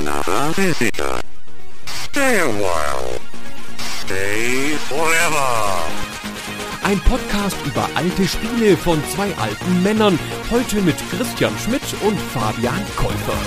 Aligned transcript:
another 0.00 0.52
visitor. 0.54 1.20
Stay 1.86 2.40
a 2.40 2.48
while. 2.62 3.20
Stay 4.02 4.76
forever. 4.88 5.50
Ein 6.82 6.98
Podcast 7.00 7.56
über 7.66 7.88
alte 7.94 8.26
Spiele 8.26 8.76
von 8.76 9.02
zwei 9.12 9.34
alten 9.36 9.82
Männern. 9.82 10.18
Heute 10.50 10.80
mit 10.80 10.96
Christian 11.10 11.52
Schmidt 11.58 11.82
und 12.02 12.18
Fabian 12.18 12.82
Käufer. 12.96 13.40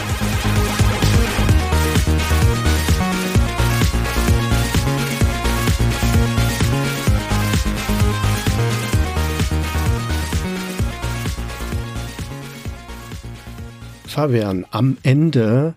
Fabian, 14.07 14.67
am 14.69 14.97
Ende 15.01 15.73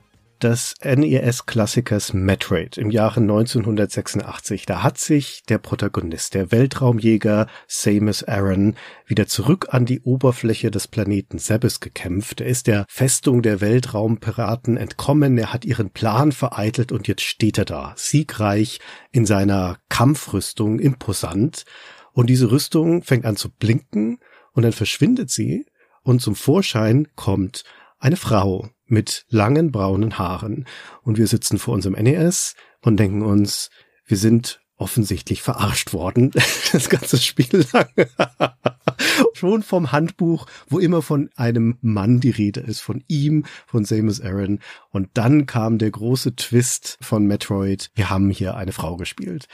des 0.47 0.75
NES-Klassikers 0.85 2.13
Metroid 2.13 2.79
im 2.79 2.93
Jahre 2.93 3.19
1986, 3.19 4.65
da 4.65 4.85
hat 4.85 4.97
sich 4.97 5.43
der 5.49 5.59
Protagonist, 5.59 6.35
der 6.35 6.53
Weltraumjäger 6.53 7.49
Samus 7.67 8.23
Aran, 8.23 8.77
wieder 9.07 9.27
zurück 9.27 9.67
an 9.71 9.87
die 9.87 10.03
Oberfläche 10.03 10.71
des 10.71 10.87
Planeten 10.87 11.39
Sebes 11.39 11.81
gekämpft. 11.81 12.41
Er 12.41 12.47
ist 12.47 12.69
der 12.69 12.87
Festung 12.89 13.43
der 13.43 13.61
Weltraumpiraten 13.61 14.77
entkommen, 14.77 15.37
er 15.37 15.53
hat 15.53 15.65
ihren 15.65 15.91
Plan 15.91 16.31
vereitelt 16.31 16.93
und 16.93 17.09
jetzt 17.09 17.23
steht 17.23 17.59
er 17.59 17.65
da, 17.65 17.93
siegreich 17.97 18.79
in 19.11 19.27
seiner 19.27 19.79
Kampfrüstung, 19.89 20.79
imposant. 20.79 21.65
Und 22.13 22.31
diese 22.31 22.53
Rüstung 22.53 23.03
fängt 23.03 23.25
an 23.25 23.35
zu 23.35 23.51
blinken 23.51 24.21
und 24.53 24.63
dann 24.63 24.73
verschwindet 24.73 25.29
sie 25.29 25.67
und 26.05 26.23
zum 26.23 26.37
Vorschein 26.37 27.09
kommt 27.17 27.65
eine 27.99 28.17
Frau 28.17 28.69
mit 28.87 29.25
langen 29.29 29.73
braunen 29.73 30.19
Haaren. 30.19 30.67
Und 31.03 31.19
wir 31.19 31.27
sitzen 31.27 31.59
vor 31.59 31.75
unserem 31.75 31.95
NES 31.95 32.55
und 32.83 32.99
denken 32.99 33.23
uns, 33.23 33.71
wir 34.07 34.17
sind 34.17 34.61
offensichtlich 34.77 35.43
verarscht 35.43 35.93
worden, 35.93 36.31
das 36.73 36.89
ganze 36.89 37.19
Spiel 37.19 37.65
lang. 37.73 37.89
Schon 39.33 39.63
vom 39.63 39.93
Handbuch, 39.93 40.47
wo 40.69 40.79
immer 40.79 41.03
von 41.03 41.31
einem 41.37 41.79
Mann 41.81 42.21
die 42.21 42.31
Rede 42.31 42.61
ist, 42.61 42.81
von 42.81 43.05
ihm, 43.09 43.45
von 43.67 43.85
Samus 43.85 44.21
Aran. 44.21 44.61
Und 44.91 45.11
dann 45.15 45.47
kam 45.47 45.79
der 45.79 45.91
große 45.91 46.37
Twist 46.37 46.99
von 47.01 47.27
Metroid. 47.27 47.91
Wir 47.95 48.11
haben 48.11 48.31
hier 48.31 48.57
eine 48.57 48.73
Frau 48.73 48.97
gespielt. 48.97 49.47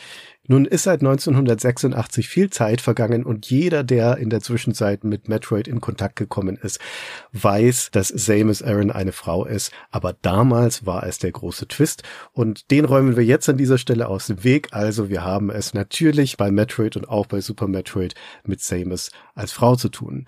Nun 0.48 0.64
ist 0.64 0.82
seit 0.82 1.00
1986 1.00 2.28
viel 2.28 2.50
Zeit 2.50 2.80
vergangen 2.80 3.24
und 3.24 3.48
jeder, 3.48 3.84
der 3.84 4.16
in 4.16 4.28
der 4.28 4.40
Zwischenzeit 4.40 5.04
mit 5.04 5.28
Metroid 5.28 5.68
in 5.68 5.80
Kontakt 5.80 6.16
gekommen 6.16 6.56
ist, 6.56 6.80
weiß, 7.32 7.90
dass 7.92 8.08
Samus 8.08 8.60
Aran 8.60 8.90
eine 8.90 9.12
Frau 9.12 9.44
ist. 9.44 9.70
Aber 9.90 10.14
damals 10.20 10.84
war 10.84 11.06
es 11.06 11.18
der 11.18 11.30
große 11.30 11.68
Twist 11.68 12.02
und 12.32 12.72
den 12.72 12.84
räumen 12.84 13.16
wir 13.16 13.24
jetzt 13.24 13.48
an 13.48 13.56
dieser 13.56 13.78
Stelle 13.78 14.08
aus 14.08 14.26
dem 14.26 14.42
Weg. 14.42 14.68
Also 14.72 15.08
wir 15.08 15.22
haben 15.22 15.48
es 15.48 15.74
natürlich 15.74 16.36
bei 16.36 16.50
Metroid 16.50 16.96
und 16.96 17.08
auch 17.08 17.26
bei 17.26 17.40
Super 17.40 17.68
Metroid 17.68 18.14
mit 18.44 18.60
Samus 18.60 19.12
als 19.36 19.52
Frau 19.52 19.76
zu 19.76 19.90
tun. 19.90 20.26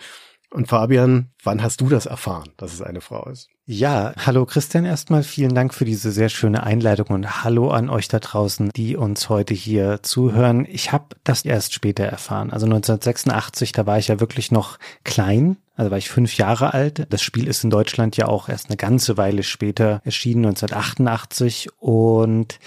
Und 0.54 0.68
Fabian, 0.68 1.30
wann 1.42 1.64
hast 1.64 1.80
du 1.80 1.88
das 1.88 2.06
erfahren, 2.06 2.48
dass 2.58 2.72
es 2.72 2.80
eine 2.80 3.00
Frau 3.00 3.28
ist? 3.28 3.48
Ja, 3.66 4.12
hallo 4.24 4.46
Christian 4.46 4.84
erstmal, 4.84 5.24
vielen 5.24 5.52
Dank 5.52 5.74
für 5.74 5.84
diese 5.84 6.12
sehr 6.12 6.28
schöne 6.28 6.62
Einleitung 6.62 7.08
und 7.08 7.42
hallo 7.42 7.70
an 7.70 7.90
euch 7.90 8.06
da 8.06 8.20
draußen, 8.20 8.70
die 8.76 8.94
uns 8.94 9.28
heute 9.28 9.52
hier 9.52 10.04
zuhören. 10.04 10.64
Ich 10.70 10.92
habe 10.92 11.06
das 11.24 11.44
erst 11.44 11.74
später 11.74 12.04
erfahren. 12.04 12.52
Also 12.52 12.66
1986, 12.66 13.72
da 13.72 13.84
war 13.84 13.98
ich 13.98 14.06
ja 14.06 14.20
wirklich 14.20 14.52
noch 14.52 14.78
klein, 15.02 15.56
also 15.74 15.90
war 15.90 15.98
ich 15.98 16.08
fünf 16.08 16.36
Jahre 16.36 16.72
alt. 16.72 17.08
Das 17.10 17.20
Spiel 17.20 17.48
ist 17.48 17.64
in 17.64 17.70
Deutschland 17.70 18.16
ja 18.16 18.28
auch 18.28 18.48
erst 18.48 18.68
eine 18.68 18.76
ganze 18.76 19.16
Weile 19.16 19.42
später 19.42 20.02
erschienen, 20.04 20.46
1988 20.46 21.70
und 21.80 22.60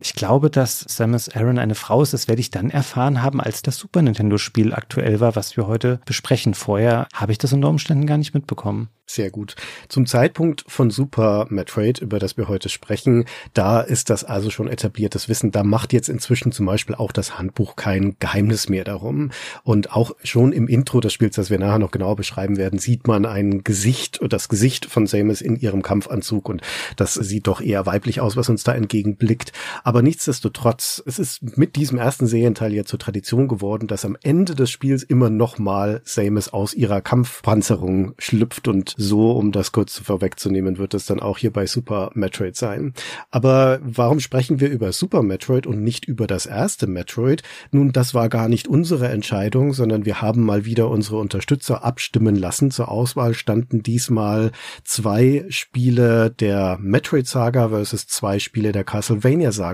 ich 0.00 0.14
glaube, 0.14 0.48
dass 0.48 0.80
Samus 0.80 1.28
Aran 1.28 1.58
eine 1.58 1.74
Frau 1.74 2.02
ist. 2.02 2.12
Das 2.12 2.28
werde 2.28 2.40
ich 2.40 2.50
dann 2.50 2.70
erfahren 2.70 3.20
haben, 3.20 3.40
als 3.40 3.62
das 3.62 3.78
Super 3.78 4.00
Nintendo-Spiel 4.00 4.72
aktuell 4.72 5.18
war, 5.18 5.34
was 5.34 5.56
wir 5.56 5.66
heute 5.66 6.00
besprechen. 6.04 6.54
Vorher 6.54 7.08
habe 7.12 7.32
ich 7.32 7.38
das 7.38 7.52
unter 7.52 7.68
Umständen 7.68 8.06
gar 8.06 8.16
nicht 8.16 8.32
mitbekommen. 8.32 8.90
Sehr 9.10 9.30
gut. 9.30 9.56
Zum 9.88 10.04
Zeitpunkt 10.04 10.64
von 10.68 10.90
Super 10.90 11.46
Metroid, 11.48 11.98
über 11.98 12.18
das 12.18 12.36
wir 12.36 12.46
heute 12.46 12.68
sprechen, 12.68 13.24
da 13.54 13.80
ist 13.80 14.10
das 14.10 14.22
also 14.22 14.50
schon 14.50 14.68
etabliertes 14.68 15.30
Wissen. 15.30 15.50
Da 15.50 15.64
macht 15.64 15.94
jetzt 15.94 16.10
inzwischen 16.10 16.52
zum 16.52 16.66
Beispiel 16.66 16.94
auch 16.94 17.10
das 17.10 17.38
Handbuch 17.38 17.74
kein 17.74 18.16
Geheimnis 18.18 18.68
mehr 18.68 18.84
darum. 18.84 19.30
Und 19.62 19.96
auch 19.96 20.14
schon 20.24 20.52
im 20.52 20.68
Intro 20.68 21.00
des 21.00 21.14
Spiels, 21.14 21.36
das 21.36 21.48
wir 21.48 21.58
nachher 21.58 21.78
noch 21.78 21.90
genauer 21.90 22.16
beschreiben 22.16 22.58
werden, 22.58 22.78
sieht 22.78 23.06
man 23.06 23.24
ein 23.24 23.64
Gesicht, 23.64 24.20
das 24.28 24.50
Gesicht 24.50 24.84
von 24.84 25.06
Samus 25.06 25.40
in 25.40 25.56
ihrem 25.56 25.80
Kampfanzug. 25.80 26.46
Und 26.46 26.60
das 26.96 27.14
sieht 27.14 27.46
doch 27.46 27.62
eher 27.62 27.86
weiblich 27.86 28.20
aus, 28.20 28.36
was 28.36 28.50
uns 28.50 28.62
da 28.62 28.74
entgegenblickt. 28.74 29.52
Aber 29.88 30.02
nichtsdestotrotz, 30.02 31.02
es 31.06 31.18
ist 31.18 31.56
mit 31.56 31.74
diesem 31.74 31.96
ersten 31.96 32.26
Serienteil 32.26 32.74
ja 32.74 32.84
zur 32.84 32.98
Tradition 32.98 33.48
geworden, 33.48 33.86
dass 33.86 34.04
am 34.04 34.18
Ende 34.22 34.54
des 34.54 34.70
Spiels 34.70 35.02
immer 35.02 35.30
nochmal 35.30 36.02
Samus 36.04 36.50
aus 36.50 36.74
ihrer 36.74 37.00
Kampfpanzerung 37.00 38.12
schlüpft 38.18 38.68
und 38.68 38.92
so, 38.98 39.30
um 39.30 39.50
das 39.50 39.72
kurz 39.72 39.96
vorwegzunehmen, 39.98 40.76
wird 40.76 40.92
es 40.92 41.06
dann 41.06 41.20
auch 41.20 41.38
hier 41.38 41.50
bei 41.54 41.66
Super 41.66 42.10
Metroid 42.12 42.54
sein. 42.54 42.92
Aber 43.30 43.78
warum 43.82 44.20
sprechen 44.20 44.60
wir 44.60 44.68
über 44.68 44.92
Super 44.92 45.22
Metroid 45.22 45.66
und 45.66 45.82
nicht 45.82 46.04
über 46.04 46.26
das 46.26 46.44
erste 46.44 46.86
Metroid? 46.86 47.42
Nun, 47.70 47.90
das 47.90 48.12
war 48.12 48.28
gar 48.28 48.50
nicht 48.50 48.68
unsere 48.68 49.08
Entscheidung, 49.08 49.72
sondern 49.72 50.04
wir 50.04 50.20
haben 50.20 50.44
mal 50.44 50.66
wieder 50.66 50.90
unsere 50.90 51.16
Unterstützer 51.16 51.82
abstimmen 51.82 52.36
lassen. 52.36 52.70
Zur 52.70 52.90
Auswahl 52.90 53.32
standen 53.32 53.82
diesmal 53.82 54.52
zwei 54.84 55.46
Spiele 55.48 56.30
der 56.30 56.76
Metroid-Saga 56.78 57.70
versus 57.70 58.06
zwei 58.06 58.38
Spiele 58.38 58.72
der 58.72 58.84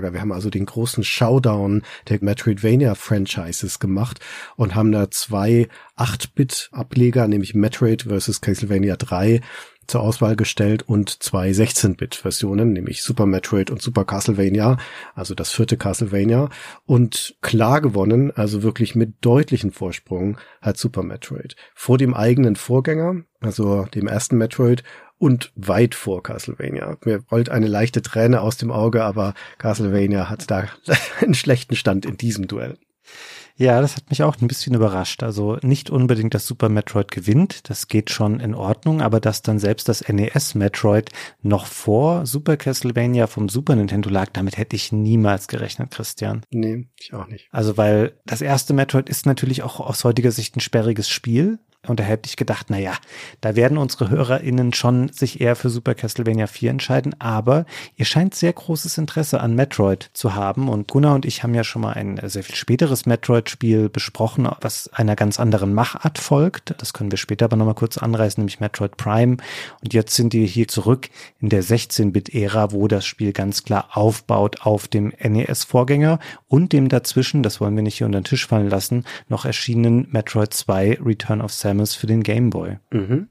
Castlevania-Saga. 0.05 0.13
Wir 0.13 0.21
haben 0.21 0.31
also 0.31 0.49
den 0.49 0.65
großen 0.65 1.03
Showdown 1.03 1.83
der 2.09 2.19
Metroidvania-Franchises 2.21 3.79
gemacht 3.79 4.19
und 4.55 4.75
haben 4.75 4.91
da 4.91 5.09
zwei 5.11 5.67
8-Bit-Ableger, 5.97 7.27
nämlich 7.27 7.55
Metroid 7.55 8.03
vs. 8.03 8.41
Castlevania 8.41 8.95
3 8.95 9.41
zur 9.87 10.01
Auswahl 10.01 10.35
gestellt 10.35 10.81
und 10.87 11.21
zwei 11.21 11.51
16-Bit-Versionen, 11.51 12.73
nämlich 12.73 13.03
Super 13.03 13.27
Metroid 13.27 13.69
und 13.69 13.83
Super 13.83 14.03
Castlevania, 14.03 14.77
also 15.13 15.35
das 15.35 15.51
vierte 15.51 15.77
Castlevania. 15.77 16.49
Und 16.87 17.35
klar 17.41 17.81
gewonnen, 17.81 18.31
also 18.35 18.63
wirklich 18.63 18.95
mit 18.95 19.13
deutlichen 19.21 19.71
Vorsprung, 19.71 20.37
hat 20.59 20.77
Super 20.77 21.03
Metroid. 21.03 21.55
Vor 21.75 21.99
dem 21.99 22.15
eigenen 22.15 22.55
Vorgänger, 22.55 23.21
also 23.41 23.85
dem 23.93 24.07
ersten 24.07 24.37
Metroid 24.37 24.83
und 25.17 25.51
weit 25.55 25.95
vor 25.95 26.23
Castlevania. 26.23 26.97
Mir 27.05 27.23
rollt 27.31 27.49
eine 27.49 27.67
leichte 27.67 28.01
Träne 28.01 28.41
aus 28.41 28.57
dem 28.57 28.71
Auge, 28.71 29.03
aber 29.03 29.33
Castlevania 29.57 30.29
hat 30.29 30.49
da 30.51 30.67
einen 31.21 31.33
schlechten 31.33 31.75
Stand 31.75 32.05
in 32.05 32.17
diesem 32.17 32.47
Duell. 32.47 32.77
Ja, 33.57 33.79
das 33.79 33.95
hat 33.95 34.09
mich 34.09 34.21
auch 34.21 34.35
ein 34.41 34.49
bisschen 34.49 34.75
überrascht. 34.75 35.23
Also 35.23 35.57
nicht 35.61 35.89
unbedingt, 35.89 36.33
dass 36.33 36.45
Super 36.45 36.67
Metroid 36.67 37.09
gewinnt, 37.09 37.69
das 37.69 37.87
geht 37.87 38.09
schon 38.09 38.41
in 38.41 38.53
Ordnung, 38.53 39.01
aber 39.01 39.21
dass 39.21 39.43
dann 39.43 39.59
selbst 39.59 39.87
das 39.87 40.05
NES 40.09 40.55
Metroid 40.55 41.09
noch 41.41 41.65
vor 41.65 42.25
Super 42.25 42.57
Castlevania 42.57 43.27
vom 43.27 43.47
Super 43.47 43.77
Nintendo 43.77 44.09
lag, 44.09 44.29
damit 44.33 44.57
hätte 44.57 44.75
ich 44.75 44.91
niemals 44.91 45.47
gerechnet, 45.47 45.91
Christian. 45.91 46.45
Nee, 46.51 46.89
ich 46.99 47.13
auch 47.13 47.27
nicht. 47.27 47.47
Also 47.51 47.77
weil 47.77 48.19
das 48.25 48.41
erste 48.41 48.73
Metroid 48.73 49.07
ist 49.07 49.25
natürlich 49.25 49.63
auch 49.63 49.79
aus 49.79 50.03
heutiger 50.03 50.31
Sicht 50.31 50.57
ein 50.57 50.61
sperriges 50.61 51.07
Spiel. 51.07 51.59
Und 51.87 51.99
da 51.99 52.03
hätte 52.03 52.27
ich 52.27 52.37
gedacht, 52.37 52.67
na 52.69 52.77
ja, 52.77 52.93
da 53.41 53.55
werden 53.55 53.77
unsere 53.77 54.09
HörerInnen 54.09 54.73
schon 54.73 55.09
sich 55.09 55.41
eher 55.41 55.55
für 55.55 55.69
Super 55.69 55.95
Castlevania 55.95 56.47
4 56.47 56.71
entscheiden, 56.71 57.15
aber 57.19 57.65
ihr 57.95 58.05
scheint 58.05 58.35
sehr 58.35 58.53
großes 58.53 58.97
Interesse 58.97 59.39
an 59.41 59.55
Metroid 59.55 60.09
zu 60.13 60.35
haben 60.35 60.69
und 60.69 60.87
Gunnar 60.87 61.15
und 61.15 61.25
ich 61.25 61.43
haben 61.43 61.53
ja 61.53 61.63
schon 61.63 61.81
mal 61.81 61.93
ein 61.93 62.19
sehr 62.23 62.43
viel 62.43 62.55
späteres 62.55 63.05
Metroid-Spiel 63.05 63.89
besprochen, 63.89 64.49
was 64.61 64.89
einer 64.93 65.15
ganz 65.15 65.39
anderen 65.39 65.73
Machart 65.73 66.17
folgt. 66.17 66.75
Das 66.79 66.93
können 66.93 67.11
wir 67.11 67.17
später 67.17 67.45
aber 67.45 67.57
nochmal 67.57 67.75
kurz 67.75 67.97
anreißen, 67.97 68.41
nämlich 68.41 68.59
Metroid 68.59 68.97
Prime. 68.97 69.37
Und 69.81 69.93
jetzt 69.93 70.15
sind 70.15 70.33
wir 70.33 70.45
hier 70.45 70.67
zurück 70.67 71.09
in 71.39 71.49
der 71.49 71.63
16-Bit-Ära, 71.63 72.71
wo 72.71 72.87
das 72.87 73.05
Spiel 73.05 73.33
ganz 73.33 73.63
klar 73.63 73.89
aufbaut 73.93 74.61
auf 74.61 74.87
dem 74.87 75.13
NES-Vorgänger 75.21 76.19
und 76.47 76.73
dem 76.73 76.89
dazwischen, 76.89 77.43
das 77.43 77.61
wollen 77.61 77.75
wir 77.75 77.83
nicht 77.83 77.97
hier 77.97 78.07
unter 78.07 78.19
den 78.19 78.25
Tisch 78.25 78.47
fallen 78.47 78.69
lassen, 78.69 79.05
noch 79.27 79.45
erschienenen 79.45 80.07
Metroid 80.11 80.53
2 80.53 80.99
Return 81.03 81.41
of 81.41 81.51
Samus 81.75 81.95
für 81.95 82.07
den 82.07 82.23
Game 82.23 82.49
Boy. 82.49 82.77
Mhm. 82.91 83.27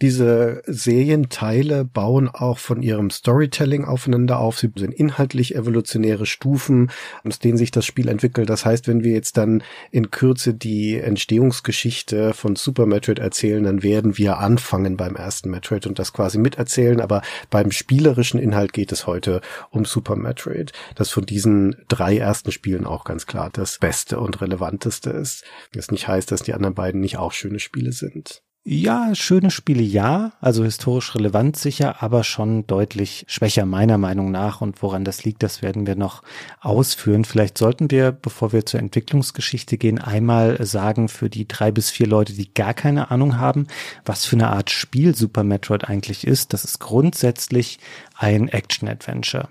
Diese 0.00 0.62
Serienteile 0.66 1.84
bauen 1.84 2.28
auch 2.28 2.58
von 2.58 2.82
ihrem 2.82 3.10
Storytelling 3.10 3.84
aufeinander 3.84 4.38
auf. 4.38 4.58
Sie 4.58 4.70
sind 4.76 4.94
inhaltlich 4.94 5.54
evolutionäre 5.54 6.26
Stufen, 6.26 6.90
aus 7.24 7.38
denen 7.38 7.58
sich 7.58 7.70
das 7.70 7.84
Spiel 7.84 8.08
entwickelt. 8.08 8.48
Das 8.48 8.64
heißt, 8.64 8.88
wenn 8.88 9.04
wir 9.04 9.12
jetzt 9.12 9.36
dann 9.36 9.62
in 9.90 10.10
Kürze 10.10 10.54
die 10.54 10.98
Entstehungsgeschichte 10.98 12.34
von 12.34 12.56
Super 12.56 12.86
Metroid 12.86 13.18
erzählen, 13.18 13.62
dann 13.64 13.82
werden 13.82 14.16
wir 14.18 14.38
anfangen 14.38 14.96
beim 14.96 15.16
ersten 15.16 15.50
Metroid 15.50 15.86
und 15.86 15.98
das 15.98 16.12
quasi 16.12 16.38
miterzählen. 16.38 17.00
Aber 17.00 17.22
beim 17.50 17.70
spielerischen 17.70 18.40
Inhalt 18.40 18.72
geht 18.72 18.92
es 18.92 19.06
heute 19.06 19.40
um 19.70 19.84
Super 19.84 20.16
Metroid, 20.16 20.72
das 20.94 21.10
von 21.10 21.26
diesen 21.26 21.76
drei 21.88 22.16
ersten 22.16 22.52
Spielen 22.52 22.86
auch 22.86 23.04
ganz 23.04 23.26
klar 23.26 23.50
das 23.52 23.78
Beste 23.78 24.20
und 24.20 24.40
Relevanteste 24.40 25.10
ist. 25.10 25.44
Das 25.72 25.90
nicht 25.90 26.08
heißt, 26.08 26.30
dass 26.30 26.42
die 26.42 26.54
anderen 26.54 26.74
beiden 26.74 27.00
nicht 27.00 27.18
auch 27.18 27.32
schöne 27.32 27.58
Spiele 27.58 27.92
sind. 27.92 28.42
Ja, 28.62 29.14
schöne 29.14 29.50
Spiele 29.50 29.82
ja, 29.82 30.32
also 30.42 30.64
historisch 30.64 31.14
relevant 31.14 31.56
sicher, 31.56 32.02
aber 32.02 32.24
schon 32.24 32.66
deutlich 32.66 33.24
schwächer 33.26 33.64
meiner 33.64 33.96
Meinung 33.96 34.30
nach. 34.30 34.60
Und 34.60 34.82
woran 34.82 35.02
das 35.02 35.24
liegt, 35.24 35.42
das 35.42 35.62
werden 35.62 35.86
wir 35.86 35.96
noch 35.96 36.22
ausführen. 36.60 37.24
Vielleicht 37.24 37.56
sollten 37.56 37.90
wir, 37.90 38.12
bevor 38.12 38.52
wir 38.52 38.66
zur 38.66 38.80
Entwicklungsgeschichte 38.80 39.78
gehen, 39.78 39.98
einmal 39.98 40.62
sagen 40.66 41.08
für 41.08 41.30
die 41.30 41.48
drei 41.48 41.70
bis 41.70 41.88
vier 41.88 42.06
Leute, 42.06 42.34
die 42.34 42.52
gar 42.52 42.74
keine 42.74 43.10
Ahnung 43.10 43.38
haben, 43.38 43.66
was 44.04 44.26
für 44.26 44.36
eine 44.36 44.50
Art 44.50 44.68
Spiel 44.68 45.16
Super 45.16 45.42
Metroid 45.42 45.88
eigentlich 45.88 46.26
ist. 46.26 46.52
Das 46.52 46.62
ist 46.64 46.80
grundsätzlich 46.80 47.78
ein 48.14 48.48
Action-Adventure. 48.48 49.48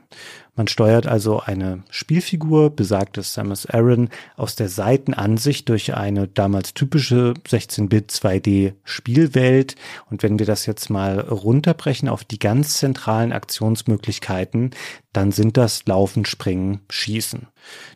Man 0.60 0.68
steuert 0.68 1.08
also 1.08 1.40
eine 1.40 1.84
Spielfigur, 1.90 2.70
besagtes 2.70 3.34
Samus 3.34 3.66
Aran, 3.66 4.10
aus 4.36 4.58
der 4.58 4.68
Seitenansicht 4.68 5.70
durch 5.70 5.96
eine 5.96 6.28
damals 6.28 6.74
typische 6.74 7.34
16-Bit 7.48 8.12
2D 8.12 8.74
Spielwelt. 8.84 9.76
Und 10.10 10.22
wenn 10.22 10.38
wir 10.38 10.46
das 10.46 10.66
jetzt 10.66 10.90
mal 10.90 11.22
runterbrechen 11.22 12.10
auf 12.10 12.26
die 12.26 12.40
ganz 12.40 12.78
zentralen 12.78 13.32
Aktionsmöglichkeiten, 13.32 14.72
dann 15.14 15.32
sind 15.32 15.56
das 15.56 15.86
Laufen, 15.86 16.26
Springen, 16.26 16.82
Schießen. 16.90 17.48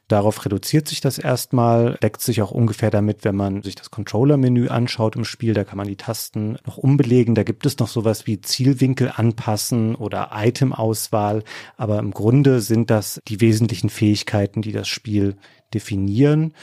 Darauf 0.08 0.46
reduziert 0.46 0.88
sich 0.88 1.02
das 1.02 1.18
erstmal, 1.18 1.98
deckt 2.02 2.22
sich 2.22 2.42
auch 2.42 2.52
ungefähr 2.52 2.92
damit, 2.92 3.24
wenn 3.24 3.36
man 3.36 3.64
sich 3.64 3.76
das 3.76 3.92
Controller-Menü 3.92 4.68
anschaut 4.68 5.16
im 5.16 5.26
Spiel, 5.26 5.54
da 5.54 5.64
kann 5.64 5.78
man 5.78 5.88
die 5.88 5.96
Tasten 5.96 6.58
noch 6.66 6.78
umbelegen, 6.78 7.36
da 7.36 7.44
gibt 7.44 7.66
es 7.66 7.80
noch 7.80 7.88
sowas 7.88 8.28
wie 8.28 8.42
Zielwinkel 8.42 9.12
anpassen 9.16 9.96
oder 9.96 10.32
Item-Auswahl, 10.34 11.44
aber 11.78 12.00
im 12.00 12.12
Grunde 12.12 12.62
sind 12.62 12.90
das 12.90 13.22
die 13.28 13.42
wesentlichen 13.42 13.90
Fähigkeiten, 13.90 14.62
die 14.62 14.72
das 14.72 14.88
Spiel 14.88 15.36
definieren. 15.74 16.54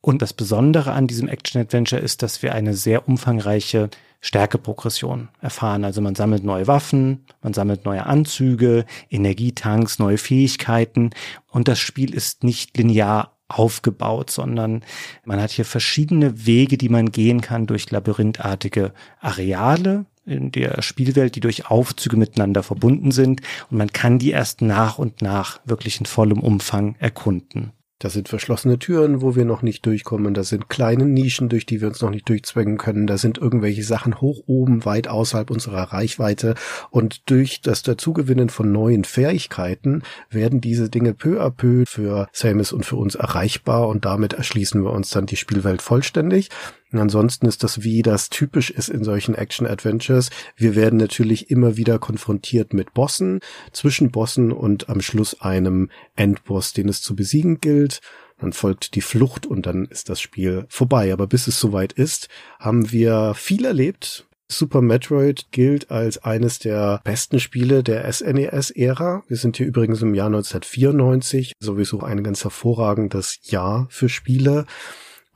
Und 0.00 0.22
das 0.22 0.32
Besondere 0.32 0.92
an 0.92 1.08
diesem 1.08 1.28
Action-Adventure 1.28 2.00
ist, 2.00 2.22
dass 2.22 2.42
wir 2.42 2.54
eine 2.54 2.74
sehr 2.74 3.08
umfangreiche 3.08 3.90
Stärkeprogression 4.26 5.28
erfahren. 5.40 5.84
Also 5.84 6.00
man 6.00 6.16
sammelt 6.16 6.42
neue 6.42 6.66
Waffen, 6.66 7.24
man 7.42 7.54
sammelt 7.54 7.84
neue 7.84 8.06
Anzüge, 8.06 8.84
Energietanks, 9.08 10.00
neue 10.00 10.18
Fähigkeiten 10.18 11.10
und 11.48 11.68
das 11.68 11.78
Spiel 11.78 12.12
ist 12.12 12.42
nicht 12.42 12.76
linear 12.76 13.36
aufgebaut, 13.46 14.30
sondern 14.30 14.82
man 15.24 15.40
hat 15.40 15.52
hier 15.52 15.64
verschiedene 15.64 16.44
Wege, 16.44 16.76
die 16.76 16.88
man 16.88 17.12
gehen 17.12 17.40
kann 17.40 17.68
durch 17.68 17.88
labyrinthartige 17.88 18.92
Areale 19.20 20.06
in 20.24 20.50
der 20.50 20.82
Spielwelt, 20.82 21.36
die 21.36 21.40
durch 21.40 21.70
Aufzüge 21.70 22.16
miteinander 22.16 22.64
verbunden 22.64 23.12
sind 23.12 23.42
und 23.70 23.78
man 23.78 23.92
kann 23.92 24.18
die 24.18 24.32
erst 24.32 24.60
nach 24.60 24.98
und 24.98 25.22
nach 25.22 25.60
wirklich 25.64 26.00
in 26.00 26.06
vollem 26.06 26.40
Umfang 26.40 26.96
erkunden. 26.98 27.70
Da 27.98 28.10
sind 28.10 28.28
verschlossene 28.28 28.78
Türen, 28.78 29.22
wo 29.22 29.36
wir 29.36 29.46
noch 29.46 29.62
nicht 29.62 29.86
durchkommen. 29.86 30.34
Da 30.34 30.44
sind 30.44 30.68
kleine 30.68 31.06
Nischen, 31.06 31.48
durch 31.48 31.64
die 31.64 31.80
wir 31.80 31.88
uns 31.88 32.02
noch 32.02 32.10
nicht 32.10 32.28
durchzwängen 32.28 32.76
können. 32.76 33.06
Da 33.06 33.16
sind 33.16 33.38
irgendwelche 33.38 33.82
Sachen 33.84 34.20
hoch 34.20 34.42
oben, 34.46 34.84
weit 34.84 35.08
außerhalb 35.08 35.50
unserer 35.50 35.94
Reichweite. 35.94 36.56
Und 36.90 37.30
durch 37.30 37.62
das 37.62 37.82
Dazugewinnen 37.82 38.50
von 38.50 38.70
neuen 38.70 39.04
Fähigkeiten 39.04 40.02
werden 40.28 40.60
diese 40.60 40.90
Dinge 40.90 41.14
peu 41.14 41.40
à 41.40 41.50
peu 41.50 41.84
für 41.86 42.28
Samus 42.32 42.72
und 42.72 42.84
für 42.84 42.96
uns 42.96 43.14
erreichbar. 43.14 43.88
Und 43.88 44.04
damit 44.04 44.34
erschließen 44.34 44.84
wir 44.84 44.92
uns 44.92 45.08
dann 45.08 45.24
die 45.24 45.36
Spielwelt 45.36 45.80
vollständig. 45.80 46.50
Und 46.92 47.00
ansonsten 47.00 47.46
ist 47.46 47.64
das, 47.64 47.82
wie 47.82 48.02
das 48.02 48.28
typisch 48.28 48.70
ist 48.70 48.88
in 48.88 49.02
solchen 49.02 49.34
Action-Adventures. 49.34 50.30
Wir 50.56 50.76
werden 50.76 50.98
natürlich 50.98 51.50
immer 51.50 51.76
wieder 51.76 51.98
konfrontiert 51.98 52.72
mit 52.72 52.94
Bossen, 52.94 53.40
zwischen 53.72 54.10
Bossen 54.10 54.52
und 54.52 54.88
am 54.88 55.00
Schluss 55.00 55.40
einem 55.40 55.90
Endboss, 56.14 56.72
den 56.72 56.88
es 56.88 57.02
zu 57.02 57.16
besiegen 57.16 57.60
gilt. 57.60 58.00
Dann 58.38 58.52
folgt 58.52 58.94
die 58.94 59.00
Flucht 59.00 59.46
und 59.46 59.66
dann 59.66 59.86
ist 59.86 60.08
das 60.10 60.20
Spiel 60.20 60.66
vorbei. 60.68 61.12
Aber 61.12 61.26
bis 61.26 61.46
es 61.46 61.58
soweit 61.58 61.92
ist, 61.92 62.28
haben 62.60 62.92
wir 62.92 63.34
viel 63.34 63.64
erlebt. 63.64 64.26
Super 64.48 64.80
Metroid 64.80 65.48
gilt 65.50 65.90
als 65.90 66.18
eines 66.18 66.60
der 66.60 67.00
besten 67.02 67.40
Spiele 67.40 67.82
der 67.82 68.10
SNES-Ära. 68.12 69.24
Wir 69.26 69.36
sind 69.36 69.56
hier 69.56 69.66
übrigens 69.66 70.02
im 70.02 70.14
Jahr 70.14 70.26
1994, 70.28 71.52
sowieso 71.58 72.00
ein 72.00 72.22
ganz 72.22 72.44
hervorragendes 72.44 73.40
Jahr 73.42 73.88
für 73.90 74.08
Spiele 74.08 74.66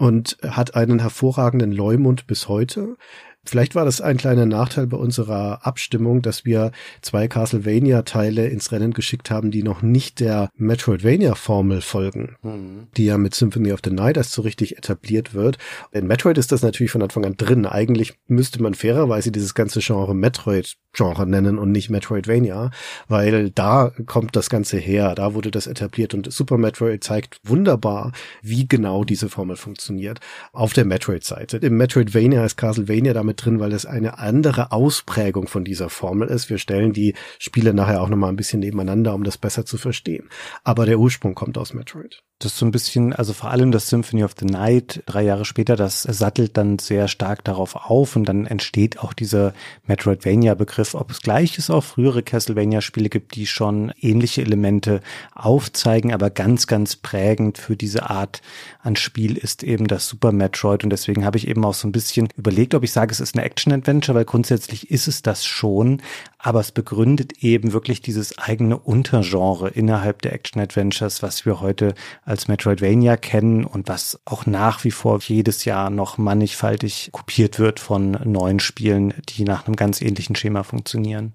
und 0.01 0.39
hat 0.43 0.77
einen 0.77 1.01
hervorragenden 1.01 1.73
Leumund 1.73 2.27
bis 2.27 2.49
heute. 2.49 2.97
Vielleicht 3.45 3.75
war 3.75 3.87
das 3.87 4.03
ein 4.03 4.19
kleiner 4.19 4.45
Nachteil 4.45 4.87
bei 4.87 4.99
unserer 4.99 5.67
Abstimmung, 5.67 6.21
dass 6.21 6.45
wir 6.45 6.73
zwei 7.01 7.27
Castlevania-Teile 7.27 8.47
ins 8.49 8.71
Rennen 8.71 8.93
geschickt 8.93 9.31
haben, 9.31 9.51
die 9.51 9.63
noch 9.63 9.81
nicht 9.81 10.21
der 10.21 10.51
Metroidvania-Formel 10.57 11.81
folgen, 11.81 12.37
mhm. 12.43 12.89
die 12.99 13.07
ja 13.07 13.17
mit 13.17 13.35
Symphony 13.35 13.73
of 13.73 13.81
the 13.83 13.91
Night 13.91 14.19
erst 14.19 14.33
so 14.33 14.43
richtig 14.43 14.77
etabliert 14.77 15.33
wird. 15.33 15.57
In 15.91 16.07
Metroid 16.07 16.37
ist 16.37 16.53
das 16.53 16.63
natürlich 16.63 16.93
von 16.93 17.03
Anfang 17.03 17.25
an 17.25 17.39
drin. 17.39 17.65
Eigentlich 17.65 18.15
müsste 18.27 18.63
man 18.63 18.75
fairerweise 18.75 19.33
dieses 19.33 19.55
ganze 19.55 19.81
Genre 19.81 20.15
Metroid-Genre 20.15 21.27
nennen 21.27 21.59
und 21.59 21.73
nicht 21.73 21.89
Metroidvania, 21.89 22.71
weil 23.09 23.51
da 23.51 23.91
kommt 24.05 24.37
das 24.37 24.51
Ganze 24.51 24.77
her, 24.77 25.15
da 25.15 25.33
wurde 25.33 25.51
das 25.51 25.67
etabliert 25.67 26.13
und 26.13 26.31
Super 26.31 26.59
Metroid 26.59 27.03
zeigt 27.03 27.41
wunderbar, 27.43 28.13
wie 28.43 28.69
genau 28.69 29.05
diese 29.05 29.31
Formel 29.31 29.57
funktioniert 29.57 30.21
auf 30.53 30.75
der 30.75 30.85
Metroid-Seite. 30.85 31.57
Im 31.57 31.79
Metroidvania 31.79 32.45
ist 32.45 32.57
Castlevania 32.57 33.15
damit 33.15 33.30
mit 33.31 33.45
drin, 33.45 33.61
weil 33.61 33.73
es 33.73 33.87
eine 33.87 34.19
andere 34.19 34.73
Ausprägung 34.73 35.47
von 35.47 35.65
dieser 35.65 35.89
Formel 35.89 36.27
ist. 36.27 36.51
Wir 36.51 36.59
stellen 36.59 36.93
die 36.93 37.15
Spiele 37.39 37.73
nachher 37.73 38.03
auch 38.03 38.09
nochmal 38.09 38.31
ein 38.31 38.37
bisschen 38.37 38.59
nebeneinander, 38.59 39.15
um 39.15 39.23
das 39.23 39.39
besser 39.39 39.65
zu 39.65 39.79
verstehen. 39.79 40.29
Aber 40.65 40.85
der 40.85 40.99
Ursprung 40.99 41.37
kommt 41.37 41.57
aus 41.57 41.73
Metroid. 41.73 42.25
Das 42.43 42.53
ist 42.53 42.59
so 42.59 42.65
ein 42.65 42.71
bisschen, 42.71 43.13
also 43.13 43.35
vor 43.35 43.51
allem 43.51 43.71
das 43.71 43.91
Symphony 43.91 44.25
of 44.25 44.35
the 44.41 44.47
Night, 44.47 45.03
drei 45.05 45.23
Jahre 45.23 45.45
später, 45.45 45.77
das 45.77 46.05
sattelt 46.05 46.57
dann 46.57 46.79
sehr 46.79 47.07
stark 47.07 47.45
darauf 47.45 47.77
auf 47.77 48.17
und 48.17 48.25
dann 48.25 48.47
entsteht 48.47 48.99
auch 48.99 49.13
dieser 49.13 49.53
Metroidvania-Begriff. 49.87 50.95
Ob 50.95 51.11
es 51.11 51.21
gleich 51.21 51.59
ist, 51.59 51.69
auch 51.69 51.85
frühere 51.85 52.23
Castlevania-Spiele 52.23 53.11
gibt, 53.11 53.35
die 53.35 53.47
schon 53.47 53.93
ähnliche 54.01 54.41
Elemente 54.41 55.03
aufzeigen, 55.35 56.15
aber 56.15 56.31
ganz, 56.31 56.67
ganz 56.67 56.97
prägend 56.97 57.59
für 57.59 57.77
diese 57.77 58.09
Art 58.09 58.41
an 58.83 58.97
Spiel 58.97 59.37
ist 59.37 59.63
eben 59.63 59.87
das 59.87 60.09
Super 60.09 60.33
Metroid 60.33 60.83
und 60.83 60.89
deswegen 60.89 61.27
habe 61.27 61.37
ich 61.37 61.47
eben 61.47 61.63
auch 61.67 61.75
so 61.75 61.87
ein 61.87 61.93
bisschen 61.93 62.31
überlegt, 62.39 62.75
ob 62.75 62.85
ich 62.85 62.93
sage, 62.93 63.13
es 63.13 63.20
ist 63.21 63.35
eine 63.35 63.45
Action-Adventure, 63.45 64.17
weil 64.17 64.25
grundsätzlich 64.25 64.91
ist 64.91 65.09
es 65.09 65.23
das 65.23 65.45
schon, 65.45 66.03
aber 66.39 66.61
es 66.61 66.73
begründet 66.73 67.43
eben 67.43 67.73
wirklich 67.73 68.01
dieses 68.01 68.39
eigene 68.39 68.79
Untergenre 68.79 69.69
innerhalb 69.69 70.23
der 70.23 70.33
Action-Adventures, 70.33 71.23
was 71.23 71.47
wir 71.47 71.61
heute 71.61 71.95
als 72.25 72.49
Metroidvania 72.49 73.17
kennen 73.17 73.65
und 73.65 73.89
was 73.89 74.21
auch 74.25 74.47
nach 74.47 74.85
wie 74.85 74.91
vor 74.91 75.21
jedes 75.21 75.65
Jahr 75.65 75.91
noch 75.91 76.19
mannigfaltig 76.19 77.11
kopiert 77.13 77.59
wird 77.59 77.81
von 77.81 78.13
neuen 78.25 78.61
Spielen, 78.61 79.15
die 79.29 79.45
nach 79.45 79.67
einem 79.67 79.77
ganz 79.77 80.01
ähnlichen 80.01 80.37
Schema 80.37 80.63
funktionieren. 80.63 81.35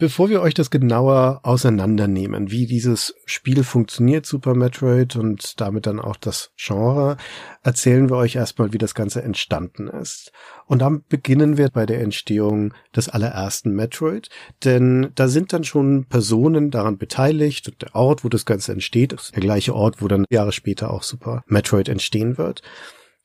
Bevor 0.00 0.30
wir 0.30 0.40
euch 0.40 0.54
das 0.54 0.70
genauer 0.70 1.40
auseinandernehmen, 1.42 2.50
wie 2.50 2.64
dieses 2.64 3.14
Spiel 3.26 3.62
funktioniert, 3.62 4.24
Super 4.24 4.54
Metroid 4.54 5.14
und 5.14 5.60
damit 5.60 5.84
dann 5.84 6.00
auch 6.00 6.16
das 6.16 6.52
Genre, 6.56 7.18
erzählen 7.62 8.08
wir 8.08 8.16
euch 8.16 8.34
erstmal, 8.34 8.72
wie 8.72 8.78
das 8.78 8.94
Ganze 8.94 9.22
entstanden 9.22 9.88
ist. 9.88 10.32
Und 10.64 10.78
dann 10.78 11.04
beginnen 11.06 11.58
wir 11.58 11.68
bei 11.68 11.84
der 11.84 12.00
Entstehung 12.00 12.72
des 12.96 13.10
allerersten 13.10 13.74
Metroid, 13.74 14.30
denn 14.64 15.10
da 15.16 15.28
sind 15.28 15.52
dann 15.52 15.64
schon 15.64 16.06
Personen 16.06 16.70
daran 16.70 16.96
beteiligt 16.96 17.68
und 17.68 17.82
der 17.82 17.94
Ort, 17.94 18.24
wo 18.24 18.30
das 18.30 18.46
Ganze 18.46 18.72
entsteht, 18.72 19.12
ist 19.12 19.36
der 19.36 19.42
gleiche 19.42 19.74
Ort, 19.74 20.00
wo 20.00 20.08
dann 20.08 20.24
Jahre 20.30 20.52
später 20.52 20.94
auch 20.94 21.02
Super 21.02 21.44
Metroid 21.46 21.90
entstehen 21.90 22.38
wird. 22.38 22.62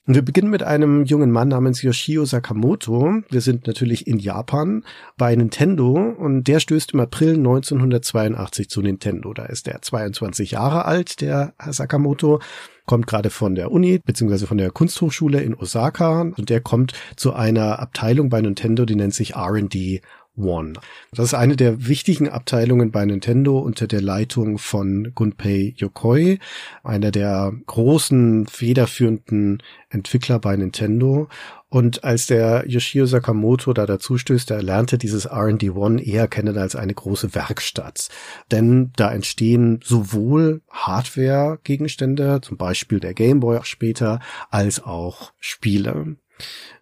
Und 0.07 0.13
wir 0.13 0.21
beginnen 0.21 0.51
mit 0.51 0.61
einem 0.61 1.03
jungen 1.03 1.31
Mann 1.31 1.47
namens 1.47 1.81
Yoshio 1.81 2.25
Sakamoto. 2.25 3.23
Wir 3.31 3.41
sind 3.41 3.65
natürlich 3.65 4.05
in 4.05 4.19
Japan 4.19 4.83
bei 5.17 5.35
Nintendo 5.35 5.93
und 5.93 6.43
der 6.43 6.59
stößt 6.59 6.93
im 6.93 6.99
April 6.99 7.33
1982 7.37 8.69
zu 8.69 8.83
Nintendo. 8.83 9.33
Da 9.33 9.45
ist 9.45 9.67
er 9.67 9.81
22 9.81 10.51
Jahre 10.51 10.85
alt, 10.85 11.21
der 11.21 11.55
Herr 11.57 11.73
Sakamoto 11.73 12.39
kommt 12.85 13.07
gerade 13.07 13.31
von 13.31 13.55
der 13.55 13.71
Uni 13.71 13.97
beziehungsweise 13.97 14.45
von 14.45 14.59
der 14.59 14.69
Kunsthochschule 14.69 15.41
in 15.41 15.55
Osaka 15.55 16.21
und 16.21 16.49
der 16.51 16.61
kommt 16.61 16.93
zu 17.15 17.33
einer 17.33 17.79
Abteilung 17.79 18.29
bei 18.29 18.41
Nintendo, 18.41 18.85
die 18.85 18.95
nennt 18.95 19.15
sich 19.15 19.33
R&D 19.33 20.01
One. 20.37 20.73
Das 21.11 21.25
ist 21.25 21.33
eine 21.33 21.55
der 21.55 21.87
wichtigen 21.87 22.29
Abteilungen 22.29 22.91
bei 22.91 23.05
Nintendo 23.05 23.59
unter 23.59 23.87
der 23.87 24.01
Leitung 24.01 24.57
von 24.57 25.11
Gunpei 25.15 25.73
Yokoi, 25.77 26.39
einer 26.83 27.11
der 27.11 27.53
großen 27.65 28.47
federführenden 28.47 29.63
Entwickler 29.89 30.39
bei 30.39 30.55
Nintendo. 30.55 31.29
Und 31.69 32.03
als 32.03 32.27
der 32.27 32.63
Yoshio 32.67 33.05
Sakamoto 33.05 33.73
da 33.73 33.85
dazu 33.85 34.17
stößt, 34.17 34.51
er 34.51 34.61
lernte 34.61 34.97
dieses 34.97 35.25
R&D 35.25 35.71
One 35.71 36.01
eher 36.01 36.27
kennen 36.27 36.57
als 36.57 36.75
eine 36.75 36.93
große 36.93 37.35
Werkstatt. 37.35 38.09
Denn 38.51 38.91
da 38.95 39.11
entstehen 39.11 39.79
sowohl 39.83 40.61
Hardware-Gegenstände, 40.69 42.39
zum 42.41 42.57
Beispiel 42.57 42.99
der 42.99 43.13
Game 43.13 43.39
Boy 43.39 43.59
später, 43.63 44.19
als 44.49 44.83
auch 44.83 45.33
Spiele. 45.39 46.17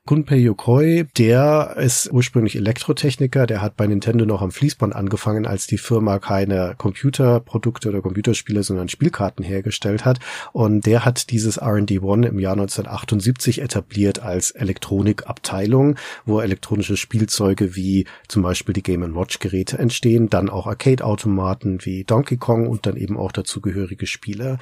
Gunpei 0.06 0.36
Yokoi, 0.36 1.06
der 1.18 1.78
ist 1.78 2.12
ursprünglich 2.12 2.58
Elektrotechniker, 2.58 3.48
der 3.48 3.62
hat 3.62 3.78
bei 3.78 3.88
Nintendo 3.88 4.26
noch 4.26 4.42
am 4.42 4.52
Fließband 4.52 4.94
angefangen, 4.94 5.48
als 5.48 5.66
die 5.66 5.78
Firma 5.78 6.20
keine 6.20 6.76
Computerprodukte 6.78 7.88
oder 7.88 8.02
Computerspiele, 8.02 8.64
sondern 8.64 8.90
Spielkarten 8.90 9.46
hergestellt 9.46 10.04
hat. 10.04 10.20
Und 10.52 10.86
der 10.86 11.06
hat 11.06 11.32
dieses 11.32 11.56
R&D 11.56 12.00
One 12.00 12.28
im 12.28 12.38
Jahr 12.38 12.52
1978 12.52 13.62
etabliert 13.62 14.20
als 14.20 14.52
Elektronikabteilung, 14.52 15.96
wo 16.26 16.42
elektronische 16.42 16.98
Spielzeuge 16.98 17.78
wie 17.78 18.06
zum 18.28 18.44
Beispiel 18.44 18.74
die 18.74 18.84
Game 18.84 19.16
Watch 19.16 19.40
Geräte 19.40 19.78
entstehen, 19.78 20.30
dann 20.30 20.50
auch 20.50 20.68
Arcade-Automaten 20.68 21.78
wie 21.86 22.04
Donkey 22.04 22.36
Kong 22.36 22.68
und 22.68 22.86
dann 22.86 22.98
eben 22.98 23.16
auch 23.16 23.32
dazugehörige 23.32 24.06
Spiele. 24.06 24.58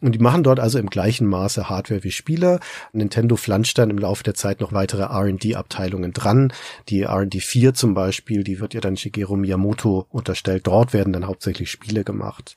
Und 0.00 0.12
die 0.14 0.18
machen 0.18 0.42
dort 0.42 0.58
also 0.58 0.78
im 0.78 0.88
gleichen 0.88 1.26
Maße 1.26 1.68
Hardware 1.68 2.02
wie 2.02 2.10
Spiele. 2.10 2.60
Nintendo 2.94 3.36
flanscht 3.36 3.76
dann 3.76 3.90
im 3.90 3.98
Laufe 3.98 4.24
der 4.24 4.34
Zeit 4.34 4.60
noch 4.60 4.72
weitere 4.86 5.02
R&D-Abteilungen 5.02 6.12
dran. 6.12 6.52
Die 6.88 7.02
R&D 7.02 7.40
4 7.40 7.74
zum 7.74 7.94
Beispiel, 7.94 8.44
die 8.44 8.60
wird 8.60 8.72
ja 8.72 8.80
dann 8.80 8.96
Shigeru 8.96 9.36
Miyamoto 9.36 10.06
unterstellt. 10.10 10.66
Dort 10.66 10.92
werden 10.92 11.12
dann 11.12 11.26
hauptsächlich 11.26 11.70
Spiele 11.70 12.04
gemacht. 12.04 12.54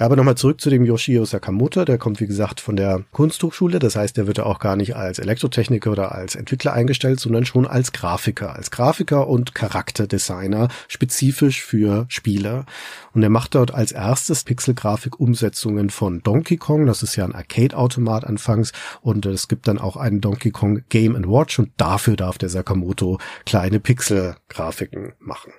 Aber 0.00 0.14
nochmal 0.14 0.36
zurück 0.36 0.60
zu 0.60 0.70
dem 0.70 0.84
Yoshio 0.84 1.24
Sakamoto, 1.24 1.84
der 1.84 1.98
kommt 1.98 2.20
wie 2.20 2.26
gesagt 2.26 2.60
von 2.60 2.76
der 2.76 3.02
Kunsthochschule, 3.10 3.80
das 3.80 3.96
heißt, 3.96 4.16
der 4.16 4.28
wird 4.28 4.38
auch 4.38 4.60
gar 4.60 4.76
nicht 4.76 4.94
als 4.94 5.18
Elektrotechniker 5.18 5.90
oder 5.90 6.12
als 6.12 6.36
Entwickler 6.36 6.72
eingestellt, 6.72 7.18
sondern 7.18 7.44
schon 7.44 7.66
als 7.66 7.92
Grafiker, 7.92 8.54
als 8.54 8.70
Grafiker 8.70 9.26
und 9.26 9.54
Charakterdesigner, 9.54 10.68
spezifisch 10.86 11.62
für 11.62 12.06
Spiele. 12.08 12.64
Und 13.12 13.22
er 13.24 13.30
macht 13.30 13.56
dort 13.56 13.74
als 13.74 13.90
erstes 13.90 14.44
Pixelgrafik-Umsetzungen 14.44 15.90
von 15.90 16.22
Donkey 16.22 16.58
Kong, 16.58 16.86
das 16.86 17.02
ist 17.02 17.16
ja 17.16 17.24
ein 17.24 17.34
Arcade-Automat 17.34 18.24
anfangs, 18.24 18.72
und 19.00 19.26
es 19.26 19.48
gibt 19.48 19.66
dann 19.66 19.78
auch 19.78 19.96
einen 19.96 20.20
Donkey 20.20 20.52
Kong 20.52 20.82
Game 20.88 21.16
Watch. 21.28 21.58
Und 21.58 21.72
dafür 21.76 22.16
darf 22.16 22.38
der 22.38 22.48
Sakamoto 22.48 23.18
kleine 23.44 23.80
Pixel-Grafiken 23.80 25.14
machen. 25.18 25.52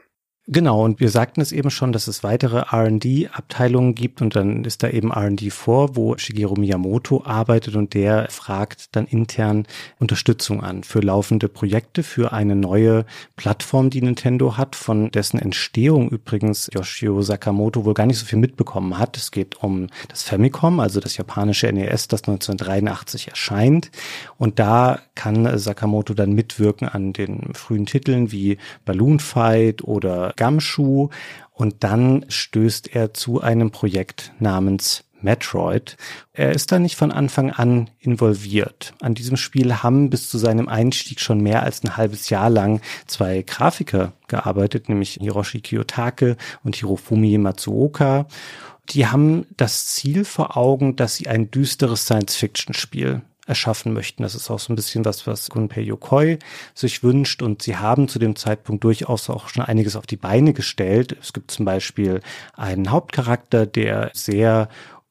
Genau, 0.51 0.83
und 0.83 0.99
wir 0.99 1.09
sagten 1.09 1.41
es 1.41 1.51
eben 1.51 1.69
schon, 1.69 1.91
dass 1.91 2.07
es 2.07 2.23
weitere 2.23 2.63
RD-Abteilungen 2.75 3.93
gibt 3.93 4.19
und 4.19 4.35
dann 4.35 4.65
ist 4.65 4.81
da 4.81 4.89
eben 4.89 5.11
RD 5.13 5.53
vor, 5.53 5.95
wo 5.95 6.17
Shigeru 6.17 6.55
Miyamoto 6.55 7.23
arbeitet 7.23 7.75
und 7.75 7.93
der 7.93 8.25
fragt 8.31 8.95
dann 8.95 9.05
intern 9.05 9.67
Unterstützung 9.99 10.63
an 10.63 10.81
für 10.81 11.01
laufende 11.01 11.49
Projekte, 11.49 12.01
für 12.01 12.33
eine 12.33 12.55
neue 12.55 13.05
Plattform, 13.35 13.91
die 13.91 14.01
Nintendo 14.01 14.57
hat, 14.57 14.75
von 14.75 15.11
dessen 15.11 15.37
Entstehung 15.37 16.09
übrigens 16.09 16.67
Yoshio 16.73 17.21
Sakamoto 17.21 17.85
wohl 17.85 17.93
gar 17.93 18.07
nicht 18.07 18.17
so 18.17 18.25
viel 18.25 18.39
mitbekommen 18.39 18.97
hat. 18.97 19.17
Es 19.17 19.29
geht 19.29 19.61
um 19.61 19.85
das 20.07 20.23
Famicom, 20.23 20.79
also 20.79 20.99
das 20.99 21.15
japanische 21.15 21.71
NES, 21.71 22.07
das 22.07 22.23
1983 22.23 23.27
erscheint. 23.27 23.91
Und 24.39 24.57
da 24.57 24.97
kann 25.13 25.59
Sakamoto 25.59 26.15
dann 26.15 26.33
mitwirken 26.33 26.89
an 26.89 27.13
den 27.13 27.53
frühen 27.53 27.85
Titeln 27.85 28.31
wie 28.31 28.57
Balloon 28.83 29.19
Fight 29.19 29.83
oder 29.83 30.33
Gumshoe 30.39 31.09
und 31.51 31.83
dann 31.83 32.25
stößt 32.29 32.95
er 32.95 33.13
zu 33.13 33.41
einem 33.41 33.71
Projekt 33.71 34.31
namens 34.39 35.03
Metroid. 35.21 35.97
Er 36.31 36.53
ist 36.53 36.71
da 36.71 36.79
nicht 36.79 36.95
von 36.95 37.11
Anfang 37.11 37.51
an 37.51 37.89
involviert. 37.99 38.93
An 39.01 39.13
diesem 39.13 39.35
Spiel 39.35 39.75
haben 39.75 40.09
bis 40.09 40.29
zu 40.29 40.37
seinem 40.37 40.69
Einstieg 40.69 41.19
schon 41.19 41.41
mehr 41.41 41.63
als 41.63 41.83
ein 41.83 41.97
halbes 41.97 42.29
Jahr 42.29 42.49
lang 42.49 42.81
zwei 43.05 43.41
Grafiker 43.41 44.13
gearbeitet, 44.27 44.87
nämlich 44.87 45.19
Hiroshi 45.21 45.59
Kiyotake 45.59 46.37
und 46.63 46.77
Hirofumi 46.77 47.37
Matsuoka. 47.37 48.27
Die 48.89 49.07
haben 49.07 49.45
das 49.57 49.85
Ziel 49.87 50.23
vor 50.23 50.55
Augen, 50.55 50.95
dass 50.95 51.15
sie 51.15 51.27
ein 51.27 51.51
düsteres 51.51 52.05
Science-Fiction-Spiel 52.05 53.21
erschaffen 53.49 53.91
möchten. 53.93 54.23
Das 54.23 54.35
ist 54.35 54.49
auch 54.49 54.59
so 54.59 54.71
ein 54.71 54.75
bisschen 54.75 55.03
was, 55.03 55.27
was 55.27 55.49
Gunpei 55.49 55.81
Yokoi 55.81 56.37
sich 56.73 57.03
wünscht 57.03 57.41
und 57.41 57.61
sie 57.63 57.75
haben 57.75 58.07
zu 58.07 58.19
dem 58.19 58.35
Zeitpunkt 58.35 58.83
durchaus 58.83 59.29
auch 59.29 59.49
schon 59.49 59.63
einiges 59.63 59.95
auf 59.95 60.05
die 60.05 60.17
Beine 60.17 60.53
gestellt. 60.53 61.17
Es 61.19 61.33
gibt 61.33 61.51
zum 61.51 61.65
Beispiel 61.65 62.21
einen 62.55 62.91
Hauptcharakter, 62.91 63.65
der 63.65 64.11
sehr 64.13 64.69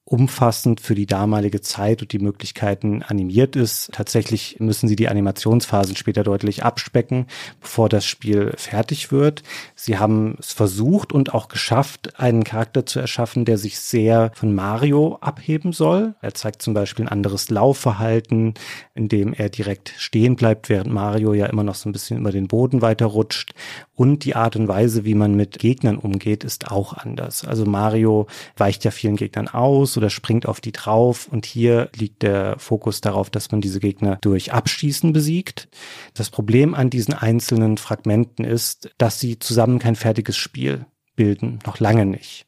umfassend 0.08 0.80
für 0.80 0.94
die 0.94 1.04
damalige 1.04 1.60
Zeit 1.60 2.00
und 2.00 2.12
die 2.12 2.18
Möglichkeiten 2.18 3.02
animiert 3.02 3.56
ist. 3.56 3.90
Tatsächlich 3.92 4.56
müssen 4.58 4.88
sie 4.88 4.96
die 4.96 5.08
Animationsphasen 5.08 5.96
später 5.96 6.24
deutlich 6.24 6.64
abspecken, 6.64 7.26
bevor 7.60 7.90
das 7.90 8.06
Spiel 8.06 8.54
fertig 8.56 9.12
wird. 9.12 9.42
Sie 9.74 9.98
haben 9.98 10.36
es 10.38 10.52
versucht 10.52 11.12
und 11.12 11.34
auch 11.34 11.48
geschafft, 11.48 12.18
einen 12.18 12.42
Charakter 12.42 12.86
zu 12.86 13.00
erschaffen, 13.00 13.44
der 13.44 13.58
sich 13.58 13.78
sehr 13.78 14.30
von 14.34 14.54
Mario 14.54 15.18
abheben 15.20 15.74
soll. 15.74 16.14
Er 16.22 16.32
zeigt 16.32 16.62
zum 16.62 16.72
Beispiel 16.72 17.04
ein 17.04 17.12
anderes 17.12 17.50
Laufverhalten, 17.50 18.54
in 18.94 19.08
dem 19.08 19.34
er 19.34 19.50
direkt 19.50 19.92
stehen 19.98 20.36
bleibt, 20.36 20.70
während 20.70 20.90
Mario 20.90 21.34
ja 21.34 21.46
immer 21.46 21.64
noch 21.64 21.74
so 21.74 21.86
ein 21.86 21.92
bisschen 21.92 22.18
über 22.18 22.32
den 22.32 22.48
Boden 22.48 22.80
weiterrutscht. 22.80 23.52
Und 23.94 24.24
die 24.24 24.36
Art 24.36 24.56
und 24.56 24.68
Weise, 24.68 25.04
wie 25.04 25.14
man 25.14 25.34
mit 25.34 25.58
Gegnern 25.58 25.98
umgeht, 25.98 26.44
ist 26.44 26.70
auch 26.70 26.94
anders. 26.94 27.44
Also 27.44 27.66
Mario 27.66 28.26
weicht 28.56 28.84
ja 28.84 28.90
vielen 28.90 29.16
Gegnern 29.16 29.48
aus 29.48 29.97
oder 29.98 30.08
springt 30.08 30.46
auf 30.46 30.62
die 30.62 30.72
drauf. 30.72 31.28
Und 31.30 31.44
hier 31.44 31.90
liegt 31.94 32.22
der 32.22 32.58
Fokus 32.58 33.02
darauf, 33.02 33.28
dass 33.28 33.50
man 33.50 33.60
diese 33.60 33.80
Gegner 33.80 34.16
durch 34.22 34.52
Abschießen 34.52 35.12
besiegt. 35.12 35.68
Das 36.14 36.30
Problem 36.30 36.74
an 36.74 36.88
diesen 36.88 37.12
einzelnen 37.12 37.76
Fragmenten 37.76 38.44
ist, 38.44 38.90
dass 38.96 39.20
sie 39.20 39.38
zusammen 39.38 39.78
kein 39.78 39.96
fertiges 39.96 40.36
Spiel 40.36 40.86
bilden. 41.16 41.58
Noch 41.66 41.80
lange 41.80 42.06
nicht. 42.06 42.46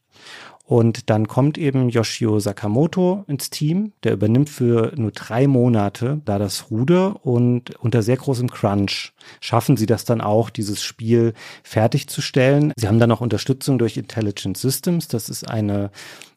Und 0.70 1.10
dann 1.10 1.26
kommt 1.26 1.58
eben 1.58 1.88
Yoshio 1.88 2.38
Sakamoto 2.38 3.24
ins 3.26 3.50
Team. 3.50 3.92
Der 4.04 4.12
übernimmt 4.12 4.48
für 4.48 4.92
nur 4.94 5.10
drei 5.10 5.48
Monate 5.48 6.22
da 6.24 6.38
das 6.38 6.70
Ruder 6.70 7.26
und 7.26 7.74
unter 7.80 8.02
sehr 8.02 8.16
großem 8.16 8.48
Crunch 8.48 9.12
schaffen 9.40 9.76
sie 9.76 9.86
das 9.86 10.04
dann 10.04 10.20
auch, 10.20 10.48
dieses 10.48 10.80
Spiel 10.80 11.34
fertigzustellen. 11.64 12.72
Sie 12.76 12.86
haben 12.86 13.00
dann 13.00 13.10
auch 13.10 13.20
Unterstützung 13.20 13.80
durch 13.80 13.96
Intelligent 13.96 14.56
Systems. 14.56 15.08
Das 15.08 15.28
ist 15.28 15.50
eine 15.50 15.90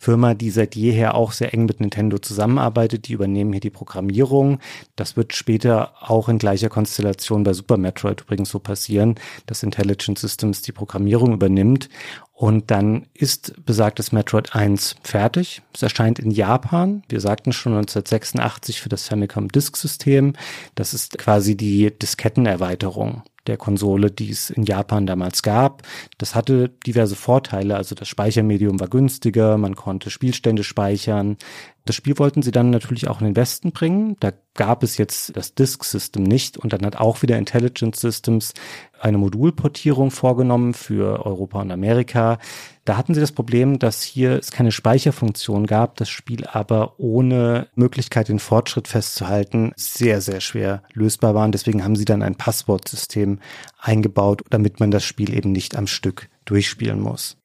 Firma, 0.03 0.33
die 0.33 0.49
seit 0.49 0.75
jeher 0.75 1.15
auch 1.15 1.31
sehr 1.31 1.53
eng 1.53 1.65
mit 1.65 1.79
Nintendo 1.79 2.17
zusammenarbeitet. 2.17 3.07
Die 3.07 3.13
übernehmen 3.13 3.53
hier 3.53 3.61
die 3.61 3.69
Programmierung. 3.69 4.59
Das 4.97 5.15
wird 5.15 5.33
später 5.33 5.93
auch 6.01 6.27
in 6.27 6.39
gleicher 6.39 6.67
Konstellation 6.67 7.43
bei 7.43 7.53
Super 7.53 7.77
Metroid 7.77 8.21
übrigens 8.21 8.49
so 8.49 8.59
passieren, 8.59 9.15
dass 9.45 9.63
Intelligent 9.63 10.19
Systems 10.19 10.61
die 10.61 10.73
Programmierung 10.73 11.31
übernimmt. 11.31 11.87
Und 12.33 12.69
dann 12.69 13.05
ist 13.13 13.65
besagtes 13.65 14.11
Metroid 14.11 14.53
1 14.53 14.97
fertig. 15.03 15.61
Es 15.73 15.83
erscheint 15.83 16.19
in 16.19 16.31
Japan. 16.31 17.03
Wir 17.07 17.21
sagten 17.21 17.53
schon 17.53 17.71
1986 17.73 18.81
für 18.81 18.89
das 18.89 19.07
Famicom 19.07 19.47
Disk 19.47 19.77
System. 19.77 20.33
Das 20.75 20.93
ist 20.93 21.17
quasi 21.17 21.55
die 21.55 21.97
Diskettenerweiterung 21.97 23.23
der 23.47 23.57
Konsole, 23.57 24.11
die 24.11 24.29
es 24.29 24.49
in 24.49 24.63
Japan 24.63 25.05
damals 25.05 25.43
gab. 25.43 25.83
Das 26.17 26.35
hatte 26.35 26.69
diverse 26.85 27.15
Vorteile, 27.15 27.75
also 27.75 27.95
das 27.95 28.07
Speichermedium 28.07 28.79
war 28.79 28.87
günstiger, 28.87 29.57
man 29.57 29.75
konnte 29.75 30.09
Spielstände 30.09 30.63
speichern. 30.63 31.37
Das 31.85 31.95
Spiel 31.95 32.17
wollten 32.17 32.41
sie 32.41 32.51
dann 32.51 32.69
natürlich 32.69 33.09
auch 33.09 33.19
in 33.19 33.25
den 33.25 33.35
Westen 33.35 33.73
bringen. 33.73 34.15
Da 34.21 34.31
gab 34.53 34.83
es 34.83 34.97
jetzt 34.97 35.35
das 35.35 35.53
Disk 35.53 35.83
System 35.83 36.23
nicht 36.23 36.57
und 36.57 36.71
dann 36.71 36.85
hat 36.85 36.95
auch 36.95 37.21
wieder 37.21 37.37
Intelligent 37.37 37.97
Systems 37.97 38.53
eine 39.01 39.17
Modulportierung 39.17 40.09
vorgenommen 40.09 40.73
für 40.73 41.25
Europa 41.25 41.59
und 41.59 41.71
Amerika. 41.71 42.37
Da 42.85 42.95
hatten 42.95 43.13
sie 43.13 43.19
das 43.19 43.33
Problem, 43.33 43.79
dass 43.79 44.01
hier 44.01 44.37
es 44.37 44.51
keine 44.51 44.71
Speicherfunktion 44.71 45.65
gab, 45.65 45.97
das 45.97 46.09
Spiel 46.09 46.45
aber 46.45 46.99
ohne 46.99 47.67
Möglichkeit, 47.75 48.29
den 48.29 48.39
Fortschritt 48.39 48.87
festzuhalten, 48.87 49.73
sehr, 49.75 50.21
sehr 50.21 50.39
schwer 50.39 50.83
lösbar 50.93 51.35
war. 51.35 51.43
Und 51.43 51.53
deswegen 51.53 51.83
haben 51.83 51.97
sie 51.97 52.05
dann 52.05 52.23
ein 52.23 52.35
Passwortsystem 52.35 53.39
eingebaut, 53.77 54.43
damit 54.49 54.79
man 54.79 54.91
das 54.91 55.03
Spiel 55.03 55.35
eben 55.35 55.51
nicht 55.51 55.75
am 55.75 55.87
Stück 55.87 56.29
durchspielen 56.45 57.01
muss. 57.01 57.37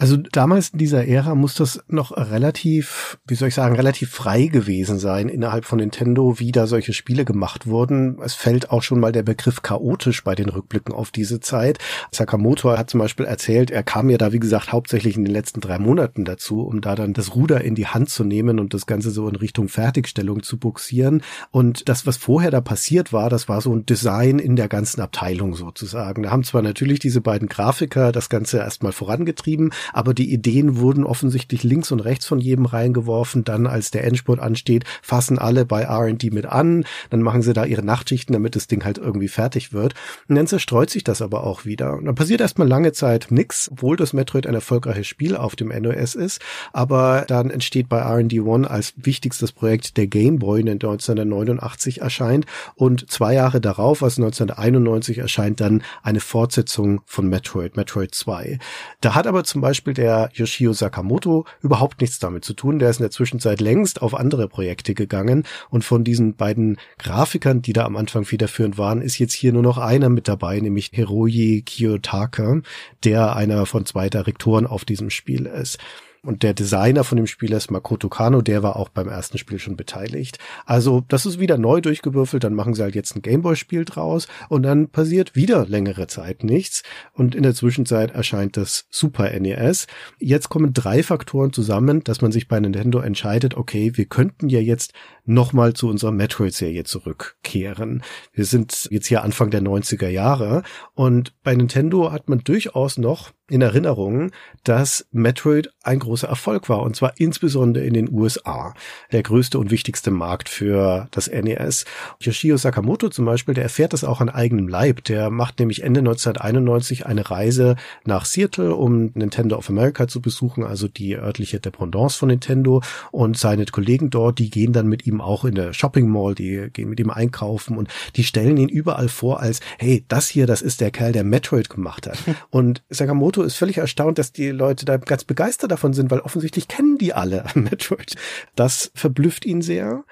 Also 0.00 0.16
damals 0.16 0.70
in 0.70 0.78
dieser 0.78 1.06
Ära 1.06 1.34
muss 1.34 1.54
das 1.56 1.84
noch 1.86 2.16
relativ, 2.16 3.18
wie 3.26 3.34
soll 3.34 3.48
ich 3.48 3.54
sagen, 3.54 3.76
relativ 3.76 4.10
frei 4.10 4.46
gewesen 4.46 4.98
sein 4.98 5.28
innerhalb 5.28 5.66
von 5.66 5.78
Nintendo, 5.78 6.38
wie 6.38 6.52
da 6.52 6.66
solche 6.66 6.94
Spiele 6.94 7.26
gemacht 7.26 7.66
wurden. 7.66 8.18
Es 8.24 8.32
fällt 8.32 8.70
auch 8.70 8.82
schon 8.82 8.98
mal 8.98 9.12
der 9.12 9.24
Begriff 9.24 9.60
chaotisch 9.60 10.24
bei 10.24 10.34
den 10.34 10.48
Rückblicken 10.48 10.94
auf 10.94 11.10
diese 11.10 11.40
Zeit. 11.40 11.78
Sakamoto 12.12 12.70
hat 12.78 12.88
zum 12.88 13.00
Beispiel 13.00 13.26
erzählt, 13.26 13.70
er 13.70 13.82
kam 13.82 14.08
ja 14.08 14.16
da, 14.16 14.32
wie 14.32 14.40
gesagt, 14.40 14.72
hauptsächlich 14.72 15.18
in 15.18 15.24
den 15.26 15.34
letzten 15.34 15.60
drei 15.60 15.78
Monaten 15.78 16.24
dazu, 16.24 16.62
um 16.62 16.80
da 16.80 16.94
dann 16.94 17.12
das 17.12 17.34
Ruder 17.34 17.60
in 17.60 17.74
die 17.74 17.86
Hand 17.86 18.08
zu 18.08 18.24
nehmen 18.24 18.58
und 18.58 18.72
das 18.72 18.86
Ganze 18.86 19.10
so 19.10 19.28
in 19.28 19.36
Richtung 19.36 19.68
Fertigstellung 19.68 20.42
zu 20.42 20.56
buxieren. 20.56 21.22
Und 21.50 21.90
das, 21.90 22.06
was 22.06 22.16
vorher 22.16 22.50
da 22.50 22.62
passiert 22.62 23.12
war, 23.12 23.28
das 23.28 23.50
war 23.50 23.60
so 23.60 23.74
ein 23.74 23.84
Design 23.84 24.38
in 24.38 24.56
der 24.56 24.68
ganzen 24.68 25.02
Abteilung 25.02 25.54
sozusagen. 25.54 26.22
Da 26.22 26.30
haben 26.30 26.44
zwar 26.44 26.62
natürlich 26.62 27.00
diese 27.00 27.20
beiden 27.20 27.48
Grafiker 27.48 28.12
das 28.12 28.30
Ganze 28.30 28.56
erstmal 28.56 28.92
vorangetrieben, 28.92 29.72
aber 29.92 30.14
die 30.14 30.32
Ideen 30.32 30.78
wurden 30.78 31.04
offensichtlich 31.04 31.62
links 31.62 31.92
und 31.92 32.00
rechts 32.00 32.26
von 32.26 32.40
jedem 32.40 32.66
reingeworfen. 32.66 33.44
Dann, 33.44 33.66
als 33.66 33.90
der 33.90 34.04
Endspurt 34.04 34.40
ansteht, 34.40 34.84
fassen 35.02 35.38
alle 35.38 35.64
bei 35.64 35.82
R&D 35.82 36.30
mit 36.30 36.46
an, 36.46 36.84
dann 37.10 37.22
machen 37.22 37.42
sie 37.42 37.52
da 37.52 37.64
ihre 37.64 37.84
Nachtschichten, 37.84 38.32
damit 38.32 38.56
das 38.56 38.66
Ding 38.66 38.84
halt 38.84 38.98
irgendwie 38.98 39.28
fertig 39.28 39.72
wird. 39.72 39.94
Und 40.28 40.36
dann 40.36 40.46
zerstreut 40.46 40.90
sich 40.90 41.04
das 41.04 41.22
aber 41.22 41.44
auch 41.44 41.64
wieder. 41.64 41.96
Und 41.96 42.04
dann 42.04 42.14
passiert 42.14 42.40
erstmal 42.40 42.68
lange 42.68 42.92
Zeit 42.92 43.28
nix, 43.30 43.68
obwohl 43.70 43.96
das 43.96 44.12
Metroid 44.12 44.46
ein 44.46 44.54
erfolgreiches 44.54 45.06
Spiel 45.06 45.36
auf 45.36 45.56
dem 45.56 45.68
NOS 45.68 46.14
ist, 46.14 46.40
aber 46.72 47.24
dann 47.26 47.50
entsteht 47.50 47.88
bei 47.88 47.98
R&D 47.98 48.40
One 48.40 48.68
als 48.68 48.94
wichtigstes 48.96 49.52
Projekt 49.52 49.96
der 49.96 50.06
Game 50.06 50.38
Boy, 50.38 50.62
der 50.62 50.74
1989 50.74 52.00
erscheint 52.00 52.46
und 52.74 53.10
zwei 53.10 53.34
Jahre 53.34 53.60
darauf, 53.60 54.02
also 54.02 54.22
1991 54.22 55.18
erscheint 55.18 55.60
dann 55.60 55.82
eine 56.02 56.20
Fortsetzung 56.20 57.00
von 57.06 57.28
Metroid, 57.28 57.76
Metroid 57.76 58.14
2. 58.14 58.58
Da 59.00 59.14
hat 59.14 59.26
aber 59.26 59.44
zum 59.44 59.60
Beispiel 59.60 59.79
der 59.84 60.30
Yoshio 60.32 60.72
Sakamoto 60.72 61.44
überhaupt 61.62 62.00
nichts 62.00 62.18
damit 62.18 62.44
zu 62.44 62.54
tun. 62.54 62.78
Der 62.78 62.90
ist 62.90 62.98
in 62.98 63.04
der 63.04 63.10
Zwischenzeit 63.10 63.60
längst 63.60 64.02
auf 64.02 64.14
andere 64.14 64.48
Projekte 64.48 64.94
gegangen 64.94 65.44
und 65.68 65.84
von 65.84 66.04
diesen 66.04 66.34
beiden 66.34 66.78
Grafikern, 66.98 67.62
die 67.62 67.72
da 67.72 67.84
am 67.84 67.96
Anfang 67.96 68.24
federführend 68.24 68.78
waren, 68.78 69.02
ist 69.02 69.18
jetzt 69.18 69.32
hier 69.32 69.52
nur 69.52 69.62
noch 69.62 69.78
einer 69.78 70.08
mit 70.08 70.28
dabei, 70.28 70.60
nämlich 70.60 70.90
Hiroyi 70.92 71.62
Kiyotaka, 71.62 72.60
der 73.04 73.36
einer 73.36 73.66
von 73.66 73.86
zwei 73.86 74.08
Direktoren 74.08 74.66
auf 74.66 74.84
diesem 74.84 75.10
Spiel 75.10 75.46
ist. 75.46 75.78
Und 76.22 76.42
der 76.42 76.52
Designer 76.52 77.02
von 77.02 77.16
dem 77.16 77.26
Spiel 77.26 77.52
ist 77.52 77.70
Makoto 77.70 78.10
Kano, 78.10 78.42
der 78.42 78.62
war 78.62 78.76
auch 78.76 78.90
beim 78.90 79.08
ersten 79.08 79.38
Spiel 79.38 79.58
schon 79.58 79.76
beteiligt. 79.76 80.38
Also 80.66 81.02
das 81.08 81.24
ist 81.24 81.40
wieder 81.40 81.56
neu 81.56 81.80
durchgewürfelt, 81.80 82.44
dann 82.44 82.54
machen 82.54 82.74
sie 82.74 82.82
halt 82.82 82.94
jetzt 82.94 83.16
ein 83.16 83.22
Gameboy-Spiel 83.22 83.86
draus 83.86 84.28
und 84.50 84.62
dann 84.62 84.88
passiert 84.88 85.34
wieder 85.34 85.66
längere 85.66 86.08
Zeit 86.08 86.44
nichts. 86.44 86.82
Und 87.14 87.34
in 87.34 87.42
der 87.42 87.54
Zwischenzeit 87.54 88.10
erscheint 88.10 88.58
das 88.58 88.86
Super 88.90 89.30
NES. 89.38 89.86
Jetzt 90.18 90.50
kommen 90.50 90.74
drei 90.74 91.02
Faktoren 91.02 91.54
zusammen, 91.54 92.04
dass 92.04 92.20
man 92.20 92.32
sich 92.32 92.48
bei 92.48 92.60
Nintendo 92.60 93.00
entscheidet, 93.00 93.56
okay, 93.56 93.92
wir 93.94 94.04
könnten 94.04 94.50
ja 94.50 94.60
jetzt 94.60 94.92
nochmal 95.24 95.72
zu 95.72 95.88
unserer 95.88 96.12
Metroid-Serie 96.12 96.84
zurückkehren. 96.84 98.02
Wir 98.32 98.44
sind 98.44 98.88
jetzt 98.90 99.06
hier 99.06 99.22
Anfang 99.22 99.50
der 99.50 99.62
90er 99.62 100.08
Jahre 100.08 100.64
und 100.92 101.32
bei 101.42 101.54
Nintendo 101.54 102.12
hat 102.12 102.28
man 102.28 102.40
durchaus 102.40 102.98
noch 102.98 103.30
in 103.50 103.62
Erinnerung, 103.62 104.30
dass 104.64 105.06
Metroid 105.12 105.72
ein 105.82 105.98
großer 105.98 106.28
Erfolg 106.28 106.68
war 106.68 106.82
und 106.82 106.96
zwar 106.96 107.14
insbesondere 107.18 107.84
in 107.84 107.94
den 107.94 108.10
USA, 108.12 108.74
der 109.12 109.22
größte 109.22 109.58
und 109.58 109.70
wichtigste 109.70 110.10
Markt 110.10 110.48
für 110.48 111.08
das 111.10 111.28
NES. 111.28 111.84
Yoshio 112.20 112.56
Sakamoto 112.56 113.08
zum 113.08 113.24
Beispiel, 113.24 113.54
der 113.54 113.64
erfährt 113.64 113.92
das 113.92 114.04
auch 114.04 114.20
an 114.20 114.28
eigenem 114.28 114.68
Leib. 114.68 115.04
Der 115.04 115.30
macht 115.30 115.58
nämlich 115.58 115.82
Ende 115.82 116.00
1991 116.00 117.06
eine 117.06 117.30
Reise 117.30 117.76
nach 118.04 118.24
Seattle, 118.24 118.74
um 118.74 119.10
Nintendo 119.14 119.56
of 119.56 119.68
America 119.68 120.06
zu 120.06 120.20
besuchen, 120.20 120.64
also 120.64 120.88
die 120.88 121.16
örtliche 121.16 121.60
Dependance 121.60 122.18
von 122.18 122.28
Nintendo 122.28 122.82
und 123.10 123.36
seine 123.36 123.66
Kollegen 123.66 124.10
dort, 124.10 124.38
die 124.38 124.50
gehen 124.50 124.72
dann 124.72 124.86
mit 124.86 125.06
ihm 125.06 125.20
auch 125.20 125.44
in 125.44 125.54
der 125.54 125.72
Shopping 125.72 126.08
Mall, 126.08 126.34
die 126.34 126.68
gehen 126.72 126.88
mit 126.88 127.00
ihm 127.00 127.10
einkaufen 127.10 127.76
und 127.76 127.88
die 128.16 128.24
stellen 128.24 128.56
ihn 128.56 128.68
überall 128.68 129.08
vor 129.08 129.40
als, 129.40 129.60
hey, 129.78 130.04
das 130.08 130.28
hier, 130.28 130.46
das 130.46 130.62
ist 130.62 130.80
der 130.80 130.90
Kerl, 130.90 131.12
der 131.12 131.24
Metroid 131.24 131.70
gemacht 131.70 132.06
hat. 132.06 132.18
Und 132.50 132.82
Sakamoto 132.90 133.39
ist 133.42 133.56
völlig 133.56 133.78
erstaunt, 133.78 134.18
dass 134.18 134.32
die 134.32 134.50
Leute 134.50 134.84
da 134.84 134.96
ganz 134.96 135.24
begeistert 135.24 135.70
davon 135.70 135.92
sind, 135.92 136.10
weil 136.10 136.20
offensichtlich 136.20 136.68
kennen 136.68 136.98
die 136.98 137.12
alle 137.12 137.44
Metroid. 137.54 138.14
Das 138.56 138.90
verblüfft 138.94 139.44
ihn 139.44 139.62
sehr. 139.62 140.04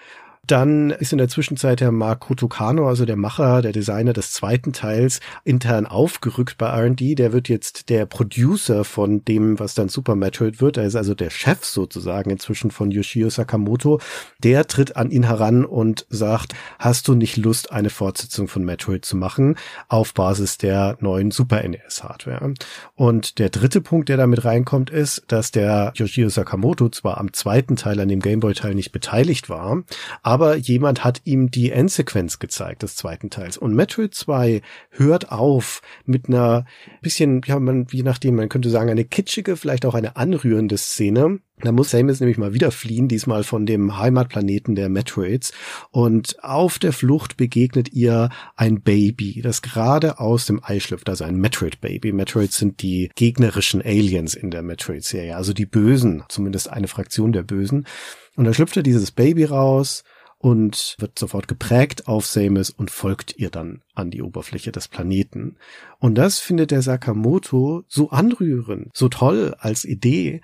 Dann 0.49 0.89
ist 0.89 1.13
in 1.13 1.19
der 1.19 1.29
Zwischenzeit 1.29 1.81
der 1.81 1.93
Mark 1.93 2.21
Kotokano, 2.21 2.89
also 2.89 3.05
der 3.05 3.17
Macher, 3.17 3.61
der 3.61 3.73
Designer 3.73 4.15
des 4.15 4.33
zweiten 4.33 4.73
Teils, 4.73 5.21
intern 5.45 5.85
aufgerückt 5.85 6.57
bei 6.57 6.69
R&D. 6.69 7.17
Der 7.17 7.35
wird 7.35 7.51
jetzt 7.51 7.91
der 7.91 8.07
Producer 8.07 8.85
von 8.85 9.23
dem, 9.27 9.59
was 9.59 9.75
dann 9.75 9.91
Super 9.91 10.15
Metroid 10.15 10.63
wird. 10.63 10.79
Er 10.79 10.85
ist 10.85 10.97
also 10.97 11.15
der 11.15 11.29
Chef 11.29 11.67
sozusagen 11.67 12.31
inzwischen 12.31 12.71
von 12.71 12.91
Yoshio 12.91 13.29
Sakamoto. 13.29 14.01
Der 14.43 14.67
tritt 14.67 14.97
an 14.97 15.11
ihn 15.11 15.25
heran 15.25 15.67
und 15.67 16.07
sagt, 16.09 16.55
hast 16.79 17.09
du 17.09 17.15
nicht 17.15 17.37
Lust, 17.37 17.71
eine 17.71 17.91
Fortsetzung 17.91 18.49
von 18.49 18.65
Metroid 18.65 19.05
zu 19.05 19.19
machen 19.19 19.57
auf 19.89 20.15
Basis 20.15 20.57
der 20.57 20.97
neuen 21.01 21.31
Super 21.31 21.63
NES 21.69 22.03
Hardware? 22.03 22.55
Und 22.95 23.39
der 23.39 23.51
dritte 23.51 23.83
Punkt, 23.83 24.09
der 24.09 24.17
damit 24.17 24.47
reinkommt, 24.47 24.89
ist, 24.89 25.25
dass 25.29 25.51
der 25.51 25.93
Yoshio 25.95 26.31
Sakamoto 26.31 26.89
zwar 26.89 27.19
am 27.19 27.35
zweiten 27.35 27.77
Teil 27.77 28.01
an 28.01 28.09
dem 28.09 28.21
Gameboy 28.21 28.55
Teil 28.55 28.75
nicht 28.75 28.93
beteiligt 28.93 29.51
war, 29.51 29.83
aber 30.23 30.38
aber 30.39 30.55
jemand 30.55 31.03
hat 31.03 31.23
ihm 31.25 31.51
die 31.51 31.73
Endsequenz 31.73 32.39
gezeigt 32.39 32.85
des 32.85 32.95
zweiten 32.95 33.29
Teils. 33.29 33.59
Und 33.59 33.75
Metroid 33.75 34.15
2 34.15 34.63
hört 34.91 35.33
auf 35.33 35.83
mit 36.05 36.29
einer 36.29 36.65
bisschen, 37.03 37.41
ja, 37.45 37.59
man, 37.59 37.89
je 37.91 38.05
nachdem, 38.05 38.37
man 38.37 38.49
könnte 38.49 38.71
sagen, 38.71 38.89
eine 38.89 39.05
kitschige, 39.05 39.57
vielleicht 39.57 39.85
auch 39.85 39.95
eine 39.95 40.15
anrührende 40.15 40.79
Szene. 40.79 41.41
Da 41.61 41.73
muss 41.73 41.91
Samus 41.91 42.21
nämlich 42.21 42.39
mal 42.39 42.55
wieder 42.55 42.71
fliehen, 42.71 43.09
diesmal 43.09 43.43
von 43.43 43.67
dem 43.67 43.99
Heimatplaneten 43.99 44.77
der 44.77 44.89
Metroids. 44.89 45.53
Und 45.91 46.37
auf 46.45 46.79
der 46.79 46.93
Flucht 46.93 47.37
begegnet 47.37 47.93
ihr 47.93 48.29
ein 48.55 48.81
Baby, 48.81 49.41
das 49.43 49.61
gerade 49.61 50.21
aus 50.21 50.47
dem 50.47 50.61
Ei 50.63 50.79
schlüpft, 50.79 51.09
also 51.09 51.25
ein 51.25 51.41
Metroid-Baby. 51.41 52.13
Metroids 52.13 52.59
sind 52.59 52.81
die 52.81 53.11
gegnerischen 53.17 53.83
Aliens 53.83 54.35
in 54.35 54.53
der 54.53 54.63
Metroid-Serie, 54.63 55.35
also 55.35 55.53
die 55.53 55.67
Bösen, 55.67 56.23
zumindest 56.29 56.71
eine 56.71 56.87
Fraktion 56.87 57.33
der 57.33 57.43
Bösen. 57.43 57.89
Und 58.37 58.45
da 58.45 58.55
schlüpft 58.55 58.77
dieses 58.87 59.11
Baby 59.11 59.43
raus 59.43 60.05
und 60.39 60.97
wird 60.99 61.19
sofort 61.19 61.49
geprägt 61.49 62.07
auf 62.07 62.27
Samus 62.27 62.71
und 62.71 62.91
folgt 62.91 63.37
ihr 63.37 63.51
dann 63.51 63.83
an 63.95 64.11
die 64.11 64.23
Oberfläche 64.23 64.73
des 64.73 64.89
Planeten. 64.89 65.57
Und 65.99 66.17
das 66.17 66.39
findet 66.39 66.71
der 66.71 66.83
Sakamoto 66.83 67.85
so 67.89 68.11
anrührend, 68.11 68.91
so 68.95 69.09
toll 69.09 69.55
als 69.59 69.85
Idee, 69.85 70.41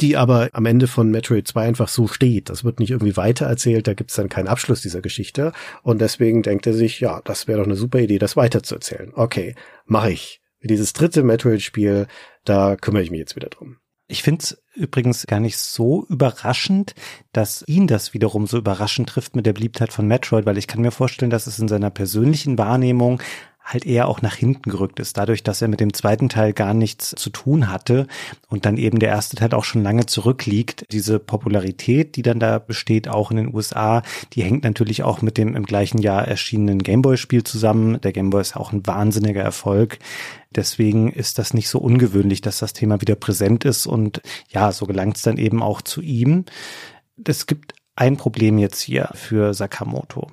die 0.00 0.16
aber 0.16 0.50
am 0.52 0.66
Ende 0.66 0.86
von 0.86 1.10
Metroid 1.10 1.46
2 1.46 1.62
einfach 1.62 1.88
so 1.88 2.06
steht. 2.06 2.50
Das 2.50 2.64
wird 2.64 2.80
nicht 2.80 2.90
irgendwie 2.90 3.16
weitererzählt, 3.16 3.86
da 3.86 3.94
gibt's 3.94 4.14
dann 4.14 4.28
keinen 4.28 4.48
Abschluss 4.48 4.80
dieser 4.80 5.00
Geschichte. 5.00 5.52
Und 5.82 6.00
deswegen 6.00 6.42
denkt 6.42 6.66
er 6.66 6.74
sich, 6.74 7.00
ja, 7.00 7.20
das 7.24 7.46
wäre 7.46 7.58
doch 7.58 7.66
eine 7.66 7.76
super 7.76 8.00
Idee, 8.00 8.18
das 8.18 8.36
weiterzuerzählen. 8.36 9.12
Okay, 9.14 9.54
mache 9.86 10.12
ich. 10.12 10.40
Dieses 10.62 10.92
dritte 10.92 11.24
Metroid-Spiel, 11.24 12.06
da 12.44 12.76
kümmere 12.76 13.02
ich 13.02 13.10
mich 13.10 13.18
jetzt 13.18 13.34
wieder 13.34 13.48
drum. 13.48 13.78
Ich 14.08 14.22
finde 14.22 14.42
es 14.42 14.62
übrigens 14.74 15.26
gar 15.26 15.40
nicht 15.40 15.58
so 15.58 16.04
überraschend, 16.08 16.94
dass 17.32 17.64
ihn 17.66 17.86
das 17.86 18.14
wiederum 18.14 18.46
so 18.46 18.58
überraschend 18.58 19.08
trifft 19.08 19.36
mit 19.36 19.46
der 19.46 19.52
Beliebtheit 19.52 19.92
von 19.92 20.06
Metroid, 20.06 20.44
weil 20.44 20.58
ich 20.58 20.66
kann 20.66 20.82
mir 20.82 20.90
vorstellen, 20.90 21.30
dass 21.30 21.46
es 21.46 21.58
in 21.58 21.68
seiner 21.68 21.90
persönlichen 21.90 22.58
Wahrnehmung 22.58 23.22
halt 23.64 23.86
eher 23.86 24.08
auch 24.08 24.22
nach 24.22 24.34
hinten 24.34 24.70
gerückt 24.70 24.98
ist, 25.00 25.16
dadurch, 25.16 25.42
dass 25.42 25.62
er 25.62 25.68
mit 25.68 25.80
dem 25.80 25.92
zweiten 25.92 26.28
Teil 26.28 26.52
gar 26.52 26.74
nichts 26.74 27.10
zu 27.10 27.30
tun 27.30 27.70
hatte 27.70 28.06
und 28.48 28.66
dann 28.66 28.76
eben 28.76 28.98
der 28.98 29.10
erste 29.10 29.36
Teil 29.36 29.54
auch 29.54 29.64
schon 29.64 29.82
lange 29.82 30.06
zurückliegt. 30.06 30.86
Diese 30.90 31.18
Popularität, 31.18 32.16
die 32.16 32.22
dann 32.22 32.40
da 32.40 32.58
besteht, 32.58 33.08
auch 33.08 33.30
in 33.30 33.36
den 33.36 33.54
USA, 33.54 34.02
die 34.32 34.42
hängt 34.42 34.64
natürlich 34.64 35.02
auch 35.02 35.22
mit 35.22 35.38
dem 35.38 35.54
im 35.54 35.64
gleichen 35.64 35.98
Jahr 35.98 36.26
erschienenen 36.26 36.82
Gameboy-Spiel 36.82 37.44
zusammen. 37.44 38.00
Der 38.00 38.12
Gameboy 38.12 38.40
ist 38.40 38.56
auch 38.56 38.72
ein 38.72 38.86
wahnsinniger 38.86 39.42
Erfolg. 39.42 39.98
Deswegen 40.50 41.12
ist 41.12 41.38
das 41.38 41.54
nicht 41.54 41.68
so 41.68 41.78
ungewöhnlich, 41.78 42.40
dass 42.40 42.58
das 42.58 42.72
Thema 42.72 43.00
wieder 43.00 43.14
präsent 43.14 43.64
ist 43.64 43.86
und 43.86 44.20
ja, 44.50 44.72
so 44.72 44.86
gelangt 44.86 45.16
es 45.16 45.22
dann 45.22 45.38
eben 45.38 45.62
auch 45.62 45.80
zu 45.82 46.02
ihm. 46.02 46.44
Es 47.24 47.46
gibt 47.46 47.74
ein 47.94 48.16
Problem 48.16 48.56
jetzt 48.56 48.80
hier 48.80 49.10
für 49.14 49.52
Sakamoto. 49.52 50.28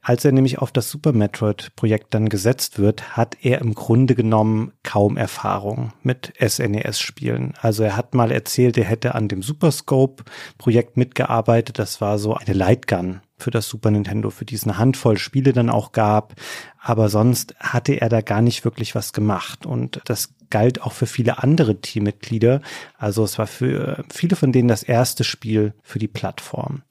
Als 0.00 0.24
er 0.24 0.32
nämlich 0.32 0.58
auf 0.58 0.72
das 0.72 0.90
Super 0.90 1.12
Metroid 1.12 1.76
Projekt 1.76 2.14
dann 2.14 2.28
gesetzt 2.28 2.78
wird, 2.78 3.16
hat 3.16 3.36
er 3.42 3.60
im 3.60 3.74
Grunde 3.74 4.14
genommen 4.14 4.72
kaum 4.82 5.16
Erfahrung 5.16 5.92
mit 6.02 6.32
SNES 6.40 7.00
Spielen. 7.00 7.52
Also 7.60 7.82
er 7.82 7.96
hat 7.96 8.14
mal 8.14 8.32
erzählt, 8.32 8.78
er 8.78 8.84
hätte 8.84 9.14
an 9.14 9.28
dem 9.28 9.42
Super 9.42 9.72
Scope 9.72 10.24
Projekt 10.56 10.96
mitgearbeitet. 10.96 11.78
Das 11.78 12.00
war 12.00 12.18
so 12.18 12.34
eine 12.34 12.54
Lightgun 12.54 13.20
für 13.36 13.50
das 13.50 13.68
Super 13.68 13.90
Nintendo, 13.90 14.30
für 14.30 14.46
die 14.46 14.54
es 14.54 14.64
eine 14.64 14.78
Handvoll 14.78 15.18
Spiele 15.18 15.52
dann 15.52 15.68
auch 15.68 15.92
gab. 15.92 16.34
Aber 16.80 17.10
sonst 17.10 17.54
hatte 17.60 18.00
er 18.00 18.08
da 18.08 18.22
gar 18.22 18.40
nicht 18.40 18.64
wirklich 18.64 18.94
was 18.94 19.12
gemacht. 19.12 19.66
Und 19.66 20.00
das 20.06 20.32
galt 20.52 20.82
auch 20.82 20.92
für 20.92 21.06
viele 21.06 21.42
andere 21.42 21.80
Teammitglieder. 21.80 22.60
Also 22.96 23.24
es 23.24 23.38
war 23.38 23.48
für 23.48 24.04
viele 24.12 24.36
von 24.36 24.52
denen 24.52 24.68
das 24.68 24.84
erste 24.84 25.24
Spiel 25.24 25.74
für 25.82 25.98
die 25.98 26.06
Plattform. 26.06 26.82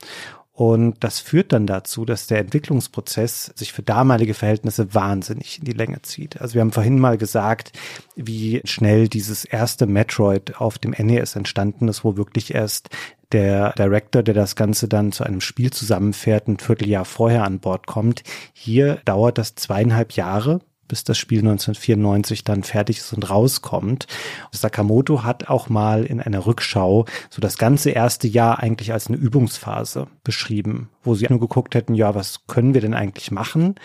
Und 0.53 1.03
das 1.03 1.19
führt 1.19 1.53
dann 1.53 1.65
dazu, 1.65 2.03
dass 2.03 2.27
der 2.27 2.39
Entwicklungsprozess 2.39 3.51
sich 3.55 3.71
für 3.71 3.83
damalige 3.83 4.33
Verhältnisse 4.33 4.93
wahnsinnig 4.93 5.59
in 5.59 5.65
die 5.65 5.71
Länge 5.71 6.01
zieht. 6.01 6.41
Also 6.41 6.55
wir 6.55 6.61
haben 6.61 6.73
vorhin 6.73 6.99
mal 6.99 7.17
gesagt, 7.17 7.71
wie 8.15 8.61
schnell 8.65 9.07
dieses 9.07 9.45
erste 9.45 9.87
Metroid 9.87 10.59
auf 10.59 10.77
dem 10.77 10.91
NES 10.91 11.35
entstanden 11.35 11.87
ist, 11.87 12.03
wo 12.03 12.17
wirklich 12.17 12.53
erst 12.53 12.89
der 13.31 13.71
Director, 13.73 14.23
der 14.23 14.33
das 14.33 14.55
Ganze 14.55 14.87
dann 14.87 15.11
zu 15.11 15.23
einem 15.23 15.41
Spiel 15.41 15.71
zusammenfährt, 15.71 16.47
ein 16.47 16.59
Vierteljahr 16.59 17.05
vorher 17.05 17.45
an 17.45 17.59
Bord 17.59 17.87
kommt. 17.87 18.23
Hier 18.53 18.95
dauert 19.05 19.37
das 19.37 19.55
zweieinhalb 19.55 20.11
Jahre, 20.13 20.59
bis 20.91 21.05
das 21.05 21.17
Spiel 21.17 21.39
1994 21.39 22.43
dann 22.43 22.63
fertig 22.63 22.97
ist 22.97 23.13
und 23.13 23.29
rauskommt. 23.29 24.07
Sakamoto 24.51 25.23
hat 25.23 25.47
auch 25.47 25.69
mal 25.69 26.03
in 26.03 26.19
einer 26.19 26.45
Rückschau 26.45 27.05
so 27.29 27.39
das 27.39 27.57
ganze 27.57 27.91
erste 27.91 28.27
Jahr 28.27 28.59
eigentlich 28.59 28.91
als 28.91 29.07
eine 29.07 29.15
Übungsphase 29.15 30.07
beschrieben, 30.25 30.89
wo 31.01 31.15
sie 31.15 31.27
nur 31.29 31.39
geguckt 31.39 31.75
hätten, 31.75 31.95
ja, 31.95 32.13
was 32.13 32.45
können 32.45 32.73
wir 32.73 32.81
denn 32.81 32.93
eigentlich 32.93 33.31
machen? 33.31 33.75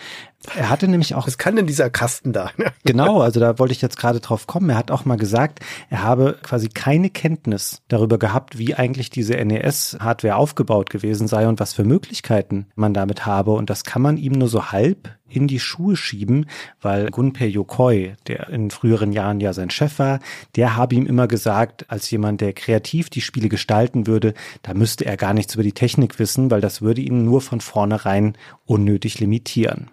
Er 0.55 0.69
hatte 0.69 0.87
nämlich 0.87 1.15
auch. 1.15 1.27
Was 1.27 1.37
kann 1.37 1.55
denn 1.55 1.67
dieser 1.67 1.89
Kasten 1.89 2.31
da? 2.31 2.51
genau, 2.85 3.21
also 3.21 3.39
da 3.39 3.59
wollte 3.59 3.73
ich 3.73 3.81
jetzt 3.81 3.97
gerade 3.97 4.19
drauf 4.19 4.47
kommen. 4.47 4.69
Er 4.69 4.77
hat 4.77 4.91
auch 4.91 5.03
mal 5.03 5.17
gesagt, 5.17 5.59
er 5.89 6.03
habe 6.03 6.37
quasi 6.41 6.69
keine 6.69 7.09
Kenntnis 7.09 7.81
darüber 7.87 8.17
gehabt, 8.17 8.57
wie 8.57 8.75
eigentlich 8.75 9.09
diese 9.09 9.33
NES-Hardware 9.33 10.35
aufgebaut 10.35 10.89
gewesen 10.89 11.27
sei 11.27 11.47
und 11.47 11.59
was 11.59 11.73
für 11.73 11.83
Möglichkeiten 11.83 12.67
man 12.75 12.93
damit 12.93 13.25
habe. 13.25 13.51
Und 13.51 13.69
das 13.69 13.83
kann 13.83 14.01
man 14.01 14.17
ihm 14.17 14.33
nur 14.33 14.47
so 14.47 14.71
halb 14.71 15.17
in 15.29 15.47
die 15.47 15.59
Schuhe 15.59 15.97
schieben, 15.97 16.45
weil 16.81 17.09
Gunpei 17.09 17.47
Yokoi, 17.47 18.15
der 18.27 18.47
in 18.49 18.71
früheren 18.71 19.11
Jahren 19.11 19.41
ja 19.41 19.51
sein 19.51 19.69
Chef 19.69 19.99
war, 19.99 20.19
der 20.55 20.77
habe 20.77 20.95
ihm 20.95 21.05
immer 21.05 21.27
gesagt, 21.27 21.89
als 21.89 22.09
jemand, 22.11 22.39
der 22.39 22.53
kreativ 22.53 23.09
die 23.09 23.21
Spiele 23.21 23.49
gestalten 23.49 24.07
würde, 24.07 24.33
da 24.61 24.73
müsste 24.73 25.05
er 25.05 25.17
gar 25.17 25.33
nichts 25.33 25.55
über 25.55 25.63
die 25.63 25.73
Technik 25.73 26.19
wissen, 26.19 26.49
weil 26.49 26.61
das 26.61 26.81
würde 26.81 27.01
ihn 27.01 27.25
nur 27.25 27.41
von 27.41 27.59
vornherein 27.59 28.37
unnötig 28.65 29.19
limitieren. 29.19 29.89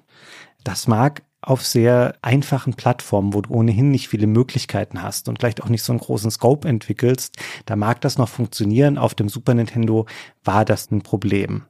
Das 0.65 0.89
mag 0.89 1.23
auf 1.43 1.65
sehr 1.65 2.17
einfachen 2.23 2.75
Plattformen, 2.75 3.35
wo 3.35 3.43
du 3.43 3.53
ohnehin 3.53 3.91
nicht 3.91 4.09
viele 4.09 4.27
Möglichkeiten 4.27 5.03
hast 5.03 5.29
und 5.29 5.39
vielleicht 5.39 5.63
auch 5.63 5.69
nicht 5.69 5.83
so 5.83 5.93
einen 5.93 6.01
großen 6.01 6.31
Scope 6.31 6.67
entwickelst, 6.67 7.37
da 7.67 7.77
mag 7.77 8.01
das 8.01 8.17
noch 8.17 8.31
funktionieren. 8.31 8.97
Auf 8.97 9.15
dem 9.15 9.29
Super 9.29 9.53
Nintendo 9.53 10.07
war 10.43 10.65
das 10.65 10.91
ein 10.91 11.03
Problem. 11.03 11.65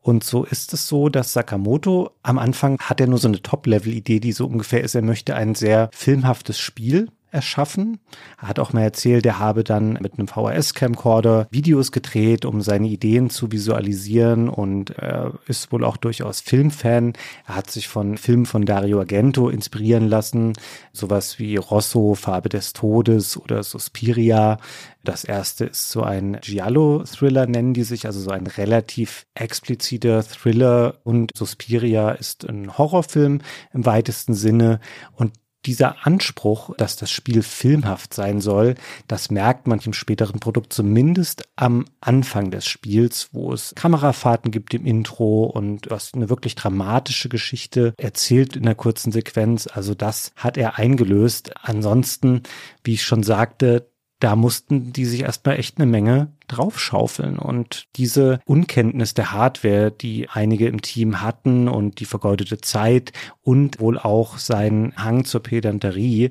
Und 0.00 0.24
so 0.24 0.44
ist 0.44 0.72
es 0.72 0.88
so, 0.88 1.08
dass 1.08 1.32
Sakamoto 1.32 2.10
am 2.22 2.38
Anfang 2.38 2.78
hat 2.80 3.00
er 3.00 3.06
nur 3.06 3.18
so 3.18 3.28
eine 3.28 3.40
Top-Level-Idee, 3.40 4.18
die 4.18 4.32
so 4.32 4.46
ungefähr 4.46 4.82
ist, 4.82 4.94
er 4.94 5.02
möchte 5.02 5.36
ein 5.36 5.54
sehr 5.54 5.90
filmhaftes 5.92 6.58
Spiel 6.58 7.08
erschaffen. 7.32 7.98
Er 8.40 8.48
hat 8.48 8.58
auch 8.58 8.72
mal 8.72 8.82
erzählt, 8.82 9.26
er 9.26 9.38
habe 9.38 9.64
dann 9.64 9.94
mit 10.00 10.18
einem 10.18 10.28
VHS-Camcorder 10.28 11.48
Videos 11.50 11.90
gedreht, 11.90 12.44
um 12.44 12.60
seine 12.60 12.88
Ideen 12.88 13.30
zu 13.30 13.50
visualisieren 13.50 14.48
und 14.48 14.90
er 14.90 15.32
ist 15.46 15.72
wohl 15.72 15.84
auch 15.84 15.96
durchaus 15.96 16.40
Filmfan. 16.40 17.14
Er 17.46 17.56
hat 17.56 17.70
sich 17.70 17.88
von 17.88 18.18
Filmen 18.18 18.46
von 18.46 18.66
Dario 18.66 18.98
Argento 18.98 19.48
inspirieren 19.48 20.08
lassen, 20.08 20.52
sowas 20.92 21.38
wie 21.38 21.56
Rosso, 21.56 22.14
Farbe 22.14 22.48
des 22.48 22.72
Todes 22.72 23.36
oder 23.36 23.62
Suspiria. 23.62 24.58
Das 25.04 25.24
erste 25.24 25.64
ist 25.64 25.90
so 25.90 26.02
ein 26.02 26.38
Giallo-Thriller, 26.40 27.46
nennen 27.46 27.74
die 27.74 27.82
sich, 27.82 28.06
also 28.06 28.20
so 28.20 28.30
ein 28.30 28.46
relativ 28.46 29.26
expliziter 29.34 30.22
Thriller 30.22 30.98
und 31.02 31.32
Suspiria 31.34 32.10
ist 32.12 32.48
ein 32.48 32.78
Horrorfilm 32.78 33.40
im 33.72 33.86
weitesten 33.86 34.34
Sinne 34.34 34.78
und 35.16 35.32
dieser 35.66 36.06
Anspruch, 36.06 36.74
dass 36.76 36.96
das 36.96 37.10
Spiel 37.10 37.42
filmhaft 37.42 38.14
sein 38.14 38.40
soll, 38.40 38.74
das 39.08 39.30
merkt 39.30 39.66
man 39.66 39.80
im 39.80 39.92
späteren 39.92 40.40
Produkt 40.40 40.72
zumindest 40.72 41.48
am 41.56 41.84
Anfang 42.00 42.50
des 42.50 42.66
Spiels, 42.66 43.28
wo 43.32 43.52
es 43.52 43.74
Kamerafahrten 43.74 44.50
gibt 44.50 44.74
im 44.74 44.86
Intro 44.86 45.44
und 45.44 45.90
was 45.90 46.14
eine 46.14 46.28
wirklich 46.28 46.54
dramatische 46.54 47.28
Geschichte 47.28 47.94
erzählt 47.96 48.56
in 48.56 48.64
der 48.64 48.74
kurzen 48.74 49.12
Sequenz. 49.12 49.66
Also 49.66 49.94
das 49.94 50.32
hat 50.36 50.56
er 50.56 50.78
eingelöst. 50.78 51.52
Ansonsten, 51.62 52.42
wie 52.82 52.94
ich 52.94 53.04
schon 53.04 53.22
sagte, 53.22 53.91
da 54.22 54.36
mussten 54.36 54.92
die 54.92 55.04
sich 55.04 55.22
erstmal 55.22 55.58
echt 55.58 55.78
eine 55.78 55.86
Menge 55.86 56.28
draufschaufeln. 56.46 57.40
Und 57.40 57.88
diese 57.96 58.38
Unkenntnis 58.44 59.14
der 59.14 59.32
Hardware, 59.32 59.90
die 59.90 60.28
einige 60.28 60.68
im 60.68 60.80
Team 60.80 61.22
hatten 61.22 61.66
und 61.66 61.98
die 61.98 62.04
vergeudete 62.04 62.60
Zeit 62.60 63.12
und 63.40 63.80
wohl 63.80 63.98
auch 63.98 64.38
sein 64.38 64.92
Hang 64.96 65.24
zur 65.24 65.42
Pedanterie, 65.42 66.30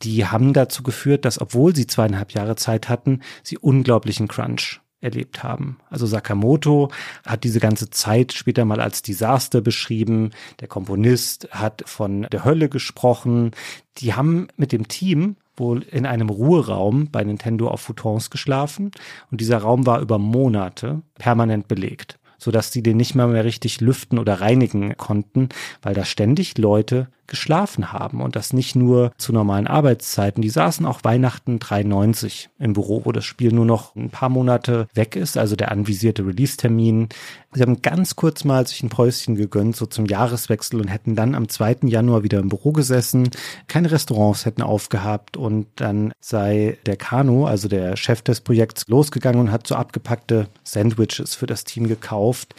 die 0.00 0.24
haben 0.24 0.54
dazu 0.54 0.82
geführt, 0.82 1.26
dass 1.26 1.38
obwohl 1.38 1.76
sie 1.76 1.86
zweieinhalb 1.86 2.32
Jahre 2.32 2.56
Zeit 2.56 2.88
hatten, 2.88 3.20
sie 3.42 3.58
unglaublichen 3.58 4.26
Crunch 4.28 4.80
erlebt 5.00 5.42
haben. 5.42 5.78
Also 5.90 6.06
Sakamoto 6.06 6.90
hat 7.26 7.44
diese 7.44 7.60
ganze 7.60 7.90
Zeit 7.90 8.32
später 8.32 8.64
mal 8.64 8.80
als 8.80 9.02
Desaster 9.02 9.60
beschrieben. 9.60 10.30
Der 10.60 10.68
Komponist 10.68 11.48
hat 11.50 11.82
von 11.84 12.22
der 12.22 12.46
Hölle 12.46 12.70
gesprochen. 12.70 13.50
Die 13.98 14.14
haben 14.14 14.48
mit 14.56 14.72
dem 14.72 14.88
Team 14.88 15.36
wohl 15.58 15.82
in 15.82 16.06
einem 16.06 16.28
Ruheraum 16.28 17.10
bei 17.10 17.22
Nintendo 17.24 17.68
auf 17.68 17.80
Futons 17.80 18.30
geschlafen. 18.30 18.90
Und 19.30 19.40
dieser 19.40 19.58
Raum 19.58 19.86
war 19.86 20.00
über 20.00 20.18
Monate 20.18 21.02
permanent 21.18 21.68
belegt, 21.68 22.18
sodass 22.38 22.72
sie 22.72 22.82
den 22.82 22.96
nicht 22.96 23.14
mal 23.14 23.28
mehr 23.28 23.44
richtig 23.44 23.80
lüften 23.80 24.18
oder 24.18 24.40
reinigen 24.40 24.96
konnten, 24.96 25.48
weil 25.82 25.94
da 25.94 26.04
ständig 26.04 26.58
Leute 26.58 27.08
geschlafen 27.28 27.92
haben 27.92 28.20
und 28.20 28.34
das 28.34 28.52
nicht 28.52 28.74
nur 28.74 29.12
zu 29.18 29.32
normalen 29.32 29.66
Arbeitszeiten. 29.66 30.42
Die 30.42 30.50
saßen 30.50 30.84
auch 30.86 31.04
Weihnachten 31.04 31.58
93 31.58 32.50
im 32.58 32.72
Büro, 32.72 33.02
wo 33.04 33.12
das 33.12 33.24
Spiel 33.24 33.52
nur 33.52 33.66
noch 33.66 33.94
ein 33.94 34.10
paar 34.10 34.28
Monate 34.28 34.88
weg 34.94 35.14
ist, 35.14 35.38
also 35.38 35.54
der 35.54 35.70
anvisierte 35.70 36.26
Release-Termin. 36.26 37.08
Sie 37.52 37.62
haben 37.62 37.82
ganz 37.82 38.16
kurz 38.16 38.44
mal 38.44 38.66
sich 38.66 38.82
ein 38.82 38.88
Päuschen 38.88 39.36
gegönnt, 39.36 39.76
so 39.76 39.86
zum 39.86 40.06
Jahreswechsel 40.06 40.80
und 40.80 40.88
hätten 40.88 41.14
dann 41.14 41.34
am 41.34 41.48
2. 41.48 41.78
Januar 41.84 42.22
wieder 42.22 42.40
im 42.40 42.48
Büro 42.48 42.72
gesessen. 42.72 43.30
Keine 43.68 43.90
Restaurants 43.90 44.44
hätten 44.44 44.62
aufgehabt 44.62 45.36
und 45.36 45.66
dann 45.76 46.12
sei 46.20 46.78
der 46.86 46.96
Kano, 46.96 47.46
also 47.46 47.68
der 47.68 47.96
Chef 47.96 48.22
des 48.22 48.40
Projekts, 48.40 48.88
losgegangen 48.88 49.40
und 49.40 49.52
hat 49.52 49.66
so 49.66 49.74
abgepackte 49.74 50.48
Sandwiches 50.64 51.34
für 51.34 51.46
das 51.46 51.64
Team 51.64 51.86
gekauft 51.88 52.54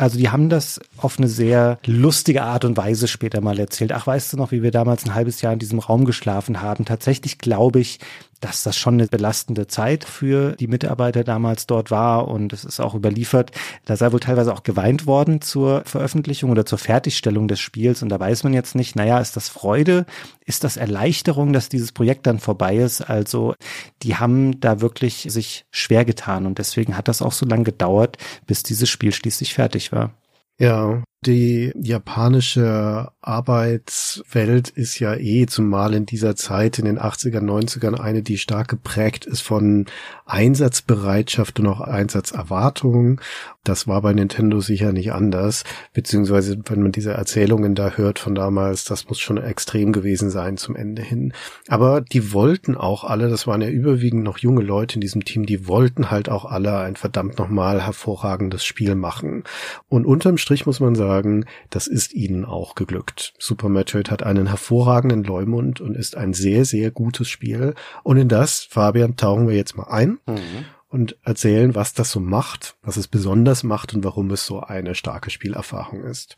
also 0.00 0.18
die 0.18 0.30
haben 0.30 0.48
das 0.48 0.80
auf 0.96 1.18
eine 1.18 1.28
sehr 1.28 1.78
lustige 1.84 2.42
Art 2.42 2.64
und 2.64 2.76
Weise 2.76 3.06
später 3.06 3.40
mal 3.40 3.58
erzählt. 3.58 3.92
Ach, 3.92 4.06
weißt 4.06 4.32
du 4.32 4.36
noch, 4.36 4.50
wie 4.50 4.62
wir 4.62 4.70
damals 4.70 5.04
ein 5.04 5.14
halbes 5.14 5.42
Jahr 5.42 5.52
in 5.52 5.58
diesem 5.58 5.78
Raum 5.78 6.04
geschlafen 6.04 6.62
haben? 6.62 6.84
Tatsächlich 6.84 7.38
glaube 7.38 7.80
ich, 7.80 7.98
dass 8.40 8.62
das 8.62 8.76
schon 8.76 8.94
eine 8.94 9.06
belastende 9.06 9.66
Zeit 9.66 10.04
für 10.04 10.52
die 10.52 10.66
Mitarbeiter 10.66 11.24
damals 11.24 11.66
dort 11.66 11.90
war 11.90 12.28
und 12.28 12.52
es 12.52 12.64
ist 12.64 12.80
auch 12.80 12.94
überliefert. 12.94 13.52
Da 13.84 13.96
sei 13.96 14.12
wohl 14.12 14.20
teilweise 14.20 14.52
auch 14.52 14.62
geweint 14.62 15.06
worden 15.06 15.40
zur 15.40 15.82
Veröffentlichung 15.84 16.50
oder 16.50 16.64
zur 16.64 16.78
Fertigstellung 16.78 17.48
des 17.48 17.60
Spiels 17.60 18.02
und 18.02 18.08
da 18.08 18.18
weiß 18.18 18.44
man 18.44 18.54
jetzt 18.54 18.74
nicht, 18.74 18.96
naja, 18.96 19.18
ist 19.18 19.36
das 19.36 19.48
Freude, 19.48 20.06
ist 20.44 20.64
das 20.64 20.76
Erleichterung, 20.76 21.52
dass 21.52 21.68
dieses 21.68 21.92
Projekt 21.92 22.26
dann 22.26 22.38
vorbei 22.38 22.76
ist? 22.76 23.02
Also 23.02 23.54
die 24.02 24.16
haben 24.16 24.60
da 24.60 24.80
wirklich 24.80 25.26
sich 25.28 25.66
schwer 25.70 26.04
getan 26.04 26.46
und 26.46 26.58
deswegen 26.58 26.96
hat 26.96 27.08
das 27.08 27.22
auch 27.22 27.32
so 27.32 27.46
lange 27.46 27.64
gedauert, 27.64 28.16
bis 28.46 28.62
dieses 28.62 28.88
Spiel 28.88 29.12
schließlich 29.12 29.54
fertig 29.54 29.92
war. 29.92 30.12
Ja, 30.58 31.02
die 31.24 31.72
japanische 31.74 33.10
Arbeitswelt 33.22 34.70
ist 34.70 34.98
ja 34.98 35.14
eh 35.14 35.44
zumal 35.44 35.92
in 35.92 36.06
dieser 36.06 36.36
Zeit 36.36 36.78
in 36.78 36.86
den 36.86 36.98
80er, 36.98 37.40
90ern 37.40 38.00
eine, 38.00 38.22
die 38.22 38.38
stark 38.38 38.68
geprägt 38.68 39.26
ist 39.26 39.42
von 39.42 39.84
Einsatzbereitschaft 40.24 41.60
und 41.60 41.66
auch 41.66 41.82
Einsatzerwartung. 41.82 43.20
Das 43.62 43.86
war 43.86 44.00
bei 44.00 44.14
Nintendo 44.14 44.60
sicher 44.60 44.92
nicht 44.92 45.12
anders. 45.12 45.64
Beziehungsweise, 45.92 46.58
wenn 46.64 46.82
man 46.82 46.92
diese 46.92 47.12
Erzählungen 47.12 47.74
da 47.74 47.90
hört 47.90 48.18
von 48.18 48.34
damals, 48.34 48.84
das 48.84 49.08
muss 49.08 49.20
schon 49.20 49.36
extrem 49.36 49.92
gewesen 49.92 50.30
sein 50.30 50.56
zum 50.56 50.74
Ende 50.74 51.02
hin. 51.02 51.34
Aber 51.68 52.00
die 52.00 52.32
wollten 52.32 52.74
auch 52.74 53.04
alle, 53.04 53.28
das 53.28 53.46
waren 53.46 53.60
ja 53.60 53.68
überwiegend 53.68 54.24
noch 54.24 54.38
junge 54.38 54.62
Leute 54.62 54.94
in 54.94 55.02
diesem 55.02 55.24
Team, 55.26 55.44
die 55.44 55.68
wollten 55.68 56.10
halt 56.10 56.30
auch 56.30 56.46
alle 56.46 56.78
ein 56.78 56.96
verdammt 56.96 57.38
nochmal 57.38 57.84
hervorragendes 57.84 58.64
Spiel 58.64 58.94
machen. 58.94 59.44
Und 59.90 60.06
unterm 60.06 60.38
Strich 60.38 60.64
muss 60.64 60.80
man 60.80 60.94
sagen, 60.94 61.44
das 61.68 61.86
ist 61.86 62.14
ihnen 62.14 62.46
auch 62.46 62.74
geglückt. 62.74 63.09
Super 63.38 63.68
Metroid 63.68 64.10
hat 64.10 64.22
einen 64.22 64.46
hervorragenden 64.46 65.24
Leumund 65.24 65.80
und 65.80 65.96
ist 65.96 66.16
ein 66.16 66.32
sehr, 66.32 66.64
sehr 66.64 66.90
gutes 66.90 67.28
Spiel. 67.28 67.74
Und 68.02 68.16
in 68.16 68.28
das, 68.28 68.64
Fabian, 68.64 69.16
tauchen 69.16 69.48
wir 69.48 69.56
jetzt 69.56 69.76
mal 69.76 69.88
ein. 69.88 70.18
Mhm 70.26 70.66
und 70.90 71.16
erzählen, 71.22 71.76
was 71.76 71.94
das 71.94 72.10
so 72.10 72.18
macht, 72.18 72.76
was 72.82 72.96
es 72.96 73.06
besonders 73.06 73.62
macht 73.62 73.94
und 73.94 74.02
warum 74.04 74.28
es 74.32 74.44
so 74.44 74.60
eine 74.60 74.96
starke 74.96 75.30
Spielerfahrung 75.30 76.02
ist. 76.02 76.36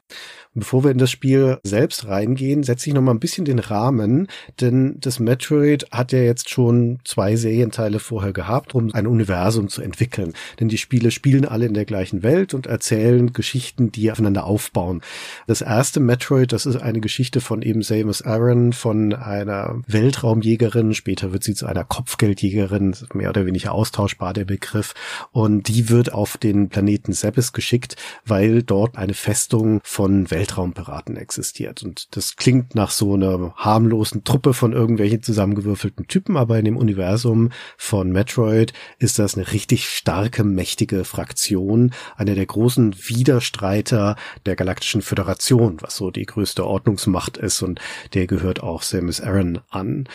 Bevor 0.54 0.84
wir 0.84 0.90
in 0.90 0.98
das 0.98 1.10
Spiel 1.10 1.58
selbst 1.64 2.06
reingehen, 2.08 2.62
setze 2.62 2.90
ich 2.90 2.94
noch 2.94 3.00
mal 3.00 3.12
ein 3.12 3.20
bisschen 3.20 3.46
den 3.46 3.58
Rahmen, 3.58 4.28
denn 4.60 4.96
das 5.00 5.18
Metroid 5.18 5.86
hat 5.90 6.12
ja 6.12 6.18
jetzt 6.18 6.50
schon 6.50 6.98
zwei 7.04 7.36
Serienteile 7.36 7.98
vorher 7.98 8.34
gehabt, 8.34 8.74
um 8.74 8.92
ein 8.92 9.06
Universum 9.06 9.68
zu 9.68 9.80
entwickeln. 9.80 10.34
Denn 10.60 10.68
die 10.68 10.76
Spiele 10.76 11.10
spielen 11.10 11.46
alle 11.46 11.64
in 11.64 11.72
der 11.72 11.86
gleichen 11.86 12.22
Welt 12.22 12.52
und 12.52 12.66
erzählen 12.66 13.32
Geschichten, 13.32 13.92
die 13.92 14.12
aufeinander 14.12 14.44
aufbauen. 14.44 15.00
Das 15.46 15.62
erste 15.62 16.00
Metroid, 16.00 16.52
das 16.52 16.66
ist 16.66 16.76
eine 16.76 17.00
Geschichte 17.00 17.40
von 17.40 17.62
eben 17.62 17.80
Samus 17.80 18.20
Aran, 18.20 18.74
von 18.74 19.14
einer 19.14 19.80
Weltraumjägerin, 19.86 20.92
später 20.92 21.32
wird 21.32 21.44
sie 21.44 21.54
zu 21.54 21.64
einer 21.64 21.84
Kopfgeldjägerin, 21.84 22.94
mehr 23.14 23.30
oder 23.30 23.46
weniger 23.46 23.72
austauschbar 23.72 24.34
der 24.34 24.44
Begriff. 24.44 24.92
Und 25.30 25.68
die 25.68 25.88
wird 25.88 26.12
auf 26.12 26.36
den 26.36 26.68
Planeten 26.68 27.14
Sebes 27.14 27.54
geschickt, 27.54 27.96
weil 28.26 28.62
dort 28.62 28.98
eine 28.98 29.14
Festung 29.14 29.80
von 29.82 30.30
Weltraumpiraten 30.42 31.16
existiert. 31.16 31.84
Und 31.84 32.16
das 32.16 32.34
klingt 32.34 32.74
nach 32.74 32.90
so 32.90 33.14
einer 33.14 33.54
harmlosen 33.56 34.24
Truppe 34.24 34.54
von 34.54 34.72
irgendwelchen 34.72 35.22
zusammengewürfelten 35.22 36.08
Typen, 36.08 36.36
aber 36.36 36.58
in 36.58 36.64
dem 36.64 36.76
Universum 36.76 37.50
von 37.76 38.10
Metroid 38.10 38.72
ist 38.98 39.20
das 39.20 39.36
eine 39.36 39.52
richtig 39.52 39.88
starke, 39.88 40.42
mächtige 40.42 41.04
Fraktion, 41.04 41.92
einer 42.16 42.34
der 42.34 42.46
großen 42.46 42.94
Widerstreiter 43.06 44.16
der 44.44 44.56
Galaktischen 44.56 45.02
Föderation, 45.02 45.76
was 45.80 45.96
so 45.96 46.10
die 46.10 46.26
größte 46.26 46.66
Ordnungsmacht 46.66 47.36
ist 47.36 47.62
und 47.62 47.80
der 48.14 48.26
gehört 48.26 48.62
auch 48.62 48.82
Samus 48.82 49.20
Aran 49.20 49.60
an. 49.70 50.08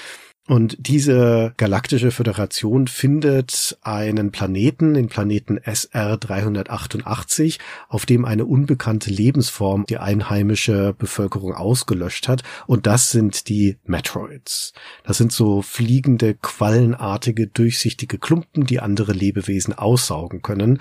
Und 0.47 0.77
diese 0.79 1.53
galaktische 1.57 2.11
Föderation 2.11 2.87
findet 2.87 3.77
einen 3.81 4.31
Planeten, 4.31 4.93
den 4.93 5.09
Planeten 5.09 5.57
SR 5.57 6.15
388, 6.15 7.59
auf 7.89 8.05
dem 8.05 8.23
eine 8.23 8.45
unbekannte 8.45 9.09
Lebensform 9.11 9.85
die 9.87 9.97
einheimische 9.97 10.95
Bevölkerung 10.97 11.53
ausgelöscht 11.53 12.29
hat. 12.29 12.43
Und 12.65 12.87
das 12.87 13.11
sind 13.11 13.49
die 13.49 13.75
Metroids. 13.85 14.71
Das 15.03 15.17
sind 15.17 15.33
so 15.33 15.61
fliegende, 15.61 16.33
quallenartige, 16.33 17.47
durchsichtige 17.47 18.17
Klumpen, 18.17 18.65
die 18.65 18.79
andere 18.79 19.11
Lebewesen 19.11 19.73
aussaugen 19.73 20.41
können. 20.41 20.79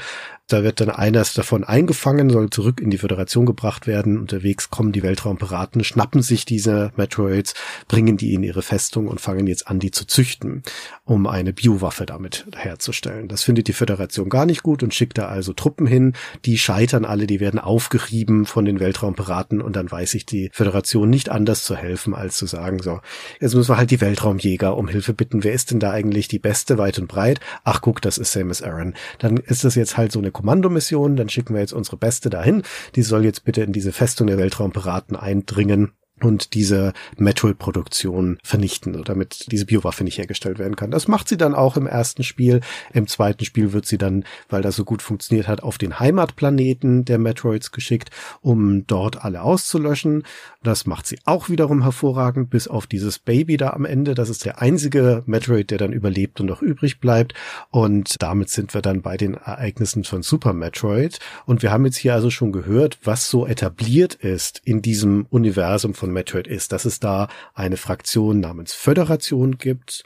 Da 0.49 0.63
wird 0.63 0.81
dann 0.81 0.91
eines 0.91 1.35
davon 1.35 1.65
eingefangen, 1.65 2.31
soll 2.31 2.51
zurück 2.51 2.81
in 2.81 2.91
die 2.91 2.99
Föderation 2.99 3.47
gebracht 3.47 3.89
werden. 3.89 4.17
Unterwegs 4.17 4.71
kommen 4.71 4.93
die 4.93 5.03
Weltraumpiraten, 5.03 5.83
schnappen 5.83 6.23
sich 6.23 6.45
diese 6.45 6.93
Metroids, 6.95 7.55
bringen 7.89 8.17
die 8.17 8.33
in 8.33 8.45
ihre 8.45 8.63
Festung 8.63 9.09
und 9.09 9.21
fangen 9.21 9.45
jetzt 9.57 9.69
an, 9.69 9.79
die 9.79 9.91
zu 9.91 10.07
züchten, 10.07 10.63
um 11.05 11.27
eine 11.27 11.53
Biowaffe 11.53 12.05
damit 12.05 12.47
herzustellen. 12.55 13.29
Das 13.29 13.43
findet 13.43 13.69
die 13.69 13.73
Föderation 13.73 14.29
gar 14.29 14.45
nicht 14.45 14.63
gut 14.63 14.83
und 14.83 14.93
schickt 14.93 15.17
da 15.17 15.29
also 15.29 15.55
Truppen 15.55 15.87
hin. 15.87 16.13
Die 16.45 16.59
scheitern 16.59 17.05
alle, 17.05 17.27
die 17.27 17.41
werden 17.41 17.59
aufgerieben 17.59 18.45
von 18.45 18.67
den 18.67 18.81
Weltraumpiraten 18.81 19.63
und 19.63 19.77
dann 19.77 19.91
weiß 19.91 20.11
sich 20.11 20.27
die 20.27 20.51
Föderation 20.53 21.09
nicht 21.09 21.31
anders 21.31 21.65
zu 21.65 21.75
helfen, 21.75 22.15
als 22.15 22.37
zu 22.37 22.47
sagen, 22.47 22.83
so, 22.83 23.01
jetzt 23.41 23.55
müssen 23.55 23.71
wir 23.71 23.79
halt 23.79 23.91
die 23.91 24.01
Weltraumjäger 24.01 24.77
um 24.77 24.89
Hilfe 24.89 25.15
bitten. 25.15 25.43
Wer 25.43 25.55
ist 25.55 25.71
denn 25.71 25.81
da 25.81 25.91
eigentlich 25.91 26.29
die 26.29 26.39
Beste, 26.39 26.77
weit 26.77 26.99
und 26.99 27.09
breit? 27.09 27.41
Ach 27.65 27.81
guck, 27.81 28.03
das 28.03 28.19
ist 28.19 28.33
Samus 28.33 28.63
Aran. 28.63 28.95
Dann 29.19 29.39
ist 29.39 29.65
das 29.65 29.75
jetzt 29.75 29.97
halt 29.97 30.13
so 30.13 30.19
eine 30.19 30.31
Kommandomission, 30.31 31.17
dann 31.17 31.31
schicken 31.31 31.55
wir 31.55 31.61
jetzt 31.61 31.73
unsere 31.73 31.97
Beste 31.97 32.29
dahin. 32.29 32.63
Die 32.95 33.03
soll 33.03 33.25
jetzt 33.25 33.45
bitte 33.45 33.63
in 33.63 33.73
diese 33.73 33.93
Festung 33.93 34.27
der 34.27 34.39
Weltraumpiraten 34.39 35.17
eindringen 35.17 35.93
und 36.23 36.55
diese 36.55 36.95
Metroid-Produktion 37.19 38.39
vernichten, 38.43 39.03
damit 39.05 39.53
diese 39.53 39.67
Biowaffe 39.67 40.03
nicht 40.03 40.19
hergestellt 40.19 40.59
werden 40.59 40.77
kann. 40.77 40.91
Das 40.91 41.09
macht 41.09 41.29
sie 41.29 41.37
dann 41.37 41.55
auch 41.55 41.77
im 41.77 41.87
ersten 41.87 42.23
Spiel. 42.23 42.61
Im 42.95 43.07
zweiten 43.07 43.45
Spiel 43.45 43.73
wird 43.73 43.87
sie 43.87 43.99
dann, 43.99 44.25
weil 44.49 44.63
das 44.63 44.77
so 44.77 44.85
gut 44.85 45.03
funktioniert 45.03 45.47
hat, 45.47 45.63
auf 45.63 45.77
den 45.77 46.01
Heimatplaneten 46.01 47.05
der 47.05 47.19
Metroids 47.19 47.71
geschickt, 47.71 48.11
um 48.41 48.87
dort 48.87 49.25
alle 49.25 49.43
auszulöschen. 49.43 50.23
Das 50.63 50.87
macht 50.87 51.07
sie 51.07 51.19
auch 51.27 51.49
wiederum 51.51 51.83
hervorragend, 51.83 52.49
bis 52.51 52.67
auf 52.67 52.87
dieses 52.87 53.19
Baby 53.19 53.59
da 53.59 53.71
am 53.71 53.85
Ende. 53.85 54.15
Das 54.15 54.31
ist 54.31 54.45
der 54.45 54.63
einzige 54.63 55.23
Metroid, 55.27 55.71
der 55.71 55.79
dann 55.79 55.93
überlebt 55.93 56.41
und 56.41 56.47
noch 56.47 56.63
übrig 56.63 56.99
bleibt. 56.99 57.35
Und 57.71 58.17
damit 58.21 58.49
sind 58.49 58.73
wir 58.73 58.81
dann 58.81 59.03
bei 59.03 59.17
den 59.17 59.35
Ereignissen 59.35 60.05
von 60.05 60.23
Super 60.23 60.55
Metroid. 60.55 61.19
Und 61.45 61.63
wir 61.63 61.71
haben 61.71 61.85
jetzt 61.85 61.99
hier 61.99 62.15
also 62.15 62.31
schon 62.31 62.53
gehört, 62.53 62.99
was 63.05 63.29
so 63.29 63.47
etabliert 63.47 64.15
ist 64.15 64.63
in 64.65 64.81
diesem 64.81 65.27
Universum 65.29 65.95
von 65.95 66.06
von 66.07 66.13
Metroid 66.13 66.47
ist, 66.47 66.71
dass 66.71 66.85
es 66.85 67.01
da 67.01 67.27
eine 67.55 67.77
Fraktion 67.77 68.39
namens 68.39 68.73
Föderation 68.73 69.59
gibt, 69.59 70.05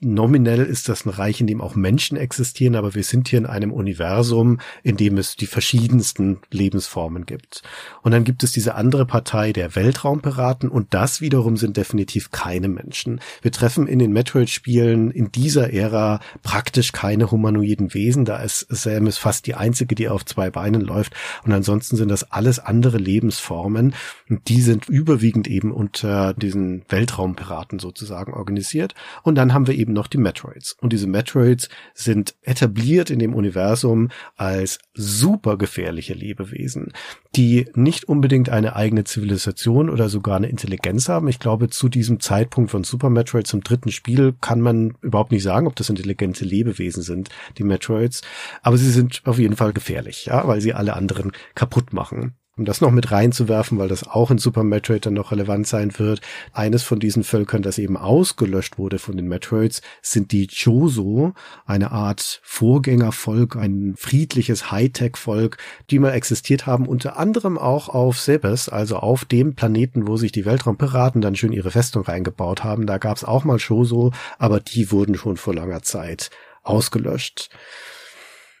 Nominell 0.00 0.64
ist 0.64 0.88
das 0.88 1.04
ein 1.06 1.10
Reich, 1.10 1.40
in 1.40 1.48
dem 1.48 1.60
auch 1.60 1.74
Menschen 1.74 2.16
existieren, 2.16 2.76
aber 2.76 2.94
wir 2.94 3.02
sind 3.02 3.26
hier 3.26 3.40
in 3.40 3.46
einem 3.46 3.72
Universum, 3.72 4.60
in 4.84 4.96
dem 4.96 5.18
es 5.18 5.34
die 5.34 5.46
verschiedensten 5.46 6.38
Lebensformen 6.52 7.26
gibt. 7.26 7.62
Und 8.02 8.12
dann 8.12 8.22
gibt 8.22 8.44
es 8.44 8.52
diese 8.52 8.76
andere 8.76 9.06
Partei 9.06 9.52
der 9.52 9.74
Weltraumpiraten 9.74 10.68
und 10.68 10.94
das 10.94 11.20
wiederum 11.20 11.56
sind 11.56 11.76
definitiv 11.76 12.30
keine 12.30 12.68
Menschen. 12.68 13.20
Wir 13.42 13.50
treffen 13.50 13.88
in 13.88 13.98
den 13.98 14.12
Metroid-Spielen 14.12 15.10
in 15.10 15.32
dieser 15.32 15.72
Ära 15.72 16.20
praktisch 16.44 16.92
keine 16.92 17.32
humanoiden 17.32 17.92
Wesen. 17.92 18.24
Da 18.24 18.38
ist 18.38 18.66
Samus 18.68 19.18
fast 19.18 19.48
die 19.48 19.56
einzige, 19.56 19.96
die 19.96 20.08
auf 20.08 20.24
zwei 20.24 20.48
Beinen 20.48 20.80
läuft. 20.80 21.14
Und 21.44 21.52
ansonsten 21.52 21.96
sind 21.96 22.08
das 22.08 22.30
alles 22.30 22.60
andere 22.60 22.98
Lebensformen. 22.98 23.94
Und 24.30 24.48
die 24.48 24.62
sind 24.62 24.88
überwiegend 24.88 25.48
eben 25.48 25.72
unter 25.72 26.34
diesen 26.34 26.82
Weltraumpiraten 26.88 27.80
sozusagen 27.80 28.32
organisiert. 28.32 28.94
Und 29.24 29.34
dann 29.34 29.52
haben 29.52 29.66
wir 29.66 29.74
eben 29.74 29.87
eben 29.88 29.94
noch 29.94 30.06
die 30.06 30.18
Metroids. 30.18 30.76
Und 30.80 30.92
diese 30.92 31.06
Metroids 31.06 31.68
sind 31.94 32.34
etabliert 32.42 33.10
in 33.10 33.18
dem 33.18 33.34
Universum 33.34 34.10
als 34.36 34.78
super 34.94 35.56
gefährliche 35.56 36.12
Lebewesen, 36.12 36.92
die 37.34 37.66
nicht 37.74 38.04
unbedingt 38.04 38.50
eine 38.50 38.76
eigene 38.76 39.04
Zivilisation 39.04 39.88
oder 39.88 40.08
sogar 40.08 40.36
eine 40.36 40.48
Intelligenz 40.48 41.08
haben. 41.08 41.28
Ich 41.28 41.40
glaube, 41.40 41.70
zu 41.70 41.88
diesem 41.88 42.20
Zeitpunkt 42.20 42.70
von 42.70 42.84
Super 42.84 43.08
Metroid 43.10 43.46
zum 43.46 43.62
dritten 43.62 43.90
Spiel 43.90 44.34
kann 44.40 44.60
man 44.60 44.94
überhaupt 45.00 45.32
nicht 45.32 45.42
sagen, 45.42 45.66
ob 45.66 45.76
das 45.76 45.88
intelligente 45.88 46.44
Lebewesen 46.44 47.02
sind, 47.02 47.30
die 47.56 47.64
Metroids. 47.64 48.22
Aber 48.62 48.76
sie 48.76 48.90
sind 48.90 49.22
auf 49.24 49.38
jeden 49.38 49.56
Fall 49.56 49.72
gefährlich, 49.72 50.26
ja, 50.26 50.46
weil 50.46 50.60
sie 50.60 50.74
alle 50.74 50.94
anderen 50.94 51.32
kaputt 51.54 51.92
machen 51.92 52.34
um 52.58 52.64
das 52.64 52.80
noch 52.80 52.90
mit 52.90 53.10
reinzuwerfen, 53.10 53.78
weil 53.78 53.88
das 53.88 54.06
auch 54.06 54.30
in 54.30 54.38
Super 54.38 54.64
Metroid 54.64 55.06
dann 55.06 55.14
noch 55.14 55.30
relevant 55.30 55.66
sein 55.66 55.96
wird. 55.98 56.20
Eines 56.52 56.82
von 56.82 56.98
diesen 56.98 57.22
Völkern, 57.22 57.62
das 57.62 57.78
eben 57.78 57.96
ausgelöscht 57.96 58.78
wurde 58.78 58.98
von 58.98 59.16
den 59.16 59.28
Metroids, 59.28 59.80
sind 60.02 60.32
die 60.32 60.48
Choso, 60.48 61.34
eine 61.66 61.92
Art 61.92 62.40
Vorgängervolk, 62.42 63.56
ein 63.56 63.94
friedliches 63.96 64.70
Hightech-Volk, 64.70 65.56
die 65.90 65.98
mal 66.00 66.12
existiert 66.12 66.66
haben, 66.66 66.86
unter 66.86 67.16
anderem 67.16 67.56
auch 67.56 67.88
auf 67.88 68.18
Sebes, 68.20 68.68
also 68.68 68.96
auf 68.96 69.24
dem 69.24 69.54
Planeten, 69.54 70.08
wo 70.08 70.16
sich 70.16 70.32
die 70.32 70.44
Weltraumpiraten 70.44 71.20
dann 71.20 71.36
schön 71.36 71.52
ihre 71.52 71.70
Festung 71.70 72.02
reingebaut 72.02 72.64
haben. 72.64 72.86
Da 72.86 72.98
gab 72.98 73.16
es 73.16 73.24
auch 73.24 73.44
mal 73.44 73.58
Choso, 73.58 74.12
aber 74.38 74.60
die 74.60 74.90
wurden 74.90 75.14
schon 75.14 75.36
vor 75.36 75.54
langer 75.54 75.82
Zeit 75.82 76.30
ausgelöscht. 76.62 77.50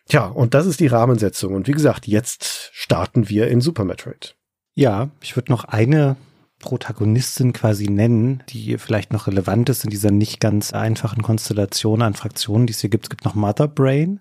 Tja, 0.08 0.26
und 0.26 0.54
das 0.54 0.66
ist 0.66 0.80
die 0.80 0.86
Rahmensetzung. 0.86 1.54
Und 1.54 1.68
wie 1.68 1.72
gesagt, 1.72 2.06
jetzt 2.06 2.70
starten 2.72 3.28
wir 3.28 3.48
in 3.48 3.60
Super 3.60 3.84
Metroid. 3.84 4.36
Ja, 4.74 5.10
ich 5.20 5.36
würde 5.36 5.52
noch 5.52 5.64
eine 5.64 6.16
Protagonistin 6.60 7.52
quasi 7.52 7.88
nennen, 7.88 8.42
die 8.48 8.78
vielleicht 8.78 9.12
noch 9.12 9.26
relevant 9.26 9.68
ist 9.68 9.84
in 9.84 9.90
dieser 9.90 10.10
nicht 10.10 10.40
ganz 10.40 10.72
einfachen 10.72 11.22
Konstellation 11.22 12.02
an 12.02 12.14
Fraktionen, 12.14 12.66
die 12.66 12.72
es 12.72 12.80
hier 12.80 12.90
gibt. 12.90 13.04
Es 13.04 13.10
gibt 13.10 13.24
noch 13.24 13.34
Mother 13.34 13.68
Brain. 13.68 14.20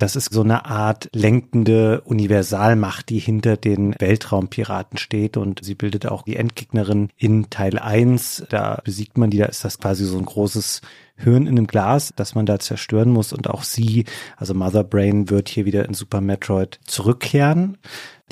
Das 0.00 0.16
ist 0.16 0.32
so 0.32 0.40
eine 0.40 0.64
Art 0.64 1.10
lenkende 1.12 2.00
Universalmacht, 2.00 3.10
die 3.10 3.18
hinter 3.18 3.58
den 3.58 3.94
Weltraumpiraten 3.98 4.96
steht 4.96 5.36
und 5.36 5.62
sie 5.62 5.74
bildet 5.74 6.06
auch 6.06 6.22
die 6.22 6.36
Endgegnerin 6.36 7.10
in 7.18 7.50
Teil 7.50 7.78
1. 7.78 8.44
Da 8.48 8.80
besiegt 8.82 9.18
man 9.18 9.28
die, 9.28 9.36
da 9.36 9.44
ist 9.44 9.62
das 9.62 9.78
quasi 9.78 10.06
so 10.06 10.16
ein 10.16 10.24
großes 10.24 10.80
Hirn 11.16 11.46
in 11.46 11.58
einem 11.58 11.66
Glas, 11.66 12.14
das 12.16 12.34
man 12.34 12.46
da 12.46 12.58
zerstören 12.58 13.10
muss 13.10 13.34
und 13.34 13.50
auch 13.50 13.62
sie, 13.62 14.06
also 14.38 14.54
Mother 14.54 14.84
Brain, 14.84 15.28
wird 15.28 15.50
hier 15.50 15.66
wieder 15.66 15.84
in 15.84 15.92
Super 15.92 16.22
Metroid 16.22 16.80
zurückkehren. 16.86 17.76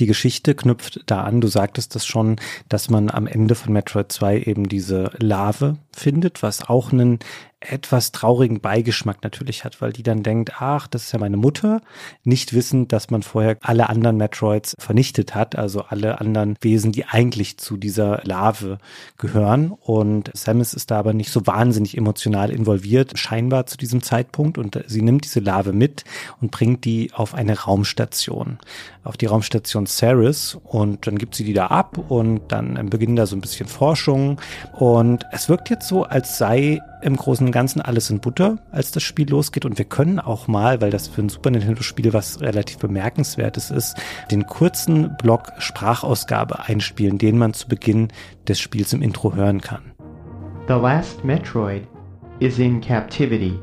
Die 0.01 0.07
Geschichte 0.07 0.55
knüpft 0.55 1.03
da 1.07 1.25
an, 1.25 1.43
du 1.43 1.49
sagtest 1.49 1.95
das 1.95 2.07
schon, 2.07 2.37
dass 2.71 2.89
man 2.89 3.11
am 3.11 3.27
Ende 3.27 3.55
von 3.55 3.75
Metroid 3.75 4.11
2 4.11 4.43
eben 4.43 4.69
diese 4.71 5.11
Larve 5.19 5.77
findet, 5.93 6.43
was 6.43 6.67
auch 6.67 6.93
einen 6.93 7.19
etwas 7.61 8.13
traurigen 8.13 8.61
Beigeschmack 8.61 9.25
natürlich 9.25 9.65
hat, 9.65 9.81
weil 9.81 9.93
die 9.93 10.05
dann 10.05 10.23
denkt, 10.23 10.61
ach, 10.61 10.87
das 10.87 11.05
ist 11.05 11.13
ja 11.13 11.19
meine 11.19 11.37
Mutter, 11.37 11.81
nicht 12.23 12.55
wissend, 12.55 12.93
dass 12.93 13.11
man 13.11 13.23
vorher 13.23 13.57
alle 13.63 13.89
anderen 13.89 14.17
Metroids 14.17 14.75
vernichtet 14.79 15.35
hat, 15.35 15.57
also 15.57 15.83
alle 15.83 16.21
anderen 16.21 16.57
Wesen, 16.61 16.93
die 16.93 17.07
eigentlich 17.07 17.59
zu 17.59 17.77
dieser 17.77 18.21
Larve 18.25 18.79
gehören. 19.17 19.73
Und 19.73 20.31
Samus 20.35 20.73
ist 20.73 20.91
da 20.93 21.01
aber 21.01 21.13
nicht 21.13 21.31
so 21.31 21.47
wahnsinnig 21.47 21.97
emotional 21.97 22.51
involviert, 22.51 23.19
scheinbar 23.19 23.67
zu 23.67 23.77
diesem 23.77 24.03
Zeitpunkt. 24.03 24.57
Und 24.57 24.81
sie 24.87 25.03
nimmt 25.03 25.25
diese 25.25 25.41
Larve 25.41 25.73
mit 25.73 26.05
und 26.41 26.53
bringt 26.53 26.85
die 26.85 27.13
auf 27.13 27.35
eine 27.35 27.59
Raumstation, 27.59 28.59
auf 29.03 29.17
die 29.17 29.27
Raumstation 29.27 29.87
Ceres. 29.87 30.57
Und 30.63 31.09
dann 31.09 31.19
gibt 31.19 31.35
sie 31.35 31.45
die 31.45 31.55
da 31.55 31.67
ab 31.67 31.99
und 32.09 32.43
dann 32.49 32.89
beginnen 32.89 33.17
da 33.17 33.27
so 33.27 33.35
ein 33.35 33.41
bisschen 33.41 33.69
Forschung. 33.69 34.41
Und 34.75 35.25
es 35.33 35.49
wirkt 35.49 35.71
jetzt 35.71 35.89
so, 35.89 36.05
als 36.05 36.39
sei 36.39 36.81
im 37.03 37.17
Großen 37.17 37.47
und 37.47 37.53
Ganzen 37.53 37.81
alles 37.81 38.11
in 38.11 38.21
Butter, 38.21 38.59
als 38.71 38.91
das 38.91 39.03
Spiel 39.03 39.29
losgeht. 39.29 39.65
Und 39.65 39.79
wir 39.79 39.85
können 39.85 40.19
auch 40.19 40.49
mal, 40.49 40.81
weil 40.81 40.91
das 40.91 41.09
für 41.09 41.23
ein 41.23 41.29
Super 41.29 41.51
Nintendo-Spiel 41.51 42.13
was 42.13 42.41
relativ 42.41 42.79
bemerkenswertes 42.79 43.71
ist, 43.71 43.97
den 44.31 44.47
kurzen 44.47 45.17
Block 45.17 45.53
Sprachausgabe 45.59 46.65
einspielen, 46.65 47.19
den 47.19 47.39
man 47.39 47.55
zu 47.55 47.69
Beginn 47.69 48.09
des 48.47 48.61
Spiels 48.61 48.93
im 48.93 49.03
Intro 49.03 49.35
hören 49.35 49.61
kann. 49.61 49.93
The 50.67 50.75
last 50.75 51.25
Metroid 51.25 51.87
is 52.41 52.59
in 52.59 52.81
captivity. 52.81 53.59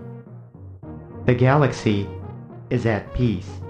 The 1.27 1.35
galaxy 1.35 2.07
is 2.69 2.85
at 2.85 3.13
peace. 3.13 3.64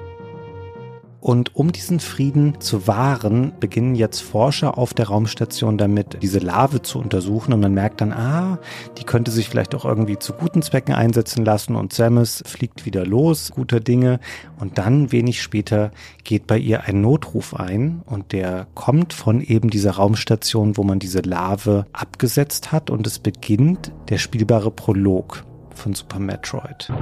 Und 1.25 1.55
um 1.55 1.71
diesen 1.71 1.99
Frieden 1.99 2.61
zu 2.61 2.85
wahren, 2.85 3.53
beginnen 3.59 3.95
jetzt 3.95 4.19
Forscher 4.19 4.77
auf 4.77 4.93
der 4.93 5.07
Raumstation 5.07 5.75
damit, 5.75 6.21
diese 6.21 6.37
Larve 6.37 6.83
zu 6.83 6.99
untersuchen. 6.99 7.51
Und 7.51 7.61
man 7.61 7.73
merkt 7.73 8.01
dann, 8.01 8.13
ah, 8.13 8.59
die 8.99 9.05
könnte 9.05 9.31
sich 9.31 9.49
vielleicht 9.49 9.73
auch 9.73 9.85
irgendwie 9.85 10.19
zu 10.19 10.33
guten 10.33 10.61
Zwecken 10.61 10.93
einsetzen 10.93 11.43
lassen. 11.43 11.75
Und 11.75 11.93
Samus 11.93 12.43
fliegt 12.45 12.85
wieder 12.85 13.07
los, 13.07 13.53
guter 13.55 13.79
Dinge. 13.79 14.19
Und 14.59 14.77
dann, 14.77 15.11
wenig 15.11 15.41
später, 15.41 15.89
geht 16.23 16.45
bei 16.45 16.59
ihr 16.59 16.83
ein 16.83 17.01
Notruf 17.01 17.55
ein. 17.55 18.03
Und 18.05 18.31
der 18.31 18.67
kommt 18.75 19.11
von 19.11 19.41
eben 19.41 19.71
dieser 19.71 19.93
Raumstation, 19.93 20.77
wo 20.77 20.83
man 20.83 20.99
diese 20.99 21.21
Larve 21.21 21.87
abgesetzt 21.91 22.71
hat. 22.71 22.91
Und 22.91 23.07
es 23.07 23.17
beginnt 23.17 23.91
der 24.09 24.19
spielbare 24.19 24.69
Prolog 24.69 25.43
von 25.73 25.95
Super 25.95 26.19
Metroid. 26.19 26.93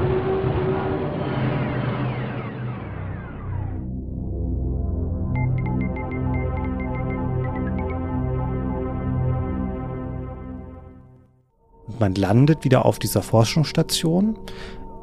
Man 12.04 12.16
landet 12.16 12.66
wieder 12.66 12.84
auf 12.84 13.00
dieser 13.00 13.22
Forschungsstation. 13.22 14.38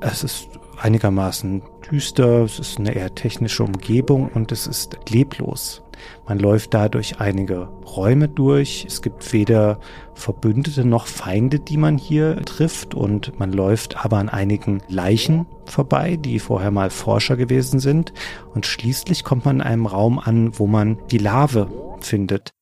Es 0.03 0.23
ist 0.23 0.51
einigermaßen 0.77 1.63
düster, 1.91 2.43
es 2.43 2.59
ist 2.59 2.79
eine 2.79 2.95
eher 2.95 3.15
technische 3.15 3.65
Umgebung 3.65 4.29
und 4.29 4.53
es 4.53 4.67
ist 4.67 4.99
leblos. 5.09 5.83
Man 6.29 6.39
läuft 6.39 6.75
da 6.75 6.91
durch 6.91 7.19
einige 7.19 7.69
Räume 7.97 8.29
durch. 8.29 8.85
Es 8.87 9.01
gibt 9.01 9.33
weder 9.33 9.81
Verbündete 10.13 10.85
noch 10.85 11.07
Feinde, 11.07 11.59
die 11.59 11.79
man 11.79 11.97
hier 11.97 12.37
trifft. 12.43 12.95
Und 12.95 13.39
man 13.39 13.51
läuft 13.51 14.05
aber 14.05 14.19
an 14.19 14.29
einigen 14.29 14.83
Leichen 14.89 15.47
vorbei, 15.65 16.17
die 16.17 16.39
vorher 16.39 16.71
mal 16.71 16.91
Forscher 16.91 17.39
gewesen 17.39 17.81
sind. 17.81 18.13
Und 18.55 18.67
schließlich 18.67 19.25
kommt 19.25 19.47
man 19.47 19.57
in 19.57 19.63
einem 19.63 19.87
Raum 19.87 20.19
an, 20.19 20.59
wo 20.59 20.67
man 20.67 20.99
die 21.11 21.19
Larve 21.19 21.71
findet. 22.01 22.53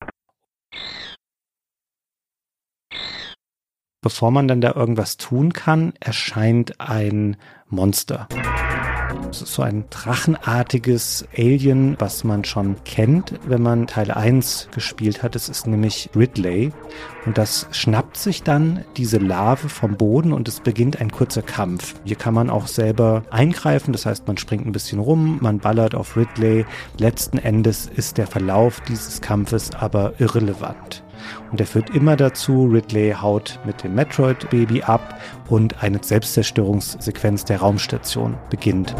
Bevor 4.00 4.30
man 4.30 4.46
dann 4.46 4.60
da 4.60 4.74
irgendwas 4.74 5.16
tun 5.16 5.52
kann, 5.52 5.92
erscheint 5.98 6.80
ein 6.80 7.36
Monster. 7.68 8.28
Es 9.28 9.42
ist 9.42 9.54
so 9.54 9.62
ein 9.62 9.86
drachenartiges 9.90 11.26
Alien, 11.36 11.96
was 11.98 12.22
man 12.22 12.44
schon 12.44 12.76
kennt, 12.84 13.34
wenn 13.46 13.60
man 13.60 13.88
Teil 13.88 14.12
1 14.12 14.68
gespielt 14.72 15.24
hat. 15.24 15.34
Es 15.34 15.48
ist 15.48 15.66
nämlich 15.66 16.10
Ridley. 16.14 16.70
Und 17.26 17.38
das 17.38 17.66
schnappt 17.72 18.16
sich 18.16 18.44
dann 18.44 18.84
diese 18.96 19.18
Larve 19.18 19.68
vom 19.68 19.96
Boden 19.96 20.32
und 20.32 20.46
es 20.46 20.60
beginnt 20.60 21.00
ein 21.00 21.10
kurzer 21.10 21.42
Kampf. 21.42 21.96
Hier 22.04 22.16
kann 22.16 22.34
man 22.34 22.50
auch 22.50 22.68
selber 22.68 23.24
eingreifen, 23.30 23.92
das 23.92 24.06
heißt, 24.06 24.28
man 24.28 24.38
springt 24.38 24.64
ein 24.64 24.72
bisschen 24.72 25.00
rum, 25.00 25.38
man 25.42 25.58
ballert 25.58 25.96
auf 25.96 26.16
Ridley. 26.16 26.64
Letzten 26.98 27.38
Endes 27.38 27.86
ist 27.86 28.16
der 28.16 28.28
Verlauf 28.28 28.80
dieses 28.82 29.20
Kampfes 29.20 29.74
aber 29.74 30.14
irrelevant. 30.18 31.02
Und 31.50 31.60
er 31.60 31.66
führt 31.66 31.90
immer 31.90 32.16
dazu, 32.16 32.66
Ridley 32.66 33.12
haut 33.12 33.58
mit 33.64 33.84
dem 33.84 33.94
Metroid-Baby 33.94 34.82
ab 34.82 35.20
und 35.48 35.82
eine 35.82 35.98
Selbstzerstörungssequenz 36.02 37.44
der 37.44 37.60
Raumstation 37.60 38.36
beginnt. 38.50 38.94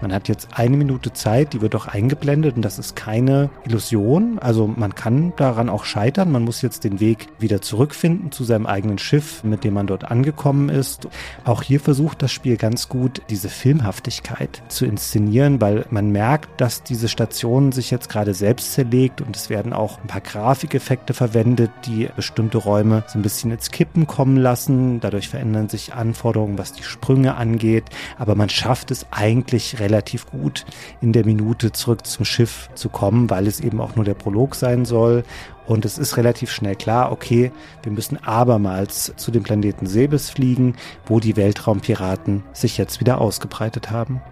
Man 0.00 0.12
hat 0.12 0.28
jetzt 0.28 0.48
eine 0.52 0.76
Minute 0.76 1.12
Zeit, 1.12 1.52
die 1.52 1.60
wird 1.60 1.74
auch 1.74 1.86
eingeblendet 1.86 2.56
und 2.56 2.62
das 2.62 2.78
ist 2.78 2.94
keine 2.94 3.50
Illusion. 3.64 4.38
Also 4.38 4.66
man 4.66 4.94
kann 4.94 5.32
daran 5.36 5.68
auch 5.68 5.84
scheitern. 5.84 6.30
Man 6.30 6.44
muss 6.44 6.62
jetzt 6.62 6.84
den 6.84 7.00
Weg 7.00 7.28
wieder 7.38 7.60
zurückfinden 7.60 8.30
zu 8.30 8.44
seinem 8.44 8.66
eigenen 8.66 8.98
Schiff, 8.98 9.42
mit 9.42 9.64
dem 9.64 9.74
man 9.74 9.86
dort 9.86 10.10
angekommen 10.10 10.68
ist. 10.68 11.08
Auch 11.44 11.62
hier 11.62 11.80
versucht 11.80 12.22
das 12.22 12.30
Spiel 12.30 12.56
ganz 12.56 12.88
gut, 12.88 13.22
diese 13.28 13.48
Filmhaftigkeit 13.48 14.62
zu 14.68 14.86
inszenieren, 14.86 15.60
weil 15.60 15.84
man 15.90 16.10
merkt, 16.10 16.60
dass 16.60 16.84
diese 16.84 17.08
Station 17.08 17.72
sich 17.72 17.90
jetzt 17.90 18.08
gerade 18.08 18.34
selbst 18.34 18.74
zerlegt 18.74 19.20
und 19.20 19.34
es 19.34 19.50
werden 19.50 19.72
auch 19.72 19.98
ein 20.00 20.06
paar 20.06 20.20
Grafikeffekte 20.20 21.12
verwendet, 21.12 21.70
die 21.86 22.08
bestimmte 22.14 22.58
Räume 22.58 23.02
so 23.08 23.18
ein 23.18 23.22
bisschen 23.22 23.50
ins 23.50 23.70
Kippen 23.72 24.06
kommen 24.06 24.36
lassen. 24.36 25.00
Dadurch 25.00 25.28
verändern 25.28 25.68
sich 25.68 25.94
Anforderungen, 25.94 26.56
was 26.56 26.72
die 26.72 26.84
Sprünge 26.84 27.34
angeht. 27.34 27.84
Aber 28.18 28.36
man 28.36 28.48
schafft 28.48 28.90
es 28.90 29.06
eigentlich 29.10 29.80
relativ 29.80 29.87
relativ 29.88 30.26
gut 30.26 30.64
in 31.00 31.12
der 31.12 31.24
Minute 31.24 31.72
zurück 31.72 32.06
zum 32.06 32.24
Schiff 32.24 32.68
zu 32.74 32.88
kommen, 32.88 33.30
weil 33.30 33.46
es 33.46 33.60
eben 33.60 33.80
auch 33.80 33.96
nur 33.96 34.04
der 34.04 34.14
Prolog 34.14 34.54
sein 34.54 34.84
soll. 34.84 35.24
Und 35.66 35.84
es 35.84 35.98
ist 35.98 36.16
relativ 36.16 36.50
schnell 36.50 36.76
klar, 36.76 37.10
okay, 37.12 37.52
wir 37.82 37.92
müssen 37.92 38.16
abermals 38.22 39.12
zu 39.16 39.30
dem 39.30 39.42
Planeten 39.42 39.86
Sebes 39.86 40.30
fliegen, 40.30 40.76
wo 41.06 41.20
die 41.20 41.36
Weltraumpiraten 41.36 42.44
sich 42.52 42.78
jetzt 42.78 43.00
wieder 43.00 43.20
ausgebreitet 43.20 43.90
haben. 43.90 44.22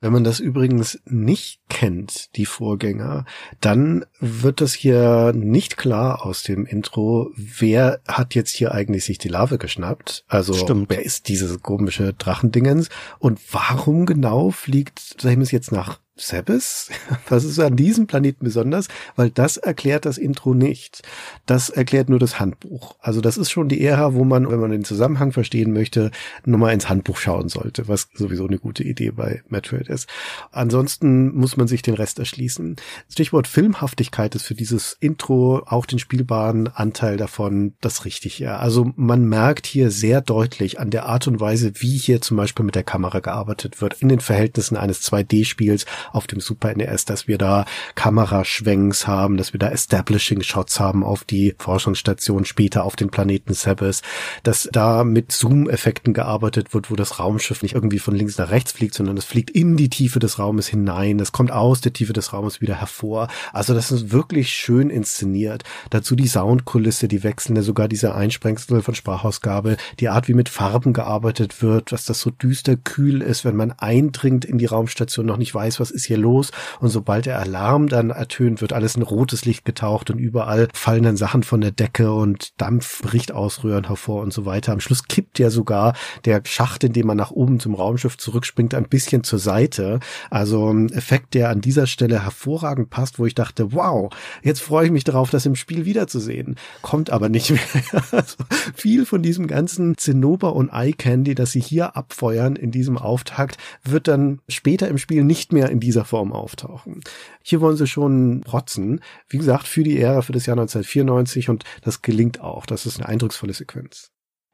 Wenn 0.00 0.12
man 0.12 0.22
das 0.22 0.38
übrigens 0.38 1.00
nicht 1.06 1.60
kennt, 1.68 2.36
die 2.36 2.46
Vorgänger, 2.46 3.24
dann 3.60 4.04
wird 4.20 4.60
das 4.60 4.72
hier 4.72 5.32
nicht 5.34 5.76
klar 5.76 6.24
aus 6.24 6.44
dem 6.44 6.66
Intro, 6.66 7.32
wer 7.34 8.00
hat 8.06 8.36
jetzt 8.36 8.50
hier 8.50 8.72
eigentlich 8.72 9.04
sich 9.04 9.18
die 9.18 9.28
Larve 9.28 9.58
geschnappt? 9.58 10.24
Also 10.28 10.54
Stimmt. 10.54 10.88
wer 10.88 11.04
ist 11.04 11.28
dieses 11.28 11.60
komische 11.62 12.12
Drachendingens 12.12 12.90
und 13.18 13.40
warum 13.52 14.06
genau 14.06 14.50
fliegt 14.50 15.20
Seamus 15.20 15.50
jetzt 15.50 15.72
nach 15.72 15.98
Sebes? 16.18 16.90
Was 17.28 17.44
ist 17.44 17.58
an 17.58 17.76
diesem 17.76 18.06
Planeten 18.06 18.44
besonders? 18.44 18.88
Weil 19.16 19.30
das 19.30 19.56
erklärt 19.56 20.04
das 20.04 20.18
Intro 20.18 20.54
nicht. 20.54 21.02
Das 21.46 21.70
erklärt 21.70 22.08
nur 22.08 22.18
das 22.18 22.40
Handbuch. 22.40 22.96
Also 23.00 23.20
das 23.20 23.38
ist 23.38 23.50
schon 23.50 23.68
die 23.68 23.84
Ära, 23.84 24.14
wo 24.14 24.24
man, 24.24 24.50
wenn 24.50 24.60
man 24.60 24.70
den 24.70 24.84
Zusammenhang 24.84 25.32
verstehen 25.32 25.72
möchte, 25.72 26.10
nochmal 26.44 26.74
ins 26.74 26.88
Handbuch 26.88 27.16
schauen 27.16 27.48
sollte, 27.48 27.88
was 27.88 28.08
sowieso 28.14 28.46
eine 28.46 28.58
gute 28.58 28.84
Idee 28.84 29.10
bei 29.10 29.42
Metroid 29.48 29.88
ist. 29.88 30.08
Ansonsten 30.50 31.34
muss 31.34 31.56
man 31.56 31.68
sich 31.68 31.82
den 31.82 31.94
Rest 31.94 32.18
erschließen. 32.18 32.76
Stichwort 33.10 33.46
Filmhaftigkeit 33.46 34.34
ist 34.34 34.42
für 34.42 34.54
dieses 34.54 34.96
Intro 35.00 35.62
auch 35.66 35.86
den 35.86 35.98
spielbaren 35.98 36.68
Anteil 36.68 37.16
davon 37.16 37.74
das 37.80 38.04
Richtige. 38.04 38.56
Also 38.58 38.92
man 38.96 39.28
merkt 39.28 39.66
hier 39.66 39.90
sehr 39.90 40.20
deutlich 40.20 40.80
an 40.80 40.90
der 40.90 41.06
Art 41.06 41.26
und 41.26 41.40
Weise, 41.40 41.72
wie 41.76 41.96
hier 41.96 42.20
zum 42.20 42.36
Beispiel 42.36 42.64
mit 42.64 42.74
der 42.74 42.82
Kamera 42.82 43.20
gearbeitet 43.20 43.80
wird, 43.80 43.94
in 44.00 44.08
den 44.08 44.20
Verhältnissen 44.20 44.76
eines 44.76 45.02
2D-Spiels 45.02 45.86
auf 46.12 46.26
dem 46.26 46.40
Super 46.40 46.74
NES, 46.74 47.04
dass 47.04 47.28
wir 47.28 47.38
da 47.38 47.64
Kameraschwenks 47.94 49.06
haben, 49.06 49.36
dass 49.36 49.52
wir 49.52 49.60
da 49.60 49.68
Establishing 49.70 50.42
Shots 50.42 50.80
haben 50.80 51.04
auf 51.04 51.24
die 51.24 51.54
Forschungsstation, 51.58 52.44
später 52.44 52.84
auf 52.84 52.96
den 52.96 53.10
Planeten 53.10 53.54
Sebes, 53.54 54.02
dass 54.42 54.68
da 54.72 55.04
mit 55.04 55.32
Zoom-Effekten 55.32 56.14
gearbeitet 56.14 56.74
wird, 56.74 56.90
wo 56.90 56.96
das 56.96 57.18
Raumschiff 57.18 57.62
nicht 57.62 57.74
irgendwie 57.74 57.98
von 57.98 58.14
links 58.14 58.38
nach 58.38 58.50
rechts 58.50 58.72
fliegt, 58.72 58.94
sondern 58.94 59.16
es 59.16 59.24
fliegt 59.24 59.50
in 59.50 59.76
die 59.76 59.88
Tiefe 59.88 60.18
des 60.18 60.38
Raumes 60.38 60.68
hinein, 60.68 61.20
es 61.20 61.32
kommt 61.32 61.52
aus 61.52 61.80
der 61.80 61.92
Tiefe 61.92 62.12
des 62.12 62.32
Raumes 62.32 62.60
wieder 62.60 62.74
hervor. 62.74 63.28
Also 63.52 63.74
das 63.74 63.90
ist 63.90 64.12
wirklich 64.12 64.52
schön 64.52 64.90
inszeniert. 64.90 65.64
Dazu 65.90 66.16
die 66.16 66.28
Soundkulisse, 66.28 67.08
die 67.08 67.22
wechselnde, 67.22 67.62
sogar 67.62 67.88
dieser 67.88 68.14
Einsprengsel 68.14 68.82
von 68.82 68.94
Sprachausgabe, 68.94 69.76
die 70.00 70.08
Art, 70.08 70.28
wie 70.28 70.34
mit 70.34 70.48
Farben 70.48 70.92
gearbeitet 70.92 71.62
wird, 71.62 71.92
dass 71.92 72.04
das 72.04 72.20
so 72.20 72.30
düster 72.30 72.76
kühl 72.76 73.22
ist, 73.22 73.44
wenn 73.44 73.56
man 73.56 73.72
eindringt 73.72 74.44
in 74.44 74.58
die 74.58 74.66
Raumstation, 74.66 75.26
noch 75.26 75.36
nicht 75.36 75.54
weiß, 75.54 75.80
was 75.80 75.90
ist 75.98 76.06
hier 76.06 76.16
los? 76.16 76.50
Und 76.80 76.88
sobald 76.88 77.26
der 77.26 77.38
Alarm 77.38 77.88
dann 77.88 78.10
ertönt, 78.10 78.60
wird 78.60 78.72
alles 78.72 78.94
in 78.94 79.02
rotes 79.02 79.44
Licht 79.44 79.64
getaucht 79.64 80.10
und 80.10 80.18
überall 80.18 80.68
fallen 80.72 81.02
dann 81.02 81.16
Sachen 81.16 81.42
von 81.42 81.60
der 81.60 81.72
Decke 81.72 82.12
und 82.12 82.60
Dampf 82.60 83.02
bricht 83.02 83.32
aus 83.32 83.62
hervor 83.62 84.22
und 84.22 84.32
so 84.32 84.46
weiter. 84.46 84.72
Am 84.72 84.80
Schluss 84.80 85.04
kippt 85.04 85.38
ja 85.38 85.50
sogar 85.50 85.94
der 86.24 86.40
Schacht, 86.44 86.84
in 86.84 86.92
dem 86.92 87.06
man 87.06 87.16
nach 87.16 87.30
oben 87.30 87.60
zum 87.60 87.74
Raumschiff 87.74 88.16
zurückspringt, 88.16 88.74
ein 88.74 88.88
bisschen 88.88 89.24
zur 89.24 89.38
Seite. 89.38 90.00
Also 90.30 90.72
ein 90.72 90.90
Effekt, 90.90 91.34
der 91.34 91.50
an 91.50 91.60
dieser 91.60 91.86
Stelle 91.86 92.22
hervorragend 92.22 92.90
passt, 92.90 93.18
wo 93.18 93.26
ich 93.26 93.34
dachte, 93.34 93.72
wow, 93.72 94.10
jetzt 94.42 94.62
freue 94.62 94.86
ich 94.86 94.92
mich 94.92 95.04
darauf, 95.04 95.30
das 95.30 95.46
im 95.46 95.56
Spiel 95.56 95.84
wiederzusehen. 95.84 96.56
Kommt 96.82 97.10
aber 97.10 97.28
nicht 97.28 97.50
mehr. 97.50 97.58
Also 98.10 98.36
viel 98.74 99.06
von 99.06 99.22
diesem 99.22 99.46
ganzen 99.46 99.96
Zinnober 99.96 100.54
und 100.54 100.70
Eye 100.72 100.92
Candy, 100.92 101.34
das 101.34 101.52
sie 101.52 101.60
hier 101.60 101.96
abfeuern 101.96 102.56
in 102.56 102.70
diesem 102.70 102.96
Auftakt, 102.96 103.58
wird 103.84 104.08
dann 104.08 104.40
später 104.48 104.88
im 104.88 104.98
Spiel 104.98 105.24
nicht 105.24 105.52
mehr 105.52 105.68
in 105.68 105.80
dieser 105.88 106.04
Form 106.04 106.34
auftauchen. 106.34 107.00
Hier 107.42 107.62
wollen 107.62 107.78
sie 107.78 107.86
schon 107.86 108.42
protzen. 108.42 109.00
Wie 109.30 109.38
gesagt, 109.38 109.66
für 109.66 109.82
die 109.82 109.98
Ära, 109.98 110.20
für 110.20 110.32
das 110.32 110.44
Jahr 110.44 110.58
1994 110.58 111.48
und 111.48 111.64
das 111.80 112.02
gelingt 112.02 112.42
auch. 112.42 112.66
Das 112.66 112.84
ist 112.84 112.98
eine 112.98 113.08
eindrucksvolle 113.08 113.54
Sequenz. 113.54 114.10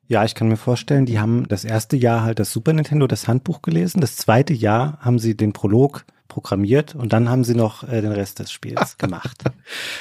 Ja, 0.06 0.24
ich 0.24 0.36
kann 0.36 0.46
mir 0.46 0.56
vorstellen, 0.56 1.06
die 1.06 1.18
haben 1.18 1.48
das 1.48 1.64
erste 1.64 1.96
Jahr 1.96 2.22
halt 2.22 2.38
das 2.38 2.52
Super 2.52 2.72
Nintendo, 2.72 3.08
das 3.08 3.26
Handbuch 3.26 3.62
gelesen. 3.62 4.00
Das 4.00 4.16
zweite 4.16 4.52
Jahr 4.52 4.98
haben 5.00 5.18
sie 5.18 5.36
den 5.36 5.52
Prolog 5.52 6.04
programmiert 6.34 6.96
und 6.96 7.12
dann 7.12 7.30
haben 7.30 7.44
sie 7.44 7.54
noch 7.54 7.84
äh, 7.84 8.02
den 8.02 8.10
Rest 8.10 8.40
des 8.40 8.50
Spiels 8.50 8.98
gemacht. 8.98 9.44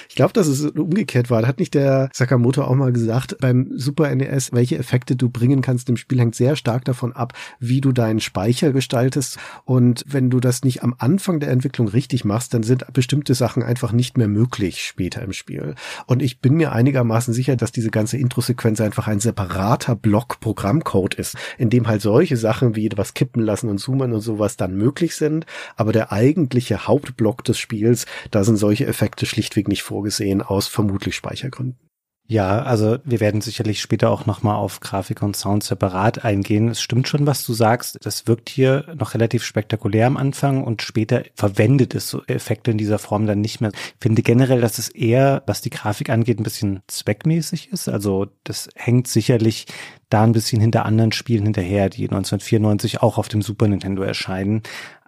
Ich 0.09 0.15
glaube, 0.15 0.33
dass 0.33 0.47
es 0.47 0.65
umgekehrt 0.65 1.29
war. 1.29 1.43
Da 1.43 1.47
hat 1.47 1.59
nicht 1.59 1.75
der 1.75 2.09
Sakamoto 2.11 2.63
auch 2.63 2.73
mal 2.73 2.91
gesagt, 2.91 3.37
beim 3.39 3.71
Super 3.75 4.13
NES, 4.13 4.51
welche 4.51 4.79
Effekte 4.79 5.15
du 5.15 5.29
bringen 5.29 5.61
kannst 5.61 5.89
im 5.89 5.97
Spiel, 5.97 6.19
hängt 6.19 6.33
sehr 6.33 6.55
stark 6.55 6.85
davon 6.85 7.13
ab, 7.13 7.33
wie 7.59 7.81
du 7.81 7.91
deinen 7.91 8.19
Speicher 8.19 8.73
gestaltest. 8.73 9.37
Und 9.63 10.05
wenn 10.07 10.31
du 10.31 10.39
das 10.39 10.63
nicht 10.63 10.81
am 10.81 10.95
Anfang 10.97 11.39
der 11.39 11.51
Entwicklung 11.51 11.87
richtig 11.87 12.25
machst, 12.25 12.55
dann 12.55 12.63
sind 12.63 12.91
bestimmte 12.93 13.35
Sachen 13.35 13.61
einfach 13.61 13.91
nicht 13.91 14.17
mehr 14.17 14.27
möglich 14.27 14.83
später 14.83 15.21
im 15.21 15.33
Spiel. 15.33 15.75
Und 16.07 16.23
ich 16.23 16.39
bin 16.39 16.55
mir 16.55 16.71
einigermaßen 16.71 17.31
sicher, 17.31 17.55
dass 17.55 17.71
diese 17.71 17.91
ganze 17.91 18.17
Intro-Sequenz 18.17 18.81
einfach 18.81 19.07
ein 19.07 19.19
separater 19.19 19.95
Block 19.95 20.39
Programmcode 20.39 21.13
ist, 21.13 21.37
in 21.59 21.69
dem 21.69 21.87
halt 21.87 22.01
solche 22.01 22.37
Sachen 22.37 22.75
wie 22.75 22.89
was 22.95 23.13
kippen 23.13 23.43
lassen 23.43 23.69
und 23.69 23.77
zoomen 23.77 24.13
und 24.13 24.21
sowas 24.21 24.57
dann 24.57 24.75
möglich 24.75 25.15
sind. 25.15 25.45
Aber 25.75 25.91
der 25.91 26.11
eigentliche 26.23 26.87
Hauptblock 26.87 27.43
des 27.43 27.57
Spiels, 27.57 28.05
da 28.31 28.43
sind 28.43 28.57
solche 28.57 28.85
Effekte 28.87 29.25
schlichtweg 29.25 29.67
nicht 29.67 29.83
vorgesehen, 29.83 30.41
aus 30.41 30.67
vermutlich 30.67 31.15
Speichergründen. 31.15 31.77
Ja, 32.25 32.61
also 32.61 32.99
wir 33.03 33.19
werden 33.19 33.41
sicherlich 33.41 33.81
später 33.81 34.09
auch 34.09 34.25
nochmal 34.25 34.55
auf 34.55 34.79
Grafik 34.79 35.21
und 35.21 35.35
Sound 35.35 35.61
separat 35.61 36.23
eingehen. 36.23 36.69
Es 36.69 36.81
stimmt 36.81 37.09
schon, 37.09 37.27
was 37.27 37.45
du 37.45 37.53
sagst. 37.53 37.97
Das 38.01 38.27
wirkt 38.27 38.47
hier 38.49 38.85
noch 38.97 39.13
relativ 39.13 39.43
spektakulär 39.43 40.07
am 40.07 40.15
Anfang 40.15 40.63
und 40.63 40.81
später 40.81 41.23
verwendet 41.35 41.93
es 41.93 42.09
so 42.09 42.23
Effekte 42.27 42.71
in 42.71 42.77
dieser 42.77 42.97
Form 42.97 43.27
dann 43.27 43.41
nicht 43.41 43.59
mehr. 43.59 43.71
Ich 43.73 43.95
finde 43.99 44.21
generell, 44.21 44.61
dass 44.61 44.77
es 44.77 44.87
eher, 44.87 45.43
was 45.47 45.59
die 45.59 45.69
Grafik 45.69 46.09
angeht, 46.09 46.39
ein 46.39 46.43
bisschen 46.43 46.81
zweckmäßig 46.87 47.73
ist. 47.73 47.89
Also 47.89 48.27
das 48.45 48.69
hängt 48.73 49.09
sicherlich 49.09 49.65
da 50.09 50.23
ein 50.23 50.31
bisschen 50.31 50.61
hinter 50.61 50.85
anderen 50.85 51.11
Spielen 51.11 51.43
hinterher, 51.43 51.89
die 51.89 52.03
1994 52.03 53.01
auch 53.01 53.17
auf 53.17 53.27
dem 53.27 53.41
Super 53.41 53.67
Nintendo 53.67 54.01
erscheinen. 54.01 54.63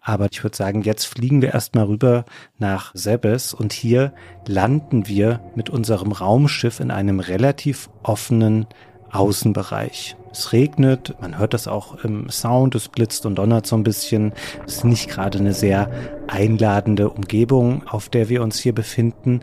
Aber 0.08 0.28
ich 0.32 0.44
würde 0.44 0.56
sagen, 0.56 0.84
jetzt 0.84 1.06
fliegen 1.06 1.42
wir 1.42 1.56
erstmal 1.56 1.86
rüber 1.86 2.26
nach 2.60 2.92
Sebes 2.94 3.56
und 3.56 3.74
hier 3.74 4.14
landen 4.46 5.08
wir 5.08 5.42
mit 5.56 5.72
unserem 5.72 6.12
Raumschiff 6.12 6.80
in 6.80 6.92
einem 6.92 7.20
relativ 7.20 7.90
offenen 8.04 8.68
Außenbereich. 9.12 10.16
Es 10.32 10.54
regnet, 10.54 11.16
man 11.22 11.40
hört 11.40 11.56
das 11.56 11.68
auch 11.68 12.04
im 12.04 12.30
Sound, 12.30 12.76
es 12.76 12.88
blitzt 12.88 13.26
und 13.26 13.36
donnert 13.36 13.66
so 13.66 13.76
ein 13.76 13.84
bisschen. 13.84 14.34
Es 14.68 14.76
ist 14.76 14.86
nicht 14.86 15.10
gerade 15.10 15.40
eine 15.40 15.54
sehr 15.54 15.90
einladende 16.28 17.10
Umgebung, 17.10 17.88
auf 17.88 18.08
der 18.08 18.30
wir 18.30 18.44
uns 18.44 18.60
hier 18.60 18.76
befinden 18.76 19.42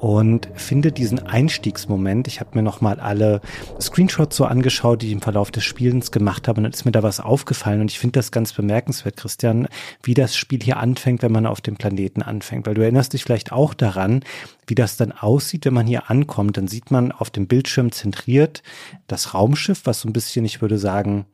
und 0.00 0.48
finde 0.54 0.92
diesen 0.92 1.18
Einstiegsmoment. 1.18 2.26
Ich 2.26 2.40
habe 2.40 2.50
mir 2.54 2.62
nochmal 2.62 2.98
alle 2.98 3.42
Screenshots 3.78 4.34
so 4.34 4.46
angeschaut, 4.46 5.02
die 5.02 5.08
ich 5.08 5.12
im 5.12 5.20
Verlauf 5.20 5.50
des 5.50 5.64
Spielens 5.64 6.10
gemacht 6.10 6.48
habe, 6.48 6.58
und 6.58 6.64
dann 6.64 6.72
ist 6.72 6.86
mir 6.86 6.90
da 6.90 7.02
was 7.02 7.20
aufgefallen. 7.20 7.82
Und 7.82 7.90
ich 7.90 7.98
finde 7.98 8.18
das 8.18 8.32
ganz 8.32 8.54
bemerkenswert, 8.54 9.18
Christian, 9.18 9.68
wie 10.02 10.14
das 10.14 10.34
Spiel 10.34 10.62
hier 10.62 10.78
anfängt, 10.78 11.22
wenn 11.22 11.32
man 11.32 11.44
auf 11.44 11.60
dem 11.60 11.76
Planeten 11.76 12.22
anfängt. 12.22 12.66
Weil 12.66 12.74
du 12.74 12.82
erinnerst 12.82 13.12
dich 13.12 13.24
vielleicht 13.24 13.52
auch 13.52 13.74
daran, 13.74 14.24
wie 14.66 14.74
das 14.74 14.96
dann 14.96 15.12
aussieht, 15.12 15.66
wenn 15.66 15.74
man 15.74 15.86
hier 15.86 16.08
ankommt. 16.08 16.56
Dann 16.56 16.66
sieht 16.66 16.90
man 16.90 17.12
auf 17.12 17.28
dem 17.28 17.46
Bildschirm 17.46 17.92
zentriert 17.92 18.62
das 19.06 19.34
Raumschiff, 19.34 19.82
was 19.84 20.00
so 20.00 20.08
ein 20.08 20.14
bisschen, 20.14 20.46
ich 20.46 20.62
würde 20.62 20.78
sagen, 20.78 21.26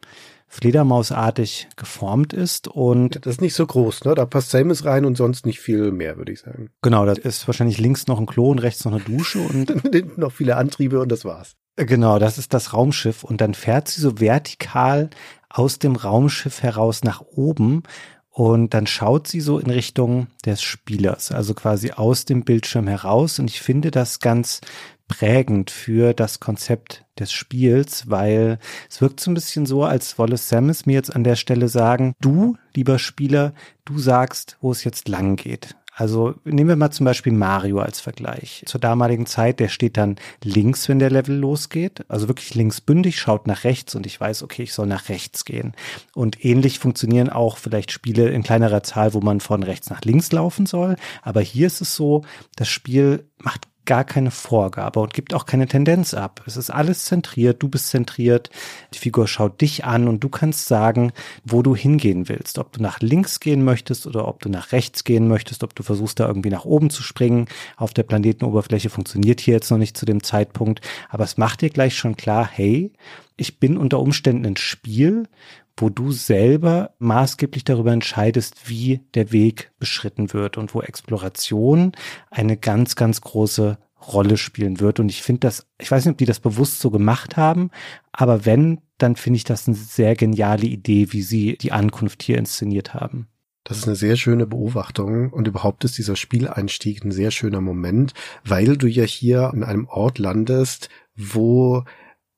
Fledermausartig 0.49 1.69
geformt 1.77 2.33
ist 2.33 2.69
und 2.69 3.27
das 3.27 3.35
ist 3.35 3.41
nicht 3.41 3.55
so 3.55 3.67
groß, 3.67 4.05
ne? 4.05 4.15
Da 4.15 4.27
passt 4.27 4.51
Samus 4.51 4.85
rein 4.85 5.05
und 5.05 5.17
sonst 5.17 5.45
nicht 5.45 5.59
viel 5.59 5.91
mehr, 5.91 6.17
würde 6.17 6.33
ich 6.33 6.41
sagen. 6.41 6.71
Genau, 6.83 7.05
da 7.05 7.13
ist 7.13 7.47
wahrscheinlich 7.49 7.79
links 7.79 8.07
noch 8.07 8.21
ein 8.21 8.27
Klo 8.27 8.51
und 8.51 8.61
rechts 8.61 8.85
noch 8.85 8.93
eine 8.93 9.03
Dusche 9.03 9.41
und 9.53 9.71
hinten 9.93 10.21
noch 10.21 10.33
viele 10.33 10.57
Antriebe 10.57 11.01
und 11.01 11.11
das 11.11 11.25
war's. 11.25 11.57
Genau, 11.77 12.19
das 12.19 12.39
ist 12.39 12.55
das 12.55 12.73
Raumschiff 12.73 13.23
und 13.23 13.41
dann 13.41 13.55
fährt 13.55 13.89
sie 13.89 14.01
so 14.01 14.19
vertikal 14.21 15.11
aus 15.51 15.79
dem 15.79 15.97
Raumschiff 15.97 16.63
heraus 16.63 17.03
nach 17.03 17.21
oben 17.21 17.83
und 18.31 18.73
dann 18.73 18.87
schaut 18.87 19.27
sie 19.27 19.41
so 19.41 19.59
in 19.59 19.71
Richtung 19.71 20.29
des 20.45 20.63
Spielers, 20.63 21.33
also 21.33 21.55
quasi 21.55 21.93
aus 21.93 22.25
dem 22.25 22.45
Bildschirm 22.45 22.87
heraus 22.87 23.39
und 23.39 23.51
ich 23.51 23.61
finde 23.61 23.91
das 23.91 24.21
ganz 24.21 24.61
prägend 25.09 25.71
für 25.71 26.15
das 26.15 26.41
Konzept 26.41 27.05
des 27.19 27.33
Spiels, 27.33 28.11
weil 28.11 28.59
es 28.91 29.01
wirkt 29.01 29.21
so 29.21 29.31
ein 29.31 29.35
bisschen 29.35 29.67
so, 29.67 29.85
als 29.85 30.19
wolle 30.19 30.37
Samus 30.37 30.87
mir 30.87 30.95
jetzt 30.95 31.15
an 31.15 31.25
der 31.25 31.37
Stelle 31.37 31.69
sagen, 31.69 32.15
du, 32.21 32.57
lieber 32.75 32.99
Spieler, 32.99 33.55
du 33.85 33.99
sagst, 33.99 34.57
wo 34.61 34.73
es 34.73 34.85
jetzt 34.85 35.09
lang 35.09 35.37
geht. 35.37 35.77
Also 35.99 36.35
nehmen 36.45 36.69
wir 36.69 36.77
mal 36.77 36.91
zum 36.91 37.07
Beispiel 37.07 37.33
Mario 37.33 37.79
als 37.79 38.01
Vergleich. 38.01 38.63
Zur 38.67 38.79
damaligen 38.79 39.25
Zeit, 39.25 39.61
der 39.61 39.69
steht 39.69 39.97
dann 39.97 40.17
links, 40.45 40.91
wenn 40.91 40.99
der 40.99 41.09
Level 41.09 41.35
losgeht. 41.35 42.05
Also 42.09 42.29
wirklich 42.29 42.55
linksbündig, 42.55 43.19
schaut 43.19 43.47
nach 43.47 43.65
rechts 43.65 43.95
und 43.95 44.05
ich 44.05 44.21
weiß, 44.21 44.43
okay, 44.43 44.65
ich 44.65 44.75
soll 44.75 44.87
nach 44.87 45.09
rechts 45.09 45.47
gehen. 45.47 45.73
Und 46.15 46.45
ähnlich 46.45 46.81
funktionieren 46.81 47.31
auch 47.31 47.57
vielleicht 47.57 47.93
Spiele 47.93 48.29
in 48.29 48.43
kleinerer 48.43 48.83
Zahl, 48.83 49.15
wo 49.15 49.21
man 49.23 49.41
von 49.41 49.63
rechts 49.63 49.89
nach 49.89 50.03
links 50.03 50.31
laufen 50.33 50.67
soll. 50.67 50.97
Aber 51.23 51.41
hier 51.41 51.67
ist 51.67 51.81
es 51.81 51.95
so, 51.95 52.27
das 52.57 52.69
Spiel 52.69 53.31
macht 53.39 53.67
gar 53.87 54.05
keine 54.05 54.31
Vorgabe 54.31 55.01
und 55.01 55.15
gibt 55.15 55.33
auch 55.33 55.47
keine 55.47 55.67
Tendenz 55.67 56.13
ab. 56.13 56.43
Es 56.47 56.57
ist 56.57 56.71
alles 56.71 57.05
zentriert, 57.05 57.63
du 57.63 57.69
bist 57.69 57.89
zentriert, 57.89 58.51
die 58.93 58.99
Figur 58.99 59.27
schaut 59.27 59.61
dich 59.61 59.85
an 59.85 60.09
und 60.09 60.21
du 60.21 60.29
kannst 60.29 60.67
sagen, 60.67 61.13
wo 61.45 61.63
du 61.63 61.75
hingehen 61.75 62.29
willst. 62.29 62.59
Ob 62.59 62.73
du 62.73 62.83
nach 62.83 63.01
links 63.01 63.41
gehen 63.41 63.65
möchtest 63.65 64.07
oder 64.07 64.29
ob 64.29 64.41
du 64.41 64.49
nach 64.49 64.73
rechts 64.73 65.05
gehen 65.05 65.29
möchtest, 65.29 65.65
ob 65.65 65.75
du 65.75 65.83
versuchst 65.83 66.21
da 66.21 66.27
irgendwie 66.27 66.51
nach 66.51 66.65
oben 66.65 66.91
zu 66.91 67.03
springen. 67.03 67.47
Auf 67.77 67.95
der 67.95 68.03
Planetenoberfläche 68.03 68.91
funktioniert 68.91 69.41
hier 69.41 69.55
jetzt 69.55 69.71
noch 69.71 69.79
nicht 69.79 69.97
zu 69.97 70.05
dem 70.05 70.23
Zeitpunkt, 70.23 70.81
aber 71.09 71.25
es 71.25 71.39
macht 71.39 71.63
dir 71.63 71.71
gleich 71.71 71.97
schon 71.97 72.17
klar, 72.17 72.49
hey, 72.51 72.93
ich 73.37 73.59
bin 73.59 73.77
unter 73.77 74.01
Umständen 74.01 74.47
ein 74.47 74.57
Spiel, 74.57 75.29
wo 75.77 75.91
du 75.91 76.11
selber 76.13 76.95
maßgeblich 76.99 77.65
darüber 77.65 77.93
entscheidest, 77.93 78.69
wie 78.69 79.01
der 79.15 79.33
Weg 79.33 79.73
beschritten 79.79 80.33
wird 80.33 80.57
und 80.57 80.75
wo 80.75 80.81
Exploration 80.81 81.93
eine 82.31 82.57
ganz, 82.57 82.97
ganz 82.97 83.21
große 83.21 83.79
Rolle 84.13 84.37
spielen 84.37 84.81
wird. 84.81 85.01
Und 85.01 85.09
ich 85.09 85.23
finde 85.23 85.41
das, 85.41 85.67
ich 85.79 85.91
weiß 85.91 86.05
nicht, 86.05 86.13
ob 86.13 86.19
die 86.19 86.27
das 86.27 86.41
bewusst 86.41 86.81
so 86.81 86.91
gemacht 86.91 87.37
haben, 87.37 87.71
aber 88.13 88.47
wenn, 88.47 88.81
dann 88.99 89.17
finde 89.17 89.39
ich 89.39 89.45
das 89.45 89.67
eine 89.67 89.77
sehr 89.77 90.15
geniale 90.15 90.67
Idee, 90.67 91.13
wie 91.13 91.23
sie 91.23 91.57
die 91.59 91.73
Ankunft 91.73 92.23
hier 92.23 92.39
inszeniert 92.39 92.95
haben. 92.95 93.29
Das 93.65 93.79
ist 93.79 93.87
eine 93.87 93.97
sehr 93.97 94.17
schöne 94.17 94.47
Beobachtung 94.47 95.33
und 95.33 95.49
überhaupt 95.49 95.85
ist 95.85 95.99
dieser 95.99 96.15
Spieleinstieg 96.15 97.05
ein 97.05 97.11
sehr 97.11 97.33
schöner 97.33 97.61
Moment, 97.61 98.15
weil 98.45 98.77
du 98.77 98.87
ja 98.87 99.03
hier 99.03 99.51
in 99.53 99.65
einem 99.65 99.87
Ort 99.89 100.19
landest, 100.19 100.89
wo 101.17 101.83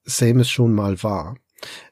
Samus 0.05 0.49
schon 0.49 0.72
mal 0.72 1.03
war. 1.03 1.36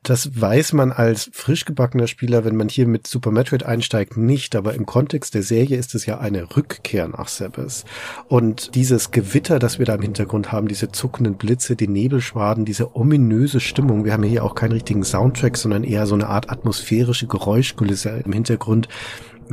Das 0.02 0.40
weiß 0.40 0.72
man 0.72 0.92
als 0.92 1.30
frisch 1.32 1.64
gebackener 1.64 2.06
Spieler, 2.06 2.44
wenn 2.44 2.56
man 2.56 2.68
hier 2.68 2.86
mit 2.86 3.06
Super 3.06 3.32
Metroid 3.32 3.64
einsteigt, 3.64 4.16
nicht. 4.16 4.54
Aber 4.54 4.74
im 4.74 4.86
Kontext 4.86 5.34
der 5.34 5.42
Serie 5.42 5.76
ist 5.76 5.94
es 5.94 6.06
ja 6.06 6.18
eine 6.18 6.56
Rückkehr 6.56 7.08
nach 7.08 7.28
Sebes. 7.28 7.84
Und 8.28 8.74
dieses 8.74 9.10
Gewitter, 9.10 9.58
das 9.58 9.78
wir 9.78 9.86
da 9.86 9.94
im 9.94 10.02
Hintergrund 10.02 10.52
haben, 10.52 10.68
diese 10.68 10.92
zuckenden 10.92 11.34
Blitze, 11.34 11.74
die 11.74 11.88
Nebelschwaden, 11.88 12.64
diese 12.64 12.94
ominöse 12.94 13.60
Stimmung. 13.60 14.04
Wir 14.04 14.12
haben 14.12 14.22
hier 14.22 14.44
auch 14.44 14.54
keinen 14.54 14.72
richtigen 14.72 15.04
Soundtrack, 15.04 15.56
sondern 15.56 15.84
eher 15.84 16.06
so 16.06 16.14
eine 16.14 16.28
Art 16.28 16.50
atmosphärische 16.50 17.26
Geräuschkulisse 17.26 18.22
im 18.24 18.32
Hintergrund 18.32 18.88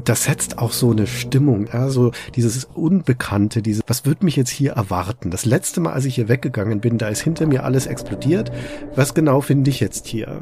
das 0.04 0.24
setzt 0.24 0.58
auch 0.58 0.72
so 0.72 0.92
eine 0.92 1.08
Stimmung, 1.08 1.68
ja, 1.72 1.90
so 1.90 2.12
dieses 2.36 2.66
Unbekannte, 2.74 3.62
diese, 3.62 3.84
was 3.88 4.06
wird 4.06 4.24
mich 4.24 4.36
jetzt 4.36 4.50
hier 4.50 4.74
erwarten? 4.74 5.30
Das 5.30 5.46
letzte 5.46 5.82
Mal, 5.82 5.94
als 5.94 6.06
ich 6.06 6.16
hier 6.16 6.30
weggegangen 6.30 6.80
bin, 6.82 6.98
da 6.98 7.10
ist 7.10 7.22
hinter 7.22 7.46
mir 7.46 7.64
alles 7.64 7.86
explodiert. 7.86 8.52
Was 8.96 9.14
genau 9.14 9.42
finde 9.42 9.70
ich 9.70 9.80
jetzt 9.80 10.08
hier? 10.08 10.42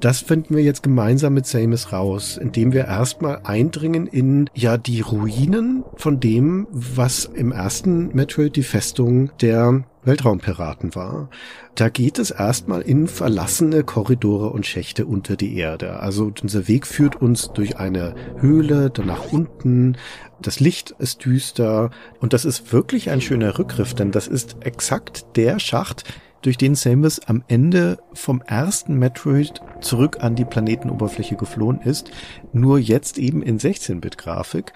Das 0.00 0.20
finden 0.20 0.56
wir 0.56 0.62
jetzt 0.62 0.82
gemeinsam 0.82 1.34
mit 1.34 1.46
Samus 1.46 1.92
raus, 1.92 2.38
indem 2.38 2.72
wir 2.72 2.86
erstmal 2.86 3.40
eindringen 3.44 4.06
in, 4.06 4.48
ja, 4.54 4.78
die 4.78 5.02
Ruinen 5.02 5.84
von 5.96 6.20
dem, 6.20 6.66
was 6.70 7.26
im 7.26 7.52
ersten 7.52 8.08
Metroid 8.14 8.56
die 8.56 8.62
Festung 8.62 9.30
der 9.42 9.84
Weltraumpiraten 10.02 10.94
war. 10.94 11.28
Da 11.74 11.90
geht 11.90 12.18
es 12.18 12.30
erstmal 12.30 12.80
in 12.80 13.08
verlassene 13.08 13.84
Korridore 13.84 14.48
und 14.48 14.64
Schächte 14.64 15.04
unter 15.04 15.36
die 15.36 15.54
Erde. 15.58 16.00
Also 16.00 16.32
unser 16.40 16.66
Weg 16.66 16.86
führt 16.86 17.20
uns 17.20 17.52
durch 17.52 17.76
eine 17.76 18.14
Höhle, 18.38 18.88
dann 18.88 19.06
nach 19.06 19.30
unten. 19.30 19.98
Das 20.40 20.60
Licht 20.60 20.92
ist 20.98 21.26
düster 21.26 21.90
und 22.20 22.32
das 22.32 22.46
ist 22.46 22.72
wirklich 22.72 23.10
ein 23.10 23.20
schöner 23.20 23.58
Rückgriff, 23.58 23.92
denn 23.92 24.12
das 24.12 24.26
ist 24.28 24.56
exakt 24.64 25.36
der 25.36 25.58
Schacht, 25.58 26.04
durch 26.42 26.56
den 26.56 26.74
Samus 26.74 27.20
am 27.26 27.42
Ende 27.48 27.98
vom 28.12 28.42
ersten 28.42 28.98
Metroid 28.98 29.60
zurück 29.80 30.18
an 30.20 30.36
die 30.36 30.44
Planetenoberfläche 30.44 31.36
geflohen 31.36 31.80
ist, 31.82 32.10
nur 32.52 32.78
jetzt 32.78 33.18
eben 33.18 33.42
in 33.42 33.58
16-Bit-Grafik 33.58 34.72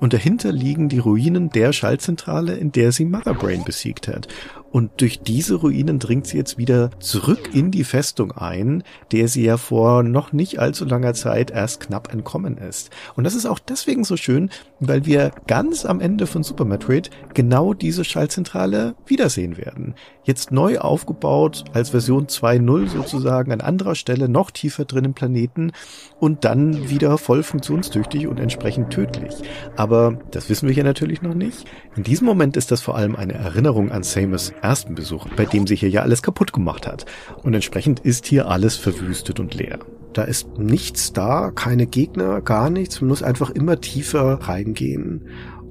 und 0.00 0.14
dahinter 0.14 0.50
liegen 0.50 0.88
die 0.88 0.98
Ruinen 0.98 1.50
der 1.50 1.72
Schaltzentrale, 1.72 2.56
in 2.56 2.72
der 2.72 2.90
sie 2.90 3.04
Mother 3.04 3.34
Brain 3.34 3.64
besiegt 3.64 4.08
hat. 4.08 4.28
Und 4.72 5.00
durch 5.00 5.20
diese 5.20 5.56
Ruinen 5.56 5.98
dringt 5.98 6.26
sie 6.26 6.36
jetzt 6.36 6.56
wieder 6.56 6.90
zurück 7.00 7.50
in 7.52 7.70
die 7.70 7.84
Festung 7.84 8.32
ein, 8.32 8.84
der 9.10 9.26
sie 9.26 9.44
ja 9.44 9.56
vor 9.56 10.02
noch 10.02 10.32
nicht 10.32 10.60
allzu 10.60 10.84
langer 10.84 11.14
Zeit 11.14 11.50
erst 11.50 11.80
knapp 11.80 12.12
entkommen 12.12 12.56
ist. 12.56 12.90
Und 13.16 13.24
das 13.24 13.34
ist 13.34 13.46
auch 13.46 13.58
deswegen 13.58 14.04
so 14.04 14.16
schön, 14.16 14.50
weil 14.78 15.06
wir 15.06 15.32
ganz 15.46 15.84
am 15.84 16.00
Ende 16.00 16.26
von 16.26 16.42
Super 16.44 16.64
Metroid 16.64 17.10
genau 17.34 17.74
diese 17.74 18.04
Schaltzentrale 18.04 18.94
wiedersehen 19.06 19.56
werden. 19.56 19.94
Jetzt 20.22 20.52
neu 20.52 20.78
aufgebaut 20.78 21.64
als 21.72 21.90
Version 21.90 22.26
2.0 22.26 22.88
sozusagen 22.88 23.52
an 23.52 23.60
anderer 23.60 23.94
Stelle 23.96 24.28
noch 24.28 24.50
tiefer 24.50 24.84
drin 24.84 25.06
im 25.06 25.14
Planeten 25.14 25.72
und 26.20 26.44
dann 26.44 26.90
wieder 26.90 27.18
voll 27.18 27.42
funktionstüchtig 27.42 28.28
und 28.28 28.38
entsprechend 28.38 28.90
tödlich. 28.90 29.34
Aber 29.76 30.18
das 30.30 30.48
wissen 30.48 30.68
wir 30.68 30.74
hier 30.74 30.84
natürlich 30.84 31.22
noch 31.22 31.34
nicht. 31.34 31.66
In 31.96 32.04
diesem 32.04 32.26
Moment 32.26 32.56
ist 32.56 32.70
das 32.70 32.80
vor 32.82 32.96
allem 32.96 33.16
eine 33.16 33.32
Erinnerung 33.32 33.90
an 33.90 34.02
Samus 34.02 34.52
ersten 34.62 34.94
Besuch, 34.94 35.26
bei 35.36 35.44
dem 35.44 35.66
sie 35.66 35.76
hier 35.76 35.90
ja 35.90 36.02
alles 36.02 36.22
kaputt 36.22 36.52
gemacht 36.52 36.86
hat. 36.86 37.06
Und 37.42 37.54
entsprechend 37.54 38.00
ist 38.00 38.26
hier 38.26 38.48
alles 38.48 38.76
verwüstet 38.76 39.40
und 39.40 39.54
leer. 39.54 39.78
Da 40.12 40.22
ist 40.22 40.58
nichts 40.58 41.12
da, 41.12 41.50
keine 41.50 41.86
Gegner, 41.86 42.40
gar 42.40 42.68
nichts. 42.70 43.00
Man 43.00 43.08
muss 43.08 43.22
einfach 43.22 43.50
immer 43.50 43.80
tiefer 43.80 44.40
reingehen. 44.42 45.28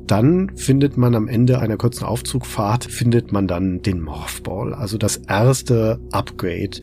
Dann 0.07 0.55
findet 0.55 0.97
man 0.97 1.13
am 1.13 1.27
Ende 1.27 1.59
einer 1.59 1.77
kurzen 1.77 2.05
Aufzugfahrt, 2.05 2.85
findet 2.85 3.31
man 3.31 3.47
dann 3.47 3.81
den 3.81 4.01
Morphball, 4.01 4.73
also 4.73 4.97
das 4.97 5.17
erste 5.17 5.99
Upgrade. 6.11 6.81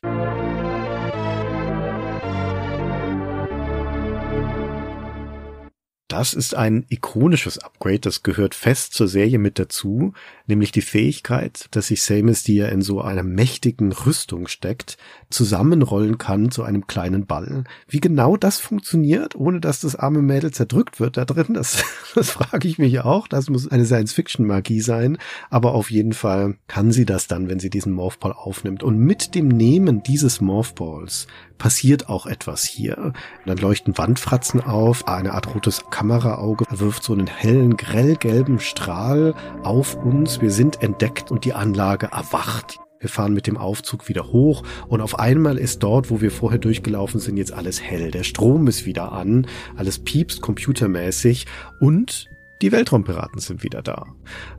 Das 6.09 6.35
ist 6.35 6.55
ein 6.55 6.87
ikonisches 6.89 7.59
Upgrade, 7.59 7.99
das 7.99 8.23
gehört 8.23 8.55
fest 8.55 8.95
zur 8.95 9.09
Serie 9.09 9.39
mit 9.39 9.59
dazu, 9.59 10.13
nämlich 10.47 10.73
die 10.73 10.83
Fähigkeit, 10.83 11.67
dass 11.73 11.89
sich 11.89 12.03
Samus, 12.03 12.43
die 12.43 12.57
ja 12.57 12.69
in 12.69 12.83
so 12.83 13.01
einer 13.01 13.23
mächtigen 13.23 13.93
Rüstung 13.93 14.47
steckt, 14.47 14.97
zusammenrollen 15.31 16.19
kann 16.19 16.51
zu 16.51 16.63
einem 16.63 16.87
kleinen 16.87 17.27
Ball. 17.27 17.65
Wie 17.89 18.01
genau 18.01 18.37
das 18.37 18.59
funktioniert, 18.59 19.35
ohne 19.35 19.61
dass 19.61 19.81
das 19.81 19.97
arme 19.97 20.23
Mädel 20.23 20.53
zerdrückt 20.53 21.01
wird 21.01 21.17
da 21.17 21.25
drin, 21.25 21.55
das, 21.55 21.85
das 22.15 22.31
frage 22.31 22.69
ich 22.69 22.79
mich 22.79 23.01
auch. 23.01 23.29
Das 23.29 23.51
muss 23.51 23.69
eine 23.69 23.85
Science-Fiction-Magie 23.85 24.81
sein, 24.81 25.19
aber 25.51 25.75
auf 25.75 25.91
jeden 25.91 26.13
Fall 26.13 26.57
kann 26.69 26.93
sie 26.93 27.05
das 27.05 27.27
dann, 27.27 27.49
wenn 27.49 27.61
sie 27.61 27.71
diesen 27.71 27.93
Morphball 27.93 28.33
aufnimmt. 28.33 28.83
Und 28.83 28.99
mit 28.99 29.35
dem 29.35 29.49
Nehmen 29.49 30.03
dieses 30.03 30.41
Morphballs 30.41 31.27
passiert 31.59 32.09
auch 32.09 32.27
etwas 32.27 32.65
hier. 32.65 33.13
dann 33.45 33.59
leuchten 33.59 33.97
Wandfratzen 33.97 34.61
auf, 34.61 35.09
eine 35.09 35.33
Art 35.33 35.55
rotes 35.55 35.85
Kameraauge 35.91 36.65
wirft 36.71 37.03
so 37.03 37.13
einen 37.13 37.27
hellen, 37.27 37.77
grellgelben 37.77 38.61
Strahl 38.61 39.35
auf 39.63 39.95
uns. 39.97 40.36
Wir 40.41 40.51
sind 40.51 40.83
entdeckt 40.83 41.31
und 41.31 41.45
die 41.45 41.55
Anlage 41.55 42.07
erwacht. 42.13 42.79
Wir 43.01 43.09
fahren 43.09 43.33
mit 43.33 43.47
dem 43.47 43.57
Aufzug 43.57 44.09
wieder 44.09 44.33
hoch 44.33 44.63
und 44.89 45.01
auf 45.01 45.19
einmal 45.19 45.59
ist 45.59 45.83
dort, 45.83 46.11
wo 46.11 46.21
wir 46.21 46.31
vorher 46.31 46.59
durchgelaufen 46.59 47.21
sind, 47.21 47.37
jetzt 47.37 47.53
alles 47.53 47.81
hell. 47.81 48.11
Der 48.11 48.23
Strom 48.23 48.67
ist 48.67 48.87
wieder 48.87 49.13
an, 49.13 49.47
alles 49.77 49.99
piepst 49.99 50.43
computermäßig 50.43 51.47
und 51.81 52.27
die 52.63 52.73
Weltraumpiraten 52.73 53.41
sind 53.41 53.63
wieder 53.63 53.83
da. 53.83 54.07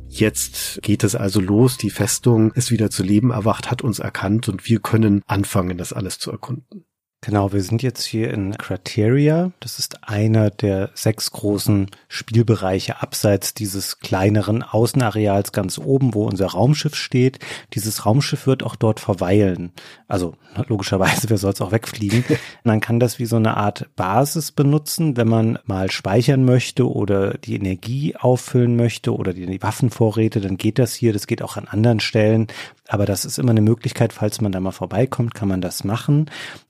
Jetzt 0.08 0.80
geht 0.84 1.04
es 1.04 1.16
also 1.16 1.42
los, 1.42 1.78
die 1.78 1.90
Festung 1.90 2.52
ist 2.54 2.72
wieder 2.72 2.90
zu 2.90 3.04
Leben 3.04 3.32
erwacht, 3.32 3.72
hat 3.72 3.82
uns 3.82 4.00
erkannt 4.00 4.48
und 4.50 4.68
wir 4.68 4.80
können 4.80 5.24
anfangen, 5.28 5.78
das 5.78 5.94
alles 5.94 6.20
zu 6.20 6.32
erkunden. 6.32 6.87
Genau, 7.22 7.52
wir 7.52 7.64
sind 7.64 7.82
jetzt 7.82 8.06
hier 8.06 8.32
in 8.32 8.56
Criteria. 8.58 9.52
Das 9.60 9.80
ist 9.80 10.08
einer 10.08 10.52
der 10.52 10.92
sechs 10.94 11.32
großen 11.32 11.90
Spielbereiche 12.08 13.02
abseits 13.02 13.56
dieses 13.56 14.00
kleineren 14.00 14.62
Außenareals 14.62 15.52
ganz 15.52 15.80
oben, 15.80 16.14
wo 16.14 16.26
unser 16.26 16.48
Raumschiff 16.48 16.96
steht. 16.96 17.40
Dieses 17.74 18.06
Raumschiff 18.06 18.46
wird 18.46 18.62
auch 18.62 18.76
dort 18.76 19.00
verweilen. 19.00 19.72
Also 20.08 20.36
logischerweise, 20.68 21.30
wer 21.30 21.40
soll 21.40 21.54
es 21.54 21.62
auch 21.62 21.72
wegfliegen? 21.72 22.24
Man 22.64 22.82
kann 22.82 23.00
das 23.00 23.18
wie 23.18 23.26
so 23.26 23.36
eine 23.36 23.58
Art 23.58 23.90
Basis 23.96 24.52
benutzen, 24.52 25.18
wenn 25.18 25.28
man 25.28 25.60
mal 25.66 25.90
speichern 25.92 26.46
möchte 26.46 26.90
oder 26.90 27.34
die 27.34 27.56
Energie 27.56 28.16
auffüllen 28.16 28.76
möchte 28.76 29.14
oder 29.14 29.34
die 29.34 29.62
Waffenvorräte, 29.62 30.40
dann 30.40 30.58
geht 30.58 30.80
das 30.80 30.94
hier. 30.94 31.14
Das 31.14 31.28
geht 31.28 31.42
auch 31.42 31.58
an 31.58 31.68
anderen 31.68 32.00
Stellen. 32.00 32.48
Aber 32.88 33.06
das 33.06 33.26
ist 33.26 33.40
immer 33.40 33.52
eine 33.52 33.62
Möglichkeit, 33.62 34.14
falls 34.14 34.40
man 34.40 34.52
da 34.52 34.60
mal 34.60 34.72
vorbeikommt, 34.72 35.34
kann 35.34 35.50
man 35.50 35.62
das 35.62 35.84
machen. 35.84 36.30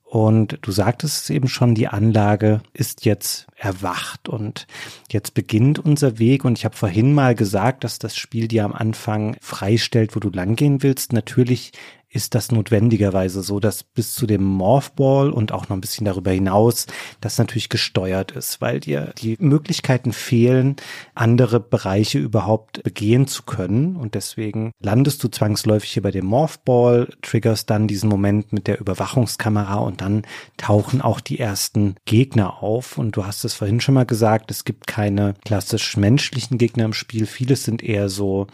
Und 0.10 0.60
du 0.62 0.72
sagtest 0.72 1.24
es 1.24 1.30
eben 1.30 1.50
schon, 1.50 1.76
die 1.76 1.90
Anlage 1.90 2.62
ist 2.72 3.04
jetzt 3.04 3.46
erwacht 3.58 4.30
und 4.30 4.66
jetzt 5.12 5.34
beginnt 5.34 5.80
unser 5.80 6.18
Weg. 6.18 6.46
Und 6.46 6.58
ich 6.58 6.64
habe 6.64 6.78
vorhin 6.78 7.14
mal 7.14 7.36
gesagt, 7.36 7.84
dass 7.84 8.00
das 8.00 8.16
Spiel 8.16 8.48
dir 8.48 8.64
am 8.64 8.72
Anfang 8.72 9.36
freistellt, 9.42 10.16
wo 10.16 10.22
du 10.22 10.30
langgehen 10.30 10.82
willst. 10.82 11.12
Natürlich 11.12 11.74
ist 12.10 12.36
das 12.36 12.52
notwendigerweise 12.52 13.44
so, 13.44 13.60
dass 13.60 13.84
bis 13.84 14.14
zu 14.14 14.26
dem 14.26 14.44
Morphball 14.44 15.30
und 15.30 15.52
auch 15.52 15.68
noch 15.68 15.76
ein 15.76 15.82
bisschen 15.82 16.06
darüber 16.06 16.32
hinaus 16.32 16.88
das 17.20 17.38
natürlich 17.38 17.68
gesteuert 17.68 18.32
ist, 18.32 18.62
weil 18.62 18.80
dir 18.80 19.14
die 19.18 19.36
Möglichkeiten 19.40 20.14
fehlen, 20.14 20.78
andere 21.16 21.60
Bereiche 21.60 22.18
überhaupt 22.20 22.82
begehen 22.84 23.28
zu 23.28 23.44
können. 23.44 23.98
Und 23.98 24.16
deswegen 24.16 24.72
landest 24.80 25.22
du 25.24 25.28
zwangsläufig 25.28 25.92
hier 25.92 26.04
bei 26.04 26.12
dem 26.12 26.26
Morphball, 26.26 27.10
triggerst 27.22 27.70
dann 27.70 27.88
diesen 27.88 28.10
Moment 28.10 28.54
mit 28.54 28.68
der 28.68 28.80
Überwachungskamera 28.80 29.76
und 29.76 30.00
dann 30.00 30.24
tauchen 30.56 31.02
auch 31.02 31.20
die 31.20 31.40
ersten 31.40 31.96
Gegner 32.06 32.64
auf. 32.64 32.98
Und 32.98 33.18
du 33.18 33.26
hast 33.26 33.44
es 33.44 33.54
vorhin 33.54 33.82
schon 33.82 33.96
mal 33.96 34.06
gesagt, 34.06 34.50
es 34.50 34.64
gibt 34.64 34.88
keine 34.88 35.34
klassisch 35.44 35.98
menschlichen 35.98 36.58
Gegner 36.58 36.86
im 36.86 36.94
Spiel. 36.94 37.26
Vieles 37.26 37.66
sind 37.66 37.84
eher 37.84 38.08
so 38.08 38.48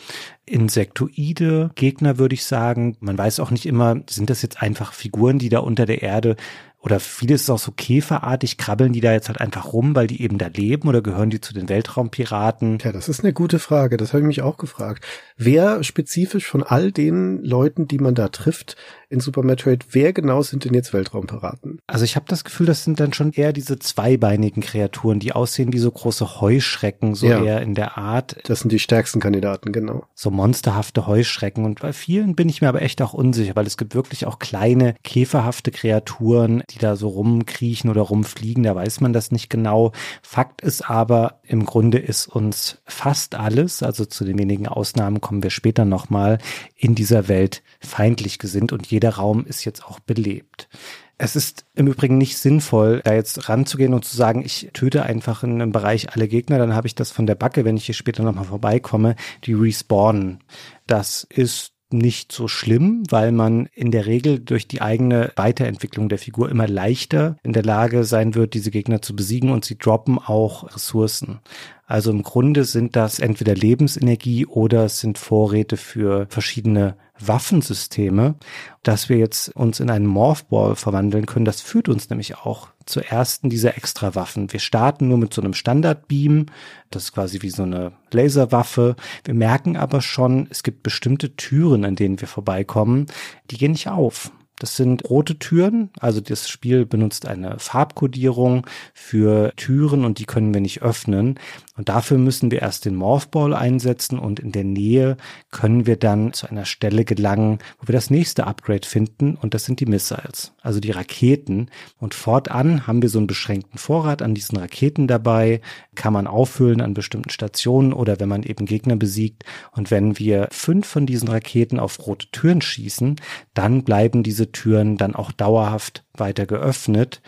insektoide 0.45 1.71
Gegner, 1.75 2.17
würde 2.17 2.35
ich 2.35 2.43
sagen. 2.45 2.97
Man 2.99 3.17
weiß 3.17 3.39
auch 3.43 3.51
nicht 3.51 3.65
immer, 3.65 4.01
sind 4.09 4.29
das 4.29 4.41
jetzt 4.41 4.61
einfach 4.61 4.93
Figuren, 4.93 5.37
die 5.37 5.49
da 5.49 5.59
unter 5.59 5.85
der 5.85 6.01
Erde 6.01 6.35
oder 6.83 6.99
vieles 6.99 7.43
ist 7.43 7.49
auch 7.49 7.59
so 7.59 7.71
käferartig, 7.71 8.57
krabbeln 8.57 8.91
die 8.91 8.99
da 8.99 9.13
jetzt 9.13 9.29
halt 9.29 9.39
einfach 9.39 9.71
rum, 9.71 9.95
weil 9.95 10.07
die 10.07 10.21
eben 10.21 10.37
da 10.37 10.47
leben 10.47 10.89
oder 10.89 11.01
gehören 11.01 11.29
die 11.29 11.39
zu 11.39 11.53
den 11.53 11.69
Weltraumpiraten? 11.69 12.79
Ja, 12.83 12.91
das 12.91 13.07
ist 13.07 13.23
eine 13.23 13.31
gute 13.31 13.59
Frage. 13.59 13.95
Das 13.95 14.09
habe 14.11 14.19
ich 14.19 14.27
mich 14.27 14.41
auch 14.41 14.57
gefragt. 14.57 15.05
Wer 15.37 15.81
spezifisch 15.83 16.45
von 16.45 16.61
all 16.61 16.91
den 16.91 17.41
Leuten, 17.41 17.87
die 17.87 17.99
man 17.99 18.15
da 18.15 18.27
trifft 18.27 18.75
in 19.13 19.19
Super 19.19 19.43
Metroid, 19.43 19.85
wer 19.91 20.11
genau 20.11 20.41
sind 20.41 20.65
denn 20.65 20.73
jetzt 20.73 20.91
Weltraumpiraten? 20.91 21.79
Also 21.87 22.03
ich 22.03 22.15
habe 22.15 22.25
das 22.27 22.43
Gefühl, 22.43 22.65
das 22.65 22.83
sind 22.83 22.99
dann 22.99 23.13
schon 23.13 23.31
eher 23.31 23.53
diese 23.53 23.77
zweibeinigen 23.77 24.61
Kreaturen, 24.61 25.19
die 25.19 25.33
aussehen 25.33 25.71
wie 25.71 25.77
so 25.77 25.91
große 25.91 26.41
Heuschrecken, 26.41 27.13
so 27.13 27.27
ja. 27.27 27.43
eher 27.43 27.61
in 27.61 27.75
der 27.75 27.97
Art. 27.97 28.37
Das 28.45 28.61
sind 28.61 28.71
die 28.71 28.79
stärksten 28.79 29.19
Kandidaten, 29.19 29.71
genau. 29.71 30.05
So 30.15 30.31
monsterhafte 30.31 31.05
Heuschrecken. 31.05 31.63
Und 31.63 31.79
bei 31.79 31.93
vielen 31.93 32.35
bin 32.35 32.49
ich 32.49 32.61
mir 32.61 32.69
aber 32.69 32.81
echt 32.81 33.01
auch 33.03 33.13
unsicher, 33.13 33.55
weil 33.55 33.67
es 33.67 33.77
gibt 33.77 33.93
wirklich 33.93 34.25
auch 34.25 34.39
kleine 34.39 34.95
käferhafte 35.03 35.69
Kreaturen, 35.69 36.63
die 36.71 36.79
da 36.79 36.95
so 36.95 37.09
rumkriechen 37.09 37.91
oder 37.91 38.01
rumfliegen, 38.01 38.63
da 38.63 38.75
weiß 38.75 38.99
man 38.99 39.13
das 39.13 39.31
nicht 39.31 39.49
genau. 39.49 39.91
Fakt 40.23 40.61
ist 40.61 40.89
aber, 40.89 41.39
im 41.43 41.65
Grunde 41.65 41.99
ist 41.99 42.27
uns 42.27 42.79
fast 42.85 43.35
alles, 43.35 43.83
also 43.83 44.05
zu 44.05 44.25
den 44.25 44.39
wenigen 44.39 44.67
Ausnahmen 44.67 45.21
kommen 45.21 45.43
wir 45.43 45.51
später 45.51 45.85
nochmal, 45.85 46.39
in 46.75 46.95
dieser 46.95 47.27
Welt 47.27 47.61
feindlich 47.79 48.39
gesinnt 48.39 48.71
und 48.71 48.87
jeder 48.87 49.02
Raum 49.11 49.45
ist 49.45 49.65
jetzt 49.65 49.85
auch 49.85 49.99
belebt. 49.99 50.69
Es 51.17 51.35
ist 51.35 51.65
im 51.75 51.87
Übrigen 51.87 52.17
nicht 52.17 52.37
sinnvoll, 52.37 53.01
da 53.03 53.13
jetzt 53.13 53.47
ranzugehen 53.47 53.93
und 53.93 54.03
zu 54.03 54.17
sagen, 54.17 54.43
ich 54.43 54.69
töte 54.73 55.03
einfach 55.03 55.43
in 55.43 55.61
einem 55.61 55.71
Bereich 55.71 56.11
alle 56.11 56.27
Gegner, 56.27 56.57
dann 56.57 56.75
habe 56.75 56.87
ich 56.87 56.95
das 56.95 57.11
von 57.11 57.27
der 57.27 57.35
Backe, 57.35 57.65
wenn 57.65 57.77
ich 57.77 57.85
hier 57.85 57.95
später 57.95 58.23
nochmal 58.23 58.45
vorbeikomme, 58.45 59.15
die 59.45 59.53
respawnen. 59.53 60.43
Das 60.87 61.25
ist 61.29 61.73
nicht 61.93 62.31
so 62.31 62.47
schlimm, 62.47 63.03
weil 63.09 63.31
man 63.31 63.67
in 63.73 63.91
der 63.91 64.05
Regel 64.07 64.39
durch 64.39 64.67
die 64.67 64.81
eigene 64.81 65.31
Weiterentwicklung 65.35 66.09
der 66.09 66.17
Figur 66.17 66.49
immer 66.49 66.67
leichter 66.67 67.37
in 67.43 67.53
der 67.53 67.63
Lage 67.63 68.03
sein 68.03 68.35
wird, 68.35 68.55
diese 68.55 68.71
Gegner 68.71 69.01
zu 69.01 69.15
besiegen 69.15 69.51
und 69.51 69.63
sie 69.63 69.77
droppen 69.77 70.17
auch 70.17 70.75
Ressourcen. 70.75 71.39
Also 71.85 72.11
im 72.11 72.23
Grunde 72.23 72.65
sind 72.65 72.95
das 72.95 73.19
entweder 73.19 73.53
Lebensenergie 73.53 74.45
oder 74.45 74.85
es 74.85 74.99
sind 74.99 75.17
Vorräte 75.17 75.77
für 75.77 76.25
verschiedene 76.29 76.97
Waffensysteme. 77.19 78.35
Dass 78.81 79.07
wir 79.07 79.17
jetzt 79.17 79.55
uns 79.55 79.79
in 79.79 79.89
einen 79.89 80.05
Morphball 80.05 80.75
verwandeln 80.75 81.25
können, 81.25 81.45
das 81.45 81.61
führt 81.61 81.89
uns 81.89 82.09
nämlich 82.09 82.37
auch 82.37 82.69
zu 82.85 82.99
ersten 82.99 83.49
dieser 83.49 83.77
Extrawaffen. 83.77 84.51
Wir 84.51 84.59
starten 84.59 85.07
nur 85.07 85.17
mit 85.17 85.33
so 85.33 85.41
einem 85.41 85.53
Standardbeam, 85.53 86.47
das 86.91 87.05
ist 87.05 87.13
quasi 87.13 87.41
wie 87.41 87.49
so 87.49 87.63
eine 87.63 87.93
Laserwaffe. 88.11 88.95
Wir 89.23 89.33
merken 89.33 89.77
aber 89.77 90.01
schon, 90.01 90.47
es 90.49 90.63
gibt 90.63 90.83
bestimmte 90.83 91.35
Türen, 91.35 91.85
an 91.85 91.95
denen 91.95 92.19
wir 92.19 92.27
vorbeikommen, 92.27 93.07
die 93.51 93.57
gehen 93.57 93.71
nicht 93.71 93.87
auf. 93.87 94.31
Das 94.59 94.77
sind 94.77 95.09
rote 95.09 95.39
Türen, 95.39 95.89
also 95.99 96.21
das 96.21 96.47
Spiel 96.47 96.85
benutzt 96.85 97.25
eine 97.25 97.59
Farbkodierung 97.59 98.67
für 98.93 99.51
Türen 99.55 100.05
und 100.05 100.19
die 100.19 100.25
können 100.25 100.53
wir 100.53 100.61
nicht 100.61 100.81
öffnen. 100.81 101.39
Und 101.75 101.89
dafür 101.89 102.19
müssen 102.19 102.51
wir 102.51 102.61
erst 102.61 102.85
den 102.85 102.95
Morphball 102.95 103.53
einsetzen 103.53 104.19
und 104.19 104.39
in 104.39 104.51
der 104.51 104.63
Nähe 104.63 105.17
können 105.49 105.87
wir 105.87 105.95
dann 105.95 106.31
zu 106.31 106.47
einer 106.47 106.65
Stelle 106.65 107.03
gelangen, 107.03 107.57
wo 107.79 107.87
wir 107.87 107.93
das 107.93 108.11
nächste 108.11 108.45
Upgrade 108.45 108.87
finden 108.87 109.35
und 109.35 109.55
das 109.55 109.65
sind 109.65 109.79
die 109.79 109.87
Missiles, 109.87 110.53
also 110.61 110.79
die 110.79 110.91
Raketen. 110.91 111.69
Und 111.97 112.13
fortan 112.13 112.85
haben 112.85 113.01
wir 113.01 113.09
so 113.09 113.17
einen 113.17 113.25
beschränkten 113.25 113.79
Vorrat 113.79 114.21
an 114.21 114.35
diesen 114.35 114.57
Raketen 114.57 115.07
dabei, 115.07 115.61
kann 115.95 116.13
man 116.13 116.27
auffüllen 116.27 116.79
an 116.79 116.93
bestimmten 116.93 117.31
Stationen 117.31 117.91
oder 117.91 118.19
wenn 118.19 118.29
man 118.29 118.43
eben 118.43 118.67
Gegner 118.67 118.95
besiegt. 118.95 119.43
Und 119.71 119.89
wenn 119.89 120.19
wir 120.19 120.49
fünf 120.51 120.85
von 120.85 121.07
diesen 121.07 121.27
Raketen 121.27 121.79
auf 121.79 122.05
rote 122.05 122.29
Türen 122.29 122.61
schießen, 122.61 123.15
dann 123.55 123.83
bleiben 123.83 124.21
diese 124.21 124.51
Türen 124.51 124.97
dann 124.97 125.15
auch 125.15 125.31
dauerhaft 125.31 126.03
weiter 126.15 126.45
geöffnet 126.45 127.21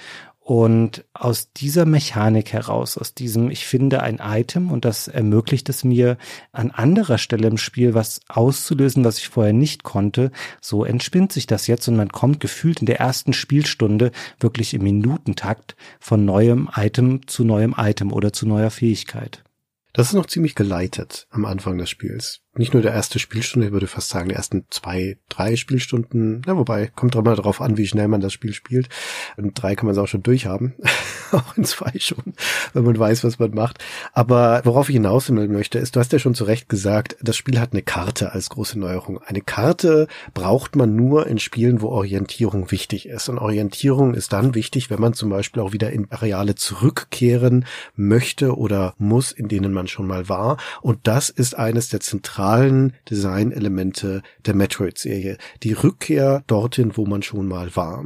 und 0.46 1.06
aus 1.16 1.52
dieser 1.54 1.88
Mechanik 1.88 2.54
heraus, 2.54 3.00
aus 3.00 3.16
diesem, 3.16 3.50
ich 3.50 3.66
finde 3.66 4.04
ein 4.04 4.20
Item 4.22 4.70
und 4.70 4.86
das 4.86 5.08
ermöglicht 5.08 5.70
es 5.70 5.84
mir 5.84 6.20
an 6.52 6.70
anderer 6.70 7.18
Stelle 7.18 7.48
im 7.48 7.58
Spiel 7.58 7.96
was 7.96 8.22
auszulösen, 8.28 9.04
was 9.04 9.18
ich 9.18 9.30
vorher 9.30 9.54
nicht 9.54 9.82
konnte, 9.82 10.32
so 10.62 10.86
entspinnt 10.86 11.34
sich 11.34 11.48
das 11.48 11.66
jetzt 11.66 11.88
und 11.88 11.96
man 11.96 12.10
kommt 12.10 12.40
gefühlt 12.42 12.80
in 12.80 12.86
der 12.86 13.00
ersten 13.00 13.34
Spielstunde 13.34 14.12
wirklich 14.40 14.76
im 14.76 14.84
Minutentakt 14.84 15.76
von 16.00 16.26
neuem 16.26 16.70
Item 16.76 17.28
zu 17.28 17.44
neuem 17.44 17.74
Item 17.76 18.14
oder 18.14 18.32
zu 18.32 18.48
neuer 18.48 18.70
Fähigkeit. 18.70 19.44
Das 19.94 20.10
ist 20.10 20.14
noch 20.14 20.28
ziemlich 20.28 20.54
geleitet 20.54 21.26
am 21.32 21.46
Anfang 21.46 21.80
des 21.80 21.90
Spiels. 21.90 22.45
Nicht 22.58 22.74
nur 22.74 22.82
der 22.82 22.94
erste 22.94 23.20
Spielstunde, 23.20 23.68
ich 23.68 23.74
würde 23.74 23.88
fast 23.88 24.10
sagen, 24.10 24.30
die 24.30 24.36
ersten 24.36 24.66
zwei, 24.70 25.18
drei 25.30 25.56
Spielstunden, 25.56 26.42
na, 26.46 26.56
wobei, 26.56 26.88
kommt 26.96 27.16
immer 27.16 27.36
darauf 27.36 27.62
an, 27.62 27.78
wie 27.78 27.88
schnell 27.88 28.08
man 28.08 28.22
das 28.22 28.34
Spiel 28.34 28.54
spielt. 28.54 28.90
Und 29.36 29.62
drei 29.62 29.76
kann 29.76 29.86
man 29.86 29.94
es 29.94 29.98
auch 29.98 30.08
schon 30.08 30.24
durchhaben. 30.24 30.74
auch 31.32 31.58
in 31.58 31.66
zwei 31.66 31.92
schon, 32.00 32.34
wenn 32.74 32.84
man 32.84 32.98
weiß, 32.98 33.24
was 33.24 33.40
man 33.40 33.52
macht. 33.52 33.84
Aber 34.14 34.62
worauf 34.64 34.90
ich 34.90 34.94
hinaus 34.94 35.30
möchte, 35.30 35.80
ist, 35.80 35.96
du 35.96 36.00
hast 36.00 36.14
ja 36.14 36.20
schon 36.20 36.36
zu 36.36 36.46
Recht 36.46 36.70
gesagt, 36.70 37.18
das 37.22 37.36
Spiel 37.36 37.60
hat 37.60 37.74
eine 37.74 37.82
Karte 37.82 38.32
als 38.32 38.50
große 38.50 38.80
Neuerung. 38.80 39.20
Eine 39.26 39.42
Karte 39.42 40.08
braucht 40.34 40.76
man 40.76 40.96
nur 40.96 41.28
in 41.28 41.40
Spielen, 41.40 41.82
wo 41.82 41.90
Orientierung 41.90 42.72
wichtig 42.72 43.08
ist. 43.08 43.28
Und 43.28 43.38
Orientierung 43.38 44.14
ist 44.14 44.32
dann 44.32 44.56
wichtig, 44.56 44.90
wenn 44.90 45.02
man 45.02 45.14
zum 45.14 45.30
Beispiel 45.30 45.62
auch 45.62 45.74
wieder 45.74 45.92
in 45.92 46.10
Areale 46.12 46.56
zurückkehren 46.56 47.66
möchte 47.96 48.56
oder 48.56 48.94
muss, 48.98 49.32
in 49.32 49.48
denen 49.48 49.74
man 49.74 49.88
schon 49.88 50.08
mal 50.08 50.30
war. 50.30 50.58
Und 50.82 51.00
das 51.04 51.30
ist 51.30 51.58
eines 51.58 51.90
der 51.90 52.00
zentralen 52.00 52.45
Designelemente 53.10 54.22
der 54.46 54.56
Metroid-Serie. 54.56 55.38
Die 55.64 55.74
Rückkehr 55.74 56.44
dorthin, 56.48 56.96
wo 56.96 57.06
man 57.06 57.24
schon 57.24 57.48
mal 57.48 57.76
war. 57.76 58.06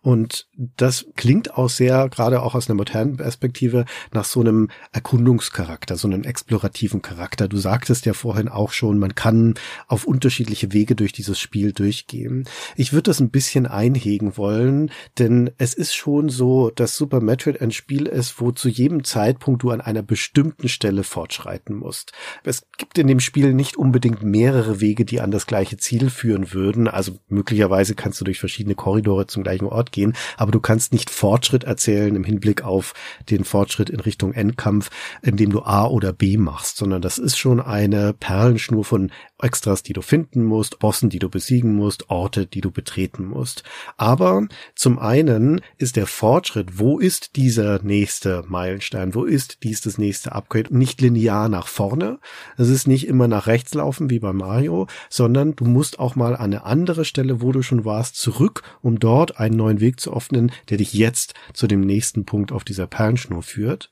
Und 0.00 0.46
das 0.56 1.06
klingt 1.16 1.54
auch 1.54 1.68
sehr, 1.68 2.08
gerade 2.08 2.42
auch 2.42 2.54
aus 2.54 2.68
einer 2.68 2.76
modernen 2.76 3.16
Perspektive, 3.16 3.84
nach 4.12 4.24
so 4.24 4.40
einem 4.40 4.68
Erkundungscharakter, 4.92 5.96
so 5.96 6.08
einem 6.08 6.24
explorativen 6.24 7.02
Charakter. 7.02 7.48
Du 7.48 7.58
sagtest 7.58 8.06
ja 8.06 8.14
vorhin 8.14 8.48
auch 8.48 8.72
schon, 8.72 8.98
man 8.98 9.14
kann 9.14 9.54
auf 9.86 10.04
unterschiedliche 10.04 10.72
Wege 10.72 10.94
durch 10.94 11.12
dieses 11.12 11.38
Spiel 11.38 11.72
durchgehen. 11.72 12.44
Ich 12.76 12.92
würde 12.92 13.10
das 13.10 13.20
ein 13.20 13.30
bisschen 13.30 13.66
einhegen 13.66 14.36
wollen, 14.36 14.90
denn 15.18 15.50
es 15.58 15.74
ist 15.74 15.94
schon 15.94 16.28
so, 16.28 16.70
dass 16.70 16.96
Super 16.96 17.20
Metroid 17.20 17.60
ein 17.60 17.70
Spiel 17.70 18.06
ist, 18.06 18.40
wo 18.40 18.52
zu 18.52 18.68
jedem 18.68 19.04
Zeitpunkt 19.04 19.62
du 19.62 19.70
an 19.70 19.80
einer 19.80 20.02
bestimmten 20.02 20.68
Stelle 20.68 21.04
fortschreiten 21.04 21.76
musst. 21.76 22.12
Es 22.44 22.66
gibt 22.78 22.98
in 22.98 23.06
dem 23.06 23.20
Spiel 23.20 23.52
nicht 23.54 23.73
unbedingt 23.76 24.22
mehrere 24.22 24.80
Wege, 24.80 25.04
die 25.04 25.20
an 25.20 25.30
das 25.30 25.46
gleiche 25.46 25.76
Ziel 25.76 26.10
führen 26.10 26.52
würden. 26.52 26.88
Also 26.88 27.18
möglicherweise 27.28 27.94
kannst 27.94 28.20
du 28.20 28.24
durch 28.24 28.38
verschiedene 28.38 28.74
Korridore 28.74 29.26
zum 29.26 29.42
gleichen 29.42 29.66
Ort 29.66 29.92
gehen, 29.92 30.14
aber 30.36 30.52
du 30.52 30.60
kannst 30.60 30.92
nicht 30.92 31.10
Fortschritt 31.10 31.64
erzählen 31.64 32.14
im 32.14 32.24
Hinblick 32.24 32.64
auf 32.64 32.94
den 33.30 33.44
Fortschritt 33.44 33.90
in 33.90 34.00
Richtung 34.00 34.32
Endkampf, 34.32 34.90
indem 35.22 35.50
du 35.50 35.62
A 35.62 35.86
oder 35.86 36.12
B 36.12 36.36
machst, 36.36 36.76
sondern 36.76 37.02
das 37.02 37.18
ist 37.18 37.38
schon 37.38 37.60
eine 37.60 38.12
Perlenschnur 38.12 38.84
von 38.84 39.10
Extras, 39.40 39.82
die 39.82 39.92
du 39.92 40.02
finden 40.02 40.44
musst, 40.44 40.78
Bossen, 40.78 41.10
die 41.10 41.18
du 41.18 41.28
besiegen 41.28 41.74
musst, 41.74 42.08
Orte, 42.08 42.46
die 42.46 42.60
du 42.60 42.70
betreten 42.70 43.26
musst. 43.26 43.62
Aber 43.96 44.46
zum 44.74 44.98
einen 44.98 45.60
ist 45.76 45.96
der 45.96 46.06
Fortschritt, 46.06 46.78
wo 46.78 46.98
ist 46.98 47.36
dieser 47.36 47.82
nächste 47.82 48.44
Meilenstein, 48.46 49.14
wo 49.14 49.24
ist 49.24 49.62
dies 49.62 49.80
das 49.80 49.98
nächste 49.98 50.32
Upgrade, 50.32 50.76
nicht 50.76 51.00
linear 51.00 51.48
nach 51.48 51.66
vorne. 51.66 52.18
Es 52.56 52.68
ist 52.68 52.86
nicht 52.86 53.06
immer 53.06 53.28
nach 53.28 53.46
rechts 53.46 53.63
laufen 53.72 54.10
wie 54.10 54.18
bei 54.18 54.34
Mario, 54.34 54.88
sondern 55.08 55.56
du 55.56 55.64
musst 55.64 55.98
auch 55.98 56.16
mal 56.16 56.36
an 56.36 56.42
eine 56.44 56.64
andere 56.64 57.06
Stelle, 57.06 57.40
wo 57.40 57.52
du 57.52 57.62
schon 57.62 57.86
warst, 57.86 58.16
zurück, 58.16 58.62
um 58.82 58.98
dort 58.98 59.38
einen 59.38 59.56
neuen 59.56 59.80
Weg 59.80 60.00
zu 60.00 60.12
öffnen, 60.12 60.52
der 60.68 60.76
dich 60.76 60.92
jetzt 60.92 61.32
zu 61.54 61.66
dem 61.66 61.80
nächsten 61.80 62.26
Punkt 62.26 62.52
auf 62.52 62.64
dieser 62.64 62.86
Perlenschnur 62.86 63.42
führt. 63.42 63.90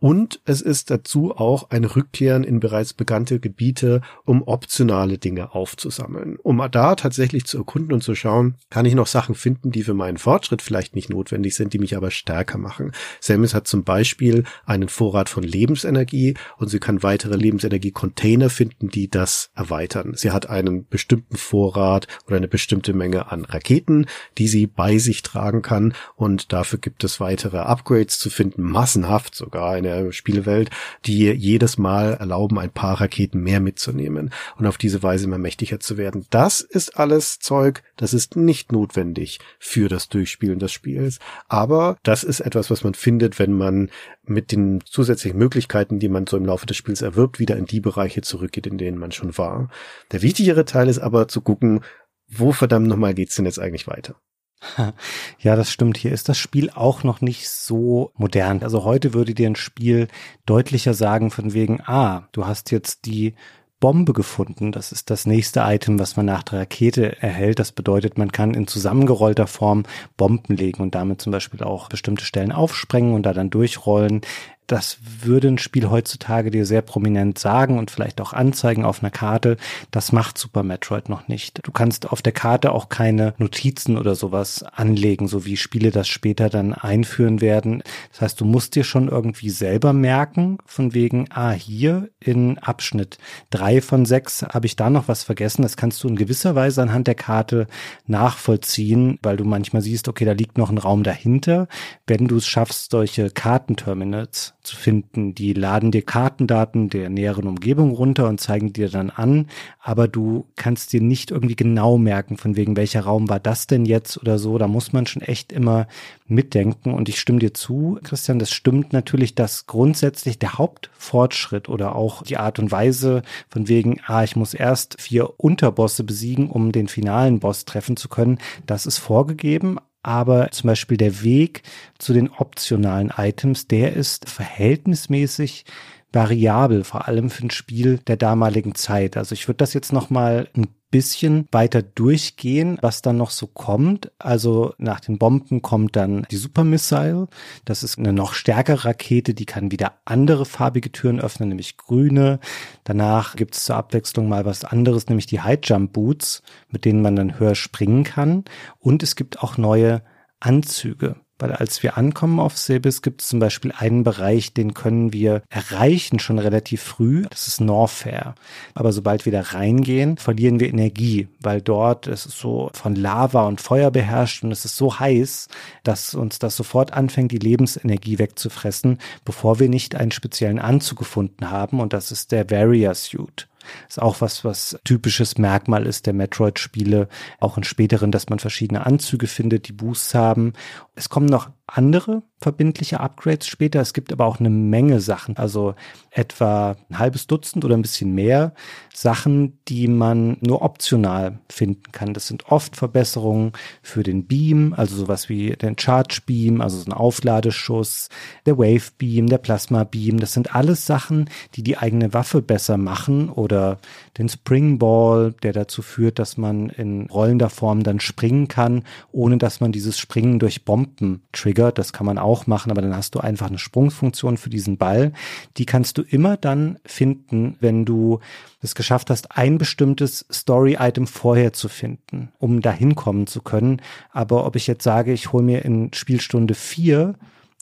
Und 0.00 0.40
es 0.44 0.60
ist 0.60 0.90
dazu 0.90 1.32
auch 1.36 1.70
ein 1.70 1.84
Rückkehren 1.84 2.44
in 2.44 2.60
bereits 2.60 2.92
bekannte 2.92 3.40
Gebiete, 3.40 4.00
um 4.24 4.42
optionale 4.42 5.18
Dinge 5.18 5.54
aufzusammeln. 5.54 6.38
Um 6.42 6.64
da 6.70 6.94
tatsächlich 6.94 7.46
zu 7.46 7.58
erkunden 7.58 7.92
und 7.92 8.02
zu 8.02 8.14
schauen, 8.14 8.54
kann 8.70 8.86
ich 8.86 8.94
noch 8.94 9.08
Sachen 9.08 9.34
finden, 9.34 9.72
die 9.72 9.82
für 9.82 9.94
meinen 9.94 10.18
Fortschritt 10.18 10.62
vielleicht 10.62 10.94
nicht 10.94 11.10
notwendig 11.10 11.56
sind, 11.56 11.72
die 11.72 11.80
mich 11.80 11.96
aber 11.96 12.12
stärker 12.12 12.58
machen. 12.58 12.92
Samus 13.20 13.54
hat 13.54 13.66
zum 13.66 13.82
Beispiel 13.82 14.44
einen 14.66 14.88
Vorrat 14.88 15.28
von 15.28 15.42
Lebensenergie 15.42 16.34
und 16.58 16.68
sie 16.68 16.78
kann 16.78 17.02
weitere 17.02 17.36
Lebensenergie-Container 17.36 18.50
finden, 18.50 18.88
die 18.90 19.08
das 19.08 19.50
erweitern. 19.54 20.12
Sie 20.14 20.30
hat 20.30 20.48
einen 20.48 20.86
bestimmten 20.86 21.36
Vorrat 21.36 22.06
oder 22.26 22.36
eine 22.36 22.48
bestimmte 22.48 22.92
Menge 22.92 23.32
an 23.32 23.44
Raketen, 23.44 24.06
die 24.36 24.46
sie 24.46 24.68
bei 24.68 24.98
sich 24.98 25.22
tragen 25.22 25.62
kann 25.62 25.94
und 26.14 26.52
dafür 26.52 26.78
gibt 26.78 27.02
es 27.02 27.18
weitere 27.18 27.58
Upgrades 27.58 28.18
zu 28.18 28.30
finden, 28.30 28.62
massenhaft 28.62 29.34
sogar 29.48 29.70
eine 29.70 30.04
der 30.04 30.12
Spielwelt, 30.12 30.70
die 31.06 31.30
jedes 31.30 31.78
Mal 31.78 32.14
erlauben, 32.14 32.58
ein 32.58 32.70
paar 32.70 33.00
Raketen 33.00 33.40
mehr 33.40 33.60
mitzunehmen 33.60 34.30
und 34.58 34.66
auf 34.66 34.76
diese 34.76 35.02
Weise 35.02 35.24
immer 35.24 35.38
mächtiger 35.38 35.80
zu 35.80 35.96
werden. 35.96 36.26
Das 36.30 36.60
ist 36.60 36.98
alles 36.98 37.38
Zeug, 37.38 37.82
das 37.96 38.12
ist 38.12 38.36
nicht 38.36 38.72
notwendig 38.72 39.38
für 39.58 39.88
das 39.88 40.08
Durchspielen 40.08 40.58
des 40.58 40.72
Spiels, 40.72 41.18
aber 41.48 41.96
das 42.02 42.24
ist 42.24 42.40
etwas, 42.40 42.70
was 42.70 42.84
man 42.84 42.92
findet, 42.94 43.38
wenn 43.38 43.52
man 43.52 43.90
mit 44.24 44.52
den 44.52 44.82
zusätzlichen 44.84 45.38
Möglichkeiten, 45.38 45.98
die 45.98 46.10
man 46.10 46.26
so 46.26 46.36
im 46.36 46.44
Laufe 46.44 46.66
des 46.66 46.76
Spiels 46.76 47.00
erwirbt, 47.00 47.38
wieder 47.38 47.56
in 47.56 47.64
die 47.64 47.80
Bereiche 47.80 48.20
zurückgeht, 48.20 48.66
in 48.66 48.76
denen 48.76 48.98
man 48.98 49.12
schon 49.12 49.38
war. 49.38 49.70
Der 50.12 50.20
wichtigere 50.20 50.66
Teil 50.66 50.88
ist 50.88 50.98
aber 50.98 51.28
zu 51.28 51.40
gucken, 51.40 51.80
wo 52.26 52.52
verdammt 52.52 52.86
nochmal 52.86 53.14
geht's 53.14 53.36
denn 53.36 53.46
jetzt 53.46 53.58
eigentlich 53.58 53.86
weiter? 53.86 54.16
Ja, 55.40 55.56
das 55.56 55.70
stimmt. 55.70 55.96
Hier 55.96 56.12
ist 56.12 56.28
das 56.28 56.38
Spiel 56.38 56.70
auch 56.70 57.04
noch 57.04 57.20
nicht 57.20 57.48
so 57.48 58.12
modern. 58.16 58.62
Also 58.62 58.84
heute 58.84 59.14
würde 59.14 59.34
dir 59.34 59.48
ein 59.48 59.56
Spiel 59.56 60.08
deutlicher 60.46 60.94
sagen 60.94 61.30
von 61.30 61.52
wegen, 61.52 61.80
ah, 61.86 62.28
du 62.32 62.46
hast 62.46 62.70
jetzt 62.70 63.06
die 63.06 63.34
Bombe 63.80 64.12
gefunden. 64.12 64.72
Das 64.72 64.90
ist 64.90 65.10
das 65.10 65.24
nächste 65.24 65.60
Item, 65.60 66.00
was 66.00 66.16
man 66.16 66.26
nach 66.26 66.42
der 66.42 66.60
Rakete 66.60 67.22
erhält. 67.22 67.60
Das 67.60 67.70
bedeutet, 67.70 68.18
man 68.18 68.32
kann 68.32 68.54
in 68.54 68.66
zusammengerollter 68.66 69.46
Form 69.46 69.84
Bomben 70.16 70.56
legen 70.56 70.82
und 70.82 70.94
damit 70.94 71.22
zum 71.22 71.30
Beispiel 71.30 71.62
auch 71.62 71.88
bestimmte 71.88 72.24
Stellen 72.24 72.50
aufsprengen 72.50 73.14
und 73.14 73.22
da 73.22 73.32
dann 73.32 73.50
durchrollen 73.50 74.22
das 74.68 74.98
würde 75.22 75.48
ein 75.48 75.58
Spiel 75.58 75.88
heutzutage 75.88 76.50
dir 76.50 76.66
sehr 76.66 76.82
prominent 76.82 77.38
sagen 77.38 77.78
und 77.78 77.90
vielleicht 77.90 78.20
auch 78.20 78.34
anzeigen 78.34 78.84
auf 78.84 79.02
einer 79.02 79.10
Karte. 79.10 79.56
Das 79.90 80.12
macht 80.12 80.36
Super 80.36 80.62
Metroid 80.62 81.08
noch 81.08 81.26
nicht. 81.26 81.66
Du 81.66 81.72
kannst 81.72 82.12
auf 82.12 82.20
der 82.20 82.32
Karte 82.32 82.72
auch 82.72 82.90
keine 82.90 83.32
Notizen 83.38 83.96
oder 83.96 84.14
sowas 84.14 84.62
anlegen, 84.62 85.26
so 85.26 85.46
wie 85.46 85.56
Spiele 85.56 85.90
das 85.90 86.06
später 86.06 86.50
dann 86.50 86.74
einführen 86.74 87.40
werden. 87.40 87.82
Das 88.12 88.20
heißt, 88.20 88.40
du 88.42 88.44
musst 88.44 88.74
dir 88.74 88.84
schon 88.84 89.08
irgendwie 89.08 89.48
selber 89.48 89.94
merken, 89.94 90.58
von 90.66 90.92
wegen, 90.92 91.28
ah, 91.30 91.52
hier 91.52 92.10
in 92.20 92.58
Abschnitt 92.58 93.16
drei 93.48 93.80
von 93.80 94.04
sechs 94.04 94.42
habe 94.42 94.66
ich 94.66 94.76
da 94.76 94.90
noch 94.90 95.08
was 95.08 95.24
vergessen. 95.24 95.62
Das 95.62 95.78
kannst 95.78 96.04
du 96.04 96.08
in 96.08 96.16
gewisser 96.16 96.54
Weise 96.54 96.82
anhand 96.82 97.06
der 97.06 97.14
Karte 97.14 97.68
nachvollziehen, 98.06 99.18
weil 99.22 99.38
du 99.38 99.44
manchmal 99.44 99.80
siehst, 99.80 100.08
okay, 100.08 100.26
da 100.26 100.32
liegt 100.32 100.58
noch 100.58 100.68
ein 100.68 100.76
Raum 100.76 101.04
dahinter. 101.04 101.68
Wenn 102.06 102.28
du 102.28 102.36
es 102.36 102.46
schaffst, 102.46 102.90
solche 102.90 103.30
Kartenterminals 103.30 104.52
zu 104.68 104.76
finden. 104.76 105.34
Die 105.34 105.54
laden 105.54 105.90
dir 105.90 106.02
Kartendaten 106.02 106.90
der 106.90 107.08
näheren 107.08 107.46
Umgebung 107.46 107.92
runter 107.92 108.28
und 108.28 108.40
zeigen 108.40 108.72
dir 108.72 108.90
dann 108.90 109.10
an, 109.10 109.46
aber 109.80 110.06
du 110.06 110.46
kannst 110.56 110.92
dir 110.92 111.00
nicht 111.00 111.30
irgendwie 111.30 111.56
genau 111.56 111.96
merken, 111.96 112.36
von 112.36 112.54
wegen 112.54 112.76
welcher 112.76 113.00
Raum 113.00 113.28
war 113.28 113.40
das 113.40 113.66
denn 113.66 113.86
jetzt 113.86 114.18
oder 114.18 114.38
so. 114.38 114.58
Da 114.58 114.68
muss 114.68 114.92
man 114.92 115.06
schon 115.06 115.22
echt 115.22 115.52
immer 115.52 115.88
mitdenken 116.26 116.92
und 116.92 117.08
ich 117.08 117.18
stimme 117.18 117.38
dir 117.38 117.54
zu, 117.54 117.98
Christian, 118.02 118.38
das 118.38 118.50
stimmt 118.50 118.92
natürlich, 118.92 119.34
dass 119.34 119.66
grundsätzlich 119.66 120.38
der 120.38 120.58
Hauptfortschritt 120.58 121.68
oder 121.68 121.96
auch 121.96 122.22
die 122.22 122.36
Art 122.36 122.58
und 122.58 122.70
Weise 122.70 123.22
von 123.48 123.68
wegen, 123.68 124.00
ah, 124.06 124.22
ich 124.22 124.36
muss 124.36 124.52
erst 124.52 125.00
vier 125.00 125.40
Unterbosse 125.40 126.04
besiegen, 126.04 126.50
um 126.50 126.72
den 126.72 126.88
finalen 126.88 127.40
Boss 127.40 127.64
treffen 127.64 127.96
zu 127.96 128.08
können, 128.08 128.38
das 128.66 128.84
ist 128.84 128.98
vorgegeben, 128.98 129.78
aber 130.08 130.50
zum 130.52 130.68
Beispiel 130.68 130.96
der 130.96 131.22
Weg 131.22 131.62
zu 131.98 132.14
den 132.14 132.30
optionalen 132.30 133.12
Items, 133.14 133.68
der 133.68 133.92
ist 133.92 134.26
verhältnismäßig 134.28 135.66
variabel, 136.14 136.82
vor 136.82 137.06
allem 137.06 137.28
für 137.28 137.44
ein 137.44 137.50
Spiel 137.50 137.98
der 137.98 138.16
damaligen 138.16 138.74
Zeit. 138.74 139.18
Also 139.18 139.34
ich 139.34 139.46
würde 139.46 139.58
das 139.58 139.74
jetzt 139.74 139.92
noch 139.92 140.08
mal 140.08 140.48
ein 140.56 140.68
bisschen 140.90 141.46
weiter 141.52 141.82
durchgehen, 141.82 142.78
was 142.80 143.02
dann 143.02 143.16
noch 143.16 143.30
so 143.30 143.46
kommt. 143.46 144.10
Also 144.18 144.74
nach 144.78 145.00
den 145.00 145.18
Bomben 145.18 145.62
kommt 145.62 145.96
dann 145.96 146.26
die 146.30 146.36
Super 146.36 146.64
Missile. 146.64 147.28
Das 147.64 147.82
ist 147.82 147.98
eine 147.98 148.12
noch 148.12 148.32
stärkere 148.32 148.86
Rakete, 148.86 149.34
die 149.34 149.46
kann 149.46 149.70
wieder 149.70 149.94
andere 150.04 150.44
farbige 150.44 150.90
Türen 150.90 151.20
öffnen, 151.20 151.50
nämlich 151.50 151.76
grüne. 151.76 152.40
Danach 152.84 153.36
gibt 153.36 153.54
es 153.54 153.64
zur 153.64 153.76
Abwechslung 153.76 154.28
mal 154.28 154.44
was 154.44 154.64
anderes, 154.64 155.08
nämlich 155.08 155.26
die 155.26 155.40
High 155.40 155.60
Jump 155.62 155.92
Boots, 155.92 156.42
mit 156.70 156.84
denen 156.84 157.02
man 157.02 157.16
dann 157.16 157.38
höher 157.38 157.54
springen 157.54 158.04
kann. 158.04 158.44
Und 158.78 159.02
es 159.02 159.16
gibt 159.16 159.42
auch 159.42 159.58
neue 159.58 160.02
Anzüge. 160.40 161.16
Weil 161.38 161.52
als 161.52 161.82
wir 161.82 161.96
ankommen 161.96 162.40
auf 162.40 162.58
Sebis, 162.58 163.02
gibt 163.02 163.22
es 163.22 163.28
zum 163.28 163.38
Beispiel 163.38 163.72
einen 163.76 164.02
Bereich, 164.02 164.52
den 164.52 164.74
können 164.74 165.12
wir 165.12 165.42
erreichen 165.48 166.18
schon 166.18 166.38
relativ 166.38 166.82
früh. 166.82 167.24
Das 167.30 167.46
ist 167.46 167.60
Norfair. 167.60 168.34
Aber 168.74 168.92
sobald 168.92 169.24
wir 169.24 169.32
da 169.32 169.40
reingehen, 169.40 170.16
verlieren 170.16 170.58
wir 170.58 170.68
Energie, 170.68 171.28
weil 171.40 171.60
dort 171.60 172.06
es 172.06 172.26
ist 172.26 172.38
so 172.38 172.70
von 172.74 172.96
Lava 172.96 173.46
und 173.46 173.60
Feuer 173.60 173.90
beherrscht 173.90 174.42
und 174.42 174.50
es 174.50 174.64
ist 174.64 174.76
so 174.76 174.98
heiß, 174.98 175.48
dass 175.84 176.14
uns 176.14 176.38
das 176.38 176.56
sofort 176.56 176.92
anfängt, 176.92 177.32
die 177.32 177.38
Lebensenergie 177.38 178.18
wegzufressen, 178.18 178.98
bevor 179.24 179.60
wir 179.60 179.68
nicht 179.68 179.94
einen 179.94 180.10
speziellen 180.10 180.58
Anzug 180.58 180.98
gefunden 180.98 181.50
haben. 181.50 181.80
Und 181.80 181.92
das 181.92 182.10
ist 182.10 182.32
der 182.32 182.50
Warrior 182.50 182.94
Suit. 182.94 183.48
Ist 183.88 184.00
auch 184.00 184.20
was, 184.20 184.44
was 184.44 184.78
typisches 184.84 185.38
Merkmal 185.38 185.86
ist 185.86 186.06
der 186.06 186.14
Metroid-Spiele, 186.14 187.08
auch 187.40 187.56
in 187.56 187.64
späteren, 187.64 188.12
dass 188.12 188.28
man 188.28 188.38
verschiedene 188.38 188.86
Anzüge 188.86 189.26
findet, 189.26 189.68
die 189.68 189.72
Boosts 189.72 190.14
haben. 190.14 190.52
Es 190.98 191.08
kommen 191.08 191.26
noch 191.26 191.50
andere 191.68 192.22
verbindliche 192.40 193.00
Upgrades 193.00 193.46
später. 193.46 193.80
Es 193.80 193.92
gibt 193.92 194.12
aber 194.12 194.24
auch 194.24 194.38
eine 194.40 194.50
Menge 194.50 195.00
Sachen, 195.00 195.36
also 195.36 195.74
etwa 196.10 196.76
ein 196.88 196.98
halbes 196.98 197.26
Dutzend 197.26 197.64
oder 197.64 197.76
ein 197.76 197.82
bisschen 197.82 198.14
mehr 198.14 198.54
Sachen, 198.94 199.58
die 199.68 199.86
man 199.88 200.38
nur 200.40 200.62
optional 200.62 201.40
finden 201.48 201.92
kann. 201.92 202.14
Das 202.14 202.26
sind 202.26 202.46
oft 202.48 202.76
Verbesserungen 202.76 203.52
für 203.82 204.02
den 204.02 204.26
Beam, 204.26 204.72
also 204.76 204.96
sowas 204.96 205.28
wie 205.28 205.50
den 205.50 205.78
Charge 205.78 206.20
Beam, 206.26 206.60
also 206.60 206.78
so 206.78 206.86
ein 206.86 206.92
Aufladeschuss, 206.92 208.08
der 208.46 208.56
Wave 208.56 208.92
Beam, 208.96 209.28
der 209.28 209.38
Plasma 209.38 209.84
Beam. 209.84 210.20
Das 210.20 210.32
sind 210.32 210.54
alles 210.54 210.86
Sachen, 210.86 211.28
die 211.54 211.62
die 211.62 211.76
eigene 211.76 212.14
Waffe 212.14 212.40
besser 212.40 212.76
machen 212.76 213.30
oder 213.30 213.78
den 214.16 214.28
Spring 214.28 214.78
Ball, 214.78 215.34
der 215.42 215.52
dazu 215.52 215.82
führt, 215.82 216.18
dass 216.18 216.36
man 216.36 216.70
in 216.70 217.10
rollender 217.10 217.50
Form 217.50 217.82
dann 217.82 218.00
springen 218.00 218.48
kann, 218.48 218.84
ohne 219.12 219.38
dass 219.38 219.60
man 219.60 219.72
dieses 219.72 219.98
Springen 219.98 220.38
durch 220.38 220.64
Bomben 220.64 220.87
triggert. 221.32 221.78
Das 221.78 221.92
kann 221.92 222.06
man 222.06 222.18
auch 222.18 222.46
machen, 222.46 222.70
aber 222.70 222.82
dann 222.82 222.96
hast 222.96 223.14
du 223.14 223.20
einfach 223.20 223.48
eine 223.48 223.58
Sprungfunktion 223.58 224.36
für 224.36 224.50
diesen 224.50 224.76
Ball. 224.76 225.12
Die 225.56 225.66
kannst 225.66 225.98
du 225.98 226.02
immer 226.02 226.36
dann 226.36 226.78
finden, 226.84 227.56
wenn 227.60 227.84
du 227.84 228.20
es 228.60 228.74
geschafft 228.74 229.10
hast, 229.10 229.36
ein 229.36 229.58
bestimmtes 229.58 230.26
Story-Item 230.32 231.06
vorher 231.06 231.52
zu 231.52 231.68
finden, 231.68 232.32
um 232.38 232.60
dahin 232.60 232.94
kommen 232.94 233.26
zu 233.26 233.40
können. 233.40 233.80
Aber 234.10 234.46
ob 234.46 234.56
ich 234.56 234.66
jetzt 234.66 234.84
sage, 234.84 235.12
ich 235.12 235.32
hole 235.32 235.44
mir 235.44 235.64
in 235.64 235.92
Spielstunde 235.92 236.54
vier 236.54 237.14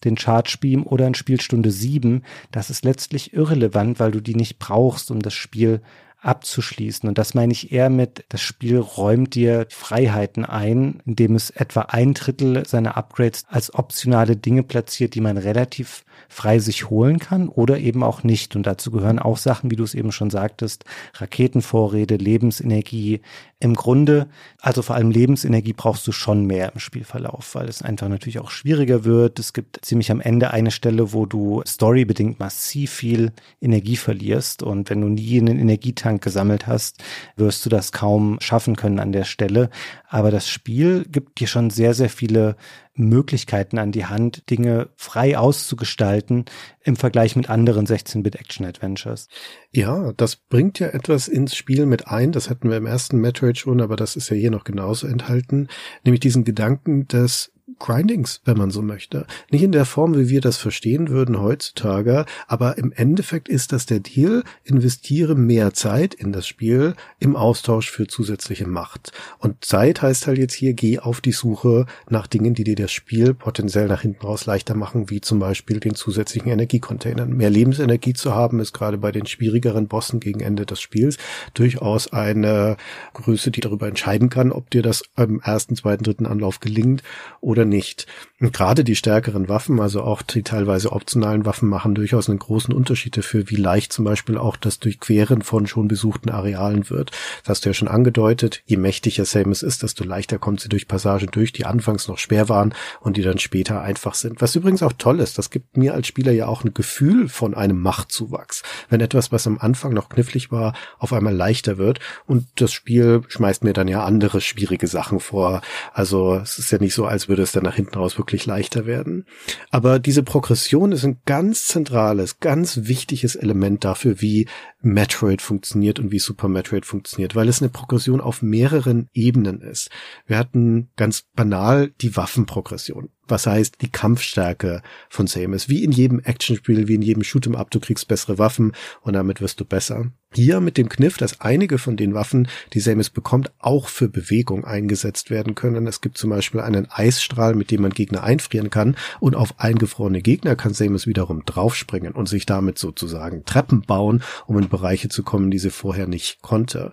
den 0.05 0.19
Charge 0.19 0.59
Beam 0.61 0.85
oder 0.85 1.07
in 1.07 1.15
Spielstunde 1.15 1.71
sieben, 1.71 2.23
das 2.51 2.71
ist 2.71 2.85
letztlich 2.85 3.33
irrelevant, 3.33 3.99
weil 3.99 4.13
du 4.13 4.21
die 4.21 4.35
nicht 4.35 4.59
brauchst, 4.59 5.11
um 5.11 5.21
das 5.21 5.35
Spiel 5.35 5.81
abzuschließen. 6.21 7.09
Und 7.09 7.19
das 7.19 7.35
meine 7.35 7.53
ich 7.53 7.73
eher 7.73 7.91
mit, 7.91 8.25
das 8.29 8.41
Spiel 8.41 8.79
räumt 8.79 9.35
dir 9.35 9.67
Freiheiten 9.71 10.45
ein, 10.45 11.01
indem 11.05 11.35
es 11.35 11.51
etwa 11.51 11.83
ein 11.83 12.15
Drittel 12.15 12.67
seiner 12.67 12.97
Upgrades 12.97 13.45
als 13.49 13.75
optionale 13.75 14.37
Dinge 14.37 14.63
platziert, 14.63 15.15
die 15.15 15.21
man 15.21 15.37
relativ 15.37 16.05
frei 16.29 16.59
sich 16.59 16.91
holen 16.91 17.19
kann 17.19 17.49
oder 17.49 17.79
eben 17.79 18.03
auch 18.03 18.23
nicht. 18.23 18.57
Und 18.57 18.67
dazu 18.67 18.91
gehören 18.91 19.19
auch 19.19 19.37
Sachen, 19.37 19.71
wie 19.71 19.77
du 19.77 19.85
es 19.85 19.95
eben 19.95 20.13
schon 20.13 20.31
sagtest, 20.31 20.85
Raketenvorräte, 21.15 22.17
Lebensenergie. 22.17 23.21
Im 23.59 23.75
Grunde, 23.75 24.29
also 24.61 24.83
vor 24.83 24.97
allem 24.97 25.11
Lebensenergie 25.11 25.73
brauchst 25.73 26.07
du 26.07 26.13
schon 26.13 26.45
mehr 26.45 26.73
im 26.75 26.81
Spielverlauf, 26.81 27.55
weil 27.55 27.69
es 27.69 27.83
einfach 27.83 28.09
natürlich 28.09 28.39
auch 28.39 28.51
schwieriger 28.51 29.05
wird. 29.05 29.39
Es 29.39 29.53
gibt 29.53 29.79
ziemlich 29.83 30.11
am 30.11 30.21
Ende 30.21 30.51
eine 30.51 30.71
Stelle, 30.71 31.13
wo 31.13 31.27
du 31.27 31.63
storybedingt 31.67 32.39
massiv 32.39 32.91
viel 32.91 33.33
Energie 33.61 33.97
verlierst. 33.97 34.63
Und 34.63 34.91
wenn 34.91 35.01
du 35.01 35.09
nie 35.09 35.41
einen 35.41 35.59
Energietank 35.59 36.06
gesammelt 36.15 36.67
hast, 36.67 37.03
wirst 37.37 37.65
du 37.65 37.71
das 37.71 37.93
kaum 37.93 38.39
schaffen 38.41 38.77
können 38.77 38.99
an 38.99 39.13
der 39.13 39.25
Stelle. 39.25 39.71
Aber 40.09 40.31
das 40.31 40.49
Spiel 40.49 41.05
gibt 41.11 41.41
dir 41.41 41.47
schon 41.47 41.71
sehr, 41.71 41.95
sehr 41.95 42.09
viele 42.09 42.57
Möglichkeiten 42.95 43.79
an 43.79 43.93
die 43.93 44.07
Hand, 44.07 44.49
Dinge 44.51 44.89
frei 44.97 45.37
auszugestalten 45.37 46.47
im 46.83 46.97
Vergleich 46.97 47.37
mit 47.37 47.51
anderen 47.51 47.87
16-Bit-Action-Adventures. 47.87 49.29
Ja, 49.71 50.13
das 50.17 50.37
bringt 50.37 50.79
ja 50.79 50.89
etwas 50.89 51.29
ins 51.29 51.55
Spiel 51.55 51.87
mit 51.87 52.09
ein, 52.09 52.33
das 52.33 52.49
hatten 52.49 52.71
wir 52.71 52.79
im 52.79 52.87
ersten 52.87 53.19
Metroid 53.19 53.59
schon, 53.59 53.81
aber 53.81 53.97
das 53.97 54.17
ist 54.17 54.31
ja 54.31 54.37
hier 54.37 54.51
noch 54.51 54.65
genauso 54.65 55.07
enthalten, 55.07 55.69
nämlich 56.05 56.21
diesen 56.21 56.45
Gedanken 56.45 57.07
des 57.09 57.53
Grindings, 57.79 58.41
wenn 58.45 58.57
man 58.57 58.71
so 58.71 58.83
möchte. 58.83 59.27
Nicht 59.51 59.63
in 59.63 59.73
der 59.73 59.85
Form, 59.85 60.17
wie 60.17 60.29
wir 60.29 60.41
das 60.41 60.57
verstehen 60.57 61.09
würden 61.09 61.41
heutzutage, 61.41 62.25
aber 62.47 62.79
im 62.79 62.93
Endeffekt 62.93 63.49
ist 63.49 63.73
das 63.73 63.87
der 63.87 64.01
Deal, 64.01 64.45
investiere 64.65 65.35
mehr 65.35 65.75
Zeit 65.75 66.15
in 66.15 66.33
das 66.33 66.47
Spiel 66.47 66.95
im 67.19 67.37
Austausch 67.37 67.91
für 67.91 68.07
zusätzliche 68.07 68.67
Macht. 68.67 69.13
Und 69.39 69.65
Zeit 69.65 70.01
heißt 70.01 70.27
halt 70.27 70.39
jetzt 70.39 70.55
hier, 70.55 70.73
geh 70.73 70.99
auf 70.99 71.21
die 71.21 71.33
Suche 71.33 71.87
nach 72.09 72.27
Dingen, 72.27 72.55
die 72.55 72.65
dir 72.65 72.77
das 72.77 72.93
Spiel 72.93 73.35
potenziell 73.35 73.89
nach 73.89 74.03
hinten 74.03 74.25
raus 74.25 74.47
leichter 74.47 74.75
machen, 74.75 75.11
wie 75.11 75.21
zum 75.21 75.39
Beispiel 75.39 75.79
den 75.79 75.95
zusätzlichen 75.95 76.51
Energiecontainern. 76.51 77.31
Mehr 77.31 77.51
Lebensenergie 77.51 78.15
zu 78.15 78.35
haben, 78.35 78.61
ist 78.61 78.73
gerade 78.73 78.99
bei 78.99 79.13
den 79.13 79.27
schwierigeren 79.27 79.87
Bossen 79.87 80.21
gegen 80.21 80.41
Ende 80.41 80.65
des 80.65 80.81
Spiels 80.81 81.19
durchaus 81.53 82.13
eine 82.13 82.77
Größe, 83.13 83.51
die 83.51 83.61
darüber 83.61 83.87
entscheiden 83.87 84.31
kann, 84.31 84.51
ob 84.51 84.71
dir 84.71 84.83
das 84.83 85.03
im 85.17 85.41
ersten, 85.41 85.77
zweiten, 85.77 86.05
dritten 86.05 86.27
Anlauf 86.27 86.61
gelingt 86.61 87.03
oder 87.41 87.66
nicht. 87.69 88.07
Und 88.39 88.53
gerade 88.53 88.85
die 88.85 88.97
stärkeren 88.97 89.49
Waffen, 89.49 89.81
also 89.81 90.03
auch 90.03 90.21
die 90.21 90.43
teilweise 90.43 90.93
optionalen 90.93 91.47
Waffen, 91.47 91.71
machen 91.71 91.95
durchaus 91.95 92.29
einen 92.29 92.39
großen 92.39 92.75
Unterschied 92.75 93.17
dafür, 93.17 93.49
wie 93.49 93.57
leicht 93.57 93.95
zum 93.95 94.05
Beispiel 94.05 94.37
auch 94.37 94.57
das 94.57 94.79
Durchqueren 94.79 95.41
von 95.41 95.67
schon 95.67 95.89
besuchten 95.89 96.29
Arealen 96.29 96.91
wird. 96.91 97.13
Das 97.43 97.57
hast 97.57 97.65
du 97.65 97.71
ja 97.71 97.75
schon 97.75 97.89
angedeutet. 97.89 98.63
Je 98.67 98.77
mächtiger 98.77 99.25
Samus 99.25 99.63
ist, 99.63 99.83
desto 99.83 100.05
leichter 100.05 100.39
kommt 100.39 100.61
sie 100.61 100.69
durch 100.69 100.87
Passagen 100.87 101.29
durch, 101.31 101.53
die 101.53 101.65
anfangs 101.65 102.09
noch 102.09 102.19
schwer 102.19 102.51
waren 102.51 102.75
und 103.01 103.17
die 103.17 103.23
dann 103.23 103.39
später 103.39 103.81
einfach 103.81 104.15
sind. 104.15 104.43
Was 104.43 104.55
übrigens 104.55 104.83
auch 104.83 104.93
toll 104.93 105.21
ist, 105.21 105.39
das 105.39 105.49
gibt 105.49 105.79
mir 105.79 105.95
als 105.95 106.07
Spieler 106.07 106.33
ja 106.33 106.47
auch 106.47 106.63
ein 106.63 106.75
Gefühl 106.75 107.31
von 107.31 107.55
einem 107.55 107.81
Machtzuwachs. 107.81 108.63
Wenn 108.91 109.01
etwas, 109.01 109.33
was 109.33 109.47
am 109.47 109.59
Anfang 109.59 109.95
noch 109.95 110.11
knifflig 110.11 110.53
war, 110.53 110.75
auf 110.99 111.15
einmal 111.15 111.35
leichter 111.35 111.79
wird 111.79 112.01
und 112.27 112.47
das 112.57 112.73
Spiel 112.73 113.23
schmeißt 113.29 113.65
mir 113.65 113.73
dann 113.73 113.89
ja 113.89 114.05
andere 114.05 114.43
schwierige 114.43 114.89
Sachen 114.89 115.21
vor. 115.21 115.63
Also 115.95 116.35
es 116.35 116.59
ist 116.59 116.71
ja 116.71 116.79
nicht 116.79 116.95
so, 116.95 117.07
als 117.07 117.29
würde 117.29 117.43
es 117.43 117.53
dann 117.57 117.65
nach 117.65 117.75
hinten 117.75 117.97
raus 117.97 118.19
wirklich 118.19 118.47
leichter 118.47 118.87
werden. 118.87 119.27
Aber 119.71 119.99
diese 119.99 120.23
Progression 120.23 120.93
ist 120.93 121.05
ein 121.05 121.21
ganz 121.25 121.67
zentrales, 121.67 122.39
ganz 122.41 122.81
wichtiges 122.83 123.35
Element 123.35 123.85
dafür, 123.85 124.21
wie 124.21 124.47
Metroid 124.81 125.43
funktioniert 125.43 125.99
und 125.99 126.11
wie 126.13 126.19
Super 126.19 126.49
Metroid 126.49 126.87
funktioniert, 126.87 127.35
weil 127.35 127.49
es 127.49 127.61
eine 127.61 127.71
Progression 127.71 128.21
auf 128.21 128.43
mehreren 128.43 129.09
Ebenen 129.13 129.61
ist. 129.61 129.91
Wir 130.27 130.39
hatten 130.39 130.91
ganz 130.97 131.25
banal 131.35 131.93
die 132.01 132.17
Waffenprogression. 132.17 133.11
Was 133.29 133.47
heißt 133.47 133.83
die 133.83 133.91
Kampfstärke 133.91 134.83
von 135.09 135.27
Samus? 135.27 135.69
Wie 135.69 135.83
in 135.83 135.93
jedem 135.93 136.21
Actionspiel, 136.21 136.89
wie 136.89 136.95
in 136.95 137.03
jedem 137.03 137.23
Shoot'em 137.23 137.57
Up, 137.57 137.71
du 137.71 137.81
kriegst 137.81 138.09
bessere 138.09 138.39
Waffen 138.39 138.73
und 139.03 139.15
damit 139.15 139.41
wirst 139.41 139.61
du 139.61 139.65
besser. 139.65 140.13
Hier 140.33 140.61
mit 140.61 140.77
dem 140.77 140.89
Kniff, 140.89 141.17
dass 141.17 141.41
einige 141.41 141.79
von 141.79 141.97
den 141.97 142.15
Waffen, 142.15 142.49
die 142.73 142.81
Samus 142.81 143.11
bekommt, 143.11 143.53
auch 143.59 143.89
für 143.89 144.09
Bewegung 144.09 144.65
eingesetzt 144.65 145.31
werden 145.31 145.55
können. 145.55 145.87
Es 145.87 146.01
gibt 146.01 146.19
zum 146.19 146.31
Beispiel 146.31 146.61
einen 146.61 146.89
Eisstrahl, 146.91 147.55
mit 147.55 147.71
dem 147.71 147.83
man 147.83 147.93
Gegner 147.93 148.23
einfrieren 148.23 148.71
kann 148.71 148.97
und 149.19 149.35
auf 149.35 149.59
eingefrorene 149.59 150.21
Gegner 150.21 150.55
kann 150.55 150.75
Samus 150.75 151.07
wiederum 151.07 151.45
draufspringen 151.47 152.13
und 152.13 152.29
sich 152.29 152.45
damit 152.45 152.79
sozusagen 152.79 153.45
Treppen 153.45 153.83
bauen, 153.83 154.23
um 154.47 154.59
in 154.59 154.69
Bereiche 154.69 155.09
zu 155.09 155.23
kommen, 155.23 155.51
die 155.51 155.59
sie 155.59 155.71
vorher 155.71 156.07
nicht 156.07 156.43
konnte. 156.43 156.93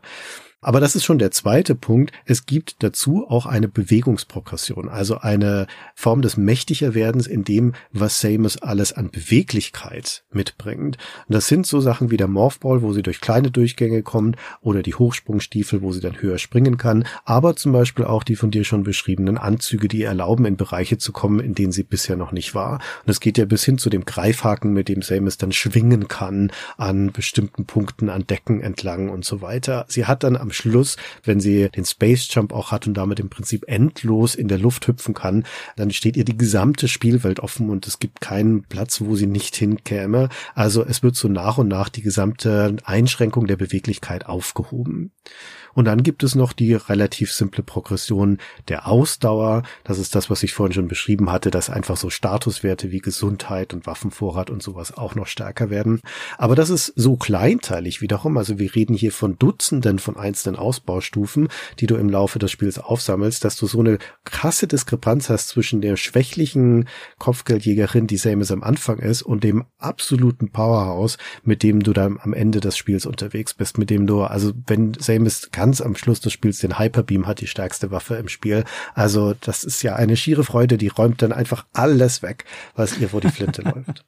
Aber 0.63 0.79
das 0.79 0.95
ist 0.95 1.03
schon 1.03 1.19
der 1.19 1.31
zweite 1.31 1.75
Punkt. 1.75 2.11
Es 2.25 2.45
gibt 2.45 2.81
dazu 2.83 3.25
auch 3.27 3.45
eine 3.45 3.67
Bewegungsprogression, 3.67 4.89
also 4.89 5.17
eine 5.17 5.67
Form 5.95 6.21
des 6.21 6.37
Mächtigerwerdens 6.37 7.27
in 7.27 7.43
dem, 7.43 7.73
was 7.91 8.19
Samus 8.19 8.61
alles 8.61 8.93
an 8.93 9.11
Beweglichkeit 9.11 10.23
mitbringt. 10.31 10.97
Und 11.27 11.35
das 11.35 11.47
sind 11.47 11.67
so 11.67 11.81
Sachen 11.81 12.11
wie 12.11 12.17
der 12.17 12.27
Morphball, 12.27 12.81
wo 12.81 12.93
sie 12.93 13.03
durch 13.03 13.21
kleine 13.21 13.51
Durchgänge 13.51 14.03
kommt, 14.03 14.37
oder 14.61 14.81
die 14.81 14.95
Hochsprungstiefel, 14.95 15.81
wo 15.81 15.91
sie 15.91 15.99
dann 15.99 16.21
höher 16.21 16.37
springen 16.37 16.77
kann, 16.77 17.05
aber 17.25 17.55
zum 17.55 17.71
Beispiel 17.71 18.05
auch 18.05 18.23
die 18.23 18.35
von 18.35 18.51
dir 18.51 18.63
schon 18.63 18.83
beschriebenen 18.83 19.37
Anzüge, 19.37 19.87
die 19.87 20.03
erlauben, 20.03 20.45
in 20.45 20.55
Bereiche 20.55 20.97
zu 20.97 21.11
kommen, 21.11 21.39
in 21.39 21.55
denen 21.55 21.71
sie 21.71 21.83
bisher 21.83 22.15
noch 22.15 22.31
nicht 22.31 22.55
war. 22.55 22.75
Und 23.05 23.09
es 23.09 23.19
geht 23.19 23.37
ja 23.37 23.45
bis 23.45 23.63
hin 23.63 23.77
zu 23.77 23.89
dem 23.89 24.05
Greifhaken, 24.05 24.73
mit 24.73 24.89
dem 24.89 25.01
Samus 25.01 25.37
dann 25.37 25.51
schwingen 25.51 26.07
kann 26.07 26.51
an 26.77 27.11
bestimmten 27.11 27.65
Punkten, 27.65 28.09
an 28.09 28.25
Decken 28.25 28.61
entlang 28.61 29.09
und 29.09 29.25
so 29.25 29.41
weiter. 29.41 29.85
Sie 29.87 30.05
hat 30.05 30.23
dann 30.23 30.37
am 30.37 30.51
Schluss, 30.53 30.97
wenn 31.23 31.39
sie 31.39 31.69
den 31.69 31.85
Space 31.85 32.27
Jump 32.31 32.53
auch 32.53 32.71
hat 32.71 32.87
und 32.87 32.93
damit 32.95 33.19
im 33.19 33.29
Prinzip 33.29 33.65
endlos 33.67 34.35
in 34.35 34.47
der 34.47 34.57
Luft 34.57 34.87
hüpfen 34.87 35.13
kann, 35.13 35.45
dann 35.75 35.91
steht 35.91 36.17
ihr 36.17 36.25
die 36.25 36.37
gesamte 36.37 36.87
Spielwelt 36.87 37.39
offen 37.39 37.69
und 37.69 37.87
es 37.87 37.99
gibt 37.99 38.21
keinen 38.21 38.63
Platz, 38.63 39.01
wo 39.01 39.15
sie 39.15 39.27
nicht 39.27 39.55
hinkäme. 39.55 40.29
Also 40.55 40.83
es 40.85 41.03
wird 41.03 41.15
so 41.15 41.27
nach 41.27 41.57
und 41.57 41.67
nach 41.67 41.89
die 41.89 42.01
gesamte 42.01 42.77
Einschränkung 42.83 43.47
der 43.47 43.57
Beweglichkeit 43.57 44.25
aufgehoben. 44.25 45.11
Und 45.73 45.85
dann 45.85 46.03
gibt 46.03 46.23
es 46.23 46.35
noch 46.35 46.53
die 46.53 46.73
relativ 46.73 47.31
simple 47.31 47.63
Progression 47.63 48.37
der 48.67 48.87
Ausdauer. 48.87 49.63
Das 49.83 49.99
ist 49.99 50.15
das, 50.15 50.29
was 50.29 50.43
ich 50.43 50.53
vorhin 50.53 50.73
schon 50.73 50.87
beschrieben 50.87 51.31
hatte, 51.31 51.51
dass 51.51 51.69
einfach 51.69 51.97
so 51.97 52.09
Statuswerte 52.09 52.91
wie 52.91 52.99
Gesundheit 52.99 53.73
und 53.73 53.87
Waffenvorrat 53.87 54.49
und 54.49 54.61
sowas 54.61 54.95
auch 54.95 55.15
noch 55.15 55.27
stärker 55.27 55.69
werden. 55.69 56.01
Aber 56.37 56.55
das 56.55 56.69
ist 56.69 56.93
so 56.95 57.15
kleinteilig 57.15 58.01
wiederum. 58.01 58.37
Also 58.37 58.59
wir 58.59 58.75
reden 58.75 58.95
hier 58.95 59.11
von 59.11 59.37
Dutzenden 59.37 59.99
von 59.99 60.17
einzelnen 60.17 60.57
Ausbaustufen, 60.57 61.47
die 61.79 61.87
du 61.87 61.95
im 61.95 62.09
Laufe 62.09 62.39
des 62.39 62.51
Spiels 62.51 62.79
aufsammelst, 62.79 63.43
dass 63.43 63.55
du 63.55 63.67
so 63.67 63.79
eine 63.79 63.97
krasse 64.23 64.67
Diskrepanz 64.67 65.29
hast 65.29 65.49
zwischen 65.49 65.81
der 65.81 65.97
schwächlichen 65.97 66.87
Kopfgeldjägerin, 67.19 68.07
die 68.07 68.17
Samus 68.17 68.51
am 68.51 68.63
Anfang 68.63 68.99
ist, 68.99 69.21
und 69.21 69.43
dem 69.43 69.65
absoluten 69.77 70.49
Powerhouse, 70.49 71.17
mit 71.43 71.63
dem 71.63 71.81
du 71.81 71.93
dann 71.93 72.19
am 72.21 72.33
Ende 72.33 72.59
des 72.59 72.77
Spiels 72.77 73.05
unterwegs 73.05 73.53
bist, 73.53 73.77
mit 73.77 73.89
dem 73.89 74.07
du, 74.07 74.23
also 74.23 74.53
wenn 74.67 74.93
Samus 74.93 75.49
ganz 75.63 75.79
am 75.79 75.95
Schluss 75.95 76.19
des 76.19 76.33
Spiels 76.33 76.59
den 76.59 76.77
Hyperbeam 76.77 77.25
hat, 77.25 77.39
die 77.39 77.47
stärkste 77.47 77.89
Waffe 77.89 78.15
im 78.15 78.27
Spiel. 78.27 78.65
Also 78.95 79.33
das 79.39 79.63
ist 79.63 79.81
ja 79.81 79.95
eine 79.95 80.17
schiere 80.17 80.43
Freude, 80.43 80.77
die 80.77 80.89
räumt 80.89 81.21
dann 81.21 81.31
einfach 81.31 81.65
alles 81.71 82.21
weg, 82.21 82.43
was 82.75 82.97
ihr 82.97 83.07
vor 83.07 83.21
die 83.21 83.29
Flinte 83.29 83.61
läuft. 83.73 84.03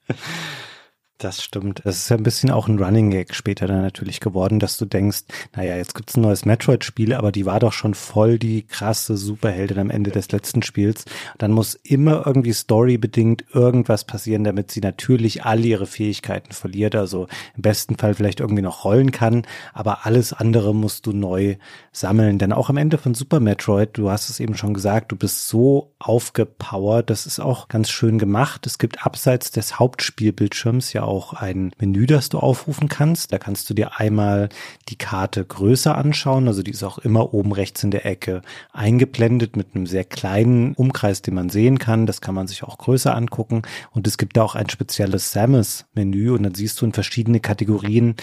Das 1.17 1.41
stimmt. 1.41 1.79
Das 1.85 1.95
ist 1.95 2.09
ja 2.09 2.17
ein 2.17 2.23
bisschen 2.23 2.51
auch 2.51 2.67
ein 2.67 2.77
Running 2.77 3.09
Gag 3.09 3.33
später 3.33 3.67
dann 3.67 3.81
natürlich 3.81 4.19
geworden, 4.19 4.59
dass 4.59 4.75
du 4.77 4.83
denkst, 4.83 5.21
naja, 5.55 5.77
jetzt 5.77 5.95
gibt's 5.95 6.17
ein 6.17 6.21
neues 6.21 6.43
Metroid-Spiel, 6.43 7.13
aber 7.13 7.31
die 7.31 7.45
war 7.45 7.61
doch 7.61 7.71
schon 7.71 7.93
voll 7.93 8.37
die 8.37 8.63
krasse 8.63 9.15
Superheldin 9.15 9.79
am 9.79 9.89
Ende 9.89 10.11
des 10.11 10.33
letzten 10.33 10.61
Spiels. 10.61 11.05
Dann 11.37 11.53
muss 11.53 11.75
immer 11.75 12.27
irgendwie 12.27 12.53
storybedingt 12.53 13.45
irgendwas 13.53 14.03
passieren, 14.03 14.43
damit 14.43 14.71
sie 14.71 14.81
natürlich 14.81 15.45
alle 15.45 15.65
ihre 15.65 15.85
Fähigkeiten 15.85 16.51
verliert. 16.51 16.95
Also 16.95 17.27
im 17.55 17.61
besten 17.61 17.95
Fall 17.95 18.13
vielleicht 18.13 18.41
irgendwie 18.41 18.61
noch 18.61 18.83
rollen 18.83 19.11
kann, 19.11 19.43
aber 19.73 20.05
alles 20.05 20.33
andere 20.33 20.75
musst 20.75 21.05
du 21.05 21.13
neu 21.13 21.55
sammeln. 21.93 22.39
Denn 22.39 22.51
auch 22.51 22.69
am 22.69 22.75
Ende 22.75 22.97
von 22.97 23.13
Super 23.13 23.39
Metroid, 23.39 23.97
du 23.97 24.09
hast 24.09 24.29
es 24.29 24.41
eben 24.41 24.57
schon 24.57 24.73
gesagt, 24.73 25.13
du 25.13 25.15
bist 25.15 25.47
so 25.47 25.93
aufgepowert. 25.97 27.09
Das 27.09 27.25
ist 27.25 27.39
auch 27.39 27.69
ganz 27.69 27.89
schön 27.89 28.19
gemacht. 28.19 28.67
Es 28.67 28.79
gibt 28.79 29.05
abseits 29.05 29.51
des 29.51 29.79
Hauptspielbildschirms 29.79 30.91
ja 30.91 31.04
auch 31.05 31.33
ein 31.33 31.71
Menü, 31.79 32.05
das 32.05 32.29
du 32.29 32.39
aufrufen 32.39 32.89
kannst. 32.89 33.31
Da 33.31 33.37
kannst 33.37 33.69
du 33.69 33.73
dir 33.73 33.99
einmal 33.99 34.49
die 34.89 34.97
Karte 34.97 35.45
größer 35.45 35.95
anschauen. 35.97 36.47
Also 36.47 36.63
die 36.63 36.71
ist 36.71 36.83
auch 36.83 36.97
immer 36.97 37.33
oben 37.33 37.51
rechts 37.51 37.83
in 37.83 37.91
der 37.91 38.05
Ecke 38.05 38.41
eingeblendet 38.73 39.55
mit 39.55 39.75
einem 39.75 39.87
sehr 39.87 40.03
kleinen 40.03 40.73
Umkreis, 40.73 41.21
den 41.21 41.35
man 41.35 41.49
sehen 41.49 41.79
kann. 41.79 42.05
Das 42.05 42.21
kann 42.21 42.35
man 42.35 42.47
sich 42.47 42.63
auch 42.63 42.77
größer 42.77 43.15
angucken. 43.15 43.61
Und 43.91 44.07
es 44.07 44.17
gibt 44.17 44.37
da 44.37 44.43
auch 44.43 44.55
ein 44.55 44.69
spezielles 44.69 45.31
Samus-Menü 45.31 46.31
und 46.31 46.43
dann 46.43 46.55
siehst 46.55 46.81
du 46.81 46.85
in 46.85 46.93
verschiedene 46.93 47.39
Kategorien 47.39 48.15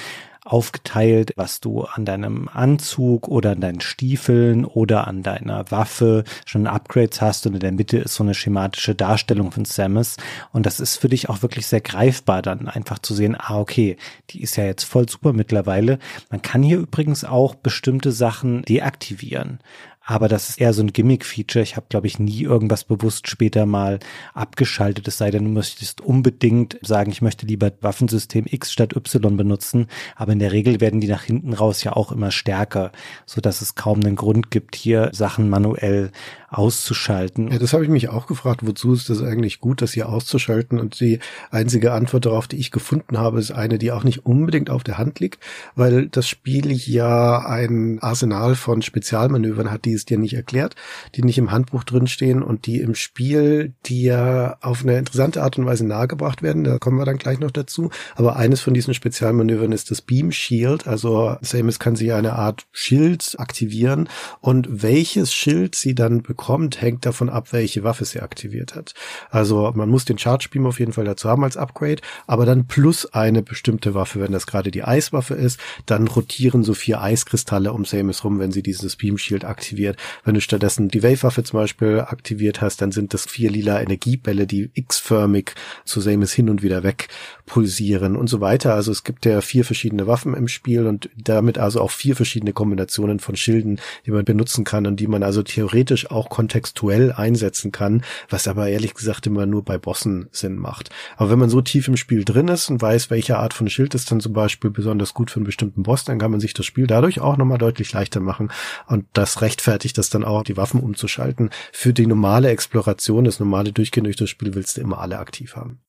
aufgeteilt, 0.44 1.32
was 1.36 1.60
du 1.60 1.82
an 1.82 2.04
deinem 2.04 2.48
Anzug 2.48 3.28
oder 3.28 3.52
an 3.52 3.60
deinen 3.60 3.80
Stiefeln 3.80 4.64
oder 4.64 5.06
an 5.06 5.22
deiner 5.22 5.70
Waffe 5.70 6.24
schon 6.44 6.66
Upgrades 6.66 7.20
hast 7.20 7.46
und 7.46 7.54
in 7.54 7.60
der 7.60 7.72
Mitte 7.72 7.98
ist 7.98 8.14
so 8.14 8.24
eine 8.24 8.34
schematische 8.34 8.94
Darstellung 8.94 9.52
von 9.52 9.64
Samus 9.64 10.16
und 10.52 10.66
das 10.66 10.80
ist 10.80 10.96
für 10.96 11.08
dich 11.08 11.28
auch 11.28 11.42
wirklich 11.42 11.66
sehr 11.66 11.80
greifbar 11.80 12.42
dann 12.42 12.68
einfach 12.68 12.98
zu 12.98 13.14
sehen, 13.14 13.36
ah 13.38 13.58
okay, 13.58 13.96
die 14.30 14.42
ist 14.42 14.56
ja 14.56 14.64
jetzt 14.64 14.84
voll 14.84 15.08
super 15.08 15.32
mittlerweile. 15.32 15.98
Man 16.30 16.42
kann 16.42 16.62
hier 16.62 16.78
übrigens 16.78 17.24
auch 17.24 17.54
bestimmte 17.54 18.10
Sachen 18.10 18.62
deaktivieren 18.62 19.60
aber 20.04 20.28
das 20.28 20.48
ist 20.48 20.60
eher 20.60 20.72
so 20.72 20.82
ein 20.82 20.92
Gimmick-Feature. 20.92 21.62
Ich 21.62 21.76
habe, 21.76 21.86
glaube 21.88 22.06
ich, 22.06 22.18
nie 22.18 22.42
irgendwas 22.42 22.84
bewusst 22.84 23.28
später 23.28 23.66
mal 23.66 24.00
abgeschaltet, 24.34 25.06
es 25.08 25.18
sei 25.18 25.30
denn, 25.30 25.44
du 25.44 25.50
möchtest 25.50 26.00
unbedingt 26.00 26.78
sagen, 26.82 27.10
ich 27.10 27.22
möchte 27.22 27.46
lieber 27.46 27.70
Waffensystem 27.80 28.44
X 28.48 28.72
statt 28.72 28.96
Y 28.96 29.36
benutzen, 29.36 29.86
aber 30.16 30.32
in 30.32 30.38
der 30.38 30.52
Regel 30.52 30.80
werden 30.80 31.00
die 31.00 31.08
nach 31.08 31.24
hinten 31.24 31.52
raus 31.52 31.84
ja 31.84 31.94
auch 31.94 32.12
immer 32.12 32.30
stärker, 32.30 32.92
so 33.26 33.40
dass 33.40 33.60
es 33.60 33.74
kaum 33.74 34.00
einen 34.00 34.16
Grund 34.16 34.50
gibt, 34.50 34.76
hier 34.76 35.10
Sachen 35.12 35.48
manuell 35.48 36.10
auszuschalten. 36.52 37.50
Ja, 37.50 37.58
das 37.58 37.72
habe 37.72 37.82
ich 37.82 37.88
mich 37.88 38.10
auch 38.10 38.26
gefragt, 38.26 38.60
wozu 38.62 38.92
ist 38.92 39.08
das 39.08 39.22
eigentlich 39.22 39.58
gut, 39.58 39.80
das 39.80 39.92
hier 39.92 40.08
auszuschalten? 40.10 40.78
Und 40.78 41.00
die 41.00 41.18
einzige 41.50 41.92
Antwort 41.92 42.26
darauf, 42.26 42.46
die 42.46 42.56
ich 42.56 42.70
gefunden 42.70 43.18
habe, 43.18 43.40
ist 43.40 43.52
eine, 43.52 43.78
die 43.78 43.90
auch 43.90 44.04
nicht 44.04 44.26
unbedingt 44.26 44.68
auf 44.68 44.84
der 44.84 44.98
Hand 44.98 45.18
liegt, 45.18 45.42
weil 45.76 46.08
das 46.08 46.28
Spiel 46.28 46.70
ja 46.70 47.38
ein 47.46 47.98
Arsenal 48.02 48.54
von 48.54 48.82
Spezialmanövern 48.82 49.70
hat, 49.70 49.86
die 49.86 49.94
es 49.94 50.04
dir 50.04 50.18
nicht 50.18 50.34
erklärt, 50.34 50.76
die 51.14 51.22
nicht 51.22 51.38
im 51.38 51.50
Handbuch 51.50 51.84
drinstehen 51.84 52.42
und 52.42 52.66
die 52.66 52.80
im 52.80 52.94
Spiel 52.94 53.72
dir 53.86 54.58
auf 54.60 54.82
eine 54.82 54.98
interessante 54.98 55.42
Art 55.42 55.56
und 55.56 55.64
Weise 55.64 55.86
nahegebracht 55.86 56.42
werden. 56.42 56.64
Da 56.64 56.78
kommen 56.78 56.98
wir 56.98 57.06
dann 57.06 57.18
gleich 57.18 57.40
noch 57.40 57.50
dazu. 57.50 57.90
Aber 58.14 58.36
eines 58.36 58.60
von 58.60 58.74
diesen 58.74 58.92
Spezialmanövern 58.92 59.72
ist 59.72 59.90
das 59.90 60.02
Beam 60.02 60.32
Shield. 60.32 60.86
Also 60.86 61.36
Samus 61.40 61.78
kann 61.78 61.96
sie 61.96 62.12
eine 62.12 62.34
Art 62.34 62.66
Schild 62.72 63.36
aktivieren 63.38 64.10
und 64.40 64.82
welches 64.82 65.32
Schild 65.32 65.74
sie 65.74 65.94
dann 65.94 66.22
bekommt, 66.22 66.41
bekommt, 66.42 66.82
hängt 66.82 67.06
davon 67.06 67.28
ab, 67.28 67.52
welche 67.52 67.84
Waffe 67.84 68.04
sie 68.04 68.18
aktiviert 68.18 68.74
hat. 68.74 68.94
Also 69.30 69.70
man 69.76 69.88
muss 69.88 70.04
den 70.04 70.18
Charge 70.18 70.48
Beam 70.50 70.66
auf 70.66 70.80
jeden 70.80 70.92
Fall 70.92 71.04
dazu 71.04 71.28
haben 71.28 71.44
als 71.44 71.56
Upgrade, 71.56 72.02
aber 72.26 72.46
dann 72.46 72.66
plus 72.66 73.06
eine 73.14 73.44
bestimmte 73.44 73.94
Waffe, 73.94 74.20
wenn 74.20 74.32
das 74.32 74.48
gerade 74.48 74.72
die 74.72 74.82
Eiswaffe 74.82 75.34
ist, 75.34 75.60
dann 75.86 76.08
rotieren 76.08 76.64
so 76.64 76.74
vier 76.74 77.00
Eiskristalle 77.00 77.72
um 77.72 77.84
Samus 77.84 78.24
rum, 78.24 78.40
wenn 78.40 78.50
sie 78.50 78.64
dieses 78.64 78.96
Beam 78.96 79.18
Shield 79.18 79.44
aktiviert. 79.44 79.96
Wenn 80.24 80.34
du 80.34 80.40
stattdessen 80.40 80.88
die 80.88 81.04
Wave-Waffe 81.04 81.44
zum 81.44 81.60
Beispiel 81.60 82.00
aktiviert 82.00 82.60
hast, 82.60 82.82
dann 82.82 82.90
sind 82.90 83.14
das 83.14 83.26
vier 83.26 83.48
lila 83.48 83.80
Energiebälle, 83.80 84.48
die 84.48 84.68
x-förmig 84.74 85.52
zu 85.84 86.00
Samus 86.00 86.32
hin 86.32 86.50
und 86.50 86.64
wieder 86.64 86.82
weg 86.82 87.06
pulsieren 87.46 88.16
und 88.16 88.28
so 88.28 88.40
weiter. 88.40 88.74
Also 88.74 88.90
es 88.90 89.04
gibt 89.04 89.26
ja 89.26 89.42
vier 89.42 89.64
verschiedene 89.64 90.08
Waffen 90.08 90.34
im 90.34 90.48
Spiel 90.48 90.88
und 90.88 91.08
damit 91.16 91.58
also 91.58 91.80
auch 91.80 91.92
vier 91.92 92.16
verschiedene 92.16 92.52
Kombinationen 92.52 93.20
von 93.20 93.36
Schilden, 93.36 93.80
die 94.06 94.10
man 94.10 94.24
benutzen 94.24 94.64
kann 94.64 94.88
und 94.88 94.98
die 94.98 95.06
man 95.06 95.22
also 95.22 95.44
theoretisch 95.44 96.10
auch 96.10 96.31
kontextuell 96.32 97.12
einsetzen 97.12 97.72
kann, 97.72 98.02
was 98.30 98.48
aber 98.48 98.66
ehrlich 98.66 98.94
gesagt 98.94 99.26
immer 99.26 99.44
nur 99.44 99.62
bei 99.62 99.76
Bossen 99.76 100.28
Sinn 100.32 100.56
macht. 100.56 100.88
Aber 101.18 101.28
wenn 101.28 101.38
man 101.38 101.50
so 101.50 101.60
tief 101.60 101.88
im 101.88 101.98
Spiel 101.98 102.24
drin 102.24 102.48
ist 102.48 102.70
und 102.70 102.80
weiß, 102.80 103.10
welche 103.10 103.36
Art 103.36 103.52
von 103.52 103.68
Schild 103.68 103.94
ist 103.94 104.10
dann 104.10 104.20
zum 104.20 104.32
Beispiel 104.32 104.70
besonders 104.70 105.12
gut 105.12 105.30
für 105.30 105.36
einen 105.36 105.44
bestimmten 105.44 105.82
Boss, 105.82 106.04
dann 106.04 106.18
kann 106.18 106.30
man 106.30 106.40
sich 106.40 106.54
das 106.54 106.64
Spiel 106.64 106.86
dadurch 106.86 107.20
auch 107.20 107.36
nochmal 107.36 107.58
deutlich 107.58 107.92
leichter 107.92 108.20
machen 108.20 108.50
und 108.86 109.04
das 109.12 109.42
rechtfertigt 109.42 109.98
das 109.98 110.08
dann 110.08 110.24
auch, 110.24 110.42
die 110.42 110.56
Waffen 110.56 110.80
umzuschalten. 110.80 111.50
Für 111.70 111.92
die 111.92 112.06
normale 112.06 112.48
Exploration, 112.48 113.24
das 113.24 113.38
normale 113.38 113.72
Durchgehen 113.72 114.04
durch 114.04 114.16
das 114.16 114.30
Spiel 114.30 114.54
willst 114.54 114.78
du 114.78 114.80
immer 114.80 115.00
alle 115.00 115.18
aktiv 115.18 115.54
haben. 115.54 115.80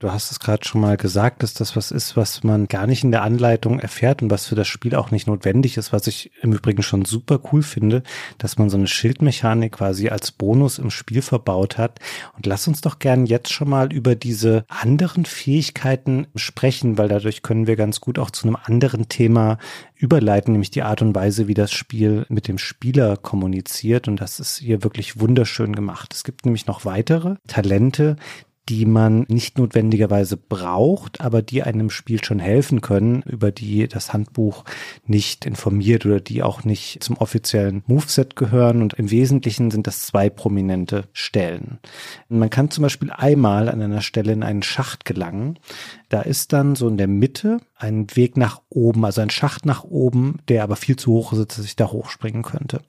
Du 0.00 0.10
hast 0.10 0.30
es 0.30 0.40
gerade 0.40 0.66
schon 0.66 0.80
mal 0.80 0.96
gesagt, 0.96 1.42
dass 1.42 1.52
das 1.52 1.76
was 1.76 1.90
ist, 1.90 2.16
was 2.16 2.42
man 2.42 2.68
gar 2.68 2.86
nicht 2.86 3.04
in 3.04 3.10
der 3.10 3.22
Anleitung 3.22 3.80
erfährt 3.80 4.22
und 4.22 4.30
was 4.30 4.46
für 4.46 4.54
das 4.54 4.66
Spiel 4.66 4.94
auch 4.94 5.10
nicht 5.10 5.26
notwendig 5.26 5.76
ist, 5.76 5.92
was 5.92 6.06
ich 6.06 6.32
im 6.40 6.54
Übrigen 6.54 6.82
schon 6.82 7.04
super 7.04 7.38
cool 7.52 7.62
finde, 7.62 8.02
dass 8.38 8.56
man 8.56 8.70
so 8.70 8.78
eine 8.78 8.86
Schildmechanik 8.86 9.72
quasi 9.72 10.08
als 10.08 10.32
Bonus 10.32 10.78
im 10.78 10.90
Spiel 10.90 11.20
verbaut 11.20 11.76
hat. 11.76 11.98
Und 12.34 12.46
lass 12.46 12.66
uns 12.66 12.80
doch 12.80 12.98
gern 12.98 13.26
jetzt 13.26 13.52
schon 13.52 13.68
mal 13.68 13.92
über 13.92 14.14
diese 14.14 14.64
anderen 14.68 15.26
Fähigkeiten 15.26 16.28
sprechen, 16.34 16.96
weil 16.96 17.08
dadurch 17.08 17.42
können 17.42 17.66
wir 17.66 17.76
ganz 17.76 18.00
gut 18.00 18.18
auch 18.18 18.30
zu 18.30 18.46
einem 18.46 18.56
anderen 18.56 19.10
Thema 19.10 19.58
überleiten, 19.96 20.52
nämlich 20.52 20.70
die 20.70 20.82
Art 20.82 21.02
und 21.02 21.14
Weise, 21.14 21.46
wie 21.46 21.52
das 21.52 21.72
Spiel 21.72 22.24
mit 22.30 22.48
dem 22.48 22.56
Spieler 22.56 23.18
kommuniziert. 23.18 24.08
Und 24.08 24.22
das 24.22 24.40
ist 24.40 24.60
hier 24.60 24.82
wirklich 24.82 25.20
wunderschön 25.20 25.76
gemacht. 25.76 26.14
Es 26.14 26.24
gibt 26.24 26.46
nämlich 26.46 26.66
noch 26.66 26.86
weitere 26.86 27.34
Talente, 27.46 28.16
die 28.68 28.86
man 28.86 29.24
nicht 29.28 29.58
notwendigerweise 29.58 30.36
braucht, 30.36 31.20
aber 31.20 31.42
die 31.42 31.62
einem 31.62 31.90
Spiel 31.90 32.22
schon 32.22 32.38
helfen 32.38 32.80
können, 32.80 33.22
über 33.22 33.50
die 33.50 33.88
das 33.88 34.12
Handbuch 34.12 34.64
nicht 35.06 35.44
informiert 35.44 36.06
oder 36.06 36.20
die 36.20 36.42
auch 36.42 36.64
nicht 36.64 37.02
zum 37.02 37.16
offiziellen 37.16 37.82
Moveset 37.86 38.36
gehören. 38.36 38.82
Und 38.82 38.94
im 38.94 39.10
Wesentlichen 39.10 39.70
sind 39.70 39.86
das 39.86 40.02
zwei 40.06 40.30
prominente 40.30 41.08
Stellen. 41.12 41.80
Man 42.28 42.50
kann 42.50 42.70
zum 42.70 42.82
Beispiel 42.82 43.10
einmal 43.10 43.68
an 43.68 43.82
einer 43.82 44.02
Stelle 44.02 44.32
in 44.32 44.44
einen 44.44 44.62
Schacht 44.62 45.04
gelangen. 45.04 45.58
Da 46.08 46.22
ist 46.22 46.52
dann 46.52 46.76
so 46.76 46.88
in 46.88 46.96
der 46.96 47.08
Mitte 47.08 47.58
ein 47.76 48.06
Weg 48.14 48.36
nach 48.36 48.60
oben, 48.68 49.04
also 49.04 49.20
ein 49.20 49.30
Schacht 49.30 49.66
nach 49.66 49.84
oben, 49.84 50.38
der 50.48 50.62
aber 50.62 50.76
viel 50.76 50.96
zu 50.96 51.12
hoch 51.12 51.32
ist, 51.32 51.58
dass 51.58 51.64
ich 51.64 51.76
da 51.76 51.90
hochspringen 51.90 52.42
könnte. 52.42 52.82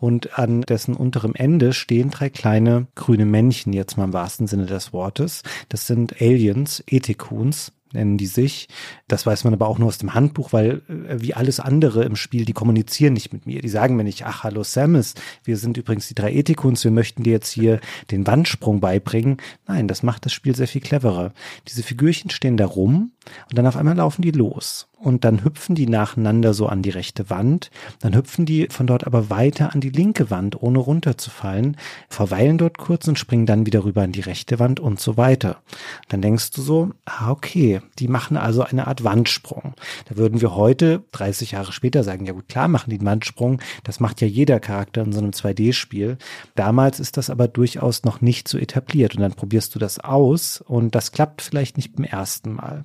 Und 0.00 0.38
an 0.38 0.62
dessen 0.62 0.94
unterem 0.94 1.34
Ende 1.34 1.74
stehen 1.74 2.10
drei 2.10 2.30
kleine 2.30 2.86
grüne 2.94 3.26
Männchen, 3.26 3.74
jetzt 3.74 3.98
mal 3.98 4.04
im 4.04 4.12
wahrsten 4.14 4.46
Sinne 4.46 4.64
des 4.64 4.94
Wortes. 4.94 5.42
Das 5.68 5.86
sind 5.86 6.22
Aliens, 6.22 6.82
Ethikuns, 6.86 7.72
nennen 7.92 8.16
die 8.16 8.26
sich. 8.26 8.68
Das 9.08 9.26
weiß 9.26 9.44
man 9.44 9.52
aber 9.52 9.68
auch 9.68 9.78
nur 9.78 9.88
aus 9.88 9.98
dem 9.98 10.14
Handbuch, 10.14 10.54
weil 10.54 10.80
äh, 10.88 11.20
wie 11.20 11.34
alles 11.34 11.60
andere 11.60 12.04
im 12.04 12.16
Spiel, 12.16 12.46
die 12.46 12.54
kommunizieren 12.54 13.12
nicht 13.12 13.32
mit 13.32 13.44
mir. 13.46 13.60
Die 13.60 13.68
sagen 13.68 13.96
mir 13.96 14.04
nicht, 14.04 14.24
ach 14.24 14.42
hallo 14.42 14.62
Samus, 14.62 15.14
wir 15.44 15.58
sind 15.58 15.76
übrigens 15.76 16.08
die 16.08 16.14
drei 16.14 16.32
Ethikuns, 16.32 16.82
wir 16.82 16.90
möchten 16.90 17.22
dir 17.22 17.32
jetzt 17.32 17.50
hier 17.50 17.80
den 18.10 18.26
Wandsprung 18.26 18.80
beibringen. 18.80 19.36
Nein, 19.66 19.86
das 19.86 20.02
macht 20.02 20.24
das 20.24 20.32
Spiel 20.32 20.56
sehr 20.56 20.68
viel 20.68 20.80
cleverer. 20.80 21.32
Diese 21.68 21.82
Figürchen 21.82 22.30
stehen 22.30 22.56
da 22.56 22.66
rum 22.66 23.12
und 23.48 23.58
dann 23.58 23.66
auf 23.66 23.76
einmal 23.76 23.96
laufen 23.96 24.22
die 24.22 24.30
los 24.30 24.88
und 25.00 25.24
dann 25.24 25.44
hüpfen 25.44 25.74
die 25.74 25.86
nacheinander 25.86 26.52
so 26.54 26.66
an 26.66 26.82
die 26.82 26.90
rechte 26.90 27.30
Wand, 27.30 27.70
dann 28.00 28.14
hüpfen 28.14 28.44
die 28.44 28.68
von 28.70 28.86
dort 28.86 29.06
aber 29.06 29.30
weiter 29.30 29.72
an 29.72 29.80
die 29.80 29.90
linke 29.90 30.30
Wand, 30.30 30.62
ohne 30.62 30.78
runterzufallen, 30.78 31.76
verweilen 32.08 32.58
dort 32.58 32.78
kurz 32.78 33.08
und 33.08 33.18
springen 33.18 33.46
dann 33.46 33.66
wieder 33.66 33.84
rüber 33.84 34.02
an 34.02 34.12
die 34.12 34.20
rechte 34.20 34.58
Wand 34.58 34.78
und 34.78 35.00
so 35.00 35.16
weiter. 35.16 35.62
Dann 36.08 36.20
denkst 36.20 36.50
du 36.50 36.62
so, 36.62 36.90
ah, 37.06 37.30
okay, 37.30 37.80
die 37.98 38.08
machen 38.08 38.36
also 38.36 38.62
eine 38.62 38.86
Art 38.86 39.02
Wandsprung. 39.02 39.74
Da 40.08 40.16
würden 40.16 40.40
wir 40.40 40.54
heute, 40.54 41.02
30 41.12 41.52
Jahre 41.52 41.72
später, 41.72 42.04
sagen, 42.04 42.26
ja 42.26 42.32
gut, 42.32 42.48
klar 42.48 42.68
machen 42.68 42.90
die 42.90 42.98
einen 42.98 43.06
Wandsprung, 43.06 43.60
das 43.84 44.00
macht 44.00 44.20
ja 44.20 44.26
jeder 44.26 44.60
Charakter 44.60 45.02
in 45.02 45.12
so 45.12 45.18
einem 45.18 45.30
2D-Spiel. 45.30 46.18
Damals 46.54 47.00
ist 47.00 47.16
das 47.16 47.30
aber 47.30 47.48
durchaus 47.48 48.04
noch 48.04 48.20
nicht 48.20 48.48
so 48.48 48.58
etabliert 48.58 49.14
und 49.14 49.22
dann 49.22 49.32
probierst 49.32 49.74
du 49.74 49.78
das 49.78 49.98
aus 49.98 50.60
und 50.60 50.94
das 50.94 51.12
klappt 51.12 51.40
vielleicht 51.42 51.76
nicht 51.76 51.96
beim 51.96 52.04
ersten 52.04 52.52
Mal. 52.52 52.84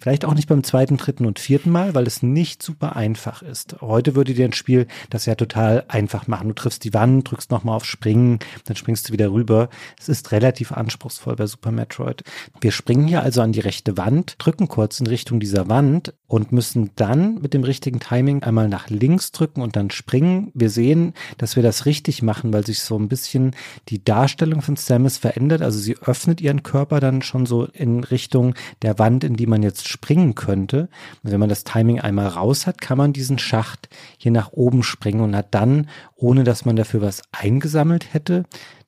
Vielleicht 0.00 0.24
auch 0.24 0.34
nicht 0.34 0.48
beim 0.48 0.62
zweiten, 0.62 0.96
dritten 0.96 1.26
und 1.26 1.40
vierten 1.40 1.70
Mal, 1.70 1.94
weil 1.94 2.06
es 2.06 2.22
nicht 2.22 2.62
super 2.62 2.94
einfach 2.94 3.42
ist. 3.42 3.76
Heute 3.80 4.14
würde 4.14 4.32
dir 4.32 4.44
ein 4.44 4.52
Spiel 4.52 4.86
das 5.10 5.26
ja 5.26 5.34
total 5.34 5.84
einfach 5.88 6.28
machen. 6.28 6.48
Du 6.48 6.54
triffst 6.54 6.84
die 6.84 6.94
Wand, 6.94 7.28
drückst 7.28 7.50
nochmal 7.50 7.74
auf 7.76 7.84
Springen, 7.84 8.38
dann 8.64 8.76
springst 8.76 9.08
du 9.08 9.12
wieder 9.12 9.32
rüber. 9.32 9.68
Es 9.98 10.08
ist 10.08 10.30
relativ 10.30 10.70
anspruchsvoll 10.70 11.34
bei 11.34 11.46
Super 11.46 11.72
Metroid. 11.72 12.22
Wir 12.60 12.70
springen 12.70 13.08
hier 13.08 13.22
also 13.22 13.42
an 13.42 13.52
die 13.52 13.60
rechte 13.60 13.96
Wand, 13.96 14.36
drücken 14.38 14.68
kurz 14.68 15.00
in 15.00 15.08
Richtung 15.08 15.40
dieser 15.40 15.68
Wand 15.68 16.14
und 16.28 16.52
müssen 16.52 16.90
dann 16.94 17.40
mit 17.40 17.54
dem 17.54 17.64
richtigen 17.64 17.98
Timing 17.98 18.42
einmal 18.42 18.68
nach 18.68 18.90
links 18.90 19.32
drücken 19.32 19.62
und 19.62 19.74
dann 19.74 19.90
springen. 19.90 20.52
Wir 20.54 20.70
sehen, 20.70 21.14
dass 21.38 21.56
wir 21.56 21.62
das 21.62 21.86
richtig 21.86 22.22
machen, 22.22 22.52
weil 22.52 22.64
sich 22.64 22.80
so 22.80 22.96
ein 22.96 23.08
bisschen 23.08 23.56
die 23.88 24.04
Darstellung 24.04 24.62
von 24.62 24.76
Samus 24.76 25.16
verändert. 25.16 25.62
Also 25.62 25.78
sie 25.78 25.96
öffnet 25.96 26.40
ihren 26.40 26.62
Körper 26.62 27.00
dann 27.00 27.22
schon 27.22 27.46
so 27.46 27.64
in 27.64 28.04
Richtung 28.04 28.54
der 28.82 28.98
Wand, 28.98 29.24
in 29.24 29.34
die 29.34 29.46
man 29.46 29.62
jetzt 29.62 29.87
springen 29.88 30.34
könnte. 30.34 30.88
Und 31.22 31.32
wenn 31.32 31.40
man 31.40 31.48
das 31.48 31.64
Timing 31.64 32.00
einmal 32.00 32.26
raus 32.26 32.66
hat, 32.66 32.80
kann 32.80 32.98
man 32.98 33.12
diesen 33.12 33.38
Schacht 33.38 33.88
hier 34.16 34.32
nach 34.32 34.52
oben 34.52 34.82
springen 34.82 35.20
und 35.20 35.34
hat 35.34 35.54
dann, 35.54 35.88
ohne 36.16 36.44
dass 36.44 36.64
man 36.64 36.76
dafür 36.76 37.00
was 37.00 37.22
eingesammelt 37.32 38.12
hätte, 38.12 38.44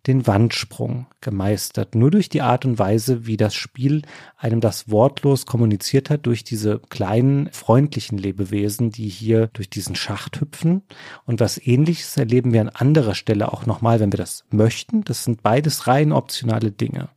den 0.06 0.26
Wandsprung 0.26 1.06
gemeistert. 1.20 1.94
Nur 1.94 2.10
durch 2.10 2.28
die 2.28 2.40
Art 2.40 2.64
und 2.64 2.78
Weise, 2.78 3.26
wie 3.26 3.36
das 3.36 3.54
Spiel 3.54 4.02
einem 4.38 4.60
das 4.60 4.90
wortlos 4.90 5.44
kommuniziert 5.44 6.08
hat, 6.08 6.26
durch 6.26 6.44
diese 6.44 6.80
kleinen 6.88 7.50
freundlichen 7.52 8.16
Lebewesen, 8.16 8.90
die 8.90 9.08
hier 9.08 9.48
durch 9.48 9.68
diesen 9.68 9.96
Schacht 9.96 10.40
hüpfen. 10.40 10.82
Und 11.26 11.40
was 11.40 11.58
ähnliches 11.58 12.16
erleben 12.16 12.52
wir 12.52 12.62
an 12.62 12.70
anderer 12.70 13.14
Stelle 13.14 13.52
auch 13.52 13.66
nochmal, 13.66 14.00
wenn 14.00 14.12
wir 14.12 14.18
das 14.18 14.44
möchten. 14.50 15.04
Das 15.04 15.24
sind 15.24 15.42
beides 15.42 15.86
rein 15.86 16.12
optionale 16.12 16.70
Dinge. 16.70 17.10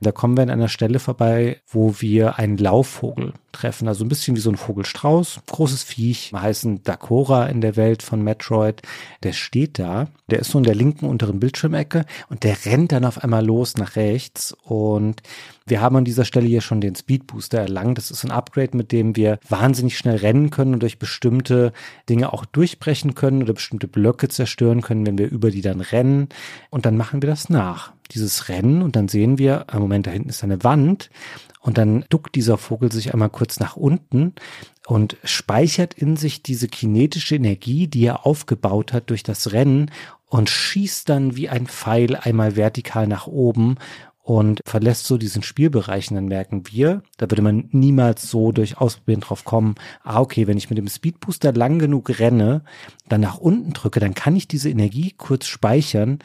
Da 0.00 0.12
kommen 0.12 0.36
wir 0.36 0.42
an 0.42 0.50
einer 0.50 0.68
Stelle 0.68 0.98
vorbei, 0.98 1.62
wo 1.66 1.94
wir 2.00 2.38
einen 2.38 2.58
Laufvogel 2.58 3.32
treffen. 3.52 3.88
Also 3.88 4.04
ein 4.04 4.08
bisschen 4.08 4.36
wie 4.36 4.40
so 4.40 4.50
ein 4.50 4.56
Vogelstrauß. 4.56 5.40
Großes 5.46 5.82
Viech, 5.82 6.32
heißen 6.34 6.82
Dakora 6.82 7.46
in 7.46 7.62
der 7.62 7.76
Welt 7.76 8.02
von 8.02 8.22
Metroid. 8.22 8.82
Der 9.22 9.32
steht 9.32 9.78
da. 9.78 10.08
Der 10.30 10.40
ist 10.40 10.50
so 10.50 10.58
in 10.58 10.64
der 10.64 10.74
linken 10.74 11.06
unteren 11.06 11.40
Bildschirmecke 11.40 12.04
und 12.28 12.42
der 12.42 12.64
rennt 12.66 12.92
dann 12.92 13.04
auf 13.04 13.22
einmal 13.22 13.44
los 13.44 13.76
nach 13.76 13.96
rechts 13.96 14.56
und 14.64 15.22
wir 15.66 15.80
haben 15.80 15.96
an 15.96 16.04
dieser 16.04 16.24
Stelle 16.24 16.46
hier 16.46 16.60
schon 16.60 16.80
den 16.80 16.94
Speed 16.94 17.26
Booster 17.26 17.58
erlangt. 17.58 17.98
Das 17.98 18.10
ist 18.10 18.24
ein 18.24 18.30
Upgrade, 18.30 18.76
mit 18.76 18.92
dem 18.92 19.16
wir 19.16 19.38
wahnsinnig 19.48 19.98
schnell 19.98 20.16
rennen 20.16 20.50
können 20.50 20.74
und 20.74 20.80
durch 20.80 20.98
bestimmte 20.98 21.72
Dinge 22.08 22.32
auch 22.32 22.44
durchbrechen 22.44 23.14
können 23.14 23.42
oder 23.42 23.52
bestimmte 23.52 23.88
Blöcke 23.88 24.28
zerstören 24.28 24.80
können, 24.80 25.06
wenn 25.06 25.18
wir 25.18 25.28
über 25.28 25.50
die 25.50 25.62
dann 25.62 25.80
rennen. 25.80 26.28
Und 26.70 26.86
dann 26.86 26.96
machen 26.96 27.22
wir 27.22 27.28
das 27.28 27.48
nach. 27.48 27.92
Dieses 28.12 28.48
Rennen 28.48 28.82
und 28.82 28.94
dann 28.94 29.08
sehen 29.08 29.38
wir, 29.38 29.64
am 29.68 29.82
Moment 29.82 30.06
da 30.06 30.12
hinten 30.12 30.28
ist 30.28 30.44
eine 30.44 30.62
Wand 30.62 31.10
und 31.60 31.78
dann 31.78 32.04
duckt 32.08 32.36
dieser 32.36 32.58
Vogel 32.58 32.92
sich 32.92 33.12
einmal 33.12 33.30
kurz 33.30 33.58
nach 33.58 33.74
unten 33.74 34.34
und 34.86 35.16
speichert 35.24 35.94
in 35.94 36.16
sich 36.16 36.44
diese 36.44 36.68
kinetische 36.68 37.34
Energie, 37.34 37.88
die 37.88 38.04
er 38.04 38.24
aufgebaut 38.24 38.92
hat 38.92 39.10
durch 39.10 39.24
das 39.24 39.52
Rennen 39.52 39.90
und 40.28 40.50
schießt 40.50 41.08
dann 41.08 41.36
wie 41.36 41.48
ein 41.48 41.66
Pfeil 41.66 42.16
einmal 42.16 42.56
vertikal 42.56 43.06
nach 43.06 43.26
oben 43.26 43.76
und 44.26 44.60
verlässt 44.66 45.06
so 45.06 45.18
diesen 45.18 45.44
Spielbereich. 45.44 46.10
Und 46.10 46.16
dann 46.16 46.26
merken 46.26 46.64
wir, 46.66 47.02
da 47.16 47.30
würde 47.30 47.42
man 47.42 47.68
niemals 47.70 48.28
so 48.28 48.50
durch 48.50 48.76
Ausprobieren 48.76 49.20
drauf 49.20 49.44
kommen, 49.44 49.76
ah 50.02 50.20
okay, 50.20 50.48
wenn 50.48 50.58
ich 50.58 50.68
mit 50.68 50.78
dem 50.78 50.88
Speedbooster 50.88 51.52
lang 51.52 51.78
genug 51.78 52.18
renne, 52.18 52.64
dann 53.08 53.20
nach 53.20 53.38
unten 53.38 53.72
drücke, 53.72 54.00
dann 54.00 54.14
kann 54.14 54.34
ich 54.34 54.48
diese 54.48 54.68
Energie 54.68 55.14
kurz 55.16 55.46
speichern 55.46 56.18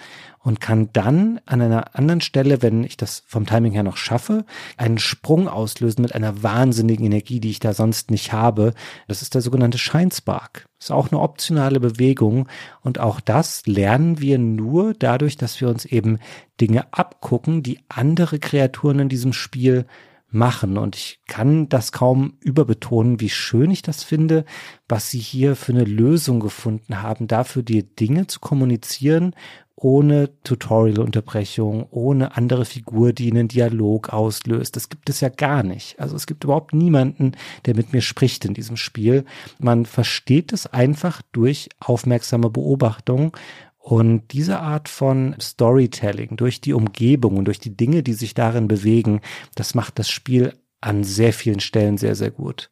und 0.44 0.60
kann 0.60 0.90
dann 0.94 1.40
an 1.46 1.62
einer 1.62 1.96
anderen 1.96 2.22
Stelle, 2.22 2.62
wenn 2.62 2.84
ich 2.84 2.98
das 2.98 3.24
vom 3.28 3.46
Timing 3.46 3.74
her 3.74 3.84
noch 3.84 3.98
schaffe, 3.98 4.46
einen 4.78 4.98
Sprung 4.98 5.48
auslösen 5.48 6.02
mit 6.02 6.16
einer 6.16 6.42
wahnsinnigen 6.44 7.06
Energie, 7.06 7.40
die 7.40 7.52
ich 7.52 7.60
da 7.60 7.74
sonst 7.74 8.10
nicht 8.12 8.34
habe. 8.34 8.74
Das 9.08 9.22
ist 9.22 9.36
der 9.36 9.42
sogenannte 9.42 9.78
Shine 9.78 10.12
Spark. 10.12 10.66
Das 10.80 10.88
ist 10.88 10.92
auch 10.92 11.12
eine 11.12 11.22
optionale 11.22 11.80
Bewegung 11.80 12.48
und 12.82 13.00
auch 13.00 13.20
das 13.20 13.68
lernen 13.68 14.20
wir 14.20 14.40
nur 14.40 14.94
dadurch, 14.94 15.38
dass 15.38 15.62
wir 15.62 15.70
uns 15.70 15.86
eben 15.86 16.18
Dinge 16.60 16.92
abgucken, 16.92 17.62
die 17.62 17.80
andere 17.90 18.40
Kreaturen 18.40 19.00
in 19.00 19.10
diesem 19.10 19.34
Spiel 19.34 19.86
machen. 20.32 20.78
Und 20.78 20.96
ich 20.96 21.20
kann 21.28 21.70
das 21.70 21.92
kaum 21.92 22.38
überbetonen, 22.40 23.20
wie 23.20 23.30
schön 23.30 23.70
ich 23.70 23.82
das 23.82 24.04
finde, 24.04 24.46
was 24.88 25.10
sie 25.10 25.20
hier 25.20 25.56
für 25.56 25.74
eine 25.74 25.84
Lösung 25.84 26.40
gefunden 26.40 27.02
haben, 27.02 27.28
dafür 27.28 27.64
die 27.64 27.84
Dinge 27.84 28.28
zu 28.28 28.40
kommunizieren 28.40 29.36
ohne 29.82 30.30
Tutorial-Unterbrechung, 30.44 31.88
ohne 31.90 32.38
andere 32.38 32.66
Figur, 32.66 33.14
die 33.14 33.32
einen 33.32 33.48
Dialog 33.48 34.14
auslöst. 34.14 34.76
Das 34.76 34.90
gibt 34.90 35.10
es 35.10 35.22
ja 35.22 35.30
gar 35.30 35.64
nicht. 35.64 36.00
Also 36.00 36.16
es 36.16 36.28
gibt 36.28 36.44
überhaupt 36.44 36.74
niemanden, 36.74 37.32
der 37.66 37.76
mit 37.76 37.92
mir 37.92 38.02
spricht 38.02 38.46
in 38.46 38.54
diesem 38.54 38.78
Spiel. 38.78 39.26
Man 39.60 39.88
versteht 39.88 40.54
es 40.54 40.68
einfach 40.68 41.24
durch 41.32 41.70
aufmerksame 41.80 42.52
Beobachtung. 42.52 43.36
Und 43.80 44.32
diese 44.34 44.60
Art 44.60 44.88
von 44.88 45.36
Storytelling 45.42 46.38
durch 46.38 46.62
die 46.62 46.74
Umgebung 46.74 47.38
und 47.38 47.46
durch 47.46 47.60
die 47.60 47.76
Dinge, 47.76 48.04
die 48.04 48.14
sich 48.14 48.36
darin 48.36 48.68
bewegen, 48.68 49.22
das 49.56 49.74
macht 49.74 49.98
das 49.98 50.10
Spiel 50.10 50.54
an 50.82 51.04
sehr 51.04 51.34
vielen 51.34 51.60
Stellen 51.60 51.98
sehr, 51.98 52.14
sehr 52.14 52.30
gut. 52.30 52.70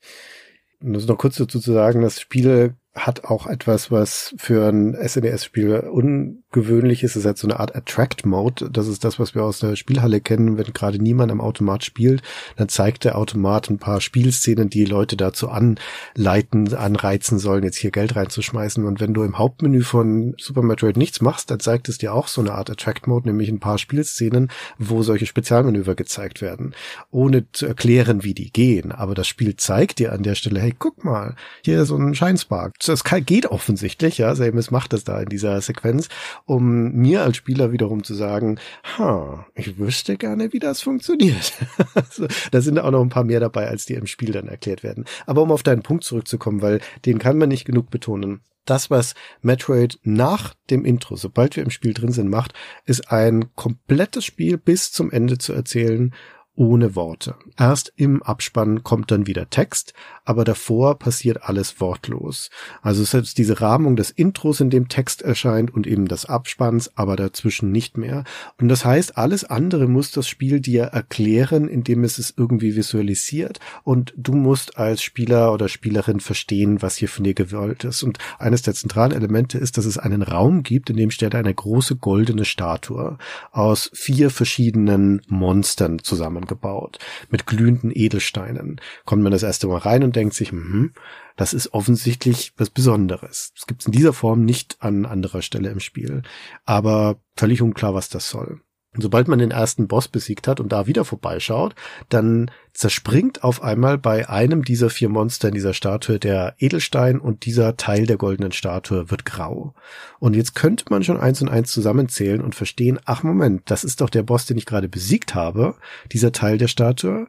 Um 0.79 0.93
das 0.93 1.07
noch 1.07 1.17
kurz 1.17 1.37
dazu 1.37 1.59
zu 1.59 1.73
sagen, 1.73 2.03
das 2.03 2.21
Spiel 2.21 2.75
hat 2.95 3.25
auch 3.25 3.45
etwas, 3.45 3.91
was 3.91 4.33
für 4.37 4.67
ein 4.67 4.95
SNES-Spiel 4.95 5.79
ungewöhnlich 5.91 7.03
ist. 7.03 7.15
Es 7.15 7.25
hat 7.25 7.37
so 7.37 7.47
eine 7.47 7.59
Art 7.59 7.75
Attract-Mode. 7.75 8.71
Das 8.71 8.87
ist 8.87 9.03
das, 9.03 9.19
was 9.19 9.35
wir 9.35 9.43
aus 9.43 9.59
der 9.59 9.75
Spielhalle 9.75 10.21
kennen. 10.21 10.57
Wenn 10.57 10.73
gerade 10.73 10.97
niemand 10.97 11.31
am 11.31 11.39
Automat 11.39 11.83
spielt, 11.83 12.23
dann 12.55 12.67
zeigt 12.67 13.03
der 13.03 13.17
Automat 13.17 13.69
ein 13.69 13.77
paar 13.77 14.01
Spielszenen, 14.01 14.71
die 14.71 14.85
Leute 14.85 15.17
dazu 15.17 15.49
anleiten, 15.49 16.73
anreizen 16.73 17.37
sollen, 17.37 17.63
jetzt 17.63 17.77
hier 17.77 17.91
Geld 17.91 18.15
reinzuschmeißen. 18.15 18.83
Und 18.83 18.99
wenn 18.99 19.13
du 19.13 19.23
im 19.23 19.37
Hauptmenü 19.37 19.83
von 19.83 20.33
Super 20.39 20.63
Metroid 20.63 20.97
nichts 20.97 21.21
machst, 21.21 21.51
dann 21.51 21.59
zeigt 21.59 21.89
es 21.89 21.99
dir 21.99 22.13
auch 22.13 22.27
so 22.27 22.41
eine 22.41 22.53
Art 22.53 22.71
Attract-Mode, 22.71 23.29
nämlich 23.29 23.49
ein 23.49 23.59
paar 23.59 23.77
Spielszenen, 23.77 24.49
wo 24.79 25.03
solche 25.03 25.27
Spezialmanöver 25.27 25.93
gezeigt 25.93 26.41
werden, 26.41 26.73
ohne 27.11 27.51
zu 27.51 27.67
erklären, 27.67 28.23
wie 28.23 28.33
die 28.33 28.51
gehen. 28.51 28.91
Aber 28.91 29.13
das 29.13 29.27
Spiel 29.27 29.55
zeigt 29.57 29.99
dir 29.99 30.11
an 30.11 30.23
der 30.23 30.33
Stelle, 30.33 30.59
hey, 30.59 30.73
guck 30.77 31.05
mal, 31.05 31.35
hier 31.63 31.83
ist 31.83 31.89
so 31.89 31.95
ein 31.95 32.15
Scheinspark 32.15 32.78
das 32.87 33.03
geht 33.03 33.45
offensichtlich, 33.47 34.17
ja, 34.17 34.33
Samus 34.35 34.71
macht 34.71 34.93
das 34.93 35.03
da 35.03 35.19
in 35.21 35.29
dieser 35.29 35.59
Sequenz, 35.61 36.07
um 36.45 36.93
mir 36.93 37.23
als 37.23 37.37
Spieler 37.37 37.71
wiederum 37.71 38.03
zu 38.03 38.13
sagen, 38.13 38.59
ha, 38.97 39.45
ich 39.55 39.77
wüsste 39.77 40.17
gerne, 40.17 40.53
wie 40.53 40.59
das 40.59 40.81
funktioniert. 40.81 41.53
also, 41.93 42.27
da 42.51 42.61
sind 42.61 42.79
auch 42.79 42.91
noch 42.91 43.01
ein 43.01 43.09
paar 43.09 43.25
mehr 43.25 43.39
dabei, 43.39 43.67
als 43.67 43.85
die 43.85 43.95
im 43.95 44.07
Spiel 44.07 44.31
dann 44.31 44.47
erklärt 44.47 44.83
werden. 44.83 45.05
Aber 45.25 45.41
um 45.41 45.51
auf 45.51 45.63
deinen 45.63 45.83
Punkt 45.83 46.03
zurückzukommen, 46.03 46.61
weil 46.61 46.79
den 47.05 47.19
kann 47.19 47.37
man 47.37 47.49
nicht 47.49 47.65
genug 47.65 47.89
betonen. 47.89 48.41
Das, 48.65 48.91
was 48.91 49.15
Metroid 49.41 49.99
nach 50.03 50.53
dem 50.69 50.85
Intro, 50.85 51.15
sobald 51.15 51.55
wir 51.55 51.63
im 51.63 51.71
Spiel 51.71 51.93
drin 51.93 52.11
sind, 52.11 52.29
macht, 52.29 52.53
ist 52.85 53.11
ein 53.11 53.55
komplettes 53.55 54.25
Spiel 54.25 54.57
bis 54.57 54.91
zum 54.91 55.11
Ende 55.11 55.37
zu 55.37 55.53
erzählen 55.53 56.13
ohne 56.59 56.93
Worte. 56.93 57.35
Erst 57.57 57.93
im 57.95 58.21
Abspann 58.21 58.83
kommt 58.83 59.11
dann 59.11 59.27
wieder 59.27 59.49
Text, 59.49 59.93
aber 60.25 60.43
davor 60.43 60.99
passiert 60.99 61.43
alles 61.43 61.79
wortlos. 61.79 62.49
Also 62.81 63.01
es 63.01 63.13
ist 63.13 63.37
diese 63.37 63.61
Rahmung 63.61 63.95
des 63.95 64.11
Intros, 64.11 64.59
in 64.59 64.69
dem 64.69 64.89
Text 64.89 65.21
erscheint 65.21 65.73
und 65.73 65.87
eben 65.87 66.09
des 66.09 66.25
Abspanns, 66.25 66.91
aber 66.97 67.15
dazwischen 67.15 67.71
nicht 67.71 67.97
mehr. 67.97 68.25
Und 68.59 68.67
das 68.67 68.83
heißt, 68.83 69.17
alles 69.17 69.45
andere 69.45 69.87
muss 69.87 70.11
das 70.11 70.27
Spiel 70.27 70.59
dir 70.59 70.83
erklären, 70.83 71.69
indem 71.69 72.03
es 72.03 72.19
es 72.19 72.33
irgendwie 72.35 72.75
visualisiert 72.75 73.61
und 73.85 74.13
du 74.17 74.33
musst 74.33 74.77
als 74.77 75.01
Spieler 75.01 75.53
oder 75.53 75.69
Spielerin 75.69 76.19
verstehen, 76.19 76.81
was 76.81 76.97
hier 76.97 77.07
von 77.07 77.23
dir 77.23 77.35
gewollt 77.35 77.85
ist. 77.85 78.03
Und 78.03 78.17
eines 78.37 78.63
der 78.63 78.73
zentralen 78.73 79.13
Elemente 79.13 79.57
ist, 79.57 79.77
dass 79.77 79.85
es 79.85 79.97
einen 79.97 80.23
Raum 80.23 80.63
gibt, 80.63 80.89
in 80.89 80.97
dem 80.97 81.09
steht 81.09 81.35
eine 81.35 81.53
große 81.53 81.95
goldene 81.95 82.43
Statue 82.43 83.17
aus 83.53 83.89
vier 83.93 84.29
verschiedenen 84.29 85.21
Monstern 85.29 85.99
zusammen 85.99 86.48
gebaut 86.49 86.99
mit 87.29 87.45
glühenden 87.45 87.91
Edelsteinen. 87.93 88.81
Kommt 89.05 89.23
man 89.23 89.31
das 89.31 89.43
erste 89.43 89.67
Mal 89.67 89.77
rein 89.77 90.03
und 90.03 90.17
denkt 90.17 90.33
sich, 90.33 90.51
hm, 90.51 90.91
das 91.37 91.53
ist 91.53 91.73
offensichtlich 91.73 92.51
was 92.57 92.69
Besonderes. 92.69 93.53
Es 93.55 93.65
gibt 93.65 93.81
es 93.81 93.85
in 93.85 93.93
dieser 93.93 94.11
Form 94.11 94.43
nicht 94.43 94.75
an 94.81 95.05
anderer 95.05 95.41
Stelle 95.41 95.69
im 95.69 95.79
Spiel, 95.79 96.23
aber 96.65 97.21
völlig 97.37 97.61
unklar, 97.61 97.93
was 97.93 98.09
das 98.09 98.29
soll. 98.29 98.59
Und 98.95 99.01
sobald 99.03 99.27
man 99.27 99.37
den 99.37 99.51
ersten 99.51 99.87
Boss 99.87 100.07
besiegt 100.07 100.47
hat 100.47 100.59
und 100.59 100.71
da 100.71 100.87
wieder 100.87 101.05
vorbeischaut, 101.05 101.75
dann 102.09 102.49
zerspringt 102.73 103.43
auf 103.43 103.61
einmal 103.61 103.99
bei 103.99 104.27
einem 104.27 104.63
dieser 104.63 104.89
vier 104.89 105.09
Monster 105.09 105.49
in 105.49 105.53
dieser 105.53 105.75
Statue 105.75 106.17
der 106.17 106.55
Edelstein 106.57 107.19
und 107.19 107.45
dieser 107.45 107.77
Teil 107.77 108.07
der 108.07 108.17
goldenen 108.17 108.51
Statue 108.51 109.11
wird 109.11 109.25
grau. 109.25 109.75
Und 110.17 110.35
jetzt 110.35 110.55
könnte 110.55 110.85
man 110.89 111.03
schon 111.03 111.19
eins 111.19 111.39
und 111.41 111.49
eins 111.49 111.71
zusammenzählen 111.71 112.41
und 112.41 112.55
verstehen, 112.55 112.99
ach 113.05 113.21
Moment, 113.21 113.61
das 113.65 113.83
ist 113.83 114.01
doch 114.01 114.09
der 114.09 114.23
Boss, 114.23 114.47
den 114.47 114.57
ich 114.57 114.65
gerade 114.65 114.89
besiegt 114.89 115.35
habe, 115.35 115.75
dieser 116.11 116.31
Teil 116.31 116.57
der 116.57 116.67
Statue 116.67 117.27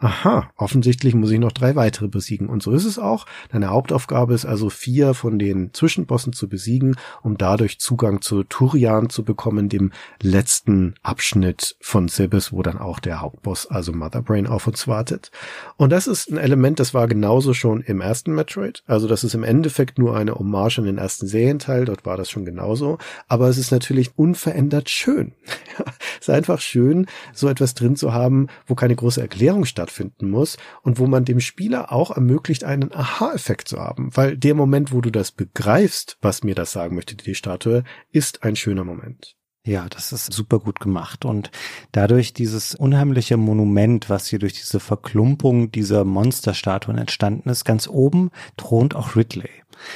aha, 0.00 0.50
offensichtlich 0.56 1.14
muss 1.14 1.30
ich 1.30 1.40
noch 1.40 1.52
drei 1.52 1.74
weitere 1.74 2.06
besiegen. 2.06 2.48
Und 2.48 2.62
so 2.62 2.72
ist 2.72 2.84
es 2.84 2.98
auch. 2.98 3.26
Deine 3.50 3.68
Hauptaufgabe 3.68 4.32
ist 4.32 4.44
also 4.44 4.70
vier 4.70 5.12
von 5.12 5.38
den 5.38 5.74
Zwischenbossen 5.74 6.32
zu 6.32 6.48
besiegen, 6.48 6.96
um 7.22 7.36
dadurch 7.36 7.80
Zugang 7.80 8.20
zu 8.20 8.44
Turian 8.44 9.10
zu 9.10 9.24
bekommen, 9.24 9.68
dem 9.68 9.92
letzten 10.22 10.94
Abschnitt 11.02 11.76
von 11.80 12.08
Sibis, 12.08 12.52
wo 12.52 12.62
dann 12.62 12.78
auch 12.78 13.00
der 13.00 13.20
Hauptboss, 13.20 13.66
also 13.66 13.92
Mother 13.92 14.22
Brain, 14.22 14.46
auf 14.46 14.68
uns 14.68 14.86
wartet. 14.86 15.32
Und 15.76 15.90
das 15.90 16.06
ist 16.06 16.30
ein 16.30 16.38
Element, 16.38 16.78
das 16.78 16.94
war 16.94 17.08
genauso 17.08 17.52
schon 17.52 17.80
im 17.80 18.00
ersten 18.00 18.34
Metroid. 18.34 18.84
Also 18.86 19.08
das 19.08 19.24
ist 19.24 19.34
im 19.34 19.42
Endeffekt 19.42 19.98
nur 19.98 20.16
eine 20.16 20.36
Hommage 20.36 20.78
an 20.78 20.84
den 20.84 20.98
ersten 20.98 21.26
Serienteil. 21.26 21.86
Dort 21.86 22.06
war 22.06 22.16
das 22.16 22.30
schon 22.30 22.44
genauso. 22.44 22.98
Aber 23.26 23.48
es 23.48 23.58
ist 23.58 23.72
natürlich 23.72 24.16
unverändert 24.16 24.90
schön. 24.90 25.32
es 26.20 26.28
ist 26.28 26.30
einfach 26.30 26.60
schön, 26.60 27.06
so 27.32 27.48
etwas 27.48 27.74
drin 27.74 27.96
zu 27.96 28.12
haben, 28.12 28.46
wo 28.66 28.76
keine 28.76 28.94
große 28.94 29.20
Erklärung 29.20 29.64
stattfindet 29.64 29.87
stattfinden 29.88 30.30
muss 30.30 30.56
und 30.82 30.98
wo 30.98 31.06
man 31.06 31.24
dem 31.24 31.40
Spieler 31.40 31.92
auch 31.92 32.10
ermöglicht, 32.10 32.64
einen 32.64 32.92
Aha-Effekt 32.92 33.68
zu 33.68 33.78
haben, 33.78 34.10
weil 34.14 34.36
der 34.36 34.54
Moment, 34.54 34.92
wo 34.92 35.00
du 35.00 35.10
das 35.10 35.32
begreifst, 35.32 36.18
was 36.20 36.44
mir 36.44 36.54
das 36.54 36.72
sagen 36.72 36.94
möchte, 36.94 37.16
die 37.16 37.34
Statue, 37.34 37.84
ist 38.12 38.42
ein 38.44 38.56
schöner 38.56 38.84
Moment. 38.84 39.34
Ja, 39.64 39.86
das 39.88 40.12
ist 40.12 40.32
super 40.32 40.60
gut 40.60 40.80
gemacht. 40.80 41.24
Und 41.26 41.50
dadurch 41.92 42.32
dieses 42.32 42.74
unheimliche 42.74 43.36
Monument, 43.36 44.08
was 44.08 44.26
hier 44.26 44.38
durch 44.38 44.54
diese 44.54 44.80
Verklumpung 44.80 45.70
dieser 45.70 46.04
Monsterstatuen 46.04 46.96
entstanden 46.96 47.50
ist, 47.50 47.64
ganz 47.64 47.86
oben 47.86 48.30
thront 48.56 48.94
auch 48.94 49.14
Ridley. 49.14 49.50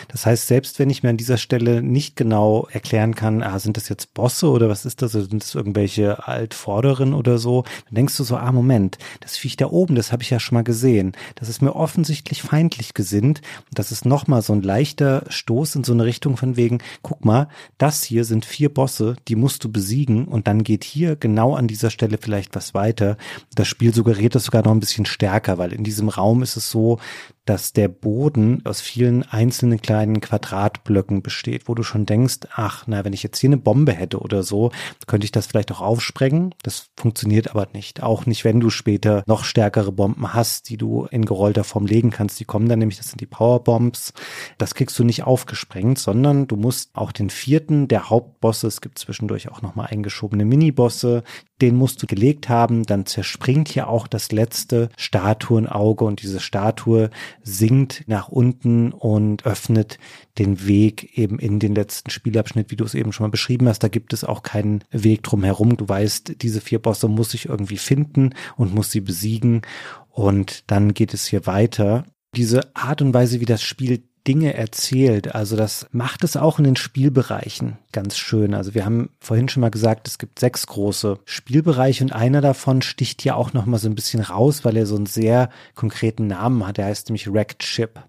Das 0.09 0.27
heißt, 0.27 0.47
selbst 0.47 0.79
wenn 0.79 0.91
ich 0.91 1.03
mir 1.03 1.11
an 1.11 1.17
dieser 1.17 1.39
Stelle 1.39 1.83
nicht 1.83 2.17
genau 2.17 2.69
erklären 2.71 3.15
kann, 3.15 3.43
ah, 3.43 3.59
sind 3.59 3.77
das 3.77 3.89
jetzt 3.89 4.15
Bosse 4.15 4.49
oder 4.49 4.69
was 4.69 4.85
ist 4.85 5.03
das, 5.03 5.15
oder 5.15 5.25
sind 5.25 5.43
das 5.43 5.55
irgendwelche 5.55 6.27
Altvorderen 6.27 7.15
oder 7.15 7.39
so, 7.39 7.65
dann 7.87 7.95
denkst 7.95 8.17
du 8.17 8.25
so, 8.25 8.37
ah, 8.37 8.53
Moment, 8.53 8.99
das 9.21 9.37
Viech 9.37 9.57
da 9.57 9.67
oben, 9.67 9.95
das 9.95 10.13
habe 10.13 10.23
ich 10.23 10.31
ja 10.31 10.41
schon 10.41 10.57
mal 10.57 10.65
gesehen. 10.65 11.13
Das 11.37 11.49
ist 11.49 11.63
mir 11.63 11.75
offensichtlich 11.75 12.43
feindlich 12.43 12.95
gesinnt. 12.95 13.41
Das 13.73 13.93
ist 13.93 14.05
nochmal 14.05 14.43
so 14.43 14.53
ein 14.53 14.63
leichter 14.63 15.25
Stoß 15.29 15.77
in 15.77 15.85
so 15.85 15.93
eine 15.93 16.05
Richtung 16.05 16.37
von 16.37 16.57
wegen, 16.57 16.79
guck 17.03 17.25
mal, 17.25 17.49
das 17.79 18.03
hier 18.03 18.25
sind 18.25 18.45
vier 18.45 18.73
Bosse, 18.73 19.17
die 19.29 19.37
musst 19.37 19.65
du 19.65 19.71
besiegen 19.71 20.27
und 20.27 20.47
dann 20.47 20.65
geht 20.65 20.85
hier 20.85 21.17
genau 21.17 21.55
an 21.55 21.69
dieser 21.69 21.91
Stelle 21.91 22.19
vielleicht 22.21 22.55
was 22.55 22.75
weiter. 22.75 23.17
Das 23.55 23.69
Spiel 23.69 23.95
suggeriert 23.95 24.35
das 24.35 24.45
sogar 24.45 24.63
noch 24.65 24.73
ein 24.73 24.81
bisschen 24.81 25.07
stärker, 25.07 25.59
weil 25.59 25.73
in 25.73 25.85
diesem 25.85 26.09
Raum 26.09 26.43
ist 26.43 26.57
es 26.57 26.71
so, 26.71 26.99
dass 27.45 27.73
der 27.73 27.89
Boden 27.89 28.65
aus 28.65 28.81
vielen 28.81 29.25
einzelnen 29.25 29.83
kleinen 29.83 30.21
Quadratblöcken 30.21 31.23
besteht, 31.23 31.69
wo 31.69 31.75
du 31.75 31.83
schon 31.83 32.07
denkst, 32.07 32.41
ach, 32.55 32.85
na, 32.87 33.05
wenn 33.05 33.13
ich 33.13 33.23
jetzt 33.23 33.39
hier 33.39 33.49
eine 33.49 33.57
Bombe 33.57 33.93
hätte 33.93 34.21
oder 34.21 34.43
so, 34.43 34.71
könnte 35.07 35.25
ich 35.25 35.33
das 35.33 35.47
vielleicht 35.47 35.73
auch 35.73 35.81
aufsprengen. 35.81 36.55
Das 36.63 36.91
funktioniert 36.97 37.51
aber 37.51 37.67
nicht. 37.73 38.03
Auch 38.03 38.27
nicht, 38.27 38.45
wenn 38.45 38.61
du 38.61 38.71
später 38.71 39.25
noch 39.27 39.45
stärkere 39.45 39.91
Bomben 39.91 40.33
hast, 40.33 40.69
die 40.69 40.77
du 40.77 41.07
in 41.07 41.25
gerollter 41.25 41.65
Form 41.65 41.87
legen 41.87 42.11
kannst. 42.11 42.39
Die 42.39 42.45
kommen 42.45 42.69
dann 42.69 42.79
nämlich, 42.79 42.99
das 42.99 43.09
sind 43.09 43.21
die 43.21 43.27
Powerbombs. 43.27 44.13
Das 44.59 44.75
kriegst 44.75 44.99
du 44.99 45.05
nicht 45.05 45.25
aufgesprengt, 45.25 45.99
sondern 45.99 46.47
du 46.47 46.57
musst 46.57 46.91
auch 46.95 47.11
den 47.11 47.31
vierten 47.31 47.89
der 47.89 48.09
Hauptbosse, 48.09 48.69
es 48.69 48.81
gibt 48.81 48.99
zwischendurch 48.99 49.51
auch 49.51 49.63
nochmal 49.63 49.89
eingeschobene 49.91 50.45
Minibosse, 50.45 51.25
den 51.61 51.77
musst 51.77 52.03
du 52.03 52.07
gelegt 52.07 52.49
haben, 52.49 52.85
dann 52.85 53.07
zerspringt 53.07 53.69
hier 53.69 53.89
auch 53.89 54.07
das 54.07 54.33
letzte 54.33 54.89
Statuenauge 54.97 56.05
und 56.05 56.23
diese 56.23 56.41
Statue 56.41 57.11
sinkt 57.43 58.05
nach 58.07 58.29
unten 58.29 58.93
und 58.93 59.45
öffnet 59.47 59.99
den 60.39 60.67
Weg 60.67 61.19
eben 61.19 61.39
in 61.39 61.59
den 61.59 61.75
letzten 61.75 62.11
Spielabschnitt, 62.11 62.71
wie 62.71 62.77
du 62.77 62.85
es 62.85 62.95
eben 62.95 63.13
schon 63.13 63.25
mal 63.25 63.31
beschrieben 63.31 63.69
hast. 63.69 63.81
Da 63.81 63.89
gibt 63.89 64.13
es 64.13 64.25
auch 64.25 64.43
keinen 64.43 64.85
Weg 64.91 65.23
drum 65.23 65.45
herum. 65.45 65.77
Du 65.77 65.89
weißt, 65.89 66.43
diese 66.43 66.61
vier 66.61 66.79
Bosse 66.79 67.09
muss 67.09 67.35
ich 67.35 67.47
irgendwie 67.47 67.79
finden 67.79 68.35
und 68.57 68.75
muss 68.75 68.91
sie 68.91 69.01
besiegen 69.01 69.63
und 70.11 70.71
dann 70.71 70.95
geht 70.95 71.15
es 71.15 71.27
hier 71.27 71.47
weiter. 71.47 72.05
Diese 72.37 72.75
Art 72.77 73.03
und 73.03 73.13
Weise, 73.15 73.41
wie 73.41 73.47
das 73.47 73.63
Spiel 73.63 74.05
Dinge 74.27 74.55
erzählt. 74.55 75.35
Also 75.35 75.57
das 75.57 75.87
macht 75.91 76.25
es 76.25 76.37
auch 76.37 76.59
in 76.59 76.65
den 76.65 76.77
Spielbereichen 76.77 77.79
ganz 77.93 78.17
schön. 78.17 78.55
Also 78.55 78.75
wir 78.75 78.85
haben 78.85 79.11
vorhin 79.21 79.49
schon 79.49 79.61
mal 79.61 79.71
gesagt, 79.71 80.09
es 80.09 80.19
gibt 80.19 80.39
sechs 80.39 80.67
große 80.67 81.19
Spielbereiche 81.25 82.05
und 82.05 82.13
einer 82.13 82.41
davon 82.41 82.83
sticht 82.83 83.25
ja 83.25 83.35
auch 83.35 83.53
noch 83.53 83.67
mal 83.67 83.79
so 83.79 83.89
ein 83.89 83.95
bisschen 83.95 84.21
raus, 84.21 84.65
weil 84.65 84.77
er 84.77 84.87
so 84.87 84.97
einen 84.97 85.07
sehr 85.07 85.51
konkreten 85.75 86.27
Namen 86.29 86.67
hat. 86.67 86.79
Der 86.79 86.87
heißt 86.87 87.09
nämlich 87.09 87.33
Wrecked 87.33 87.63
Ship. 87.63 88.01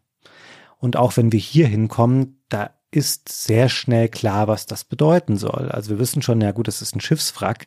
Und 0.78 0.98
auch 0.98 1.18
wenn 1.18 1.32
wir 1.32 1.40
hier 1.40 1.68
hinkommen, 1.68 2.44
da 2.50 2.72
ist 2.96 3.30
sehr 3.30 3.70
schnell 3.70 4.10
klar, 4.10 4.48
was 4.48 4.66
das 4.66 4.84
bedeuten 4.84 5.38
soll. 5.38 5.70
Also 5.70 5.92
wir 5.92 6.00
wissen 6.00 6.22
schon, 6.22 6.42
ja 6.42 6.52
gut, 6.52 6.68
es 6.68 6.82
ist 6.82 6.96
ein 6.96 7.02
Schiffswrack 7.02 7.66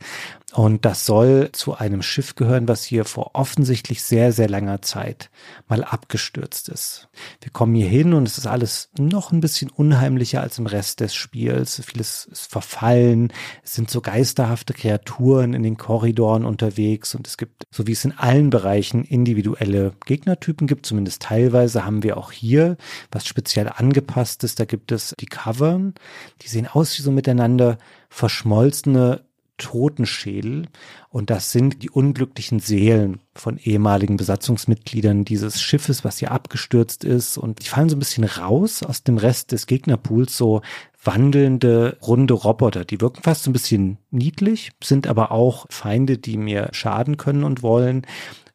und 0.55 0.85
das 0.85 1.05
soll 1.05 1.51
zu 1.53 1.77
einem 1.77 2.03
Schiff 2.03 2.35
gehören, 2.35 2.69
was 2.69 2.85
hier 2.85 3.05
vor 3.05 3.33
offensichtlich 3.35 4.03
sehr, 4.03 4.33
sehr 4.33 4.49
langer 4.49 4.81
Zeit 4.83 5.31
mal 5.69 5.85
abgestürzt 5.85 6.69
ist. 6.69 7.09
Wir 7.41 7.51
kommen 7.51 7.75
hier 7.75 7.89
hin 7.89 8.15
und 8.15 8.27
es 8.27 8.39
ist 8.39 8.47
alles 8.47 8.91
noch 8.99 9.33
ein 9.33 9.41
bisschen 9.41 9.71
unheimlicher 9.71 10.41
als 10.41 10.59
im 10.59 10.67
Rest 10.67 11.01
des 11.01 11.15
Spiels. 11.15 11.83
Vieles 11.85 12.27
ist 12.31 12.51
verfallen. 12.51 13.33
Es 13.65 13.75
sind 13.75 13.91
so 13.91 14.01
geisterhafte 14.01 14.73
Kreaturen 14.73 15.53
in 15.53 15.63
den 15.63 15.77
Korridoren 15.77 16.45
unterwegs 16.45 17.15
und 17.15 17.27
es 17.27 17.37
gibt, 17.37 17.65
so 17.71 17.87
wie 17.87 17.93
es 17.93 18.05
in 18.05 18.17
allen 18.17 18.51
Bereichen 18.51 19.05
individuelle 19.05 19.93
Gegnertypen 20.07 20.67
gibt, 20.67 20.87
zumindest 20.87 21.23
teilweise 21.23 21.85
haben 21.85 22.03
wir 22.03 22.17
auch 22.17 22.33
hier 22.33 22.77
was 23.11 23.27
speziell 23.27 23.69
angepasst 23.69 24.45
ist. 24.45 24.61
Da 24.61 24.65
gibt 24.65 24.93
es 24.93 25.15
die 25.21 25.27
Covern. 25.27 25.95
Die 26.43 26.49
sehen 26.49 26.67
aus 26.67 26.99
wie 26.99 27.03
so 27.03 27.11
miteinander 27.11 27.79
verschmolzene 28.09 29.25
Totenschädel. 29.59 30.67
Und 31.09 31.31
das 31.31 31.51
sind 31.51 31.83
die 31.83 31.91
unglücklichen 31.91 32.61
Seelen 32.61 33.21
von 33.35 33.57
ehemaligen 33.59 34.17
Besatzungsmitgliedern 34.17 35.25
dieses 35.25 35.61
Schiffes, 35.61 36.05
was 36.05 36.19
hier 36.19 36.31
abgestürzt 36.31 37.05
ist. 37.05 37.39
Und 37.39 37.65
die 37.65 37.69
fallen 37.69 37.89
so 37.89 37.97
ein 37.97 38.01
bisschen 38.01 38.25
raus 38.25 38.83
aus 38.83 39.03
dem 39.03 39.17
Rest 39.17 39.53
des 39.53 39.67
Gegnerpools, 39.67 40.37
so 40.37 40.61
wandelnde, 41.03 41.97
runde 42.03 42.35
Roboter. 42.35 42.85
Die 42.85 43.01
wirken 43.01 43.23
fast 43.23 43.45
so 43.45 43.51
ein 43.51 43.55
bisschen 43.55 43.99
niedlich, 44.11 44.73
sind 44.83 45.07
aber 45.07 45.33
auch 45.33 45.67
Feinde, 45.71 46.19
die 46.19 46.37
mir 46.37 46.69
schaden 46.73 47.17
können 47.17 47.45
und 47.45 47.63
wollen. 47.63 48.07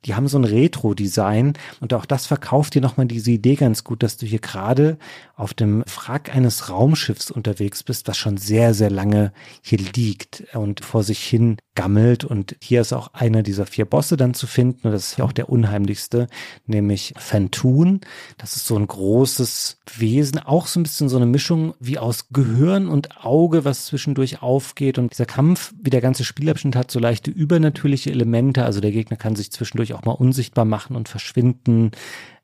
Die 0.05 0.15
haben 0.15 0.27
so 0.27 0.37
ein 0.37 0.45
Retro-Design 0.45 1.53
und 1.79 1.93
auch 1.93 2.05
das 2.05 2.25
verkauft 2.25 2.75
dir 2.75 2.81
nochmal 2.81 3.05
diese 3.05 3.31
Idee 3.31 3.55
ganz 3.55 3.83
gut, 3.83 4.03
dass 4.03 4.17
du 4.17 4.25
hier 4.25 4.39
gerade 4.39 4.97
auf 5.35 5.53
dem 5.53 5.83
Wrack 5.85 6.35
eines 6.35 6.69
Raumschiffs 6.69 7.31
unterwegs 7.31 7.83
bist, 7.83 8.07
was 8.07 8.17
schon 8.17 8.37
sehr, 8.37 8.73
sehr 8.73 8.89
lange 8.89 9.31
hier 9.61 9.79
liegt 9.79 10.43
und 10.53 10.83
vor 10.83 11.03
sich 11.03 11.23
hin 11.23 11.57
gammelt. 11.75 12.25
Und 12.25 12.55
hier 12.61 12.81
ist 12.81 12.93
auch 12.93 13.13
einer 13.13 13.43
dieser 13.43 13.65
vier 13.65 13.85
Bosse 13.85 14.17
dann 14.17 14.33
zu 14.33 14.47
finden. 14.47 14.87
Und 14.87 14.93
das 14.93 15.11
ist 15.11 15.17
ja 15.17 15.25
auch 15.25 15.31
der 15.31 15.49
unheimlichste, 15.49 16.27
nämlich 16.65 17.13
Fantun. 17.17 18.01
Das 18.37 18.55
ist 18.55 18.67
so 18.67 18.75
ein 18.75 18.87
großes 18.87 19.77
Wesen, 19.97 20.39
auch 20.39 20.67
so 20.67 20.79
ein 20.79 20.83
bisschen 20.83 21.09
so 21.09 21.17
eine 21.17 21.25
Mischung 21.25 21.73
wie 21.79 21.97
aus 21.97 22.29
Gehirn 22.29 22.87
und 22.87 23.25
Auge, 23.25 23.65
was 23.65 23.85
zwischendurch 23.85 24.41
aufgeht. 24.41 24.97
Und 24.97 25.11
dieser 25.11 25.25
Kampf, 25.25 25.73
wie 25.81 25.89
der 25.89 26.01
ganze 26.01 26.23
Spielabschnitt 26.23 26.75
hat, 26.75 26.91
so 26.91 26.99
leichte 26.99 27.31
übernatürliche 27.31 28.11
Elemente. 28.11 28.65
Also 28.65 28.81
der 28.81 28.91
Gegner 28.91 29.17
kann 29.17 29.35
sich 29.35 29.51
zwischendurch 29.51 29.90
auch 29.93 30.03
mal 30.03 30.11
unsichtbar 30.11 30.65
machen 30.65 30.95
und 30.95 31.09
verschwinden. 31.09 31.91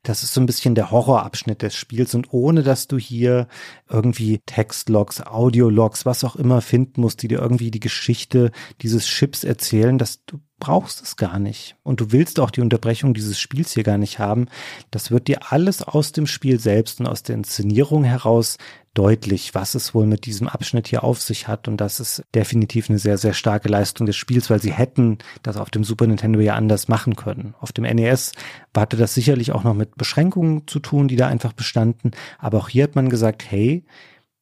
Das 0.04 0.24
ist 0.24 0.34
so 0.34 0.40
ein 0.40 0.46
bisschen 0.46 0.76
der 0.76 0.92
Horrorabschnitt 0.92 1.62
des 1.62 1.76
Spiels 1.76 2.16
und 2.16 2.32
ohne 2.32 2.64
dass 2.64 2.88
du 2.88 2.98
hier 2.98 3.48
irgendwie 3.90 4.40
Textlogs, 4.46 5.22
Audiologs, 5.22 6.06
was 6.06 6.24
auch 6.24 6.36
immer 6.36 6.62
finden 6.62 7.02
musst, 7.02 7.22
die 7.22 7.28
dir 7.28 7.40
irgendwie 7.40 7.72
die 7.72 7.80
Geschichte 7.80 8.52
dieses 8.82 9.06
Chips 9.06 9.44
erzählen, 9.44 9.98
dass 9.98 10.24
du 10.26 10.40
brauchst 10.60 11.04
es 11.04 11.16
gar 11.16 11.40
nicht. 11.40 11.76
Und 11.84 12.02
du 12.02 12.12
willst 12.12 12.40
auch 12.40 12.50
die 12.50 12.62
Unterbrechung 12.62 13.14
dieses 13.14 13.40
Spiels 13.40 13.74
hier 13.74 13.84
gar 13.84 13.98
nicht 13.98 14.20
haben. 14.20 14.48
Das 14.92 15.12
wird 15.12 15.28
dir 15.28 15.52
alles 15.52 15.84
aus 15.84 16.12
dem 16.12 16.28
Spiel 16.28 16.60
selbst 16.60 17.00
und 17.00 17.08
aus 17.08 17.24
der 17.24 17.36
Inszenierung 17.36 18.04
heraus 18.04 18.58
deutlich, 18.96 19.54
was 19.54 19.76
es 19.76 19.94
wohl 19.94 20.08
mit 20.08 20.26
diesem 20.26 20.48
Abschnitt 20.48 20.88
hier 20.88 21.04
auf 21.04 21.22
sich 21.22 21.48
hat. 21.48 21.68
Und 21.68 21.78
das 21.78 22.00
ist 22.00 22.24
definitiv 22.34 22.90
eine 22.90 22.98
sehr, 22.98 23.20
sehr 23.20 23.34
starke 23.34 23.70
Leistung 23.70 24.08
des 24.08 24.16
Spiels, 24.16 24.50
weil 24.50 24.60
sie 24.60 24.74
hätten 24.74 25.20
das 25.44 25.58
auf 25.58 25.70
dem 25.70 25.84
Super 25.84 26.08
Nintendo 26.08 26.40
ja 26.40 26.56
anders 26.56 26.88
machen 26.88 27.16
können. 27.16 27.54
Auf 27.60 27.72
dem 27.72 27.84
NES 27.84 28.32
hatte 28.76 28.98
das 28.98 29.14
sicherlich 29.14 29.52
auch 29.52 29.64
noch 29.64 29.76
mit 29.76 29.96
Beschränkungen 29.96 30.68
zu 30.68 30.80
tun, 30.80 31.08
die 31.08 31.16
da 31.16 31.28
einfach 31.28 31.54
bestanden. 31.54 32.12
Aber 32.40 32.58
auch 32.58 32.70
hier 32.70 32.84
hat 32.84 32.96
man 32.96 33.10
gesagt, 33.10 33.44
hey, 33.50 33.86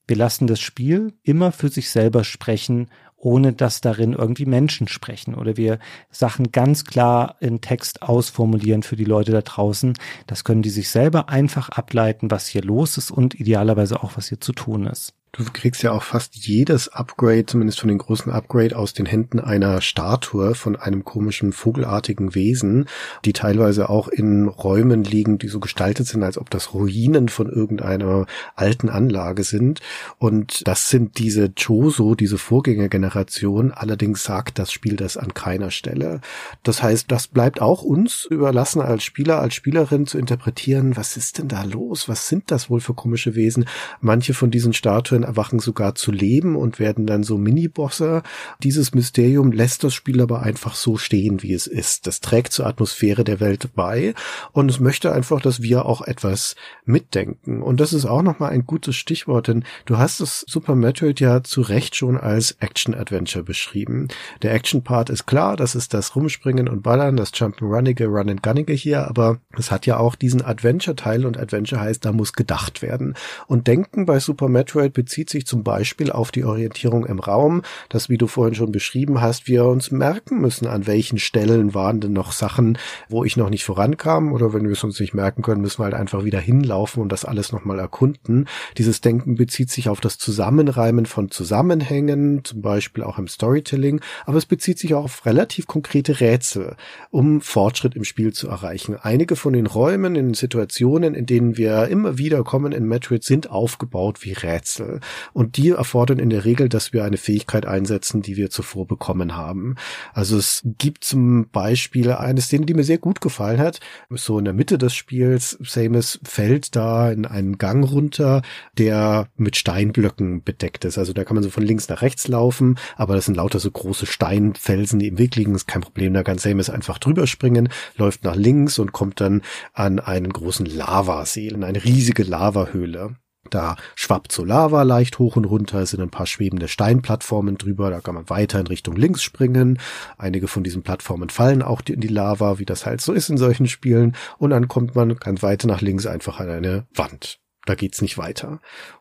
wir 0.07 0.16
lassen 0.16 0.47
das 0.47 0.59
Spiel 0.59 1.13
immer 1.24 1.51
für 1.51 1.70
sich 1.70 1.89
selber 1.89 2.24
sprechen 2.24 2.88
ohne 3.26 3.53
dass 3.53 3.82
darin 3.82 4.13
irgendwie 4.13 4.45
Menschen 4.45 4.88
sprechen 4.88 5.34
oder 5.34 5.57
wir 5.57 5.80
Sachen 6.11 6.51
ganz 6.51 6.86
klar 6.86 7.38
in 7.39 7.59
Text 7.59 8.03
ausformulieren 8.03 8.84
für 8.84 8.95
die 8.95 9.03
Leute 9.03 9.32
da 9.32 9.41
draußen. 9.41 9.93
Das 10.28 10.43
können 10.43 10.61
die 10.61 10.69
sich 10.69 10.89
selber 10.89 11.28
einfach 11.28 11.69
ableiten, 11.69 12.30
was 12.30 12.45
hier 12.45 12.61
los 12.61 12.97
ist 12.97 13.09
und 13.09 13.34
idealerweise 13.34 14.03
auch, 14.03 14.11
was 14.15 14.30
hier 14.30 14.39
zu 14.39 14.53
tun 14.53 14.86
ist. 14.86 15.15
Du 15.38 15.44
kriegst 15.52 15.84
ja 15.84 15.92
auch 15.92 16.04
fast 16.04 16.34
jedes 16.38 16.88
Upgrade, 16.88 17.46
zumindest 17.46 17.82
von 17.82 17.90
den 17.90 17.98
großen 17.98 18.32
Upgrade, 18.32 18.78
aus 18.78 18.94
den 18.94 19.06
Händen 19.06 19.42
einer 19.42 19.82
Statue 19.82 20.56
von 20.56 20.78
einem 20.78 21.04
komischen 21.04 21.52
vogelartigen 21.52 22.36
Wesen, 22.36 22.86
die 23.26 23.34
teilweise 23.34 23.90
auch 23.90 24.08
in 24.08 24.48
Räumen 24.48 25.04
liegen, 25.04 25.38
die 25.38 25.50
so 25.50 25.60
gestaltet 25.60 26.08
sind, 26.08 26.24
als 26.24 26.38
ob 26.38 26.50
das 26.50 26.74
Ruinen 26.74 27.28
von 27.28 27.50
irgendeiner 27.50 28.28
alten 28.56 28.88
Anlage 28.88 29.44
sind. 29.44 29.82
Und 30.20 30.66
das 30.68 30.90
sind 30.90 31.18
diese 31.18 31.52
Choso, 31.52 32.16
diese 32.16 32.38
Vorgängergeneration. 32.38 33.74
Allerdings 33.74 34.24
sagt 34.24 34.58
das 34.58 34.72
Spiel 34.72 34.96
das 34.96 35.18
an 35.18 35.34
keiner 35.34 35.70
Stelle. 35.70 36.22
Das 36.64 36.82
heißt, 36.82 37.12
das 37.12 37.28
bleibt 37.28 37.62
auch 37.62 37.84
uns 37.84 38.24
überlassen 38.24 38.82
als 38.82 39.04
Spieler, 39.04 39.42
als 39.42 39.54
Spielerin 39.54 40.06
zu 40.06 40.18
interpretieren, 40.18 40.96
was 40.96 41.18
ist 41.18 41.40
denn 41.40 41.50
da 41.50 41.64
los? 41.64 42.08
Was 42.08 42.30
sind 42.30 42.52
das 42.52 42.70
wohl 42.70 42.80
für 42.80 42.94
komische 42.94 43.36
Wesen? 43.36 43.66
Manche 44.00 44.34
von 44.34 44.50
diesen 44.50 44.72
Statuen 44.72 45.24
erwachen 45.26 45.59
sogar 45.59 45.95
zu 45.95 46.11
leben 46.11 46.55
und 46.55 46.80
werden 46.80 47.05
dann 47.05 47.23
so 47.23 47.38
Mini-Bosse. 47.38 48.23
Dieses 48.63 48.93
Mysterium 48.93 49.51
lässt 49.51 49.84
das 49.84 49.93
Spiel 49.93 50.21
aber 50.21 50.41
einfach 50.41 50.76
so 50.76 50.97
stehen, 50.97 51.43
wie 51.43 51.53
es 51.53 51.67
ist. 51.67 52.07
Das 52.07 52.21
trägt 52.21 52.53
zur 52.53 52.67
Atmosphäre 52.67 53.23
der 53.23 53.39
Welt 53.39 53.69
bei 53.76 54.13
und 54.51 54.69
es 54.69 54.80
möchte 54.80 55.11
einfach, 55.11 55.41
dass 55.41 55.61
wir 55.61 55.86
auch 55.86 56.01
etwas 56.01 56.55
mitdenken. 56.86 57.61
Und 57.61 57.80
das 57.80 57.93
ist 57.93 58.05
auch 58.05 58.21
nochmal 58.21 58.51
ein 58.51 58.65
gutes 58.65 58.95
Stichwort, 58.95 59.47
denn 59.47 59.63
du 59.86 59.97
hast 59.97 60.21
das 60.21 60.45
Super 60.47 60.76
Metroid 60.76 61.19
ja 61.19 61.43
zu 61.43 61.61
Recht 61.61 61.95
schon 61.95 62.17
als 62.17 62.51
Action-Adventure 62.59 63.43
beschrieben. 63.43 64.07
Der 64.41 64.53
Action-Part 64.53 65.09
ist 65.09 65.26
klar, 65.26 65.57
das 65.57 65.76
ist 65.76 65.93
das 65.93 66.15
Rumspringen 66.15 66.67
und 66.67 66.84
Ballern, 66.84 67.17
das 67.17 67.34
Jump'n'Runnige, 67.34 68.05
Run-and-Gunnige 68.05 68.73
hier, 68.73 69.07
aber 69.07 69.39
es 69.57 69.71
hat 69.71 69.86
ja 69.86 69.97
auch 69.97 70.15
diesen 70.15 70.43
Adventure-Teil 70.43 71.26
und 71.26 71.38
Adventure 71.38 71.82
heißt, 71.82 72.05
da 72.05 72.11
muss 72.11 72.34
gedacht 72.34 72.82
werden. 72.82 73.15
Und 73.47 73.67
Denken 73.67 74.05
bei 74.05 74.19
Super 74.19 74.47
Metroid 74.47 74.93
bezieht 74.93 75.14
bezieht 75.16 75.30
sich 75.30 75.45
zum 75.45 75.63
Beispiel 75.63 76.11
auf 76.11 76.30
die 76.30 76.43
Orientierung 76.43 77.05
im 77.05 77.20
Raum, 77.20 77.61
dass, 77.88 78.09
wie 78.09 78.18
du 78.18 78.28
vorhin 78.28 78.53
schon 78.53 78.74
beschrieben 78.74 79.22
hast, 79.22 79.47
wir 79.47 79.63
uns 79.63 79.89
merken 79.89 80.41
müssen, 80.41 80.68
an 80.68 80.88
welchen 80.88 81.20
Stellen 81.20 81.74
waren 81.74 82.01
denn 82.01 82.11
noch 82.11 82.34
Sachen, 82.34 82.78
wo 83.07 83.24
ich 83.24 83.38
noch 83.38 83.49
nicht 83.49 83.63
vorankam 83.63 84.34
oder 84.34 84.53
wenn 84.53 84.66
wir 84.66 84.74
es 84.74 84.84
uns 84.84 84.99
nicht 84.99 85.13
merken 85.13 85.41
können, 85.41 85.61
müssen 85.61 85.80
wir 85.80 85.86
halt 85.86 85.93
einfach 85.93 86.26
wieder 86.26 86.41
hinlaufen 86.41 87.01
und 87.01 87.13
das 87.13 87.24
alles 87.24 87.53
nochmal 87.53 87.80
erkunden. 87.80 88.49
Dieses 88.78 88.99
Denken 88.99 89.36
bezieht 89.36 89.72
sich 89.72 89.88
auf 89.88 90.01
das 90.01 90.18
Zusammenreimen 90.18 91.05
von 91.05 91.32
Zusammenhängen, 91.32 92.43
zum 92.43 92.61
Beispiel 92.61 93.01
auch 93.01 93.18
im 93.18 93.30
Storytelling, 93.30 94.01
aber 94.26 94.38
es 94.38 94.45
bezieht 94.45 94.80
sich 94.80 94.95
auch 94.95 95.05
auf 95.05 95.26
relativ 95.26 95.66
konkrete 95.66 96.20
Rätsel, 96.20 96.76
um 97.09 97.39
Fortschritt 97.39 97.95
im 97.95 98.03
Spiel 98.03 98.34
zu 98.34 98.49
erreichen. 98.49 98.97
Einige 99.01 99.38
von 99.38 99.53
den 99.53 99.66
Räumen 99.66 100.16
in 100.16 100.34
Situationen, 100.34 101.16
in 101.16 101.26
denen 101.26 101.55
wir 101.55 101.88
immer 101.88 102.18
wieder 102.18 102.43
kommen 102.43 102.74
in 102.74 102.86
Metroid, 102.86 103.24
sind 103.24 103.49
aufgebaut 103.49 104.26
wie 104.26 104.34
Rätsel. 104.34 104.95
Und 105.34 105.58
die 105.58 105.70
erfordern 105.70 106.20
in 106.20 106.30
der 106.30 106.46
Regel, 106.46 106.70
dass 106.70 106.93
wir 106.93 107.04
eine 107.04 107.18
Fähigkeit 107.18 107.66
einsetzen, 107.66 108.22
die 108.22 108.38
wir 108.38 108.50
zuvor 108.50 108.88
bekommen 108.88 109.36
haben. 109.36 109.76
Also 110.14 110.38
es 110.38 110.62
gibt 110.78 111.04
zum 111.04 111.50
Beispiel 111.50 112.12
eine 112.12 112.41
Szene, 112.41 112.66
die 112.66 112.74
mir 112.74 112.84
sehr 112.84 112.98
gut 112.98 113.22
gefallen 113.22 113.60
hat. 113.60 113.80
So 114.10 114.39
in 114.39 114.46
der 114.46 114.54
Mitte 114.54 114.78
des 114.78 114.93
Spiels, 114.93 115.58
Samus 115.62 116.20
fällt 116.24 116.76
da 116.76 117.12
in 117.12 117.26
einen 117.26 117.58
Gang 117.58 117.89
runter, 117.89 118.41
der 118.78 119.28
mit 119.36 119.56
Steinblöcken 119.56 120.43
bedeckt 120.43 120.86
ist. 120.86 120.98
Also 120.98 121.14
da 121.14 121.24
kann 121.24 121.36
man 121.36 121.43
so 121.43 121.50
von 121.50 121.64
links 121.64 121.90
nach 121.90 122.02
rechts 122.02 122.28
laufen, 122.28 122.78
aber 122.95 123.15
das 123.15 123.26
sind 123.26 123.36
lauter 123.36 123.60
so 123.60 123.72
große 123.72 124.06
Steinfelsen, 124.06 124.99
die 124.99 125.07
im 125.07 125.18
Weg 125.18 125.36
liegen. 125.36 125.56
Ist 125.56 125.68
kein 125.68 125.82
Problem, 125.82 126.14
da 126.14 126.24
kann 126.24 126.38
Samus 126.38 126.69
einfach 126.69 126.98
drüber 126.99 127.28
springen, 127.28 127.69
läuft 127.98 128.24
nach 128.24 128.36
links 128.36 128.80
und 128.80 128.91
kommt 128.91 129.22
dann 129.22 129.41
an 129.74 129.99
einen 129.99 130.32
großen 130.32 130.65
Lavasee, 130.65 131.48
in 131.48 131.64
eine 131.64 131.84
riesige 131.84 132.24
Lavahöhle. 132.24 133.15
Da 133.49 133.76
schwappt 133.95 134.31
so 134.31 134.43
Lava 134.43 134.84
leicht 134.84 135.19
hoch 135.19 135.35
und 135.35 135.45
runter, 135.45 135.80
es 135.80 135.91
sind 135.91 136.01
ein 136.01 136.09
paar 136.09 136.26
schwebende 136.26 136.67
Steinplattformen 136.67 137.57
drüber, 137.57 137.89
da 137.89 138.01
kann 138.01 138.15
man 138.15 138.30
weiter 138.30 138.59
in 138.59 138.67
Richtung 138.67 138.95
links 138.95 139.23
springen. 139.23 139.80
Einige 140.17 140.47
von 140.47 140.63
diesen 140.63 140.84
Plattformen 140.84 141.30
fallen 141.30 141.61
auch 141.61 141.81
in 141.88 142.01
die 142.01 142.07
Lava, 142.07 142.59
wie 142.59 142.65
das 142.65 142.85
halt 142.85 143.01
so 143.01 143.13
ist 143.13 143.30
in 143.30 143.38
solchen 143.38 143.67
Spielen. 143.67 144.15
Und 144.38 144.49
dann 144.49 144.67
kommt 144.67 144.95
man 144.95 145.15
ganz 145.15 145.43
weiter 145.43 145.67
nach 145.67 145.81
links 145.81 146.05
einfach 146.05 146.39
an 146.39 146.49
eine 146.49 146.88
Wand. 146.93 147.39
Da 147.65 147.73
geht's 147.73 148.01
nicht 148.01 148.17
weiter. 148.17 148.59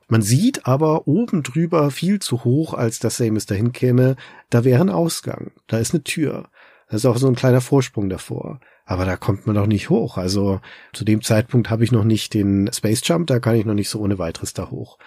Man 0.09 0.23
sieht 0.23 0.67
aber 0.67 1.07
oben 1.07 1.43
drüber 1.43 1.91
viel 1.91 2.19
zu 2.19 2.45
hoch, 2.45 2.75
als 2.75 2.99
dass 2.99 3.19
Samus 3.19 3.47
dahin 3.47 3.73
käme. 3.73 4.17
Da 4.51 4.65
wäre 4.65 4.81
ein 4.81 4.91
Ausgang. 4.91 5.53
Da 5.67 5.79
ist 5.79 5.93
eine 5.93 6.03
Tür. 6.03 6.49
Da 6.89 6.97
ist 6.97 7.07
auch 7.07 7.19
so 7.19 7.27
ein 7.27 7.35
kleiner 7.35 7.61
Vorsprung 7.61 8.09
davor. 8.09 8.61
Aber 8.85 9.05
da 9.05 9.17
kommt 9.17 9.47
man 9.47 9.57
doch 9.57 9.67
nicht 9.67 9.89
hoch. 9.91 10.19
Also 10.19 10.61
zu 10.93 11.05
dem 11.05 11.23
Zeitpunkt 11.23 11.71
habe 11.71 11.85
ich 11.85 11.93
noch 11.93 12.05
nicht 12.05 12.35
den 12.35 12.71
Space 12.73 13.01
Jump, 13.05 13.27
da 13.29 13.41
kann 13.41 13.57
ich 13.57 13.65
noch 13.65 13.75
nicht 13.75 13.89
so 13.89 14.01
ohne 14.01 14.19
weiteres 14.19 14.53
da 14.53 14.71
hoch. 14.71 14.99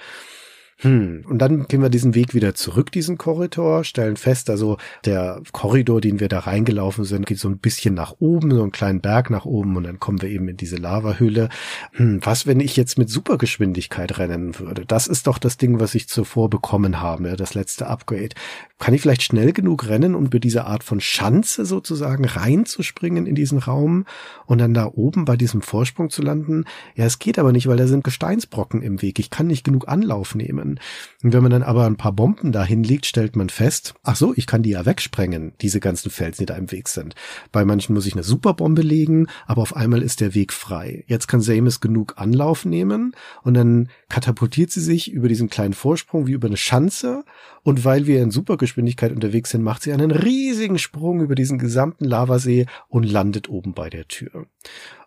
Hm. 0.81 1.25
Und 1.27 1.39
dann 1.39 1.67
gehen 1.67 1.81
wir 1.81 1.89
diesen 1.89 2.13
Weg 2.13 2.35
wieder 2.35 2.53
zurück, 2.53 2.91
diesen 2.91 3.17
Korridor, 3.17 3.83
stellen 3.83 4.15
fest, 4.15 4.47
also 4.51 4.77
der 5.05 5.41
Korridor, 5.51 6.01
den 6.01 6.19
wir 6.19 6.29
da 6.29 6.39
reingelaufen 6.39 7.03
sind, 7.03 7.25
geht 7.25 7.39
so 7.39 7.49
ein 7.49 7.57
bisschen 7.57 7.95
nach 7.95 8.15
oben, 8.19 8.51
so 8.51 8.61
einen 8.61 8.71
kleinen 8.71 9.01
Berg 9.01 9.31
nach 9.31 9.45
oben 9.45 9.75
und 9.75 9.85
dann 9.85 9.99
kommen 9.99 10.21
wir 10.21 10.29
eben 10.29 10.47
in 10.47 10.57
diese 10.57 10.75
Lavahülle. 10.75 11.49
Hm, 11.93 12.19
was, 12.23 12.45
wenn 12.45 12.59
ich 12.59 12.77
jetzt 12.77 12.99
mit 12.99 13.09
Supergeschwindigkeit 13.09 14.19
rennen 14.19 14.59
würde? 14.59 14.85
Das 14.85 15.07
ist 15.07 15.25
doch 15.25 15.39
das 15.39 15.57
Ding, 15.57 15.79
was 15.79 15.95
ich 15.95 16.07
zuvor 16.07 16.47
bekommen 16.47 17.01
habe, 17.01 17.35
das 17.37 17.55
letzte 17.55 17.87
Upgrade. 17.87 18.35
Kann 18.77 18.93
ich 18.93 19.01
vielleicht 19.01 19.23
schnell 19.23 19.53
genug 19.53 19.87
rennen, 19.87 20.13
um 20.13 20.27
über 20.27 20.39
diese 20.39 20.65
Art 20.65 20.83
von 20.83 20.99
Schanze 20.99 21.65
sozusagen 21.65 22.25
reinzuspringen 22.25 23.25
in 23.25 23.33
diesen 23.33 23.57
Raum 23.57 24.05
und 24.45 24.59
dann 24.59 24.75
da 24.75 24.85
oben 24.85 25.25
bei 25.25 25.37
diesem 25.37 25.63
Vorsprung 25.63 26.11
zu 26.11 26.21
landen? 26.21 26.65
Ja, 26.93 27.05
es 27.05 27.17
geht 27.17 27.39
aber 27.39 27.51
nicht, 27.51 27.65
weil 27.65 27.77
da 27.77 27.87
sind 27.87 28.03
Gesteinsbrocken 28.03 28.83
im 28.83 29.01
Weg. 29.01 29.17
Ich 29.17 29.31
kann 29.31 29.47
nicht 29.47 29.63
genug 29.63 29.87
Anlauf 29.87 30.35
nehmen 30.35 30.66
können. 30.67 30.79
Und 31.23 31.33
wenn 31.33 31.41
man 31.41 31.51
dann 31.51 31.63
aber 31.63 31.85
ein 31.85 31.97
paar 31.97 32.11
Bomben 32.11 32.51
da 32.51 32.63
hinlegt, 32.63 33.05
stellt 33.05 33.35
man 33.35 33.49
fest, 33.49 33.95
ach 34.03 34.15
so, 34.15 34.33
ich 34.35 34.45
kann 34.45 34.63
die 34.63 34.71
ja 34.71 34.85
wegsprengen, 34.85 35.53
diese 35.61 35.79
ganzen 35.79 36.09
Felsen, 36.09 36.43
die 36.43 36.45
da 36.45 36.55
im 36.55 36.71
Weg 36.71 36.87
sind. 36.87 37.15
Bei 37.51 37.65
manchen 37.65 37.93
muss 37.93 38.05
ich 38.05 38.13
eine 38.13 38.23
Superbombe 38.23 38.81
legen, 38.81 39.27
aber 39.45 39.61
auf 39.61 39.75
einmal 39.75 40.01
ist 40.01 40.21
der 40.21 40.35
Weg 40.35 40.53
frei. 40.53 41.03
Jetzt 41.07 41.27
kann 41.27 41.41
Samus 41.41 41.79
genug 41.79 42.13
Anlauf 42.17 42.65
nehmen 42.65 43.15
und 43.43 43.55
dann 43.55 43.89
katapultiert 44.09 44.71
sie 44.71 44.81
sich 44.81 45.11
über 45.11 45.27
diesen 45.27 45.49
kleinen 45.49 45.73
Vorsprung 45.73 46.27
wie 46.27 46.33
über 46.33 46.47
eine 46.47 46.57
Schanze 46.57 47.23
und 47.63 47.83
weil 47.83 48.07
wir 48.07 48.21
in 48.21 48.31
Supergeschwindigkeit 48.31 49.11
unterwegs 49.11 49.49
sind, 49.49 49.63
macht 49.63 49.83
sie 49.83 49.91
einen 49.91 50.11
riesigen 50.11 50.77
Sprung 50.77 51.21
über 51.21 51.35
diesen 51.35 51.57
gesamten 51.57 52.05
Lavasee 52.05 52.65
und 52.87 53.03
landet 53.03 53.49
oben 53.49 53.73
bei 53.73 53.89
der 53.89 54.07
Tür. 54.07 54.45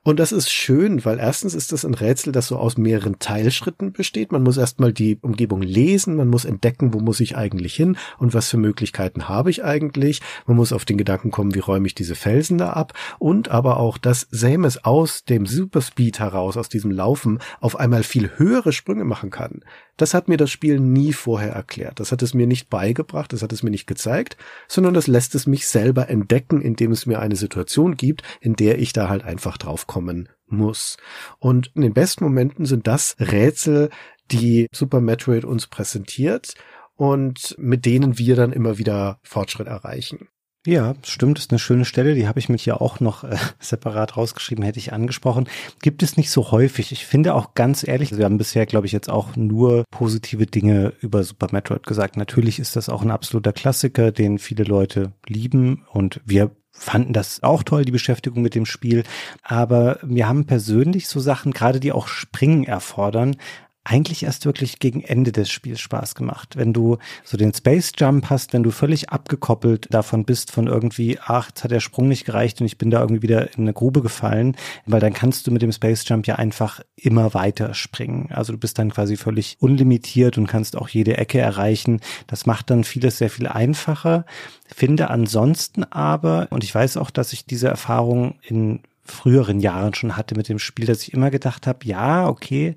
Und 0.02 0.18
das 0.18 0.32
ist 0.32 0.50
schön, 0.50 1.04
weil 1.04 1.18
erstens 1.18 1.54
ist 1.54 1.72
das 1.72 1.84
ein 1.84 1.92
Rätsel, 1.92 2.32
das 2.32 2.46
so 2.46 2.56
aus 2.56 2.78
mehreren 2.78 3.18
Teilschritten 3.18 3.92
besteht. 3.92 4.32
Man 4.32 4.42
muss 4.42 4.56
erstmal 4.56 4.94
die 4.94 5.18
Umgebung 5.20 5.60
lesen, 5.60 6.16
man 6.16 6.28
muss 6.28 6.46
entdecken, 6.46 6.94
wo 6.94 7.00
muss 7.00 7.20
ich 7.20 7.36
eigentlich 7.36 7.74
hin 7.74 7.98
und 8.18 8.32
was 8.32 8.48
für 8.48 8.56
Möglichkeiten 8.56 9.28
habe 9.28 9.50
ich 9.50 9.62
eigentlich. 9.62 10.22
Man 10.46 10.56
muss 10.56 10.72
auf 10.72 10.86
den 10.86 10.96
Gedanken 10.96 11.30
kommen, 11.30 11.54
wie 11.54 11.58
räume 11.58 11.86
ich 11.86 11.94
diese 11.94 12.14
Felsen 12.14 12.56
da 12.56 12.70
ab 12.70 12.94
und 13.18 13.50
aber 13.50 13.76
auch, 13.76 13.98
dass 13.98 14.26
Samus 14.30 14.78
aus 14.78 15.24
dem 15.24 15.44
Superspeed 15.44 16.18
heraus, 16.18 16.56
aus 16.56 16.70
diesem 16.70 16.90
Laufen, 16.90 17.38
auf 17.60 17.78
einmal 17.78 18.02
viel 18.02 18.30
höhere 18.38 18.72
Sprünge 18.72 19.04
machen 19.04 19.28
kann. 19.28 19.60
Das 20.00 20.14
hat 20.14 20.28
mir 20.28 20.38
das 20.38 20.50
Spiel 20.50 20.80
nie 20.80 21.12
vorher 21.12 21.52
erklärt. 21.52 22.00
Das 22.00 22.10
hat 22.10 22.22
es 22.22 22.32
mir 22.32 22.46
nicht 22.46 22.70
beigebracht, 22.70 23.34
das 23.34 23.42
hat 23.42 23.52
es 23.52 23.62
mir 23.62 23.68
nicht 23.68 23.86
gezeigt, 23.86 24.38
sondern 24.66 24.94
das 24.94 25.06
lässt 25.06 25.34
es 25.34 25.46
mich 25.46 25.66
selber 25.68 26.08
entdecken, 26.08 26.62
indem 26.62 26.90
es 26.90 27.04
mir 27.04 27.20
eine 27.20 27.36
Situation 27.36 27.98
gibt, 27.98 28.22
in 28.40 28.54
der 28.54 28.78
ich 28.78 28.94
da 28.94 29.10
halt 29.10 29.22
einfach 29.24 29.58
drauf 29.58 29.86
kommen 29.86 30.30
muss. 30.46 30.96
Und 31.38 31.70
in 31.74 31.82
den 31.82 31.92
besten 31.92 32.24
Momenten 32.24 32.64
sind 32.64 32.86
das 32.86 33.14
Rätsel, 33.20 33.90
die 34.30 34.68
Super 34.72 35.02
Metroid 35.02 35.44
uns 35.44 35.66
präsentiert 35.66 36.54
und 36.94 37.54
mit 37.58 37.84
denen 37.84 38.16
wir 38.16 38.36
dann 38.36 38.52
immer 38.52 38.78
wieder 38.78 39.18
Fortschritt 39.22 39.66
erreichen. 39.66 40.28
Ja, 40.66 40.94
stimmt, 41.04 41.38
ist 41.38 41.52
eine 41.52 41.58
schöne 41.58 41.86
Stelle, 41.86 42.14
die 42.14 42.28
habe 42.28 42.38
ich 42.38 42.50
mit 42.50 42.60
hier 42.60 42.82
auch 42.82 43.00
noch 43.00 43.24
äh, 43.24 43.36
separat 43.60 44.18
rausgeschrieben, 44.18 44.62
hätte 44.62 44.78
ich 44.78 44.92
angesprochen. 44.92 45.48
Gibt 45.80 46.02
es 46.02 46.18
nicht 46.18 46.30
so 46.30 46.50
häufig. 46.50 46.92
Ich 46.92 47.06
finde 47.06 47.34
auch 47.34 47.54
ganz 47.54 47.86
ehrlich, 47.86 48.14
wir 48.14 48.26
haben 48.26 48.36
bisher, 48.36 48.66
glaube 48.66 48.86
ich, 48.86 48.92
jetzt 48.92 49.08
auch 49.08 49.36
nur 49.36 49.84
positive 49.90 50.44
Dinge 50.44 50.92
über 51.00 51.24
Super 51.24 51.48
Metroid 51.50 51.86
gesagt. 51.86 52.18
Natürlich 52.18 52.58
ist 52.58 52.76
das 52.76 52.90
auch 52.90 53.00
ein 53.00 53.10
absoluter 53.10 53.54
Klassiker, 53.54 54.12
den 54.12 54.38
viele 54.38 54.64
Leute 54.64 55.12
lieben 55.26 55.86
und 55.92 56.20
wir 56.26 56.50
fanden 56.72 57.14
das 57.14 57.42
auch 57.42 57.62
toll, 57.62 57.86
die 57.86 57.92
Beschäftigung 57.92 58.42
mit 58.42 58.54
dem 58.54 58.66
Spiel. 58.66 59.04
Aber 59.42 59.98
wir 60.02 60.28
haben 60.28 60.46
persönlich 60.46 61.08
so 61.08 61.20
Sachen, 61.20 61.52
gerade 61.52 61.80
die 61.80 61.92
auch 61.92 62.06
Springen 62.06 62.64
erfordern, 62.64 63.36
eigentlich 63.82 64.24
erst 64.24 64.44
wirklich 64.44 64.78
gegen 64.78 65.02
Ende 65.02 65.32
des 65.32 65.50
Spiels 65.50 65.80
Spaß 65.80 66.14
gemacht. 66.14 66.56
Wenn 66.56 66.74
du 66.74 66.98
so 67.24 67.38
den 67.38 67.54
Space 67.54 67.92
Jump 67.96 68.28
hast, 68.28 68.52
wenn 68.52 68.62
du 68.62 68.70
völlig 68.70 69.08
abgekoppelt 69.08 69.86
davon 69.90 70.24
bist 70.24 70.50
von 70.50 70.66
irgendwie, 70.66 71.18
ach, 71.18 71.48
jetzt 71.48 71.64
hat 71.64 71.70
der 71.70 71.80
Sprung 71.80 72.08
nicht 72.08 72.26
gereicht 72.26 72.60
und 72.60 72.66
ich 72.66 72.76
bin 72.76 72.90
da 72.90 73.00
irgendwie 73.00 73.22
wieder 73.22 73.54
in 73.54 73.62
eine 73.62 73.72
Grube 73.72 74.02
gefallen, 74.02 74.54
weil 74.84 75.00
dann 75.00 75.14
kannst 75.14 75.46
du 75.46 75.50
mit 75.50 75.62
dem 75.62 75.72
Space 75.72 76.04
Jump 76.06 76.26
ja 76.26 76.36
einfach 76.36 76.80
immer 76.94 77.32
weiter 77.32 77.72
springen. 77.72 78.28
Also 78.30 78.52
du 78.52 78.58
bist 78.58 78.78
dann 78.78 78.90
quasi 78.90 79.16
völlig 79.16 79.56
unlimitiert 79.60 80.36
und 80.36 80.46
kannst 80.46 80.76
auch 80.76 80.88
jede 80.88 81.16
Ecke 81.16 81.38
erreichen. 81.38 82.00
Das 82.26 82.44
macht 82.44 82.68
dann 82.68 82.84
vieles 82.84 83.16
sehr 83.16 83.30
viel 83.30 83.46
einfacher. 83.46 84.26
Finde 84.66 85.08
ansonsten 85.08 85.84
aber, 85.84 86.48
und 86.50 86.64
ich 86.64 86.74
weiß 86.74 86.98
auch, 86.98 87.10
dass 87.10 87.32
ich 87.32 87.46
diese 87.46 87.68
Erfahrung 87.68 88.38
in 88.42 88.80
früheren 89.04 89.60
Jahren 89.60 89.94
schon 89.94 90.16
hatte 90.16 90.36
mit 90.36 90.48
dem 90.48 90.58
Spiel, 90.58 90.86
dass 90.86 91.02
ich 91.02 91.12
immer 91.12 91.30
gedacht 91.30 91.66
habe, 91.66 91.84
ja, 91.84 92.28
okay, 92.28 92.76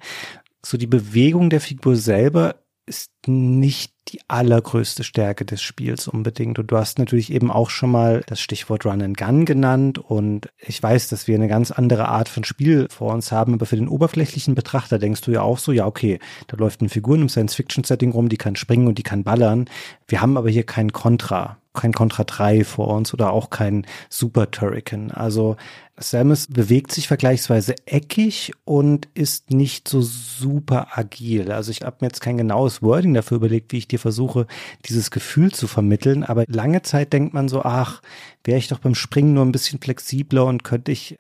so 0.66 0.78
die 0.78 0.88
Bewegung 0.88 1.50
der 1.50 1.62
Figur 1.62 1.96
selber 1.96 2.56
ist 2.86 3.12
nicht 3.28 3.94
die 4.10 4.20
allergrößte 4.28 5.06
Stärke 5.06 5.46
des 5.46 5.62
Spiels 5.62 6.10
unbedingt. 6.10 6.60
Und 6.60 6.70
du 6.70 6.78
hast 6.78 7.00
natürlich 7.00 7.32
eben 7.32 7.50
auch 7.50 7.70
schon 7.70 7.92
mal 7.92 8.22
das 8.28 8.42
Stichwort 8.42 8.86
Run 8.86 9.02
and 9.02 9.18
Gun 9.18 9.46
genannt. 9.46 9.98
Und 9.98 10.50
ich 10.60 10.84
weiß, 10.84 11.08
dass 11.08 11.28
wir 11.28 11.36
eine 11.36 11.48
ganz 11.48 11.72
andere 11.72 12.10
Art 12.10 12.28
von 12.28 12.44
Spiel 12.44 12.88
vor 12.90 13.14
uns 13.14 13.32
haben. 13.32 13.54
Aber 13.54 13.66
für 13.66 13.78
den 13.78 13.88
oberflächlichen 13.88 14.56
Betrachter 14.56 15.00
denkst 15.00 15.22
du 15.22 15.32
ja 15.32 15.42
auch 15.42 15.58
so, 15.58 15.72
ja, 15.72 15.86
okay, 15.86 16.20
da 16.48 16.58
läuft 16.58 16.82
eine 16.82 16.90
Figur 16.90 17.16
im 17.16 17.30
Science-Fiction-Setting 17.30 18.12
rum, 18.12 18.28
die 18.28 18.38
kann 18.38 18.58
springen 18.58 18.88
und 18.88 18.98
die 18.98 19.04
kann 19.04 19.24
ballern. 19.24 19.70
Wir 20.08 20.22
haben 20.22 20.36
aber 20.36 20.50
hier 20.50 20.66
kein 20.66 20.92
Contra 20.92 21.58
kein 21.74 21.94
Contra 21.94 22.24
3 22.24 22.64
vor 22.64 22.88
uns 22.90 23.14
oder 23.14 23.32
auch 23.32 23.50
kein 23.50 23.86
Super 24.10 24.52
Turrican. 24.52 25.12
Also 25.12 25.58
Samus 25.98 26.48
bewegt 26.48 26.92
sich 26.92 27.08
vergleichsweise 27.08 27.76
eckig 27.86 28.52
und 28.66 29.08
ist 29.14 29.52
nicht 29.52 29.88
so 29.88 30.02
super 30.02 30.98
agil. 30.98 31.52
Also 31.52 31.72
ich 31.72 31.82
habe 31.82 31.98
mir 32.02 32.08
jetzt 32.08 32.22
kein 32.22 32.38
genaues 32.38 32.82
Wording 32.82 33.14
dafür 33.14 33.38
überlegt, 33.38 33.72
wie 33.72 33.78
ich 33.78 33.88
dir 33.88 34.00
versuche, 34.00 34.48
dieses 34.86 35.12
Gefühl 35.12 35.52
zu 35.52 35.68
vermitteln. 35.68 36.24
Aber 36.24 36.46
lange 36.48 36.82
Zeit 36.82 37.14
denkt 37.14 37.34
man 37.34 37.48
so, 37.48 37.64
ach, 37.64 38.02
wäre 38.44 38.58
ich 38.58 38.68
doch 38.68 38.80
beim 38.80 38.96
Springen 38.96 39.34
nur 39.34 39.46
ein 39.46 39.52
bisschen 39.52 39.80
flexibler 39.80 40.46
und 40.46 40.64
könnte 40.64 40.92
ich 40.92 41.18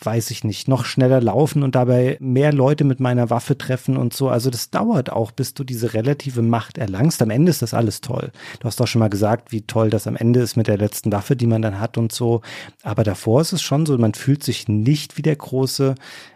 weiß 0.00 0.30
ich 0.30 0.44
nicht, 0.44 0.68
noch 0.68 0.84
schneller 0.84 1.20
laufen 1.20 1.62
und 1.62 1.74
dabei 1.74 2.16
mehr 2.20 2.52
Leute 2.52 2.84
mit 2.84 3.00
meiner 3.00 3.30
Waffe 3.30 3.56
treffen 3.56 3.96
und 3.96 4.14
so. 4.14 4.28
Also 4.28 4.50
das 4.50 4.70
dauert 4.70 5.10
auch, 5.10 5.30
bis 5.30 5.54
du 5.54 5.64
diese 5.64 5.94
relative 5.94 6.42
Macht 6.42 6.78
erlangst. 6.78 7.22
Am 7.22 7.30
Ende 7.30 7.50
ist 7.50 7.62
das 7.62 7.74
alles 7.74 8.00
toll. 8.00 8.32
Du 8.60 8.66
hast 8.66 8.80
doch 8.80 8.86
schon 8.86 9.00
mal 9.00 9.10
gesagt, 9.10 9.52
wie 9.52 9.62
toll 9.62 9.90
das 9.90 10.06
am 10.06 10.16
Ende 10.16 10.40
ist 10.40 10.56
mit 10.56 10.68
der 10.68 10.78
letzten 10.78 11.12
Waffe, 11.12 11.36
die 11.36 11.46
man 11.46 11.62
dann 11.62 11.80
hat 11.80 11.98
und 11.98 12.12
so. 12.12 12.42
Aber 12.82 13.04
davor 13.04 13.40
ist 13.40 13.52
es 13.52 13.62
schon 13.62 13.86
so, 13.86 13.96
man 13.98 14.14
fühlt 14.14 14.42
sich 14.42 14.68
nicht 14.68 15.16
wie 15.16 15.22
der 15.22 15.36
große 15.36 15.94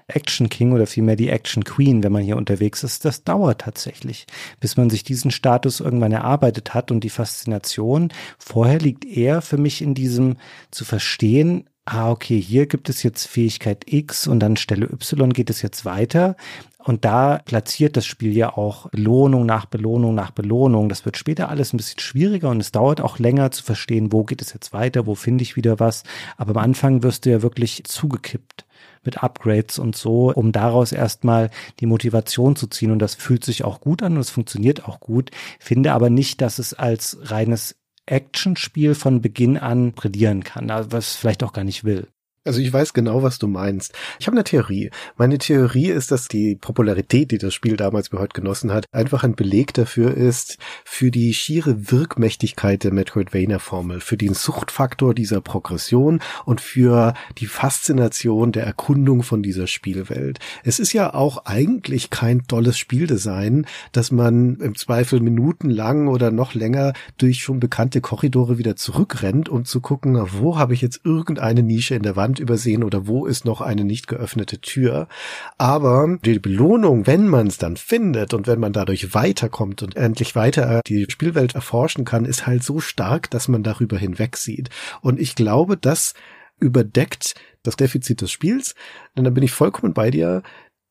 Action 0.08 0.48
King 0.48 0.72
oder 0.72 0.86
vielmehr 0.86 1.16
die 1.16 1.28
Action 1.28 1.64
Queen, 1.64 2.02
wenn 2.02 2.12
man 2.12 2.22
hier 2.22 2.38
unterwegs 2.38 2.82
ist, 2.82 3.04
das 3.04 3.24
dauert 3.24 3.60
tatsächlich, 3.60 4.26
bis 4.58 4.76
man 4.76 4.88
sich 4.88 5.04
diesen 5.04 5.30
Status 5.30 5.80
irgendwann 5.80 6.12
erarbeitet 6.12 6.72
hat 6.72 6.90
und 6.90 7.04
die 7.04 7.10
Faszination 7.10 8.10
vorher 8.38 8.78
liegt 8.78 9.04
eher 9.04 9.42
für 9.42 9.58
mich 9.58 9.82
in 9.82 9.94
diesem 9.94 10.36
zu 10.70 10.86
verstehen, 10.86 11.68
ah, 11.88 12.10
okay, 12.10 12.40
hier 12.40 12.66
gibt 12.66 12.88
es 12.88 13.02
jetzt 13.02 13.26
Fähigkeit 13.26 13.84
X 13.86 14.26
und 14.26 14.40
dann 14.40 14.56
Stelle 14.56 14.86
Y 14.86 15.32
geht 15.32 15.50
es 15.50 15.62
jetzt 15.62 15.84
weiter. 15.84 16.36
Und 16.84 17.04
da 17.04 17.38
platziert 17.44 17.96
das 17.96 18.06
Spiel 18.06 18.36
ja 18.36 18.56
auch 18.56 18.88
Belohnung 18.90 19.44
nach 19.44 19.66
Belohnung 19.66 20.14
nach 20.14 20.30
Belohnung. 20.30 20.88
Das 20.88 21.04
wird 21.04 21.16
später 21.16 21.48
alles 21.48 21.72
ein 21.72 21.76
bisschen 21.76 21.98
schwieriger 21.98 22.50
und 22.50 22.60
es 22.60 22.72
dauert 22.72 23.00
auch 23.00 23.18
länger 23.18 23.50
zu 23.50 23.62
verstehen, 23.62 24.12
wo 24.12 24.24
geht 24.24 24.40
es 24.40 24.52
jetzt 24.52 24.72
weiter, 24.72 25.06
wo 25.06 25.14
finde 25.14 25.42
ich 25.42 25.56
wieder 25.56 25.80
was. 25.80 26.04
Aber 26.36 26.52
am 26.52 26.64
Anfang 26.64 27.02
wirst 27.02 27.26
du 27.26 27.30
ja 27.30 27.42
wirklich 27.42 27.84
zugekippt 27.84 28.64
mit 29.04 29.22
Upgrades 29.22 29.78
und 29.78 29.96
so, 29.96 30.32
um 30.32 30.52
daraus 30.52 30.92
erstmal 30.92 31.50
die 31.80 31.86
Motivation 31.86 32.56
zu 32.56 32.66
ziehen. 32.66 32.90
Und 32.90 33.00
das 33.00 33.14
fühlt 33.14 33.44
sich 33.44 33.64
auch 33.64 33.80
gut 33.80 34.02
an 34.02 34.14
und 34.14 34.20
es 34.20 34.30
funktioniert 34.30 34.86
auch 34.88 35.00
gut. 35.00 35.30
Finde 35.58 35.92
aber 35.92 36.10
nicht, 36.10 36.40
dass 36.40 36.58
es 36.58 36.74
als 36.74 37.18
reines 37.22 37.76
Actionspiel 38.10 38.94
von 38.94 39.20
Beginn 39.20 39.56
an 39.56 39.92
prädieren 39.92 40.42
kann, 40.44 40.68
was 40.68 41.16
vielleicht 41.16 41.42
auch 41.42 41.52
gar 41.52 41.64
nicht 41.64 41.84
will. 41.84 42.08
Also 42.48 42.60
ich 42.60 42.72
weiß 42.72 42.94
genau, 42.94 43.22
was 43.22 43.38
du 43.38 43.46
meinst. 43.46 43.92
Ich 44.18 44.26
habe 44.26 44.34
eine 44.34 44.42
Theorie. 44.42 44.90
Meine 45.18 45.36
Theorie 45.36 45.88
ist, 45.88 46.10
dass 46.10 46.28
die 46.28 46.56
Popularität, 46.56 47.30
die 47.30 47.36
das 47.36 47.52
Spiel 47.52 47.76
damals 47.76 48.10
wie 48.10 48.16
heute 48.16 48.32
genossen 48.32 48.72
hat, 48.72 48.86
einfach 48.90 49.22
ein 49.22 49.34
Beleg 49.34 49.74
dafür 49.74 50.14
ist, 50.14 50.56
für 50.82 51.10
die 51.10 51.34
schiere 51.34 51.90
Wirkmächtigkeit 51.90 52.84
der 52.84 52.94
Metroidvania-Formel, 52.94 54.00
für 54.00 54.16
den 54.16 54.32
Suchtfaktor 54.32 55.12
dieser 55.12 55.42
Progression 55.42 56.20
und 56.46 56.62
für 56.62 57.12
die 57.36 57.44
Faszination 57.44 58.50
der 58.50 58.64
Erkundung 58.64 59.22
von 59.22 59.42
dieser 59.42 59.66
Spielwelt. 59.66 60.38
Es 60.64 60.78
ist 60.78 60.94
ja 60.94 61.12
auch 61.12 61.44
eigentlich 61.44 62.08
kein 62.08 62.46
tolles 62.46 62.78
Spieldesign, 62.78 63.66
dass 63.92 64.10
man 64.10 64.56
im 64.60 64.74
Zweifel 64.74 65.20
minutenlang 65.20 66.08
oder 66.08 66.30
noch 66.30 66.54
länger 66.54 66.94
durch 67.18 67.42
schon 67.42 67.60
bekannte 67.60 68.00
Korridore 68.00 68.56
wieder 68.56 68.74
zurückrennt, 68.74 69.50
um 69.50 69.66
zu 69.66 69.82
gucken, 69.82 70.18
wo 70.38 70.56
habe 70.56 70.72
ich 70.72 70.80
jetzt 70.80 71.02
irgendeine 71.04 71.62
Nische 71.62 71.94
in 71.94 72.02
der 72.02 72.16
Wand 72.16 72.37
übersehen 72.40 72.84
oder 72.84 73.06
wo 73.06 73.26
ist 73.26 73.44
noch 73.44 73.60
eine 73.60 73.84
nicht 73.84 74.08
geöffnete 74.08 74.60
Tür. 74.60 75.08
Aber 75.56 76.18
die 76.24 76.38
Belohnung, 76.38 77.06
wenn 77.06 77.28
man 77.28 77.46
es 77.46 77.58
dann 77.58 77.76
findet 77.76 78.34
und 78.34 78.46
wenn 78.46 78.60
man 78.60 78.72
dadurch 78.72 79.14
weiterkommt 79.14 79.82
und 79.82 79.96
endlich 79.96 80.34
weiter 80.34 80.80
die 80.86 81.06
Spielwelt 81.08 81.54
erforschen 81.54 82.04
kann, 82.04 82.24
ist 82.24 82.46
halt 82.46 82.62
so 82.62 82.80
stark, 82.80 83.30
dass 83.30 83.48
man 83.48 83.62
darüber 83.62 83.98
hinweg 83.98 84.36
sieht. 84.36 84.70
Und 85.00 85.20
ich 85.20 85.34
glaube, 85.34 85.76
das 85.76 86.14
überdeckt 86.60 87.34
das 87.62 87.76
Defizit 87.76 88.20
des 88.20 88.30
Spiels, 88.30 88.74
denn 89.16 89.24
da 89.24 89.30
bin 89.30 89.42
ich 89.42 89.52
vollkommen 89.52 89.94
bei 89.94 90.10
dir. 90.10 90.42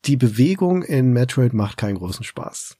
Die 0.05 0.17
Bewegung 0.17 0.83
in 0.83 1.11
Metroid 1.11 1.53
macht 1.53 1.77
keinen 1.77 1.95
großen 1.95 2.23
Spaß. 2.23 2.77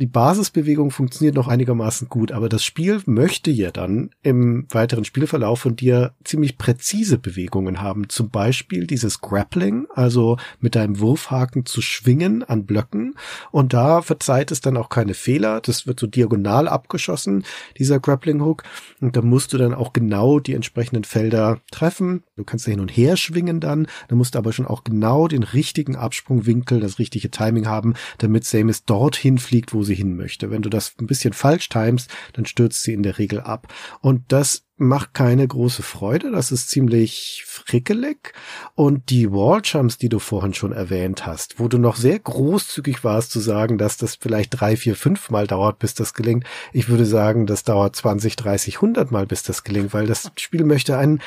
Die 0.00 0.06
Basisbewegung 0.06 0.90
funktioniert 0.90 1.34
noch 1.34 1.48
einigermaßen 1.48 2.08
gut, 2.08 2.32
aber 2.32 2.48
das 2.48 2.64
Spiel 2.64 3.02
möchte 3.06 3.50
ja 3.50 3.70
dann 3.70 4.10
im 4.22 4.66
weiteren 4.70 5.04
Spielverlauf 5.04 5.60
von 5.60 5.76
dir 5.76 6.14
ziemlich 6.24 6.58
präzise 6.58 7.18
Bewegungen 7.18 7.80
haben. 7.80 8.08
Zum 8.08 8.30
Beispiel 8.30 8.86
dieses 8.86 9.20
Grappling, 9.20 9.86
also 9.94 10.36
mit 10.60 10.74
deinem 10.74 11.00
Wurfhaken 11.00 11.66
zu 11.66 11.82
schwingen 11.82 12.42
an 12.42 12.64
Blöcken. 12.66 13.14
Und 13.50 13.72
da 13.72 14.02
verzeiht 14.02 14.50
es 14.50 14.60
dann 14.60 14.76
auch 14.76 14.88
keine 14.88 15.14
Fehler. 15.14 15.60
Das 15.60 15.86
wird 15.86 16.00
so 16.00 16.06
diagonal 16.06 16.68
abgeschossen, 16.68 17.44
dieser 17.76 18.00
Grappling 18.00 18.40
Hook. 18.40 18.62
Und 19.00 19.16
da 19.16 19.22
musst 19.22 19.52
du 19.52 19.58
dann 19.58 19.74
auch 19.74 19.92
genau 19.92 20.38
die 20.38 20.54
entsprechenden 20.54 21.04
Felder 21.04 21.60
treffen. 21.70 22.22
Du 22.36 22.44
kannst 22.44 22.66
da 22.66 22.70
hin 22.70 22.80
und 22.80 22.90
her 22.90 23.16
schwingen 23.16 23.60
dann. 23.60 23.86
Da 24.08 24.16
musst 24.16 24.34
du 24.34 24.38
aber 24.38 24.52
schon 24.52 24.66
auch 24.66 24.84
genau 24.84 25.28
den 25.28 25.42
richtigen 25.42 25.96
Absprungwinkel, 25.96 26.80
das 26.80 26.98
richtige 26.98 27.30
Timing 27.30 27.66
haben, 27.66 27.94
damit 28.18 28.44
Samus 28.44 28.84
dorthin 28.84 29.38
fliegt 29.38 29.57
fliegt, 29.58 29.74
wo 29.74 29.82
sie 29.82 29.94
hin 29.94 30.16
möchte. 30.16 30.50
Wenn 30.50 30.62
du 30.62 30.70
das 30.70 30.94
ein 31.00 31.06
bisschen 31.06 31.32
falsch 31.32 31.68
timest, 31.68 32.10
dann 32.34 32.46
stürzt 32.46 32.82
sie 32.82 32.92
in 32.92 33.02
der 33.02 33.18
Regel 33.18 33.40
ab. 33.40 33.66
Und 34.00 34.22
das 34.28 34.62
macht 34.76 35.12
keine 35.12 35.46
große 35.46 35.82
Freude. 35.82 36.30
Das 36.30 36.52
ist 36.52 36.70
ziemlich 36.70 37.42
frickelig. 37.44 38.32
Und 38.76 39.10
die 39.10 39.32
Walljumps, 39.32 39.98
die 39.98 40.08
du 40.08 40.20
vorhin 40.20 40.54
schon 40.54 40.70
erwähnt 40.70 41.26
hast, 41.26 41.58
wo 41.58 41.66
du 41.66 41.78
noch 41.78 41.96
sehr 41.96 42.20
großzügig 42.20 43.02
warst 43.02 43.32
zu 43.32 43.40
sagen, 43.40 43.76
dass 43.76 43.96
das 43.96 44.14
vielleicht 44.14 44.60
drei, 44.60 44.76
vier, 44.76 44.94
fünf 44.94 45.30
Mal 45.30 45.48
dauert, 45.48 45.80
bis 45.80 45.94
das 45.94 46.14
gelingt. 46.14 46.44
Ich 46.72 46.88
würde 46.88 47.06
sagen, 47.06 47.46
das 47.46 47.64
dauert 47.64 47.96
20, 47.96 48.36
30, 48.36 48.76
100 48.76 49.10
Mal, 49.10 49.26
bis 49.26 49.42
das 49.42 49.64
gelingt, 49.64 49.92
weil 49.92 50.06
das 50.06 50.30
Spiel 50.36 50.62
möchte 50.62 50.96
ein 50.96 51.20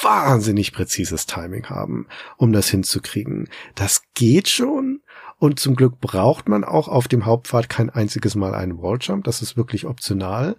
wahnsinnig 0.00 0.72
präzises 0.72 1.26
Timing 1.26 1.66
haben, 1.66 2.06
um 2.38 2.52
das 2.52 2.70
hinzukriegen. 2.70 3.50
Das 3.74 4.04
geht 4.14 4.48
schon, 4.48 5.00
und 5.38 5.60
zum 5.60 5.76
Glück 5.76 6.00
braucht 6.00 6.48
man 6.48 6.64
auch 6.64 6.88
auf 6.88 7.08
dem 7.08 7.26
Hauptpfad 7.26 7.68
kein 7.68 7.90
einziges 7.90 8.34
Mal 8.34 8.54
einen 8.54 8.80
Walljump. 8.80 9.24
Das 9.24 9.42
ist 9.42 9.56
wirklich 9.56 9.86
optional. 9.86 10.56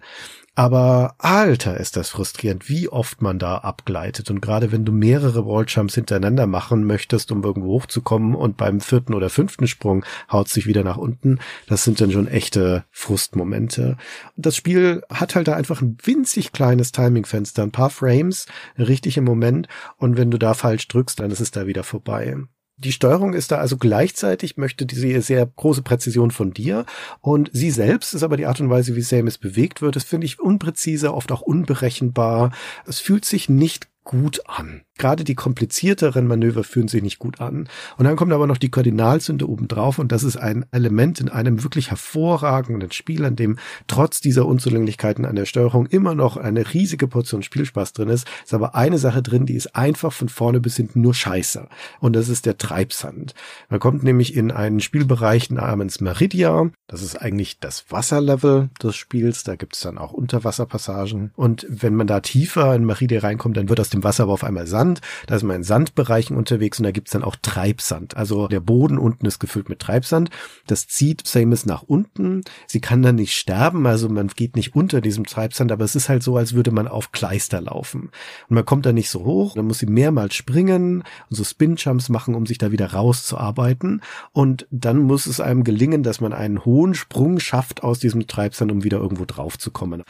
Aber 0.58 1.16
alter, 1.18 1.78
ist 1.78 1.98
das 1.98 2.08
frustrierend, 2.08 2.70
wie 2.70 2.88
oft 2.88 3.20
man 3.20 3.38
da 3.38 3.58
abgleitet. 3.58 4.30
Und 4.30 4.40
gerade 4.40 4.72
wenn 4.72 4.86
du 4.86 4.92
mehrere 4.92 5.44
Walljumps 5.44 5.94
hintereinander 5.96 6.46
machen 6.46 6.84
möchtest, 6.84 7.30
um 7.30 7.44
irgendwo 7.44 7.72
hochzukommen 7.72 8.34
und 8.34 8.56
beim 8.56 8.80
vierten 8.80 9.12
oder 9.12 9.28
fünften 9.28 9.66
Sprung 9.66 10.02
haut 10.32 10.48
sich 10.48 10.66
wieder 10.66 10.82
nach 10.82 10.96
unten, 10.96 11.40
das 11.68 11.84
sind 11.84 12.00
dann 12.00 12.10
schon 12.10 12.26
echte 12.26 12.84
Frustmomente. 12.90 13.98
Das 14.36 14.56
Spiel 14.56 15.02
hat 15.10 15.34
halt 15.34 15.46
da 15.46 15.54
einfach 15.54 15.82
ein 15.82 15.98
winzig 16.02 16.52
kleines 16.52 16.90
Timingfenster, 16.90 17.62
ein 17.62 17.70
paar 17.70 17.90
Frames, 17.90 18.46
richtig 18.78 19.18
im 19.18 19.24
Moment. 19.24 19.68
Und 19.98 20.16
wenn 20.16 20.30
du 20.30 20.38
da 20.38 20.54
falsch 20.54 20.88
drückst, 20.88 21.20
dann 21.20 21.30
ist 21.30 21.40
es 21.40 21.50
da 21.50 21.66
wieder 21.66 21.84
vorbei. 21.84 22.34
Die 22.78 22.92
Steuerung 22.92 23.32
ist 23.32 23.52
da 23.52 23.56
also 23.56 23.78
gleichzeitig, 23.78 24.58
möchte 24.58 24.84
diese 24.84 25.22
sehr 25.22 25.46
große 25.46 25.80
Präzision 25.80 26.30
von 26.30 26.52
dir 26.52 26.84
und 27.22 27.48
sie 27.54 27.70
selbst 27.70 28.12
ist 28.12 28.22
aber 28.22 28.36
die 28.36 28.44
Art 28.44 28.60
und 28.60 28.68
Weise, 28.68 28.94
wie 28.96 29.00
Samus 29.00 29.38
bewegt 29.38 29.80
wird, 29.80 29.96
das 29.96 30.04
finde 30.04 30.26
ich 30.26 30.40
unpräzise, 30.40 31.14
oft 31.14 31.32
auch 31.32 31.40
unberechenbar. 31.40 32.52
Es 32.86 33.00
fühlt 33.00 33.24
sich 33.24 33.48
nicht 33.48 33.88
gut 34.06 34.40
an. 34.46 34.82
Gerade 34.98 35.24
die 35.24 35.34
komplizierteren 35.34 36.26
Manöver 36.26 36.64
fühlen 36.64 36.88
sich 36.88 37.02
nicht 37.02 37.18
gut 37.18 37.40
an. 37.40 37.68
Und 37.98 38.06
dann 38.06 38.16
kommt 38.16 38.32
aber 38.32 38.46
noch 38.46 38.56
die 38.56 38.70
Kardinalsünde 38.70 39.46
obendrauf 39.46 39.98
und 39.98 40.10
das 40.10 40.22
ist 40.22 40.36
ein 40.36 40.64
Element 40.70 41.20
in 41.20 41.28
einem 41.28 41.62
wirklich 41.64 41.90
hervorragenden 41.90 42.92
Spiel, 42.92 43.24
an 43.26 43.36
dem 43.36 43.58
trotz 43.88 44.20
dieser 44.20 44.46
Unzulänglichkeiten 44.46 45.26
an 45.26 45.36
der 45.36 45.44
Steuerung 45.44 45.84
immer 45.86 46.14
noch 46.14 46.38
eine 46.38 46.72
riesige 46.72 47.08
Portion 47.08 47.42
Spielspaß 47.42 47.92
drin 47.92 48.08
ist. 48.08 48.26
Ist 48.44 48.54
aber 48.54 48.74
eine 48.74 48.96
Sache 48.98 49.22
drin, 49.22 49.44
die 49.44 49.54
ist 49.54 49.76
einfach 49.76 50.12
von 50.12 50.30
vorne 50.30 50.60
bis 50.60 50.76
hinten 50.76 51.02
nur 51.02 51.12
scheiße. 51.12 51.68
Und 52.00 52.14
das 52.14 52.30
ist 52.30 52.46
der 52.46 52.56
Treibsand. 52.56 53.34
Man 53.68 53.80
kommt 53.80 54.02
nämlich 54.02 54.34
in 54.34 54.50
einen 54.50 54.80
Spielbereich 54.80 55.50
namens 55.50 56.00
Meridia. 56.00 56.70
Das 56.86 57.02
ist 57.02 57.16
eigentlich 57.16 57.58
das 57.58 57.84
Wasserlevel 57.90 58.70
des 58.82 58.96
Spiels. 58.96 59.42
Da 59.42 59.56
gibt 59.56 59.74
es 59.74 59.82
dann 59.82 59.98
auch 59.98 60.12
Unterwasserpassagen. 60.12 61.32
Und 61.34 61.66
wenn 61.68 61.96
man 61.96 62.06
da 62.06 62.20
tiefer 62.20 62.74
in 62.74 62.86
Meridia 62.86 63.20
reinkommt, 63.20 63.56
dann 63.56 63.68
wird 63.68 63.80
aus 63.80 63.90
dem 63.96 64.04
Wasser 64.04 64.24
aber 64.24 64.32
auf 64.32 64.44
einmal 64.44 64.66
Sand. 64.66 65.00
Da 65.26 65.36
ist 65.36 65.42
man 65.42 65.56
in 65.56 65.62
Sandbereichen 65.62 66.36
unterwegs 66.36 66.78
und 66.78 66.84
da 66.84 66.90
gibt's 66.90 67.12
dann 67.12 67.24
auch 67.24 67.36
Treibsand. 67.40 68.16
Also 68.16 68.48
der 68.48 68.60
Boden 68.60 68.98
unten 68.98 69.26
ist 69.26 69.38
gefüllt 69.38 69.68
mit 69.68 69.80
Treibsand. 69.80 70.30
Das 70.66 70.86
zieht 70.86 71.26
Samus 71.26 71.66
nach 71.66 71.82
unten. 71.82 72.42
Sie 72.66 72.80
kann 72.80 73.02
dann 73.02 73.16
nicht 73.16 73.36
sterben, 73.36 73.86
also 73.86 74.08
man 74.08 74.28
geht 74.28 74.56
nicht 74.56 74.74
unter 74.74 75.00
diesem 75.00 75.26
Treibsand, 75.26 75.72
aber 75.72 75.84
es 75.84 75.96
ist 75.96 76.08
halt 76.08 76.22
so, 76.22 76.36
als 76.36 76.54
würde 76.54 76.70
man 76.70 76.88
auf 76.88 77.12
Kleister 77.12 77.60
laufen. 77.60 78.10
Und 78.48 78.54
man 78.54 78.64
kommt 78.64 78.86
da 78.86 78.92
nicht 78.92 79.10
so 79.10 79.24
hoch, 79.24 79.54
dann 79.54 79.66
muss 79.66 79.78
sie 79.78 79.86
mehrmals 79.86 80.34
springen 80.34 81.04
und 81.30 81.36
so 81.36 81.44
Spin-Jumps 81.44 82.08
machen, 82.08 82.34
um 82.34 82.46
sich 82.46 82.58
da 82.58 82.70
wieder 82.72 82.92
rauszuarbeiten. 82.92 84.02
Und 84.32 84.66
dann 84.70 84.98
muss 84.98 85.26
es 85.26 85.40
einem 85.40 85.64
gelingen, 85.64 86.02
dass 86.02 86.20
man 86.20 86.32
einen 86.32 86.64
hohen 86.64 86.94
Sprung 86.94 87.40
schafft 87.40 87.82
aus 87.82 87.98
diesem 87.98 88.26
Treibsand, 88.26 88.70
um 88.72 88.84
wieder 88.84 88.98
irgendwo 88.98 89.24
drauf 89.24 89.58
zu 89.58 89.70
kommen. 89.70 90.02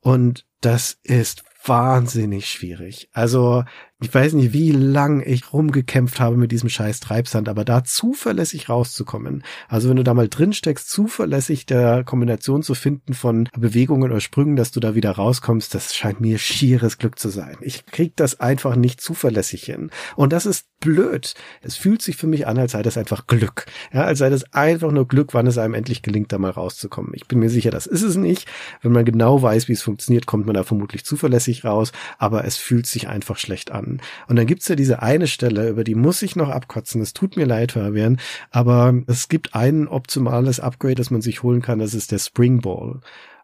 Und 0.00 0.44
das 0.60 0.98
ist 1.02 1.44
wahnsinnig 1.66 2.48
schwierig. 2.48 3.08
Also 3.12 3.64
ich 4.02 4.12
weiß 4.12 4.32
nicht, 4.34 4.52
wie 4.52 4.72
lang 4.72 5.22
ich 5.24 5.52
rumgekämpft 5.52 6.18
habe 6.18 6.36
mit 6.36 6.50
diesem 6.50 6.68
scheiß 6.68 7.00
Treibsand, 7.00 7.48
aber 7.48 7.64
da 7.64 7.84
zuverlässig 7.84 8.68
rauszukommen. 8.68 9.44
Also 9.68 9.88
wenn 9.88 9.96
du 9.96 10.02
da 10.02 10.14
mal 10.14 10.28
drin 10.28 10.52
steckst, 10.52 10.90
zuverlässig 10.90 11.64
der 11.64 12.02
Kombination 12.04 12.62
zu 12.62 12.74
finden 12.74 13.14
von 13.14 13.48
Bewegungen 13.56 14.10
oder 14.10 14.20
Sprüngen, 14.20 14.56
dass 14.56 14.72
du 14.72 14.80
da 14.80 14.94
wieder 14.94 15.12
rauskommst, 15.12 15.74
das 15.74 15.94
scheint 15.94 16.20
mir 16.20 16.38
schieres 16.38 16.98
Glück 16.98 17.18
zu 17.18 17.28
sein. 17.28 17.56
Ich 17.60 17.86
krieg 17.86 18.16
das 18.16 18.40
einfach 18.40 18.74
nicht 18.74 19.00
zuverlässig 19.00 19.64
hin. 19.64 19.90
Und 20.16 20.32
das 20.32 20.44
ist 20.44 20.66
blöd. 20.80 21.34
Es 21.62 21.76
fühlt 21.76 22.02
sich 22.02 22.16
für 22.16 22.26
mich 22.26 22.46
an, 22.46 22.58
als 22.58 22.72
sei 22.72 22.82
das 22.82 22.98
einfach 22.98 23.26
Glück. 23.26 23.66
Ja, 23.92 24.04
als 24.04 24.18
sei 24.18 24.28
das 24.28 24.52
einfach 24.52 24.90
nur 24.90 25.08
Glück, 25.08 25.32
wann 25.32 25.46
es 25.46 25.56
einem 25.56 25.72
endlich 25.72 26.02
gelingt, 26.02 26.32
da 26.32 26.38
mal 26.38 26.50
rauszukommen. 26.50 27.12
Ich 27.14 27.26
bin 27.26 27.38
mir 27.38 27.48
sicher, 27.48 27.70
das 27.70 27.86
ist 27.86 28.02
es 28.02 28.16
nicht. 28.16 28.48
Wenn 28.82 28.92
man 28.92 29.04
genau 29.04 29.40
weiß, 29.40 29.68
wie 29.68 29.72
es 29.72 29.82
funktioniert, 29.82 30.26
kommt 30.26 30.46
man 30.46 30.54
da 30.54 30.62
vermutlich 30.62 31.04
zuverlässig 31.04 31.64
raus, 31.64 31.92
aber 32.18 32.44
es 32.44 32.56
fühlt 32.56 32.86
sich 32.86 33.08
einfach 33.08 33.38
schlecht 33.38 33.70
an. 33.70 33.83
Kann. 33.84 34.00
Und 34.28 34.36
dann 34.36 34.46
gibt's 34.46 34.68
ja 34.68 34.76
diese 34.76 35.02
eine 35.02 35.26
Stelle, 35.26 35.68
über 35.68 35.84
die 35.84 35.94
muss 35.94 36.22
ich 36.22 36.36
noch 36.36 36.48
abkotzen. 36.48 37.00
Es 37.00 37.12
tut 37.12 37.36
mir 37.36 37.46
leid, 37.46 37.72
Fabian, 37.72 38.18
aber 38.50 38.94
es 39.06 39.28
gibt 39.28 39.54
ein 39.54 39.88
optimales 39.88 40.60
Upgrade, 40.60 40.96
das 40.96 41.10
man 41.10 41.22
sich 41.22 41.42
holen 41.42 41.62
kann, 41.62 41.78
das 41.78 41.94
ist 41.94 42.12
der 42.12 42.18
Springball 42.18 43.00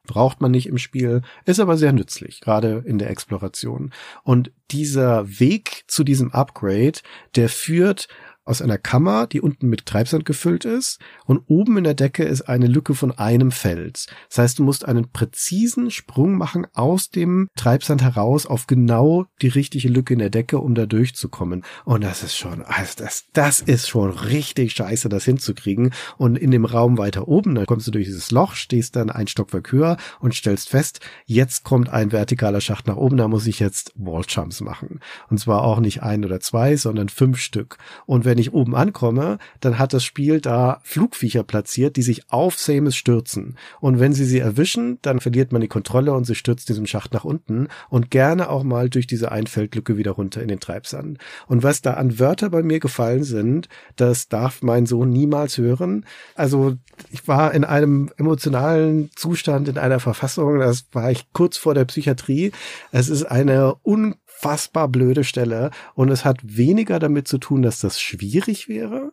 braucht 0.07 0.41
man 0.41 0.51
nicht 0.51 0.67
im 0.67 0.79
Spiel, 0.79 1.23
ist 1.45 1.61
aber 1.61 1.77
sehr 1.77 1.93
nützlich, 1.93 2.41
gerade 2.41 2.83
in 2.85 2.99
der 2.99 3.11
Exploration. 3.11 3.93
Und 4.25 4.51
dieser 4.71 5.39
Weg 5.39 5.85
zu 5.87 6.05
diesem 6.05 6.33
Upgrade, 6.33 6.99
der 7.37 7.49
führt 7.49 8.09
aus 8.45 8.63
einer 8.63 8.79
Kammer, 8.79 9.27
die 9.27 9.41
unten 9.41 9.69
mit 9.69 9.87
Treibsand 9.87 10.25
gefüllt 10.25 10.65
ist 10.65 10.99
und 11.27 11.43
oben 11.47 11.79
in 11.79 11.85
der 11.85 11.95
Decke 11.95 12.25
ist 12.25 12.43
eine 12.43 12.67
Lücke 12.67 12.95
von 12.95 13.13
einem 13.13 13.51
Fels. 13.51 14.07
Das 14.29 14.39
heißt, 14.39 14.59
du 14.59 14.65
musst 14.65 14.87
einen 14.87 15.11
präzisen 15.11 15.91
Sprung 15.91 16.37
machen 16.37 16.67
aus 16.75 17.11
dem 17.11 17.49
Treibsand 17.57 18.03
heraus 18.03 18.47
auf 18.47 18.67
genau 18.67 19.27
die 19.43 19.49
richtige 19.49 19.89
Lücke 19.89 20.15
in 20.15 20.19
der 20.19 20.31
Decke, 20.31 20.59
um 20.59 20.75
da 20.75 20.87
durchzukommen. 20.87 21.65
Und 21.85 22.03
das 22.03 22.23
ist 22.23 22.37
schon, 22.37 22.63
also 22.63 22.95
das, 22.97 23.25
das 23.33 23.61
ist 23.61 23.89
schon 23.89 24.11
richtig 24.11 24.73
scheiße, 24.73 25.09
das 25.09 25.25
hinzukriegen. 25.25 25.93
Und 26.17 26.37
in 26.37 26.51
dem 26.51 26.65
Raum 26.65 26.99
weiter 26.99 27.29
oben, 27.29 27.55
da 27.55 27.65
kommst 27.67 27.87
du 27.87 27.91
durch 27.91 28.07
dieses 28.07 28.31
Loch, 28.31 28.55
stehst 28.55 28.97
dann 28.97 29.11
ein 29.11 29.27
Stockwerk 29.27 29.71
höher 29.73 29.97
und 30.21 30.35
stellst 30.35 30.71
fest, 30.71 31.01
jetzt 31.27 31.65
kommt 31.65 31.89
ein 31.91 32.11
vertikaler 32.11 32.61
Schacht 32.61 32.87
nach 32.87 32.97
oben, 32.97 33.17
da 33.17 33.29
muss 33.29 33.47
ich 33.47 33.61
jetzt 33.61 33.93
Walljumps 33.97 34.61
machen. 34.61 35.01
Und 35.29 35.39
zwar 35.39 35.63
auch 35.63 35.81
nicht 35.81 36.03
ein 36.03 36.25
oder 36.25 36.41
zwei, 36.41 36.77
sondern 36.77 37.09
fünf 37.09 37.39
Stück. 37.39 37.77
Und 38.07 38.25
wenn 38.31 38.39
ich 38.39 38.53
oben 38.53 38.77
ankomme, 38.77 39.39
dann 39.59 39.81
hat 39.81 39.93
das 39.93 40.05
Spiel 40.05 40.41
da 40.41 40.81
Flugviecher 40.85 41.43
platziert, 41.43 41.97
die 41.97 42.03
sich 42.03 42.31
auf 42.31 42.57
Samus 42.57 42.95
stürzen. 42.95 43.57
Und 43.81 43.99
wenn 43.99 44.13
sie 44.13 44.25
sie 44.25 44.39
erwischen, 44.39 45.01
dann 45.03 45.19
verliert 45.19 45.51
man 45.51 45.61
die 45.61 45.67
Kontrolle 45.67 46.13
und 46.13 46.27
sie 46.27 46.37
stürzt 46.37 46.69
diesem 46.69 46.87
Schacht 46.87 47.13
nach 47.13 47.25
unten 47.25 47.67
und 47.89 48.13
gerne 48.13 48.49
auch 48.49 48.63
mal 48.63 48.89
durch 48.89 49.09
diese 49.09 49.33
Einfeldlücke 49.33 49.97
wieder 49.97 50.13
runter 50.13 50.41
in 50.43 50.47
den 50.47 50.61
Treibsand. 50.61 51.19
Und 51.49 51.65
was 51.65 51.83
da 51.83 51.95
an 51.95 52.21
Wörter 52.21 52.51
bei 52.51 52.63
mir 52.63 52.79
gefallen 52.79 53.25
sind, 53.25 53.69
das 53.97 54.29
darf 54.29 54.63
mein 54.63 54.87
Sohn 54.87 55.11
niemals 55.11 55.59
hören. 55.59 56.07
Also 56.37 56.77
ich 57.11 57.27
war 57.27 57.53
in 57.53 57.65
einem 57.65 58.13
emotionalen 58.17 59.11
Zustand, 59.17 59.67
in 59.67 59.77
einer 59.77 59.99
Verfassung, 59.99 60.61
das 60.61 60.85
war 60.93 61.11
ich 61.11 61.33
kurz 61.33 61.57
vor 61.57 61.75
der 61.75 61.85
Psychiatrie. 61.85 62.53
Es 62.93 63.09
ist 63.09 63.25
eine 63.25 63.75
un 63.85 64.15
unfassbar 64.41 64.89
blöde 64.89 65.25
Stelle 65.25 65.71
und 65.95 66.11
es 66.11 66.25
hat 66.25 66.39
weniger 66.43 66.99
damit 66.99 67.29
zu 67.29 67.39
tun, 67.39 67.63
dass 67.63 67.81
das 67.81 68.01
schwierig 68.01 68.69
wäre, 68.69 69.13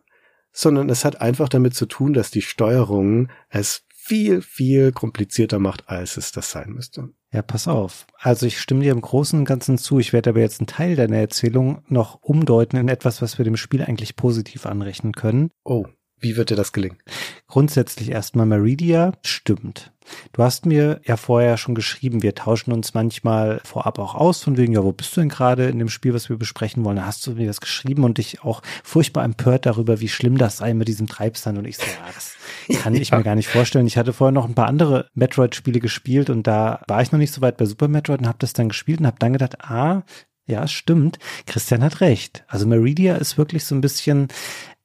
sondern 0.52 0.88
es 0.88 1.04
hat 1.04 1.20
einfach 1.20 1.48
damit 1.48 1.74
zu 1.74 1.86
tun, 1.86 2.12
dass 2.12 2.30
die 2.30 2.42
Steuerung 2.42 3.28
es 3.48 3.84
viel, 3.88 4.40
viel 4.40 4.92
komplizierter 4.92 5.58
macht, 5.58 5.88
als 5.88 6.16
es 6.16 6.32
das 6.32 6.50
sein 6.50 6.70
müsste. 6.70 7.10
Ja, 7.30 7.42
pass 7.42 7.68
auf. 7.68 8.06
Also 8.18 8.46
ich 8.46 8.58
stimme 8.58 8.82
dir 8.82 8.92
im 8.92 9.02
Großen 9.02 9.38
und 9.38 9.44
Ganzen 9.44 9.76
zu. 9.76 9.98
Ich 9.98 10.14
werde 10.14 10.30
aber 10.30 10.40
jetzt 10.40 10.60
einen 10.60 10.66
Teil 10.66 10.96
deiner 10.96 11.18
Erzählung 11.18 11.82
noch 11.88 12.22
umdeuten 12.22 12.78
in 12.78 12.88
etwas, 12.88 13.20
was 13.20 13.36
wir 13.36 13.44
dem 13.44 13.58
Spiel 13.58 13.82
eigentlich 13.82 14.16
positiv 14.16 14.64
anrechnen 14.64 15.12
können. 15.12 15.50
Oh, 15.62 15.84
wie 16.20 16.36
wird 16.36 16.50
dir 16.50 16.56
das 16.56 16.72
gelingen? 16.72 16.98
Grundsätzlich 17.46 18.10
erstmal 18.10 18.46
Meridia 18.46 19.12
stimmt. 19.24 19.92
Du 20.32 20.42
hast 20.42 20.66
mir 20.66 21.00
ja 21.04 21.16
vorher 21.16 21.56
schon 21.56 21.74
geschrieben, 21.74 22.22
wir 22.22 22.34
tauschen 22.34 22.72
uns 22.72 22.94
manchmal 22.94 23.60
vorab 23.64 23.98
auch 23.98 24.14
aus, 24.14 24.42
von 24.42 24.56
wegen, 24.56 24.72
ja, 24.72 24.82
wo 24.82 24.92
bist 24.92 25.16
du 25.16 25.20
denn 25.20 25.28
gerade 25.28 25.68
in 25.68 25.78
dem 25.78 25.88
Spiel, 25.88 26.14
was 26.14 26.28
wir 26.28 26.36
besprechen 26.36 26.84
wollen? 26.84 26.96
Da 26.96 27.06
hast 27.06 27.26
du 27.26 27.32
mir 27.32 27.46
das 27.46 27.60
geschrieben 27.60 28.04
und 28.04 28.18
dich 28.18 28.42
auch 28.42 28.62
furchtbar 28.82 29.24
empört 29.24 29.66
darüber, 29.66 30.00
wie 30.00 30.08
schlimm 30.08 30.38
das 30.38 30.58
sei 30.58 30.74
mit 30.74 30.88
diesem 30.88 31.06
Treibsand. 31.06 31.58
Und 31.58 31.66
ich 31.66 31.76
so, 31.76 31.84
ja, 31.84 32.12
das 32.14 32.34
kann 32.82 32.94
ich 32.94 33.10
ja. 33.10 33.18
mir 33.18 33.24
gar 33.24 33.34
nicht 33.34 33.48
vorstellen. 33.48 33.86
Ich 33.86 33.98
hatte 33.98 34.12
vorher 34.12 34.32
noch 34.32 34.48
ein 34.48 34.54
paar 34.54 34.66
andere 34.66 35.08
Metroid-Spiele 35.14 35.80
gespielt 35.80 36.30
und 36.30 36.46
da 36.46 36.82
war 36.88 37.02
ich 37.02 37.12
noch 37.12 37.18
nicht 37.18 37.32
so 37.32 37.40
weit 37.40 37.56
bei 37.56 37.66
Super 37.66 37.88
Metroid 37.88 38.20
und 38.20 38.28
habe 38.28 38.38
das 38.38 38.52
dann 38.52 38.68
gespielt 38.68 39.00
und 39.00 39.06
habe 39.06 39.18
dann 39.18 39.32
gedacht, 39.32 39.62
ah, 39.62 40.04
ja, 40.46 40.66
stimmt. 40.66 41.18
Christian 41.46 41.84
hat 41.84 42.00
recht. 42.00 42.44
Also 42.48 42.66
Meridia 42.66 43.16
ist 43.16 43.36
wirklich 43.36 43.64
so 43.64 43.74
ein 43.74 43.82
bisschen 43.82 44.28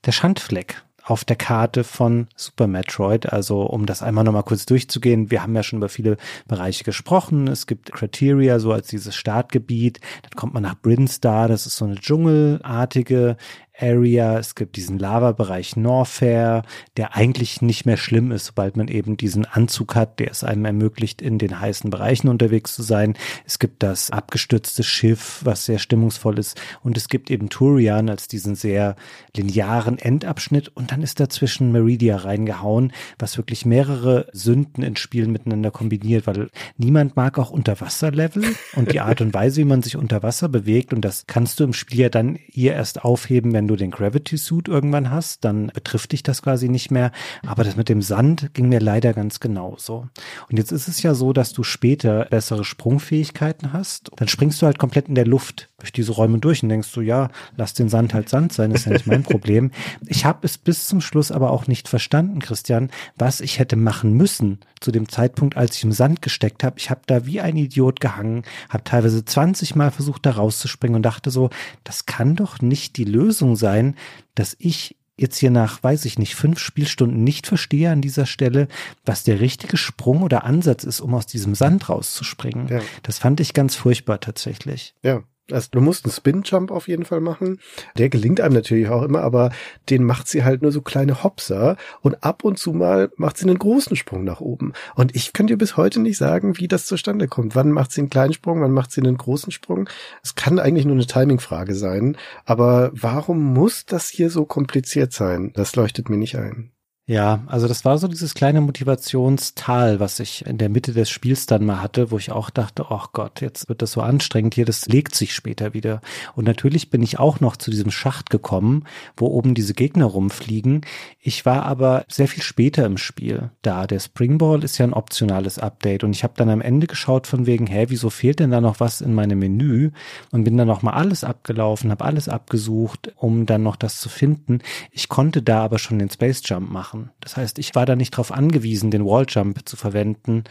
der 0.06 0.12
Schandfleck 0.12 0.84
auf 1.04 1.26
der 1.26 1.36
Karte 1.36 1.84
von 1.84 2.28
Super 2.36 2.68
Metroid. 2.68 3.32
Also 3.32 3.62
um 3.62 3.86
das 3.86 4.02
einmal 4.02 4.24
nochmal 4.24 4.44
kurz 4.44 4.66
durchzugehen, 4.66 5.32
wir 5.32 5.44
haben 5.44 5.56
ja 5.56 5.64
schon 5.64 5.80
über 5.80 5.90
viele 5.90 6.18
Bereiche 6.48 6.84
gesprochen. 6.84 7.48
Es 7.48 7.68
gibt 7.68 7.92
Criteria, 7.92 8.60
so 8.60 8.72
als 8.72 8.88
dieses 8.88 9.16
Startgebiet. 9.16 10.00
Dann 10.22 10.32
kommt 10.36 10.54
man 10.54 10.64
nach 10.64 10.80
Brinstar, 10.80 11.48
das 11.48 11.66
ist 11.66 11.78
so 11.78 11.86
eine 11.86 11.96
dschungelartige 11.96 13.38
Area, 13.80 14.38
es 14.38 14.54
gibt 14.54 14.76
diesen 14.76 15.00
Lava-Bereich 15.00 15.76
Norfair, 15.76 16.64
der 16.96 17.16
eigentlich 17.16 17.62
nicht 17.62 17.86
mehr 17.86 17.98
schlimm 17.98 18.32
ist, 18.32 18.46
sobald 18.46 18.78
man 18.78 18.88
eben 18.88 19.18
diesen 19.18 19.46
Anzug 19.46 19.96
hat, 19.96 20.20
der 20.20 20.30
es 20.30 20.44
einem 20.44 20.66
ermöglicht, 20.66 21.22
in 21.22 21.40
den 21.40 21.60
heißen 21.60 21.90
Bereichen 21.90 22.28
unterwegs 22.28 22.76
zu 22.76 22.84
sein. 22.84 23.16
Es 23.46 23.58
gibt 23.58 23.82
das 23.82 24.12
abgestürzte 24.12 24.84
Schiff, 24.84 25.42
was 25.44 25.66
sehr 25.66 25.80
stimmungsvoll 25.80 26.38
ist. 26.38 26.60
Und 26.84 26.98
es 26.98 27.08
gibt 27.08 27.32
eben 27.32 27.50
Turian 27.50 28.10
als 28.10 28.28
diesen 28.28 28.56
sehr 28.56 28.96
linearen 29.36 29.98
Endabschnitt. 29.98 30.70
Und 30.76 30.92
dann 30.92 31.02
ist 31.02 31.20
dazwischen 31.20 31.72
Meridia 31.72 32.18
reingehauen, 32.18 32.94
was 33.18 33.38
wirklich 33.38 33.66
mehrere 33.66 34.28
Sünden 34.34 34.84
in 34.84 34.96
Spielen 34.96 35.32
miteinander 35.32 35.72
kombiniert, 35.72 36.28
weil 36.28 36.50
niemand 36.78 37.16
mag 37.16 37.40
auch 37.40 37.50
Unterwasserlevel 37.50 38.56
und 38.76 38.92
die 38.92 39.00
Art 39.00 39.22
und 39.22 39.34
Weise, 39.34 39.62
wie 39.62 39.66
man 39.66 39.82
sich 39.82 39.98
unter 39.98 40.22
Wasser 40.22 40.48
bewegt. 40.48 40.94
Und 40.94 41.02
das 41.02 41.26
kannst 41.26 41.60
du 41.60 41.64
im 41.64 41.74
Spiel 41.74 42.02
ja 42.02 42.10
dann 42.10 42.38
hier 42.48 42.74
erst 42.74 43.04
aufheben, 43.04 43.54
wenn 43.54 43.63
wenn 43.64 43.68
du 43.70 43.76
den 43.78 43.92
Gravity 43.92 44.38
Suit 44.38 44.68
irgendwann 44.68 45.10
hast, 45.10 45.46
dann 45.46 45.68
betrifft 45.68 46.12
dich 46.12 46.22
das 46.22 46.42
quasi 46.42 46.68
nicht 46.68 46.92
mehr. 46.92 47.14
Aber 47.48 47.64
das 47.64 47.78
mit 47.78 47.88
dem 47.88 48.02
Sand 48.02 48.54
ging 48.54 48.68
mir 48.68 48.82
leider 48.82 49.14
ganz 49.14 49.40
genauso. 49.40 50.10
Und 50.50 50.58
jetzt 50.58 50.74
ist 50.74 50.90
es 50.90 51.02
ja 51.02 51.14
so, 51.14 51.32
dass 51.32 51.54
du 51.54 51.64
später 51.64 52.26
bessere 52.26 52.66
Sprungfähigkeiten 52.66 53.72
hast. 53.72 54.12
Dann 54.18 54.28
springst 54.28 54.62
du 54.62 54.66
halt 54.66 54.80
komplett 54.80 55.08
in 55.08 55.16
der 55.16 55.26
Luft 55.26 55.70
durch 55.78 55.94
diese 55.94 56.12
Räume 56.12 56.40
durch 56.40 56.62
und 56.62 56.70
denkst 56.70 56.92
du, 56.94 57.00
ja, 57.00 57.30
lass 57.56 57.74
den 57.74 57.88
Sand 57.88 58.14
halt 58.14 58.28
Sand 58.28 58.52
sein, 58.52 58.72
ist 58.72 58.86
ja 58.86 58.92
nicht 58.92 59.08
mein 59.08 59.24
Problem. 59.24 59.72
Ich 60.08 60.26
habe 60.26 60.40
es 60.44 60.58
bis 60.58 60.88
zum 60.88 61.00
Schluss 61.00 61.32
aber 61.32 61.52
auch 61.52 61.68
nicht 61.68 61.88
verstanden, 61.88 62.40
Christian, 62.40 62.90
was 63.16 63.40
ich 63.40 63.60
hätte 63.60 63.76
machen 63.76 64.14
müssen 64.14 64.60
zu 64.80 64.92
dem 64.92 65.08
Zeitpunkt, 65.10 65.58
als 65.58 65.78
ich 65.78 65.84
im 65.84 65.92
Sand 65.92 66.22
gesteckt 66.22 66.64
habe. 66.64 66.78
Ich 66.78 66.90
habe 66.90 67.02
da 67.06 67.26
wie 67.26 67.42
ein 67.42 67.56
Idiot 67.58 68.00
gehangen, 68.00 68.44
habe 68.70 68.84
teilweise 68.84 69.24
20 69.24 69.76
Mal 69.76 69.92
versucht, 69.92 70.26
da 70.26 70.32
rauszuspringen 70.32 70.96
und 70.98 71.04
dachte 71.04 71.32
so, 71.32 71.50
das 71.84 72.06
kann 72.06 72.36
doch 72.36 72.62
nicht 72.62 72.98
die 72.98 73.06
Lösung 73.06 73.53
Lösung 73.54 73.56
sein, 73.56 73.96
dass 74.36 74.56
ich 74.60 74.98
jetzt 75.16 75.38
hier 75.38 75.52
nach, 75.52 75.84
weiß 75.84 76.06
ich 76.06 76.18
nicht, 76.18 76.36
fünf 76.36 76.60
Spielstunden 76.60 77.24
nicht 77.24 77.46
verstehe 77.46 77.92
an 77.92 78.02
dieser 78.02 78.26
Stelle, 78.26 78.68
was 79.06 79.24
der 79.24 79.40
richtige 79.40 79.78
Sprung 79.78 80.24
oder 80.24 80.44
Ansatz 80.44 80.84
ist, 80.84 81.02
um 81.02 81.14
aus 81.14 81.28
diesem 81.28 81.54
Sand 81.54 81.88
rauszuspringen. 81.88 82.68
Ja. 82.68 82.82
Das 83.04 83.20
fand 83.20 83.40
ich 83.40 83.54
ganz 83.54 83.76
furchtbar 83.76 84.20
tatsächlich. 84.20 84.96
Ja, 85.04 85.24
also 85.54 85.70
du 85.72 85.82
musst 85.82 86.06
einen 86.06 86.12
Spin-Jump 86.12 86.72
auf 86.72 86.88
jeden 86.88 87.06
Fall 87.06 87.22
machen. 87.22 87.60
Der 87.98 88.10
gelingt 88.10 88.42
einem 88.42 88.56
natürlich 88.56 88.90
auch 88.90 89.04
immer, 89.04 89.22
aber 89.22 89.52
den 89.90 90.04
macht 90.04 90.28
sie 90.28 90.44
halt 90.44 90.62
nur 90.62 90.72
so 90.72 90.82
kleine 90.82 91.24
Hopser 91.24 91.78
und 92.02 92.24
ab 92.24 92.44
und 92.44 92.60
zu 92.60 92.74
mal 92.74 93.12
macht 93.16 93.38
sie 93.38 93.46
einen 93.46 93.60
großen 93.60 93.96
Sprung 93.96 94.24
nach 94.24 94.42
oben. 94.42 94.74
Und 94.96 95.16
ich 95.16 95.34
kann 95.34 95.48
dir 95.48 95.58
bis 95.58 95.78
heute 95.78 96.00
nicht 96.00 96.18
sagen, 96.18 96.58
wie 96.58 96.68
das 96.68 96.86
zustande 96.86 97.28
kommt. 97.28 97.56
Wann 97.56 97.72
macht 97.72 97.92
sie 97.92 98.02
einen 98.02 98.10
kleinen 98.10 98.34
Sprung, 98.34 98.62
wann 98.62 98.72
macht 98.72 98.92
sie 98.92 99.02
einen 99.02 99.18
großen 99.18 99.52
Sprung? 99.52 99.90
Es 100.24 100.36
kann 100.36 100.60
eigentlich 100.60 100.86
nur 100.86 100.96
eine 100.96 101.06
Timing-Frage 101.06 101.76
sein. 101.76 102.18
Aber 102.46 102.92
warum 102.94 103.54
muss 103.54 103.86
das 103.86 104.10
hier 104.10 104.30
so 104.30 104.46
kompliziert 104.46 105.14
sein? 105.14 105.52
Das 105.54 105.76
leuchtet 105.76 106.10
mir 106.10 106.18
nicht 106.18 106.38
ein. 106.38 106.73
Ja, 107.06 107.44
also 107.48 107.68
das 107.68 107.84
war 107.84 107.98
so 107.98 108.08
dieses 108.08 108.34
kleine 108.34 108.62
Motivationstal, 108.62 110.00
was 110.00 110.22
ich 110.22 110.46
in 110.46 110.58
der 110.58 110.70
Mitte 110.70 110.94
des 110.94 111.10
Spiels 111.10 111.46
dann 111.46 111.66
mal 111.66 111.82
hatte, 111.82 112.12
wo 112.12 112.18
ich 112.18 112.32
auch 112.32 112.50
dachte, 112.50 112.86
oh 112.92 113.02
Gott, 113.12 113.42
jetzt 113.42 113.68
wird 113.68 113.82
das 113.82 113.92
so 113.92 114.00
anstrengend 114.00 114.56
hier, 114.56 114.64
das 114.64 114.86
legt 114.86 115.14
sich 115.14 115.34
später 115.36 115.74
wieder. 115.74 116.00
Und 116.34 116.46
natürlich 116.46 116.92
bin 116.92 117.04
ich 117.04 117.20
auch 117.20 117.42
noch 117.42 117.58
zu 117.58 117.72
diesem 117.72 117.92
Schacht 117.92 118.30
gekommen, 118.30 118.86
wo 119.18 119.28
oben 119.28 119.54
diese 119.54 119.74
Gegner 119.74 120.06
rumfliegen. 120.06 120.86
Ich 121.20 121.46
war 121.46 121.64
aber 121.66 122.06
sehr 122.08 122.30
viel 122.30 122.42
später 122.42 122.86
im 122.86 122.98
Spiel 122.98 123.52
da. 123.64 123.86
Der 123.86 124.00
Springball 124.00 124.64
ist 124.64 124.78
ja 124.78 124.86
ein 124.88 124.94
optionales 124.94 125.60
Update 125.60 126.06
und 126.06 126.14
ich 126.16 126.24
habe 126.24 126.36
dann 126.38 126.50
am 126.50 126.62
Ende 126.62 126.88
geschaut 126.88 127.28
von 127.28 127.46
wegen, 127.46 127.68
hä, 127.68 127.88
wieso 127.90 128.10
fehlt 128.10 128.40
denn 128.40 128.52
da 128.52 128.62
noch 128.62 128.80
was 128.80 129.02
in 129.02 129.14
meinem 129.14 129.40
Menü? 129.40 129.92
Und 130.32 130.46
bin 130.46 130.56
dann 130.56 130.70
noch 130.70 130.84
mal 130.84 130.94
alles 130.94 131.26
abgelaufen, 131.26 131.92
habe 131.92 132.06
alles 132.06 132.30
abgesucht, 132.30 133.12
um 133.18 133.46
dann 133.46 133.62
noch 133.62 133.76
das 133.76 134.00
zu 134.00 134.08
finden. 134.08 134.60
Ich 134.92 135.10
konnte 135.10 135.42
da 135.42 135.66
aber 135.66 135.80
schon 135.80 136.00
den 136.00 136.10
Space 136.10 136.42
Jump 136.46 136.72
machen 136.72 136.93
machen. 136.94 137.12
Das 137.20 137.38
heißt, 137.38 137.60
ich 137.60 137.76
war 137.76 137.86
da 137.86 137.96
nicht 137.96 138.14
darauf 138.14 138.32
angewiesen, 138.32 138.92
den 138.92 139.06
Walljump 139.06 139.68
zu 139.68 139.76
verwenden, 139.76 140.44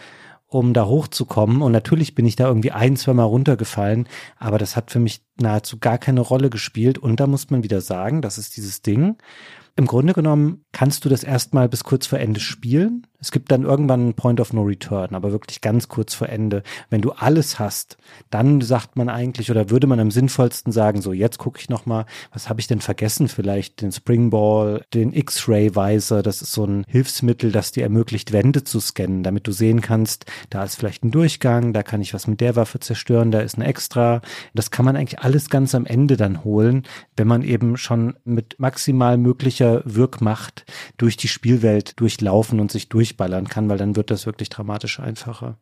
um 0.46 0.74
da 0.74 0.86
hochzukommen. 0.86 1.62
Und 1.62 1.72
natürlich 1.72 2.14
bin 2.14 2.26
ich 2.26 2.36
da 2.36 2.46
irgendwie 2.46 2.72
ein, 2.72 2.96
zwei 2.96 3.14
Mal 3.14 3.24
runtergefallen, 3.24 4.08
aber 4.38 4.58
das 4.58 4.76
hat 4.76 4.90
für 4.90 4.98
mich 4.98 5.22
nahezu 5.40 5.78
gar 5.78 5.98
keine 5.98 6.20
Rolle 6.20 6.50
gespielt. 6.50 6.98
Und 6.98 7.20
da 7.20 7.26
muss 7.26 7.50
man 7.50 7.62
wieder 7.62 7.80
sagen, 7.80 8.22
das 8.22 8.38
ist 8.38 8.56
dieses 8.56 8.82
Ding. 8.82 9.16
Im 9.76 9.86
Grunde 9.86 10.12
genommen 10.12 10.64
kannst 10.72 11.04
du 11.04 11.08
das 11.08 11.24
erstmal 11.24 11.68
bis 11.68 11.84
kurz 11.84 12.06
vor 12.06 12.18
Ende 12.18 12.40
spielen. 12.40 13.06
Es 13.22 13.30
gibt 13.30 13.52
dann 13.52 13.62
irgendwann 13.62 14.00
einen 14.00 14.14
Point 14.14 14.40
of 14.40 14.52
No 14.52 14.62
Return, 14.62 15.14
aber 15.14 15.30
wirklich 15.30 15.60
ganz 15.60 15.86
kurz 15.86 16.12
vor 16.12 16.28
Ende. 16.28 16.64
Wenn 16.90 17.02
du 17.02 17.12
alles 17.12 17.60
hast, 17.60 17.96
dann 18.30 18.60
sagt 18.60 18.96
man 18.96 19.08
eigentlich 19.08 19.48
oder 19.50 19.70
würde 19.70 19.86
man 19.86 20.00
am 20.00 20.10
sinnvollsten 20.10 20.72
sagen, 20.72 21.00
so 21.00 21.12
jetzt 21.12 21.38
gucke 21.38 21.60
ich 21.60 21.68
noch 21.68 21.86
mal, 21.86 22.04
was 22.32 22.48
habe 22.48 22.60
ich 22.60 22.66
denn 22.66 22.80
vergessen? 22.80 23.28
Vielleicht 23.28 23.80
den 23.80 23.92
Springball, 23.92 24.84
den 24.92 25.12
X-Ray 25.12 25.76
Visor, 25.76 26.24
das 26.24 26.42
ist 26.42 26.50
so 26.50 26.64
ein 26.64 26.84
Hilfsmittel, 26.88 27.52
das 27.52 27.70
dir 27.70 27.84
ermöglicht, 27.84 28.32
Wände 28.32 28.64
zu 28.64 28.80
scannen, 28.80 29.22
damit 29.22 29.46
du 29.46 29.52
sehen 29.52 29.80
kannst, 29.80 30.26
da 30.50 30.64
ist 30.64 30.74
vielleicht 30.74 31.04
ein 31.04 31.12
Durchgang, 31.12 31.72
da 31.72 31.84
kann 31.84 32.00
ich 32.00 32.14
was 32.14 32.26
mit 32.26 32.40
der 32.40 32.56
Waffe 32.56 32.80
zerstören, 32.80 33.30
da 33.30 33.38
ist 33.38 33.56
ein 33.56 33.62
Extra. 33.62 34.20
Das 34.52 34.72
kann 34.72 34.84
man 34.84 34.96
eigentlich 34.96 35.20
alles 35.20 35.48
ganz 35.48 35.76
am 35.76 35.86
Ende 35.86 36.16
dann 36.16 36.42
holen, 36.42 36.82
wenn 37.16 37.28
man 37.28 37.42
eben 37.42 37.76
schon 37.76 38.16
mit 38.24 38.56
maximal 38.58 39.16
möglicher 39.16 39.82
Wirkmacht 39.84 40.64
durch 40.96 41.16
die 41.16 41.28
Spielwelt 41.28 42.00
durchlaufen 42.00 42.58
und 42.58 42.72
sich 42.72 42.88
durch 42.88 43.11
durchballern 43.12 43.48
kann, 43.48 43.68
weil 43.68 43.78
dann 43.78 43.96
wird 43.96 44.10
das 44.10 44.26
wirklich 44.26 44.48
dramatisch 44.48 45.00
einfacher. 45.00 45.56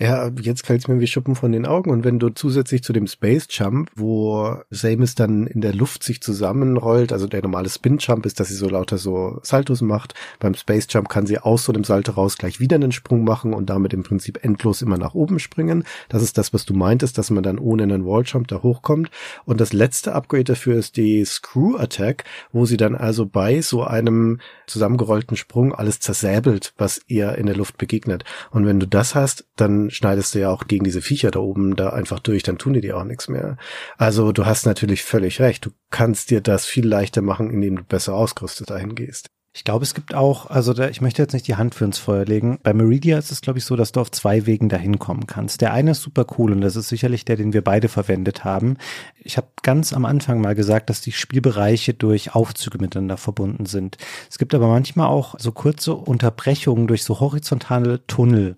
Ja, 0.00 0.28
jetzt 0.40 0.66
fällt 0.66 0.80
es 0.80 0.88
mir 0.88 0.98
wie 0.98 1.06
Schuppen 1.06 1.36
von 1.36 1.52
den 1.52 1.66
Augen. 1.66 1.90
Und 1.90 2.02
wenn 2.02 2.18
du 2.18 2.30
zusätzlich 2.30 2.82
zu 2.82 2.92
dem 2.92 3.06
Space 3.06 3.46
Jump, 3.48 3.92
wo 3.94 4.56
Samus 4.70 5.14
dann 5.14 5.46
in 5.46 5.60
der 5.60 5.72
Luft 5.72 6.02
sich 6.02 6.20
zusammenrollt, 6.20 7.12
also 7.12 7.28
der 7.28 7.42
normale 7.42 7.68
Spin 7.68 7.98
Jump 7.98 8.26
ist, 8.26 8.40
dass 8.40 8.48
sie 8.48 8.56
so 8.56 8.68
lauter 8.68 8.98
so 8.98 9.38
Saltos 9.42 9.80
macht. 9.80 10.14
Beim 10.40 10.54
Space 10.54 10.88
Jump 10.90 11.08
kann 11.08 11.26
sie 11.26 11.38
aus 11.38 11.64
so 11.64 11.72
einem 11.72 11.84
Salto 11.84 12.12
raus 12.12 12.38
gleich 12.38 12.58
wieder 12.58 12.74
einen 12.74 12.90
Sprung 12.90 13.22
machen 13.22 13.54
und 13.54 13.70
damit 13.70 13.92
im 13.92 14.02
Prinzip 14.02 14.42
endlos 14.42 14.82
immer 14.82 14.98
nach 14.98 15.14
oben 15.14 15.38
springen. 15.38 15.84
Das 16.08 16.22
ist 16.22 16.38
das, 16.38 16.52
was 16.52 16.64
du 16.64 16.74
meintest, 16.74 17.16
dass 17.16 17.30
man 17.30 17.44
dann 17.44 17.60
ohne 17.60 17.84
einen 17.84 18.04
Wall 18.04 18.24
Jump 18.26 18.48
da 18.48 18.62
hochkommt. 18.62 19.10
Und 19.44 19.60
das 19.60 19.72
letzte 19.72 20.12
Upgrade 20.12 20.44
dafür 20.44 20.76
ist 20.76 20.96
die 20.96 21.24
Screw 21.24 21.76
Attack, 21.76 22.24
wo 22.50 22.66
sie 22.66 22.76
dann 22.76 22.96
also 22.96 23.26
bei 23.26 23.60
so 23.60 23.84
einem 23.84 24.40
zusammengerollten 24.66 25.36
Sprung 25.36 25.72
alles 25.72 26.00
zersäbelt, 26.00 26.74
was 26.78 27.00
ihr 27.06 27.36
in 27.36 27.46
der 27.46 27.54
Luft 27.54 27.78
begegnet. 27.78 28.24
Und 28.50 28.66
wenn 28.66 28.80
du 28.80 28.88
das 28.88 29.14
hast, 29.14 29.44
dann 29.56 29.90
schneidest 29.90 30.34
du 30.34 30.40
ja 30.40 30.50
auch 30.50 30.66
gegen 30.66 30.84
diese 30.84 31.02
Viecher 31.02 31.30
da 31.30 31.40
oben 31.40 31.76
da 31.76 31.90
einfach 31.90 32.20
durch, 32.20 32.42
dann 32.42 32.58
tun 32.58 32.72
die 32.72 32.80
dir 32.80 32.96
auch 32.96 33.04
nichts 33.04 33.28
mehr. 33.28 33.56
Also 33.98 34.32
du 34.32 34.46
hast 34.46 34.66
natürlich 34.66 35.02
völlig 35.02 35.40
recht. 35.40 35.66
Du 35.66 35.70
kannst 35.90 36.30
dir 36.30 36.40
das 36.40 36.64
viel 36.64 36.86
leichter 36.86 37.22
machen, 37.22 37.50
indem 37.50 37.76
du 37.76 37.84
besser 37.84 38.14
ausgerüstet 38.14 38.70
dahin 38.70 38.94
gehst. 38.94 39.28
Ich 39.54 39.64
glaube, 39.64 39.82
es 39.82 39.92
gibt 39.92 40.14
auch, 40.14 40.46
also 40.46 40.72
da, 40.72 40.88
ich 40.88 41.02
möchte 41.02 41.20
jetzt 41.20 41.34
nicht 41.34 41.46
die 41.46 41.56
Hand 41.56 41.74
für 41.74 41.84
ins 41.84 41.98
Feuer 41.98 42.24
legen. 42.24 42.58
Bei 42.62 42.72
Meridia 42.72 43.18
ist 43.18 43.30
es, 43.30 43.42
glaube 43.42 43.58
ich, 43.58 43.66
so, 43.66 43.76
dass 43.76 43.92
du 43.92 44.00
auf 44.00 44.10
zwei 44.10 44.46
Wegen 44.46 44.70
dahin 44.70 44.98
kommen 44.98 45.26
kannst. 45.26 45.60
Der 45.60 45.74
eine 45.74 45.90
ist 45.90 46.00
super 46.00 46.24
cool 46.38 46.52
und 46.52 46.62
das 46.62 46.74
ist 46.74 46.88
sicherlich 46.88 47.26
der, 47.26 47.36
den 47.36 47.52
wir 47.52 47.62
beide 47.62 47.90
verwendet 47.90 48.44
haben. 48.44 48.78
Ich 49.18 49.36
habe 49.36 49.48
ganz 49.62 49.92
am 49.92 50.06
Anfang 50.06 50.40
mal 50.40 50.54
gesagt, 50.54 50.88
dass 50.88 51.02
die 51.02 51.12
Spielbereiche 51.12 51.92
durch 51.92 52.34
Aufzüge 52.34 52.78
miteinander 52.78 53.18
verbunden 53.18 53.66
sind. 53.66 53.98
Es 54.30 54.38
gibt 54.38 54.54
aber 54.54 54.68
manchmal 54.68 55.08
auch 55.08 55.34
so 55.38 55.52
kurze 55.52 55.92
Unterbrechungen 55.92 56.86
durch 56.86 57.04
so 57.04 57.20
horizontale 57.20 58.06
Tunnel 58.06 58.56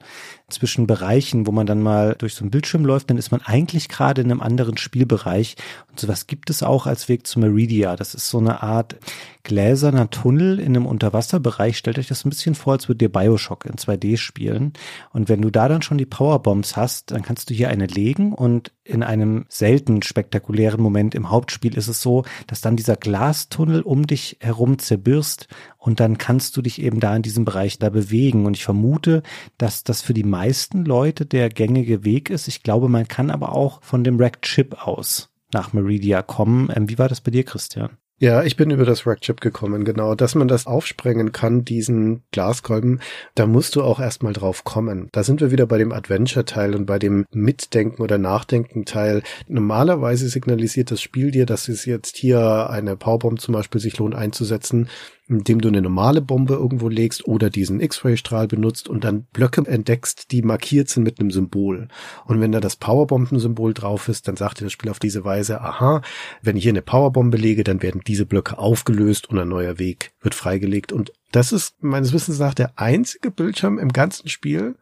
zwischen 0.49 0.87
Bereichen, 0.87 1.47
wo 1.47 1.53
man 1.53 1.67
dann 1.67 1.83
mal 1.83 2.15
durch 2.19 2.35
so 2.35 2.43
einen 2.43 2.51
Bildschirm 2.51 2.85
läuft, 2.85 3.11
dann 3.11 3.17
ist 3.17 3.31
man 3.31 3.41
eigentlich 3.43 3.89
gerade 3.89 4.21
in 4.21 4.31
einem 4.31 4.43
anderen 4.43 4.77
Spielbereich. 4.77 5.57
Und 5.91 5.99
sowas 5.99 6.27
gibt 6.27 6.51
es 6.51 6.63
auch 6.63 6.87
als 6.87 7.09
Weg 7.09 7.27
zu 7.27 7.41
Meridia. 7.41 7.97
Das 7.97 8.15
ist 8.15 8.29
so 8.29 8.39
eine 8.39 8.63
Art 8.63 8.97
gläserner 9.43 10.11
Tunnel 10.11 10.59
in 10.59 10.77
einem 10.77 10.87
Unterwasserbereich. 10.87 11.79
Stellt 11.79 11.99
euch 11.99 12.09
das 12.09 12.25
ein 12.25 12.31
bisschen 12.31 12.55
vor, 12.55 12.75
als 12.75 12.89
würdet 12.89 13.03
ihr 13.03 13.13
Bioshock 13.13 13.65
in 13.65 13.75
2D 13.75 14.17
spielen. 14.17 14.73
Und 15.13 15.29
wenn 15.29 15.43
du 15.43 15.51
da 15.51 15.69
dann 15.69 15.83
schon 15.83 15.99
die 15.99 16.07
Powerbombs 16.07 16.77
hast, 16.77 17.11
dann 17.11 17.23
kannst 17.23 17.51
du 17.51 17.55
hier 17.55 17.69
eine 17.69 17.87
legen 17.87 18.33
und 18.33 18.73
in 18.85 19.03
einem 19.03 19.47
selten 19.49 20.03
spektakulären 20.03 20.81
Moment 20.81 21.15
im 21.15 21.31
Hauptspiel 21.31 21.77
ist 21.77 21.89
es 21.89 22.03
so, 22.03 22.25
dass 22.47 22.61
dann 22.61 22.77
dieser 22.77 22.97
Glastunnel 22.97 23.81
um 23.81 24.07
dich 24.07 24.37
herum 24.41 24.79
zerbirst 24.79 25.49
und 25.85 26.01
dann 26.01 26.17
kannst 26.17 26.57
du 26.57 26.63
dich 26.63 26.81
eben 26.81 26.99
da 26.99 27.15
in 27.15 27.21
diesem 27.21 27.45
Bereich 27.45 27.79
da 27.79 27.91
bewegen. 27.91 28.47
Und 28.47 28.57
ich 28.57 28.65
vermute, 28.65 29.23
dass 29.59 29.85
das 29.85 30.01
für 30.01 30.15
die 30.15 30.25
meisten 30.25 30.87
Leute 30.87 31.27
der 31.27 31.51
gängige 31.51 32.05
Weg 32.05 32.31
ist. 32.31 32.49
Ich 32.49 32.63
glaube, 32.63 32.89
man 32.89 33.07
kann 33.07 33.31
aber 33.31 33.53
auch 33.53 33.83
von 33.83 34.03
dem 34.03 34.19
Rack 34.19 34.41
Chip 34.41 34.87
aus 34.87 35.29
nach 35.53 35.75
Meridia 35.75 36.23
kommen. 36.23 36.73
Ähm, 36.75 36.89
wie 36.89 36.99
war 36.99 37.11
das 37.11 37.21
bei 37.21 37.31
dir, 37.31 37.45
Christian? 37.45 37.91
Ja, 38.21 38.45
ich 38.45 38.57
bin 38.57 38.71
über 38.71 38.85
das 38.85 39.09
Rackchip 39.09 39.41
gekommen, 39.41 39.85
genau. 39.85 40.15
Dass 40.15 40.37
man 40.37 40.47
das 40.47 40.67
aufsprengen 40.67 41.33
kann, 41.33 41.65
diesen 41.65 42.23
Glaskolben, 42.31 43.01
da 43.35 43.47
musst 43.47 43.75
du 43.75 43.83
auch 43.83 43.99
erstmal 43.99 44.33
drauf 44.33 44.63
kommen. 44.63 45.09
Da 45.11 45.25
sind 45.25 45.41
wir 45.41 45.51
wieder 45.51 45.67
bei 45.67 45.79
dem 45.79 45.93
Adventure-Teil 45.93 46.77
und 46.77 46.87
bei 46.87 47.01
dem 47.01 47.27
Mitdenken 47.33 48.01
oder 48.01 48.17
Nachdenken-Teil. 48.17 49.23
Normalerweise 49.49 50.29
signalisiert 50.29 50.93
das 50.93 51.03
Spiel 51.03 51.33
dir, 51.33 51.45
dass 51.45 51.69
es 51.69 51.87
jetzt 51.87 52.17
hier 52.17 52.71
eine 52.71 52.97
Powerbomb 52.97 53.41
zum 53.41 53.53
Beispiel 53.53 53.81
sich 53.81 53.99
lohnt 53.99 54.15
einzusetzen, 54.15 54.89
indem 55.27 55.61
du 55.61 55.69
eine 55.69 55.81
normale 55.81 56.21
Bombe 56.21 56.55
irgendwo 56.55 56.89
legst 56.89 57.27
oder 57.27 57.49
diesen 57.49 57.81
X-Ray-Strahl 57.81 58.47
benutzt 58.47 58.89
und 58.89 59.05
dann 59.05 59.25
Blöcke 59.33 59.67
entdeckst, 59.67 60.31
die 60.33 60.43
markiert 60.43 60.91
sind 60.91 61.03
mit 61.05 61.19
einem 61.19 61.31
Symbol. 61.31 61.89
Und 62.27 62.41
wenn 62.41 62.53
da 62.53 62.61
das 62.61 62.77
Powerbomben-Symbol 62.77 63.73
drauf 63.73 64.09
ist, 64.09 64.29
dann 64.29 64.37
sagt 64.37 64.61
dir 64.61 64.65
das 64.65 64.73
Spiel 64.73 64.91
auf 64.91 64.99
diese 64.99 65.25
Weise, 65.25 65.61
aha, 65.61 66.03
wenn 66.43 66.57
ich 66.57 66.65
hier 66.65 66.73
eine 66.73 66.83
Powerbombe 66.83 67.39
lege, 67.39 67.65
dann 67.65 67.83
werden 67.83 68.03
diese 68.07 68.27
Blöcke 68.27 68.59
aufgelöst 68.59 69.31
und 69.31 69.39
ein 69.39 69.49
neuer 69.49 69.79
Weg 69.79 70.13
wird 70.21 70.35
freigelegt. 70.35 70.93
Und 70.93 71.13
das 71.33 71.53
ist 71.53 71.83
meines 71.83 72.13
Wissens 72.13 72.39
nach 72.39 72.55
der 72.55 72.79
einzige 72.79 73.31
Bildschirm 73.31 73.79
im 73.79 73.93
ganzen 73.93 74.29
Spiel, 74.29 74.77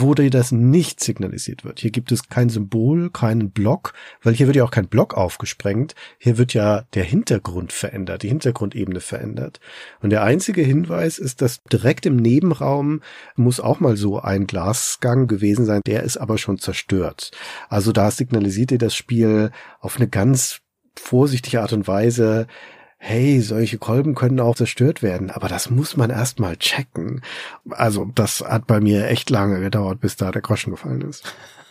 wo 0.00 0.14
dir 0.14 0.28
das 0.28 0.50
nicht 0.50 1.00
signalisiert 1.00 1.64
wird. 1.64 1.78
Hier 1.78 1.92
gibt 1.92 2.10
es 2.10 2.28
kein 2.28 2.48
Symbol, 2.48 3.10
keinen 3.10 3.50
Block, 3.50 3.92
weil 4.22 4.34
hier 4.34 4.46
wird 4.46 4.56
ja 4.56 4.64
auch 4.64 4.72
kein 4.72 4.88
Block 4.88 5.14
aufgesprengt. 5.14 5.94
Hier 6.18 6.36
wird 6.36 6.52
ja 6.52 6.82
der 6.94 7.04
Hintergrund 7.04 7.72
verändert, 7.72 8.22
die 8.24 8.28
Hintergrundebene 8.28 8.98
verändert. 8.98 9.60
Und 10.00 10.10
der 10.10 10.24
einzige 10.24 10.62
Hinweis 10.62 11.18
ist, 11.18 11.42
dass 11.42 11.62
direkt 11.72 12.06
im 12.06 12.16
Nebenraum 12.16 13.02
muss 13.36 13.60
auch 13.60 13.78
mal 13.78 13.96
so 13.96 14.18
ein 14.18 14.48
Glasgang 14.48 15.28
gewesen 15.28 15.64
sein, 15.64 15.80
der 15.86 16.02
ist 16.02 16.16
aber 16.16 16.38
schon 16.38 16.58
zerstört. 16.58 17.30
Also 17.68 17.92
da 17.92 18.10
signalisiert 18.10 18.70
dir 18.70 18.78
das 18.78 18.96
Spiel 18.96 19.52
auf 19.80 19.96
eine 19.96 20.08
ganz 20.08 20.60
vorsichtige 20.98 21.60
Art 21.60 21.72
und 21.72 21.86
Weise, 21.86 22.46
hey, 23.06 23.42
solche 23.42 23.76
Kolben 23.76 24.14
können 24.14 24.40
auch 24.40 24.56
zerstört 24.56 25.02
werden, 25.02 25.30
aber 25.30 25.46
das 25.46 25.68
muss 25.68 25.94
man 25.94 26.08
erstmal 26.08 26.56
checken. 26.56 27.20
Also 27.68 28.10
das 28.14 28.40
hat 28.40 28.66
bei 28.66 28.80
mir 28.80 29.08
echt 29.08 29.28
lange 29.28 29.60
gedauert, 29.60 30.00
bis 30.00 30.16
da 30.16 30.32
der 30.32 30.40
Groschen 30.40 30.70
gefallen 30.70 31.02
ist. 31.02 31.22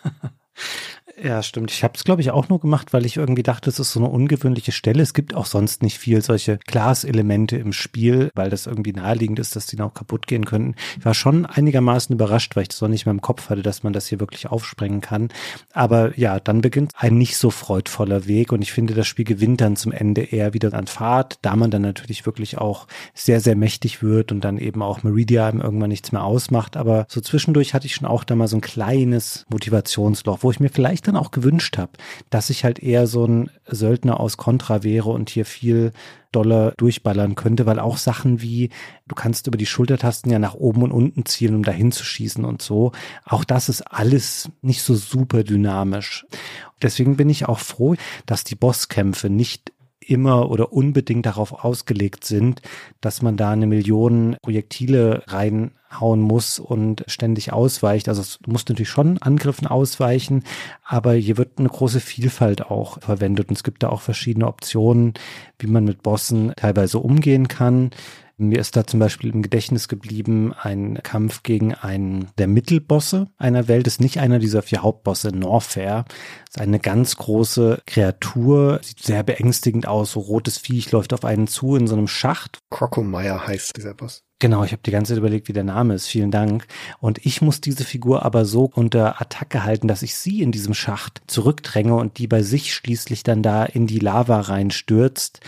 Ja, 1.21 1.43
stimmt. 1.43 1.69
Ich 1.69 1.83
habe 1.83 1.93
es, 1.95 2.03
glaube 2.03 2.21
ich, 2.21 2.31
auch 2.31 2.49
nur 2.49 2.59
gemacht, 2.59 2.91
weil 2.91 3.05
ich 3.05 3.17
irgendwie 3.17 3.43
dachte, 3.43 3.69
es 3.69 3.77
ist 3.77 3.91
so 3.91 3.99
eine 3.99 4.09
ungewöhnliche 4.09 4.71
Stelle. 4.71 5.03
Es 5.03 5.13
gibt 5.13 5.35
auch 5.35 5.45
sonst 5.45 5.83
nicht 5.83 5.99
viel 5.99 6.23
solche 6.23 6.57
Glaselemente 6.65 7.55
im 7.55 7.71
Spiel, 7.71 8.31
weil 8.33 8.49
das 8.49 8.65
irgendwie 8.65 8.93
naheliegend 8.93 9.37
ist, 9.37 9.55
dass 9.55 9.67
die 9.67 9.75
noch 9.75 9.93
kaputt 9.93 10.25
gehen 10.25 10.43
könnten. 10.43 10.73
Ich 10.97 11.05
war 11.05 11.13
schon 11.13 11.45
einigermaßen 11.45 12.15
überrascht, 12.15 12.55
weil 12.55 12.63
ich 12.63 12.69
das 12.69 12.81
noch 12.81 12.89
nicht 12.89 13.05
mehr 13.05 13.13
im 13.13 13.21
Kopf 13.21 13.49
hatte, 13.49 13.61
dass 13.61 13.83
man 13.83 13.93
das 13.93 14.07
hier 14.07 14.19
wirklich 14.19 14.47
aufsprengen 14.47 15.01
kann. 15.01 15.29
Aber 15.71 16.17
ja, 16.17 16.39
dann 16.39 16.61
beginnt 16.61 16.91
ein 16.97 17.17
nicht 17.19 17.37
so 17.37 17.51
freudvoller 17.51 18.25
Weg 18.25 18.51
und 18.51 18.63
ich 18.63 18.73
finde, 18.73 18.95
das 18.95 19.05
Spiel 19.05 19.25
gewinnt 19.25 19.61
dann 19.61 19.75
zum 19.75 19.91
Ende 19.91 20.23
eher 20.23 20.55
wieder 20.55 20.73
an 20.73 20.87
Fahrt, 20.87 21.37
da 21.43 21.55
man 21.55 21.69
dann 21.69 21.83
natürlich 21.83 22.25
wirklich 22.25 22.57
auch 22.57 22.87
sehr, 23.13 23.39
sehr 23.39 23.55
mächtig 23.55 24.01
wird 24.01 24.31
und 24.31 24.41
dann 24.41 24.57
eben 24.57 24.81
auch 24.81 25.03
Meridia 25.03 25.47
irgendwann 25.53 25.89
nichts 25.89 26.11
mehr 26.11 26.23
ausmacht. 26.23 26.75
Aber 26.75 27.05
so 27.07 27.21
zwischendurch 27.21 27.75
hatte 27.75 27.85
ich 27.85 27.93
schon 27.93 28.07
auch 28.07 28.23
da 28.23 28.35
mal 28.35 28.47
so 28.47 28.57
ein 28.57 28.61
kleines 28.61 29.45
Motivationsloch, 29.51 30.39
wo 30.41 30.49
ich 30.49 30.59
mir 30.59 30.69
vielleicht 30.69 31.02
dann 31.03 31.15
auch 31.15 31.31
gewünscht 31.31 31.77
habe, 31.77 31.91
dass 32.29 32.49
ich 32.49 32.63
halt 32.63 32.79
eher 32.79 33.07
so 33.07 33.25
ein 33.25 33.49
Söldner 33.67 34.19
aus 34.19 34.37
Contra 34.37 34.83
wäre 34.83 35.09
und 35.09 35.29
hier 35.29 35.45
viel 35.45 35.91
doller 36.31 36.71
durchballern 36.77 37.35
könnte, 37.35 37.65
weil 37.65 37.79
auch 37.79 37.97
Sachen 37.97 38.41
wie, 38.41 38.69
du 39.07 39.15
kannst 39.15 39.47
über 39.47 39.57
die 39.57 39.65
Schultertasten 39.65 40.31
ja 40.31 40.39
nach 40.39 40.55
oben 40.55 40.83
und 40.83 40.91
unten 40.91 41.25
zielen, 41.25 41.55
um 41.55 41.63
dahin 41.63 41.91
zu 41.91 42.03
schießen 42.03 42.43
und 42.43 42.61
so. 42.61 42.91
Auch 43.25 43.43
das 43.43 43.69
ist 43.69 43.81
alles 43.81 44.49
nicht 44.61 44.81
so 44.81 44.95
super 44.95 45.43
dynamisch. 45.43 46.25
Deswegen 46.81 47.15
bin 47.15 47.29
ich 47.29 47.47
auch 47.47 47.59
froh, 47.59 47.95
dass 48.25 48.43
die 48.43 48.55
Bosskämpfe 48.55 49.29
nicht 49.29 49.71
immer 50.09 50.49
oder 50.49 50.73
unbedingt 50.73 51.25
darauf 51.25 51.63
ausgelegt 51.63 52.23
sind, 52.25 52.61
dass 53.01 53.21
man 53.21 53.37
da 53.37 53.51
eine 53.51 53.67
Million 53.67 54.37
Projektile 54.41 55.23
reinhauen 55.27 56.21
muss 56.21 56.59
und 56.59 57.03
ständig 57.07 57.53
ausweicht. 57.53 58.09
Also 58.09 58.39
du 58.41 58.51
musst 58.51 58.69
natürlich 58.69 58.89
schon 58.89 59.17
Angriffen 59.19 59.67
ausweichen, 59.67 60.43
aber 60.83 61.13
hier 61.13 61.37
wird 61.37 61.59
eine 61.59 61.69
große 61.69 61.99
Vielfalt 61.99 62.69
auch 62.69 63.01
verwendet 63.01 63.49
und 63.49 63.55
es 63.55 63.63
gibt 63.63 63.83
da 63.83 63.89
auch 63.89 64.01
verschiedene 64.01 64.47
Optionen, 64.47 65.13
wie 65.59 65.67
man 65.67 65.85
mit 65.85 66.03
Bossen 66.03 66.53
teilweise 66.55 66.99
umgehen 66.99 67.47
kann. 67.47 67.91
Mir 68.37 68.59
ist 68.59 68.75
da 68.75 68.87
zum 68.87 68.99
Beispiel 68.99 69.31
im 69.31 69.43
Gedächtnis 69.43 69.87
geblieben 69.87 70.53
ein 70.53 70.99
Kampf 71.03 71.43
gegen 71.43 71.75
einen 71.75 72.29
der 72.39 72.47
Mittelbosse 72.47 73.27
einer 73.37 73.67
Welt. 73.67 73.85
Ist 73.85 74.01
nicht 74.01 74.19
einer 74.19 74.39
dieser 74.39 74.63
vier 74.63 74.81
Hauptbosse. 74.81 75.29
Norfair 75.29 76.05
ist 76.49 76.59
eine 76.59 76.79
ganz 76.79 77.15
große 77.15 77.81
Kreatur, 77.85 78.79
sieht 78.81 79.03
sehr 79.03 79.21
beängstigend 79.21 79.87
aus. 79.87 80.13
So 80.13 80.19
rotes 80.19 80.57
Viech 80.57 80.91
läuft 80.91 81.13
auf 81.13 81.25
einen 81.25 81.47
zu 81.47 81.75
in 81.75 81.85
so 81.85 81.95
einem 81.95 82.07
Schacht. 82.07 82.59
Krokomeyer 82.71 83.45
heißt 83.45 83.77
dieser 83.77 83.93
Boss. 83.93 84.23
Genau, 84.39 84.65
ich 84.65 84.73
habe 84.73 84.81
die 84.85 84.91
ganze 84.91 85.13
Zeit 85.13 85.19
überlegt, 85.19 85.47
wie 85.47 85.53
der 85.53 85.63
Name 85.63 85.93
ist. 85.93 86.07
Vielen 86.07 86.31
Dank. 86.31 86.65
Und 86.99 87.25
ich 87.25 87.41
muss 87.41 87.61
diese 87.61 87.85
Figur 87.85 88.25
aber 88.25 88.43
so 88.43 88.69
unter 88.73 89.21
Attacke 89.21 89.63
halten, 89.63 89.87
dass 89.87 90.01
ich 90.01 90.15
sie 90.15 90.41
in 90.41 90.51
diesem 90.51 90.73
Schacht 90.73 91.21
zurückdränge 91.27 91.95
und 91.95 92.17
die 92.17 92.27
bei 92.27 92.41
sich 92.41 92.73
schließlich 92.73 93.23
dann 93.23 93.41
da 93.41 93.63
in 93.63 93.87
die 93.87 93.99
Lava 93.99 94.41
reinstürzt 94.41 95.39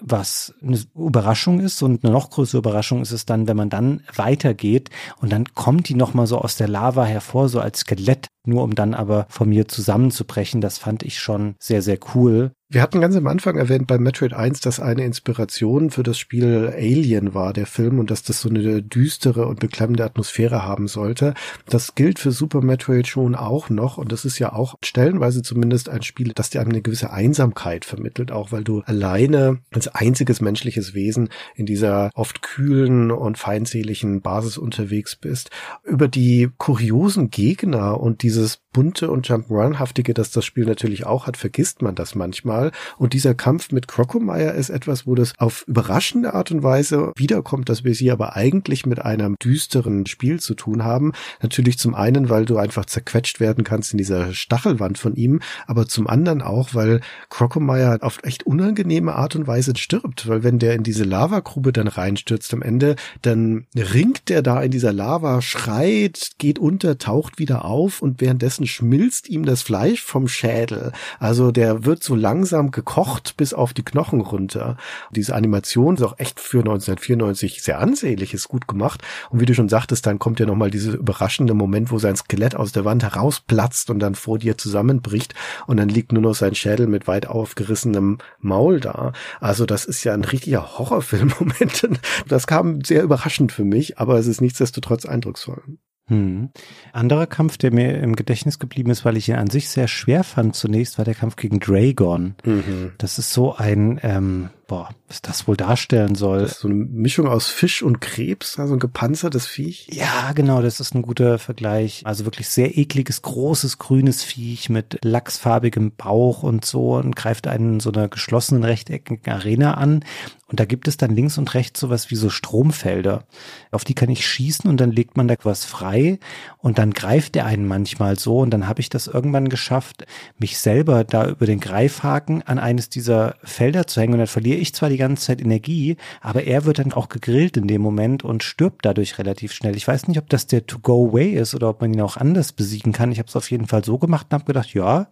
was 0.00 0.54
eine 0.62 0.78
Überraschung 0.94 1.60
ist 1.60 1.82
und 1.82 2.04
eine 2.04 2.12
noch 2.12 2.30
größere 2.30 2.58
Überraschung 2.58 3.02
ist 3.02 3.12
es 3.12 3.26
dann, 3.26 3.46
wenn 3.48 3.56
man 3.56 3.70
dann 3.70 4.02
weitergeht 4.14 4.90
und 5.20 5.32
dann 5.32 5.44
kommt 5.54 5.88
die 5.88 5.94
nochmal 5.94 6.26
so 6.26 6.38
aus 6.38 6.56
der 6.56 6.68
Lava 6.68 7.04
hervor, 7.04 7.48
so 7.48 7.60
als 7.60 7.80
Skelett, 7.80 8.28
nur 8.44 8.62
um 8.62 8.74
dann 8.74 8.94
aber 8.94 9.26
von 9.28 9.48
mir 9.48 9.68
zusammenzubrechen. 9.68 10.60
Das 10.60 10.78
fand 10.78 11.02
ich 11.02 11.18
schon 11.18 11.54
sehr, 11.58 11.82
sehr 11.82 11.98
cool. 12.14 12.52
Wir 12.72 12.82
hatten 12.82 13.00
ganz 13.00 13.16
am 13.16 13.26
Anfang 13.26 13.56
erwähnt 13.56 13.88
bei 13.88 13.98
Metroid 13.98 14.32
1, 14.32 14.60
dass 14.60 14.78
eine 14.78 15.04
Inspiration 15.04 15.90
für 15.90 16.04
das 16.04 16.20
Spiel 16.20 16.72
Alien 16.72 17.34
war, 17.34 17.52
der 17.52 17.66
Film, 17.66 17.98
und 17.98 18.12
dass 18.12 18.22
das 18.22 18.40
so 18.42 18.48
eine 18.48 18.80
düstere 18.80 19.46
und 19.46 19.58
beklemmende 19.58 20.04
Atmosphäre 20.04 20.62
haben 20.62 20.86
sollte. 20.86 21.34
Das 21.66 21.96
gilt 21.96 22.20
für 22.20 22.30
Super 22.30 22.60
Metroid 22.60 23.08
schon 23.08 23.34
auch 23.34 23.70
noch, 23.70 23.98
und 23.98 24.12
das 24.12 24.24
ist 24.24 24.38
ja 24.38 24.52
auch 24.52 24.76
stellenweise 24.84 25.42
zumindest 25.42 25.88
ein 25.88 26.04
Spiel, 26.04 26.30
das 26.32 26.50
dir 26.50 26.60
eine 26.60 26.80
gewisse 26.80 27.12
Einsamkeit 27.12 27.84
vermittelt, 27.84 28.30
auch 28.30 28.52
weil 28.52 28.62
du 28.62 28.82
alleine 28.86 29.58
als 29.72 29.88
einziges 29.88 30.40
menschliches 30.40 30.94
Wesen 30.94 31.30
in 31.56 31.66
dieser 31.66 32.12
oft 32.14 32.40
kühlen 32.40 33.10
und 33.10 33.36
feindseligen 33.36 34.22
Basis 34.22 34.58
unterwegs 34.58 35.16
bist. 35.16 35.50
Über 35.82 36.06
die 36.06 36.50
kuriosen 36.56 37.30
Gegner 37.30 37.98
und 37.98 38.22
dieses 38.22 38.60
bunte 38.72 39.10
und 39.10 39.26
Jump'n'Run-haftige, 39.26 40.14
das 40.14 40.30
das 40.30 40.44
Spiel 40.44 40.66
natürlich 40.66 41.04
auch 41.04 41.26
hat, 41.26 41.36
vergisst 41.36 41.82
man 41.82 41.96
das 41.96 42.14
manchmal. 42.14 42.59
Und 42.98 43.12
dieser 43.12 43.34
Kampf 43.34 43.72
mit 43.72 43.88
Crocomire 43.88 44.52
ist 44.52 44.70
etwas, 44.70 45.06
wo 45.06 45.14
das 45.14 45.32
auf 45.38 45.64
überraschende 45.66 46.34
Art 46.34 46.50
und 46.50 46.62
Weise 46.62 47.12
wiederkommt, 47.16 47.68
dass 47.68 47.84
wir 47.84 47.94
sie 47.94 48.10
aber 48.10 48.36
eigentlich 48.36 48.86
mit 48.86 49.00
einem 49.00 49.36
düsteren 49.42 50.06
Spiel 50.06 50.40
zu 50.40 50.54
tun 50.54 50.84
haben. 50.84 51.12
Natürlich 51.42 51.78
zum 51.78 51.94
einen, 51.94 52.28
weil 52.28 52.44
du 52.44 52.56
einfach 52.58 52.84
zerquetscht 52.84 53.40
werden 53.40 53.64
kannst 53.64 53.92
in 53.92 53.98
dieser 53.98 54.32
Stachelwand 54.32 54.98
von 54.98 55.14
ihm, 55.14 55.40
aber 55.66 55.86
zum 55.86 56.06
anderen 56.06 56.42
auch, 56.42 56.74
weil 56.74 57.00
Crocomire 57.28 57.98
auf 58.02 58.18
echt 58.22 58.44
unangenehme 58.44 59.14
Art 59.14 59.36
und 59.36 59.46
Weise 59.46 59.72
stirbt, 59.76 60.28
weil 60.28 60.42
wenn 60.42 60.58
der 60.58 60.74
in 60.74 60.82
diese 60.82 61.04
Lavagrube 61.04 61.72
dann 61.72 61.88
reinstürzt 61.88 62.52
am 62.54 62.62
Ende, 62.62 62.96
dann 63.22 63.66
ringt 63.76 64.28
der 64.28 64.42
da 64.42 64.62
in 64.62 64.70
dieser 64.70 64.92
Lava, 64.92 65.42
schreit, 65.42 66.30
geht 66.38 66.58
unter, 66.58 66.98
taucht 66.98 67.38
wieder 67.38 67.64
auf 67.64 68.02
und 68.02 68.20
währenddessen 68.20 68.66
schmilzt 68.66 69.28
ihm 69.28 69.44
das 69.44 69.62
Fleisch 69.62 70.02
vom 70.02 70.28
Schädel. 70.28 70.92
Also 71.18 71.50
der 71.52 71.84
wird 71.84 72.02
so 72.02 72.14
langsam 72.14 72.49
gekocht 72.70 73.36
bis 73.36 73.54
auf 73.54 73.72
die 73.72 73.84
Knochen 73.84 74.20
runter. 74.20 74.76
Diese 75.10 75.34
Animation 75.34 75.96
ist 75.96 76.02
auch 76.02 76.18
echt 76.18 76.40
für 76.40 76.58
1994 76.58 77.62
sehr 77.62 77.78
ansehnlich, 77.78 78.34
ist 78.34 78.48
gut 78.48 78.68
gemacht. 78.68 79.02
Und 79.30 79.40
wie 79.40 79.46
du 79.46 79.54
schon 79.54 79.68
sagtest, 79.68 80.06
dann 80.06 80.18
kommt 80.18 80.40
ja 80.40 80.46
nochmal 80.46 80.70
dieser 80.70 80.94
überraschende 80.94 81.54
Moment, 81.54 81.90
wo 81.90 81.98
sein 81.98 82.16
Skelett 82.16 82.54
aus 82.54 82.72
der 82.72 82.84
Wand 82.84 83.02
herausplatzt 83.02 83.90
und 83.90 83.98
dann 84.00 84.14
vor 84.14 84.38
dir 84.38 84.58
zusammenbricht 84.58 85.34
und 85.66 85.76
dann 85.76 85.88
liegt 85.88 86.12
nur 86.12 86.22
noch 86.22 86.34
sein 86.34 86.54
Schädel 86.54 86.86
mit 86.86 87.06
weit 87.06 87.26
aufgerissenem 87.26 88.18
Maul 88.38 88.80
da. 88.80 89.12
Also 89.40 89.66
das 89.66 89.84
ist 89.84 90.04
ja 90.04 90.14
ein 90.14 90.24
richtiger 90.24 90.78
Horrorfilm-Moment. 90.78 91.88
Das 92.28 92.46
kam 92.46 92.82
sehr 92.82 93.02
überraschend 93.02 93.52
für 93.52 93.64
mich, 93.64 93.98
aber 93.98 94.18
es 94.18 94.26
ist 94.26 94.40
nichtsdestotrotz 94.40 95.04
eindrucksvoll. 95.06 95.62
Hm. 96.10 96.50
Anderer 96.92 97.26
Kampf, 97.26 97.56
der 97.56 97.72
mir 97.72 97.98
im 97.98 98.16
Gedächtnis 98.16 98.58
geblieben 98.58 98.90
ist, 98.90 99.04
weil 99.04 99.16
ich 99.16 99.28
ihn 99.28 99.36
an 99.36 99.48
sich 99.48 99.68
sehr 99.68 99.86
schwer 99.86 100.24
fand 100.24 100.56
zunächst, 100.56 100.98
war 100.98 101.04
der 101.04 101.14
Kampf 101.14 101.36
gegen 101.36 101.60
Dragon. 101.60 102.34
Mhm. 102.44 102.92
Das 102.98 103.18
ist 103.18 103.32
so 103.32 103.54
ein, 103.54 104.00
ähm, 104.02 104.50
boah, 104.70 104.88
was 105.08 105.20
das 105.20 105.48
wohl 105.48 105.56
darstellen 105.56 106.14
soll. 106.14 106.42
Das 106.42 106.52
ist 106.52 106.60
so 106.60 106.68
eine 106.68 106.76
Mischung 106.76 107.26
aus 107.26 107.48
Fisch 107.48 107.82
und 107.82 108.00
Krebs, 108.00 108.56
also 108.56 108.74
ein 108.74 108.78
gepanzertes 108.78 109.48
Viech. 109.48 109.88
Ja, 109.90 110.30
genau, 110.32 110.62
das 110.62 110.78
ist 110.78 110.94
ein 110.94 111.02
guter 111.02 111.40
Vergleich. 111.40 112.02
Also 112.04 112.24
wirklich 112.24 112.48
sehr 112.48 112.78
ekliges, 112.78 113.20
großes, 113.22 113.78
grünes 113.78 114.22
Viech 114.22 114.70
mit 114.70 115.00
lachsfarbigem 115.02 115.90
Bauch 115.96 116.44
und 116.44 116.64
so 116.64 116.94
und 116.94 117.16
greift 117.16 117.48
einen 117.48 117.74
in 117.74 117.80
so 117.80 117.90
einer 117.90 118.06
geschlossenen 118.06 118.62
rechteckigen 118.62 119.32
Arena 119.32 119.74
an. 119.74 120.04
Und 120.50 120.58
da 120.58 120.64
gibt 120.64 120.88
es 120.88 120.96
dann 120.96 121.14
links 121.14 121.38
und 121.38 121.54
rechts 121.54 121.78
sowas 121.78 122.10
wie 122.10 122.16
so 122.16 122.28
Stromfelder. 122.28 123.24
Auf 123.70 123.84
die 123.84 123.94
kann 123.94 124.10
ich 124.10 124.26
schießen 124.26 124.68
und 124.68 124.80
dann 124.80 124.90
legt 124.90 125.16
man 125.16 125.28
da 125.28 125.36
was 125.44 125.64
frei 125.64 126.18
und 126.58 126.78
dann 126.78 126.92
greift 126.92 127.36
der 127.36 127.46
einen 127.46 127.68
manchmal 127.68 128.18
so 128.18 128.38
und 128.38 128.50
dann 128.50 128.66
habe 128.66 128.80
ich 128.80 128.88
das 128.88 129.06
irgendwann 129.06 129.48
geschafft, 129.48 130.06
mich 130.38 130.58
selber 130.58 131.04
da 131.04 131.28
über 131.28 131.46
den 131.46 131.60
Greifhaken 131.60 132.42
an 132.42 132.58
eines 132.58 132.88
dieser 132.88 133.36
Felder 133.44 133.86
zu 133.86 134.00
hängen 134.00 134.14
und 134.14 134.18
dann 134.18 134.26
verliere 134.26 134.58
ich 134.60 134.74
zwar 134.74 134.88
die 134.88 134.96
ganze 134.96 135.26
Zeit 135.26 135.40
Energie, 135.40 135.96
aber 136.20 136.44
er 136.44 136.64
wird 136.64 136.78
dann 136.78 136.92
auch 136.92 137.08
gegrillt 137.08 137.56
in 137.56 137.66
dem 137.66 137.82
Moment 137.82 138.24
und 138.24 138.42
stirbt 138.42 138.84
dadurch 138.84 139.18
relativ 139.18 139.52
schnell. 139.52 139.76
Ich 139.76 139.88
weiß 139.88 140.08
nicht, 140.08 140.18
ob 140.18 140.28
das 140.28 140.46
der 140.46 140.66
To-Go-Way 140.66 141.32
ist 141.32 141.54
oder 141.54 141.68
ob 141.70 141.80
man 141.80 141.92
ihn 141.92 142.00
auch 142.00 142.16
anders 142.16 142.52
besiegen 142.52 142.92
kann. 142.92 143.12
Ich 143.12 143.18
habe 143.18 143.28
es 143.28 143.36
auf 143.36 143.50
jeden 143.50 143.66
Fall 143.66 143.84
so 143.84 143.98
gemacht 143.98 144.26
und 144.30 144.34
habe 144.34 144.44
gedacht, 144.44 144.72
ja, 144.74 145.08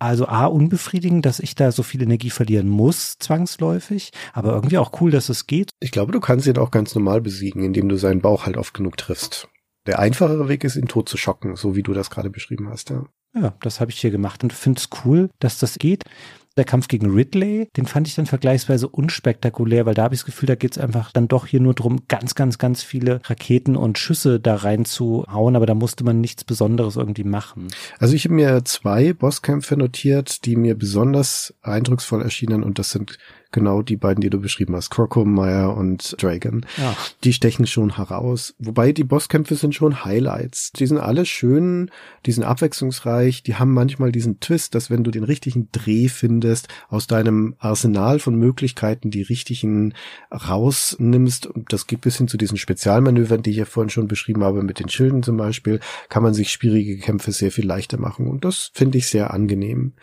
also 0.00 0.26
A, 0.26 0.46
unbefriedigend, 0.46 1.26
dass 1.26 1.40
ich 1.40 1.54
da 1.54 1.72
so 1.72 1.82
viel 1.82 2.02
Energie 2.02 2.30
verlieren 2.30 2.68
muss, 2.68 3.18
zwangsläufig, 3.18 4.12
aber 4.32 4.54
irgendwie 4.54 4.78
auch 4.78 5.00
cool, 5.00 5.10
dass 5.10 5.28
es 5.28 5.46
geht. 5.46 5.70
Ich 5.78 5.90
glaube, 5.90 6.12
du 6.12 6.20
kannst 6.20 6.46
ihn 6.46 6.56
auch 6.56 6.70
ganz 6.70 6.94
normal 6.94 7.20
besiegen, 7.20 7.62
indem 7.62 7.88
du 7.88 7.96
seinen 7.96 8.22
Bauch 8.22 8.46
halt 8.46 8.56
oft 8.56 8.72
genug 8.72 8.96
triffst. 8.96 9.48
Der 9.86 9.98
einfachere 9.98 10.48
Weg 10.48 10.64
ist, 10.64 10.76
ihn 10.76 10.88
tot 10.88 11.08
zu 11.08 11.18
schocken, 11.18 11.54
so 11.56 11.76
wie 11.76 11.82
du 11.82 11.92
das 11.92 12.10
gerade 12.10 12.30
beschrieben 12.30 12.68
hast, 12.70 12.90
ja. 12.90 13.04
Ja, 13.34 13.54
das 13.60 13.80
habe 13.80 13.90
ich 13.92 14.00
hier 14.00 14.10
gemacht 14.10 14.42
und 14.42 14.52
finde 14.52 14.80
es 14.80 14.88
cool, 15.04 15.30
dass 15.38 15.58
das 15.58 15.78
geht. 15.78 16.04
Der 16.56 16.64
Kampf 16.64 16.88
gegen 16.88 17.10
Ridley, 17.10 17.68
den 17.76 17.86
fand 17.86 18.08
ich 18.08 18.16
dann 18.16 18.26
vergleichsweise 18.26 18.88
unspektakulär, 18.88 19.86
weil 19.86 19.94
da 19.94 20.02
habe 20.02 20.14
ich 20.14 20.20
das 20.20 20.26
Gefühl, 20.26 20.48
da 20.48 20.56
geht 20.56 20.72
es 20.72 20.78
einfach 20.78 21.12
dann 21.12 21.28
doch 21.28 21.46
hier 21.46 21.60
nur 21.60 21.74
drum, 21.74 22.02
ganz, 22.08 22.34
ganz, 22.34 22.58
ganz 22.58 22.82
viele 22.82 23.20
Raketen 23.24 23.76
und 23.76 23.98
Schüsse 23.98 24.40
da 24.40 24.56
reinzuhauen, 24.56 25.54
aber 25.54 25.66
da 25.66 25.74
musste 25.74 26.04
man 26.04 26.20
nichts 26.20 26.44
Besonderes 26.44 26.96
irgendwie 26.96 27.24
machen. 27.24 27.68
Also 27.98 28.14
ich 28.14 28.24
habe 28.24 28.34
mir 28.34 28.64
zwei 28.64 29.12
Bosskämpfe 29.12 29.76
notiert, 29.76 30.44
die 30.44 30.56
mir 30.56 30.76
besonders 30.76 31.54
eindrucksvoll 31.62 32.22
erschienen 32.22 32.64
und 32.64 32.78
das 32.78 32.90
sind 32.90 33.18
genau 33.52 33.82
die 33.82 33.96
beiden, 33.96 34.20
die 34.20 34.30
du 34.30 34.40
beschrieben 34.40 34.74
hast, 34.76 34.90
Crocomire 34.90 35.70
und 35.70 36.16
Dragon. 36.22 36.64
Ja. 36.76 36.96
Die 37.24 37.32
stechen 37.32 37.66
schon 37.66 37.96
heraus. 37.96 38.54
Wobei 38.58 38.92
die 38.92 39.04
Bosskämpfe 39.04 39.54
sind 39.56 39.74
schon 39.74 40.04
Highlights. 40.04 40.72
Die 40.72 40.86
sind 40.86 40.98
alle 40.98 41.26
schön, 41.26 41.90
die 42.26 42.32
sind 42.32 42.44
abwechslungsreich, 42.44 43.42
die 43.42 43.56
haben 43.56 43.72
manchmal 43.72 44.12
diesen 44.12 44.40
Twist, 44.40 44.74
dass 44.74 44.90
wenn 44.90 45.04
du 45.04 45.10
den 45.10 45.24
richtigen 45.24 45.68
Dreh 45.72 46.08
findest, 46.08 46.68
aus 46.88 47.06
deinem 47.06 47.54
Arsenal 47.58 48.18
von 48.18 48.34
Möglichkeiten 48.34 49.10
die 49.10 49.22
richtigen 49.22 49.94
rausnimmst, 50.30 51.50
das 51.68 51.86
geht 51.86 52.00
bis 52.00 52.16
hin 52.16 52.28
zu 52.28 52.36
diesen 52.36 52.58
Spezialmanövern, 52.58 53.42
die 53.42 53.50
ich 53.50 53.56
ja 53.56 53.64
vorhin 53.64 53.90
schon 53.90 54.08
beschrieben 54.08 54.44
habe, 54.44 54.62
mit 54.62 54.78
den 54.78 54.88
Schilden 54.88 55.22
zum 55.22 55.36
Beispiel, 55.36 55.80
kann 56.08 56.22
man 56.22 56.34
sich 56.34 56.52
schwierige 56.52 56.98
Kämpfe 56.98 57.32
sehr 57.32 57.50
viel 57.50 57.66
leichter 57.66 57.98
machen. 57.98 58.26
Und 58.26 58.44
das 58.44 58.70
finde 58.74 58.98
ich 58.98 59.08
sehr 59.08 59.32
angenehm. 59.32 59.94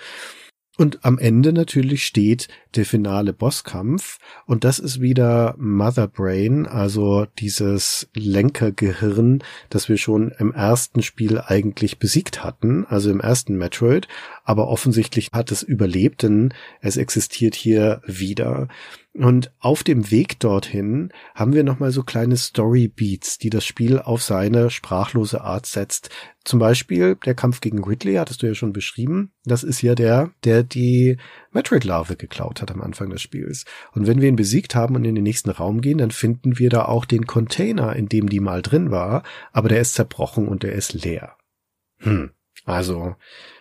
Und 0.77 1.03
am 1.03 1.17
Ende 1.17 1.53
natürlich 1.53 2.05
steht 2.05 2.47
der 2.75 2.85
finale 2.85 3.33
Bosskampf. 3.33 4.19
Und 4.45 4.63
das 4.63 4.77
ist 4.77 5.01
wieder 5.01 5.55
Mother 5.57 6.07
Brain, 6.07 6.67
also 6.67 7.25
dieses 7.39 8.07
Lenkergehirn, 8.13 9.43
das 9.69 9.89
wir 9.89 9.97
schon 9.97 10.31
im 10.37 10.53
ersten 10.53 11.01
Spiel 11.01 11.41
eigentlich 11.41 11.97
besiegt 11.97 12.43
hatten, 12.43 12.85
also 12.85 13.09
im 13.09 13.19
ersten 13.19 13.57
Metroid, 13.57 14.07
aber 14.47 14.69
offensichtlich 14.69 15.27
hat 15.33 15.51
es 15.51 15.61
überlebt, 15.61 16.23
denn 16.23 16.53
es 16.79 16.95
existiert 16.95 17.53
hier 17.53 18.01
wieder. 18.05 18.69
Und 19.13 19.51
auf 19.59 19.83
dem 19.83 20.09
Weg 20.09 20.39
dorthin 20.39 21.11
haben 21.35 21.53
wir 21.53 21.65
nochmal 21.65 21.91
so 21.91 22.03
kleine 22.03 22.37
Story 22.37 22.87
Beats, 22.87 23.37
die 23.37 23.49
das 23.49 23.65
Spiel 23.65 23.99
auf 23.99 24.23
seine 24.23 24.69
sprachlose 24.69 25.41
Art 25.41 25.65
setzt. 25.65 26.11
Zum 26.45 26.59
Beispiel 26.59 27.15
der 27.25 27.35
Kampf 27.35 27.59
gegen 27.59 27.83
Ridley, 27.83 28.13
hattest 28.13 28.41
du 28.41 28.47
ja 28.47 28.55
schon 28.55 28.71
beschrieben. 28.71 29.33
Das 29.43 29.63
ist 29.63 29.81
ja 29.81 29.95
der, 29.95 30.31
der 30.45 30.63
die 30.63 31.17
Metroid-Larve 31.51 32.15
geklaut 32.15 32.61
hat 32.61 32.71
am 32.71 32.81
Anfang 32.81 33.09
des 33.09 33.21
Spiels. 33.21 33.65
Und 33.91 34.07
wenn 34.07 34.21
wir 34.21 34.29
ihn 34.29 34.37
besiegt 34.37 34.75
haben 34.75 34.95
und 34.95 35.03
in 35.03 35.15
den 35.15 35.25
nächsten 35.25 35.49
Raum 35.49 35.81
gehen, 35.81 35.97
dann 35.97 36.11
finden 36.11 36.57
wir 36.57 36.69
da 36.69 36.85
auch 36.85 37.03
den 37.03 37.27
Container, 37.27 37.97
in 37.97 38.07
dem 38.07 38.29
die 38.29 38.39
mal 38.39 38.61
drin 38.61 38.91
war, 38.91 39.23
aber 39.51 39.67
der 39.67 39.81
ist 39.81 39.95
zerbrochen 39.95 40.47
und 40.47 40.63
der 40.63 40.71
ist 40.71 40.93
leer. 40.93 41.35
Hm. 41.97 42.31
Also, 42.63 43.15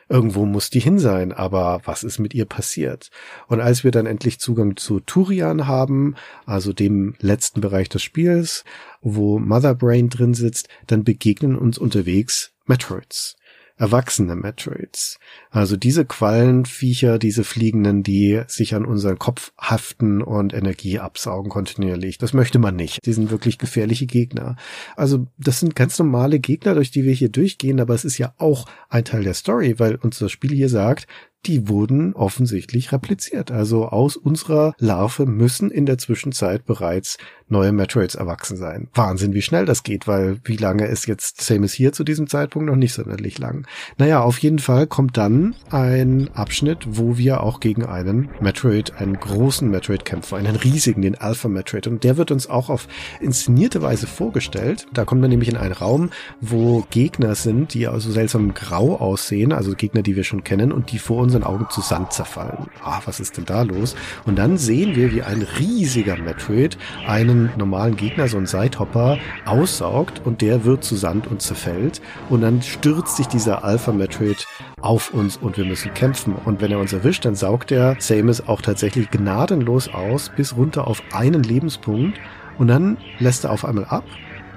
Irgendwo 0.09 0.47
muss 0.47 0.70
die 0.70 0.78
hin 0.78 1.01
sein, 1.01 1.33
aber 1.33 1.81
was 1.85 2.05
ist 2.05 2.20
mit 2.20 2.33
ihr 2.33 2.45
passiert? 2.45 3.11
Und 3.49 3.61
als 3.61 3.83
wir 3.83 3.91
dann 3.91 4.07
endlich 4.07 4.39
Zugang 4.39 4.77
zu 4.77 5.01
Turian 5.01 5.66
haben, 5.66 6.15
also 6.45 6.73
dem 6.73 7.16
letzten 7.19 7.61
Bereich 7.61 7.89
des 7.89 8.03
Spiels, 8.03 8.65
wo 9.01 9.41
Mother 9.41 9.74
Brain 9.74 10.09
drin 10.09 10.35
sitzt, 10.35 10.69
dann 10.87 11.03
begegnen 11.03 11.57
uns 11.57 11.77
unterwegs 11.77 12.53
Metroids 12.66 13.37
erwachsene 13.77 14.36
Metroids. 14.36 15.19
Also 15.51 15.77
diese 15.77 16.05
Quallenviecher, 16.05 17.19
diese 17.19 17.44
Fliegenden, 17.44 18.03
die 18.03 18.43
sich 18.47 18.74
an 18.74 18.86
unseren 18.86 19.19
Kopf 19.19 19.53
haften 19.59 20.23
und 20.23 20.55
Energie 20.55 20.98
absaugen 20.98 21.51
kontinuierlich. 21.51 22.19
Das 22.19 22.32
möchte 22.32 22.59
man 22.59 22.77
nicht. 22.77 23.05
Die 23.05 23.12
sind 23.12 23.31
wirklich 23.31 23.59
gefährliche 23.59 24.07
Gegner. 24.07 24.57
Also 24.97 25.27
das 25.39 25.61
sind 25.61 25.77
ganz 25.77 25.98
normale 25.98 26.39
Gegner, 26.39 26.74
durch 26.74 26.90
die 26.90 27.05
wir 27.05 27.12
hier 27.12 27.28
durchgehen, 27.28 27.81
aber 27.81 27.94
es 27.94 28.05
ist 28.05 28.19
ja 28.19 28.35
auch 28.39 28.66
ein 28.89 29.05
Teil 29.05 29.24
der 29.24 29.35
Story, 29.35 29.78
weil 29.78 29.97
uns 29.97 30.19
das 30.19 30.32
Spiel 30.32 30.53
hier 30.53 30.70
sagt, 30.70 31.07
die 31.47 31.69
wurden 31.69 32.15
offensichtlich 32.15 32.93
repliziert. 32.93 33.51
Also 33.51 33.86
aus 33.86 34.16
unserer 34.16 34.74
Larve 34.78 35.27
müssen 35.27 35.70
in 35.70 35.86
der 35.86 35.98
Zwischenzeit 35.98 36.65
bereits 36.65 37.19
neue 37.48 37.73
Metroids 37.73 38.14
erwachsen 38.14 38.56
sein. 38.56 38.89
Wahnsinn, 38.94 39.32
wie 39.32 39.43
schnell 39.43 39.66
das 39.66 39.82
geht, 39.82 40.06
weil 40.09 40.39
wie 40.44 40.56
lange 40.56 40.86
ist 40.86 41.06
jetzt 41.06 41.40
Samus 41.40 41.73
hier 41.73 41.93
zu 41.93 42.02
diesem 42.02 42.27
Zeitpunkt 42.27 42.68
noch 42.68 42.77
nicht 42.77 42.93
sonderlich 42.93 43.39
lang. 43.39 43.66
Naja, 43.98 44.20
auf 44.23 44.39
jeden 44.39 44.59
Fall 44.59 44.86
kommt 44.86 45.16
dann 45.16 45.55
ein 45.70 46.28
Abschnitt, 46.35 46.86
wo 46.89 47.18
wir 47.18 47.43
auch 47.43 47.60
gegen 47.60 47.85
einen 47.85 48.31
Metroid, 48.40 48.94
einen 48.98 49.18
großen 49.18 49.70
Metroid 49.70 50.05
kämpfen, 50.05 50.39
einen 50.39 50.56
riesigen, 50.56 51.02
den 51.02 51.14
Alpha 51.14 51.48
Metroid. 51.48 51.86
Und 51.86 52.02
der 52.02 52.16
wird 52.16 52.31
uns 52.31 52.48
auch 52.48 52.68
auf 52.68 52.89
inszenierte 53.20 53.81
Weise 53.82 54.06
vorgestellt. 54.06 54.86
Da 54.93 55.05
kommt 55.05 55.20
man 55.20 55.31
nämlich 55.31 55.48
in 55.48 55.56
einen 55.56 55.73
Raum, 55.73 56.10
wo 56.40 56.85
Gegner 56.90 57.35
sind, 57.35 57.74
die 57.74 57.86
also 57.86 58.10
seltsam 58.10 58.55
grau 58.55 58.97
aussehen, 58.97 59.52
also 59.52 59.73
Gegner, 59.73 60.02
die 60.02 60.16
wir 60.16 60.24
schon 60.24 60.43
kennen 60.43 60.73
und 60.73 60.90
die 60.90 60.98
vor 60.98 61.23
unseren 61.23 61.44
Augen 61.44 61.66
zu 61.70 61.81
Sand 61.81 62.12
zerfallen. 62.12 62.68
Ah, 62.82 63.01
was 63.05 63.20
ist 63.20 63.36
denn 63.36 63.44
da 63.44 63.62
los? 63.62 63.94
Und 64.24 64.36
dann 64.36 64.59
sehen 64.59 64.97
wir, 64.97 65.12
wie 65.12 65.23
ein 65.23 65.47
riesiger 65.59 66.16
Metroid 66.16 66.77
einen 67.06 67.35
normalen 67.56 67.96
Gegner, 67.96 68.28
so 68.28 68.36
einen 68.36 68.46
Sidehopper, 68.46 69.18
aussaugt 69.44 70.22
und 70.24 70.40
der 70.40 70.64
wird 70.64 70.84
zu 70.84 70.96
Sand 70.96 71.26
und 71.26 71.42
zerfällt. 71.42 72.00
Und 72.30 72.40
dann 72.40 72.62
stürzt 72.62 73.16
sich 73.16 73.26
dieser 73.26 73.64
Alpha 73.64 73.92
Metroid 73.92 74.46
auf 74.80 75.12
uns 75.14 75.36
und 75.36 75.56
wir 75.56 75.64
müssen 75.64 75.94
kämpfen. 75.94 76.34
Und 76.44 76.60
wenn 76.60 76.72
er 76.72 76.78
uns 76.78 76.92
erwischt, 76.92 77.24
dann 77.24 77.34
saugt 77.34 77.70
er 77.70 77.96
Samus 77.98 78.46
auch 78.46 78.60
tatsächlich 78.60 79.10
gnadenlos 79.10 79.88
aus, 79.88 80.30
bis 80.34 80.56
runter 80.56 80.86
auf 80.86 81.02
einen 81.12 81.42
Lebenspunkt. 81.42 82.18
Und 82.58 82.68
dann 82.68 82.96
lässt 83.18 83.44
er 83.44 83.52
auf 83.52 83.64
einmal 83.64 83.84
ab 83.84 84.04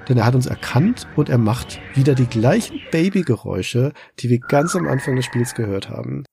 denn 0.08 0.18
er 0.18 0.26
hat 0.26 0.34
uns 0.34 0.46
erkannt 0.46 1.06
und 1.14 1.28
er 1.28 1.38
macht 1.38 1.80
wieder 1.94 2.16
die 2.16 2.26
gleichen 2.26 2.80
Babygeräusche, 2.90 3.92
die 4.18 4.28
wir 4.28 4.40
ganz 4.40 4.74
am 4.74 4.88
Anfang 4.88 5.14
des 5.14 5.24
Spiels 5.24 5.54
gehört 5.54 5.88
haben. 5.88 6.24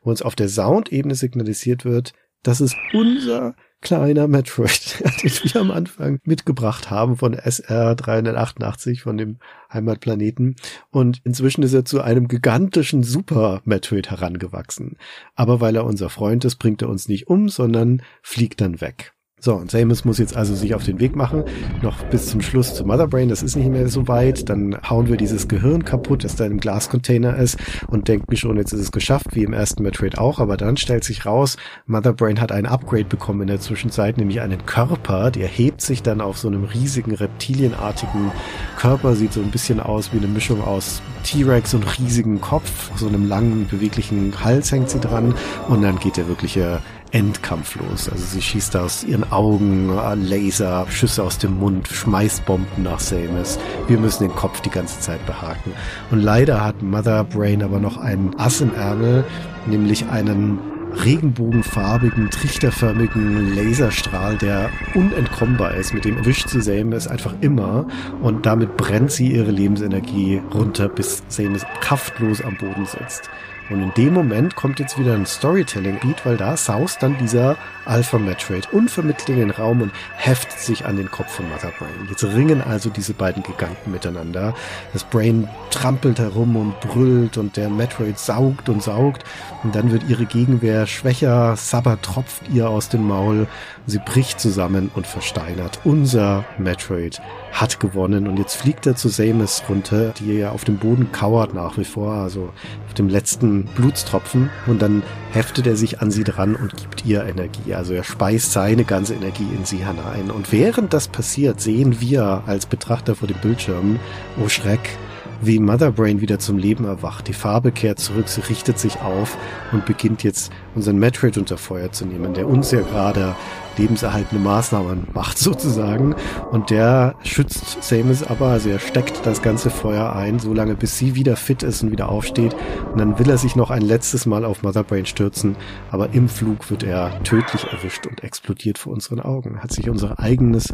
Wo 0.00 0.10
uns 0.10 0.22
auf 0.22 0.34
der 0.34 0.48
Soundebene 0.48 1.14
signalisiert 1.14 1.84
wird, 1.84 2.12
das 2.42 2.60
ist 2.60 2.74
unser 2.92 3.54
kleiner 3.82 4.28
Metroid, 4.28 5.00
den 5.22 5.30
wir 5.30 5.60
am 5.60 5.70
Anfang 5.70 6.18
mitgebracht 6.24 6.90
haben 6.90 7.16
von 7.16 7.34
SR 7.34 7.94
388, 7.94 9.02
von 9.02 9.18
dem 9.18 9.38
Heimatplaneten. 9.72 10.56
Und 10.90 11.20
inzwischen 11.24 11.62
ist 11.62 11.74
er 11.74 11.84
zu 11.84 12.00
einem 12.00 12.28
gigantischen 12.28 13.02
Super 13.02 13.60
Metroid 13.64 14.10
herangewachsen. 14.10 14.96
Aber 15.34 15.60
weil 15.60 15.76
er 15.76 15.84
unser 15.84 16.08
Freund 16.08 16.44
ist, 16.44 16.56
bringt 16.56 16.80
er 16.80 16.88
uns 16.88 17.08
nicht 17.08 17.28
um, 17.28 17.48
sondern 17.48 18.02
fliegt 18.22 18.60
dann 18.60 18.80
weg. 18.80 19.12
So, 19.44 19.56
und 19.56 19.72
Samus 19.72 20.04
muss 20.04 20.18
jetzt 20.18 20.36
also 20.36 20.54
sich 20.54 20.72
auf 20.72 20.84
den 20.84 21.00
Weg 21.00 21.16
machen, 21.16 21.42
noch 21.82 22.00
bis 22.04 22.26
zum 22.28 22.40
Schluss 22.42 22.76
zu 22.76 22.84
Motherbrain, 22.84 23.28
das 23.28 23.42
ist 23.42 23.56
nicht 23.56 23.70
mehr 23.70 23.88
so 23.88 24.06
weit, 24.06 24.48
dann 24.48 24.78
hauen 24.88 25.08
wir 25.08 25.16
dieses 25.16 25.48
Gehirn 25.48 25.84
kaputt, 25.84 26.22
das 26.22 26.36
da 26.36 26.46
im 26.46 26.60
Glascontainer 26.60 27.36
ist 27.36 27.58
und 27.88 28.06
denken 28.06 28.36
schon, 28.36 28.56
jetzt 28.56 28.72
ist 28.72 28.78
es 28.78 28.92
geschafft, 28.92 29.34
wie 29.34 29.42
im 29.42 29.52
ersten 29.52 29.82
Metroid 29.82 30.16
auch, 30.16 30.38
aber 30.38 30.56
dann 30.56 30.76
stellt 30.76 31.02
sich 31.02 31.26
raus, 31.26 31.56
Motherbrain 31.86 32.40
hat 32.40 32.52
ein 32.52 32.66
Upgrade 32.66 33.06
bekommen 33.06 33.40
in 33.40 33.48
der 33.48 33.58
Zwischenzeit, 33.58 34.16
nämlich 34.16 34.40
einen 34.40 34.64
Körper, 34.64 35.32
der 35.32 35.48
hebt 35.48 35.80
sich 35.80 36.04
dann 36.04 36.20
auf 36.20 36.38
so 36.38 36.46
einem 36.46 36.62
riesigen 36.62 37.12
reptilienartigen 37.12 38.30
Körper, 38.78 39.16
sieht 39.16 39.32
so 39.32 39.40
ein 39.40 39.50
bisschen 39.50 39.80
aus 39.80 40.12
wie 40.12 40.18
eine 40.18 40.28
Mischung 40.28 40.62
aus 40.62 41.02
T-Rex 41.24 41.74
und 41.74 41.98
riesigen 41.98 42.40
Kopf, 42.40 42.92
so 42.94 43.08
einem 43.08 43.26
langen, 43.26 43.66
beweglichen 43.66 44.32
Hals 44.44 44.70
hängt 44.70 44.90
sie 44.90 45.00
dran. 45.00 45.34
Und 45.68 45.82
dann 45.82 45.98
geht 45.98 46.16
der 46.16 46.28
wirkliche 46.28 46.80
endkampflos. 47.12 48.08
Also 48.08 48.24
sie 48.24 48.42
schießt 48.42 48.76
aus 48.76 49.04
ihren 49.04 49.30
Augen 49.30 49.90
äh, 49.90 50.14
Laser, 50.14 50.86
Schüsse 50.88 51.22
aus 51.22 51.38
dem 51.38 51.58
Mund, 51.58 51.88
schmeißt 51.88 52.44
Bomben 52.46 52.82
nach 52.82 53.00
Samus. 53.00 53.58
Wir 53.86 53.98
müssen 53.98 54.24
den 54.24 54.34
Kopf 54.34 54.60
die 54.60 54.70
ganze 54.70 54.98
Zeit 55.00 55.24
behaken. 55.26 55.72
Und 56.10 56.20
leider 56.20 56.64
hat 56.64 56.82
Mother 56.82 57.24
Brain 57.24 57.62
aber 57.62 57.78
noch 57.78 57.98
einen 57.98 58.34
Ass 58.38 58.60
im 58.60 58.74
Ärmel, 58.74 59.24
nämlich 59.66 60.06
einen 60.08 60.58
regenbogenfarbigen, 61.04 62.30
trichterförmigen 62.30 63.54
Laserstrahl, 63.54 64.36
der 64.36 64.70
unentkommbar 64.94 65.74
ist. 65.74 65.94
Mit 65.94 66.04
dem 66.04 66.18
erwischt 66.18 66.48
sie 66.48 66.60
Samus 66.60 67.08
einfach 67.08 67.34
immer 67.40 67.86
und 68.20 68.46
damit 68.46 68.76
brennt 68.76 69.10
sie 69.10 69.32
ihre 69.32 69.50
Lebensenergie 69.50 70.42
runter, 70.52 70.88
bis 70.88 71.22
Samus 71.28 71.64
kraftlos 71.80 72.42
am 72.42 72.56
Boden 72.56 72.86
sitzt. 72.86 73.30
Und 73.72 73.82
in 73.82 73.94
dem 73.94 74.12
Moment 74.12 74.54
kommt 74.54 74.80
jetzt 74.80 74.98
wieder 74.98 75.14
ein 75.14 75.24
Storytelling-Beat, 75.24 76.26
weil 76.26 76.36
da 76.36 76.56
saust 76.56 77.02
dann 77.02 77.16
dieser 77.18 77.56
Alpha 77.86 78.18
Metroid 78.18 78.72
unvermittelt 78.72 79.30
in 79.30 79.38
den 79.38 79.50
Raum 79.50 79.80
und 79.80 79.92
heftet 80.16 80.58
sich 80.58 80.84
an 80.84 80.96
den 80.96 81.10
Kopf 81.10 81.36
von 81.36 81.48
Mother 81.48 81.72
Brain. 81.78 82.08
Jetzt 82.08 82.22
ringen 82.24 82.60
also 82.60 82.90
diese 82.90 83.14
beiden 83.14 83.42
Giganten 83.42 83.90
miteinander. 83.90 84.54
Das 84.92 85.04
Brain 85.04 85.48
trampelt 85.70 86.18
herum 86.18 86.56
und 86.56 86.80
brüllt 86.80 87.38
und 87.38 87.56
der 87.56 87.70
Metroid 87.70 88.18
saugt 88.18 88.68
und 88.68 88.82
saugt 88.82 89.24
und 89.62 89.74
dann 89.74 89.90
wird 89.90 90.08
ihre 90.08 90.26
Gegenwehr 90.26 90.86
schwächer, 90.86 91.56
Sabber 91.56 92.00
tropft 92.00 92.48
ihr 92.52 92.68
aus 92.68 92.88
dem 92.88 93.06
Maul, 93.06 93.46
sie 93.86 93.98
bricht 93.98 94.38
zusammen 94.38 94.90
und 94.94 95.06
versteinert. 95.06 95.80
Unser 95.84 96.44
Metroid 96.58 97.20
hat 97.52 97.78
gewonnen 97.78 98.26
und 98.26 98.38
jetzt 98.38 98.56
fliegt 98.56 98.86
er 98.86 98.96
zu 98.96 99.08
Samus 99.08 99.62
runter, 99.68 100.14
die 100.18 100.32
ja 100.32 100.50
auf 100.50 100.64
dem 100.64 100.78
Boden 100.78 101.12
kauert 101.12 101.54
nach 101.54 101.76
wie 101.76 101.84
vor, 101.84 102.14
also 102.14 102.50
auf 102.86 102.94
dem 102.94 103.08
letzten 103.08 103.64
Blutstropfen 103.76 104.50
und 104.66 104.80
dann 104.80 105.02
heftet 105.32 105.66
er 105.66 105.76
sich 105.76 106.00
an 106.00 106.10
sie 106.10 106.24
dran 106.24 106.56
und 106.56 106.76
gibt 106.76 107.04
ihr 107.04 107.24
Energie. 107.24 107.74
Also 107.74 107.92
er 107.92 108.04
speist 108.04 108.52
seine 108.52 108.84
ganze 108.84 109.14
Energie 109.14 109.48
in 109.56 109.64
sie 109.64 109.78
hinein. 109.78 110.30
Und 110.30 110.50
während 110.50 110.92
das 110.92 111.08
passiert, 111.08 111.60
sehen 111.60 112.00
wir 112.00 112.42
als 112.46 112.66
Betrachter 112.66 113.14
vor 113.14 113.28
dem 113.28 113.38
Bildschirm, 113.38 113.98
oh 114.42 114.48
Schreck, 114.48 114.96
wie 115.42 115.58
Mother 115.58 115.90
Brain 115.90 116.20
wieder 116.20 116.38
zum 116.38 116.56
Leben 116.56 116.84
erwacht. 116.84 117.28
Die 117.28 117.32
Farbe 117.32 117.72
kehrt 117.72 117.98
zurück, 117.98 118.28
sie 118.28 118.42
richtet 118.42 118.78
sich 118.78 119.00
auf 119.00 119.36
und 119.72 119.84
beginnt 119.84 120.22
jetzt 120.22 120.52
unseren 120.74 120.98
Metroid 120.98 121.36
unter 121.36 121.58
Feuer 121.58 121.90
zu 121.92 122.06
nehmen, 122.06 122.32
der 122.32 122.48
uns 122.48 122.70
ja 122.70 122.80
gerade 122.80 123.34
lebenserhaltende 123.78 124.42
Maßnahmen 124.42 125.08
macht 125.12 125.38
sozusagen. 125.38 126.14
Und 126.50 126.70
der 126.70 127.14
schützt 127.22 127.82
Samus 127.82 128.22
aber, 128.22 128.48
also 128.48 128.68
er 128.68 128.78
steckt 128.78 129.24
das 129.24 129.42
ganze 129.42 129.70
Feuer 129.70 130.14
ein, 130.14 130.38
so 130.38 130.52
lange 130.52 130.74
bis 130.74 130.98
sie 130.98 131.14
wieder 131.14 131.36
fit 131.36 131.62
ist 131.62 131.82
und 131.82 131.90
wieder 131.90 132.08
aufsteht. 132.08 132.54
Und 132.92 132.98
dann 132.98 133.18
will 133.18 133.30
er 133.30 133.38
sich 133.38 133.56
noch 133.56 133.70
ein 133.70 133.82
letztes 133.82 134.26
Mal 134.26 134.44
auf 134.44 134.62
Mother 134.62 134.84
Brain 134.84 135.06
stürzen, 135.06 135.56
aber 135.90 136.12
im 136.12 136.28
Flug 136.28 136.70
wird 136.70 136.82
er 136.82 137.22
tödlich 137.22 137.64
erwischt 137.64 138.06
und 138.06 138.22
explodiert 138.22 138.78
vor 138.78 138.92
unseren 138.92 139.20
Augen. 139.20 139.62
Hat 139.62 139.72
sich 139.72 139.88
unser 139.88 140.18
eigenes 140.18 140.72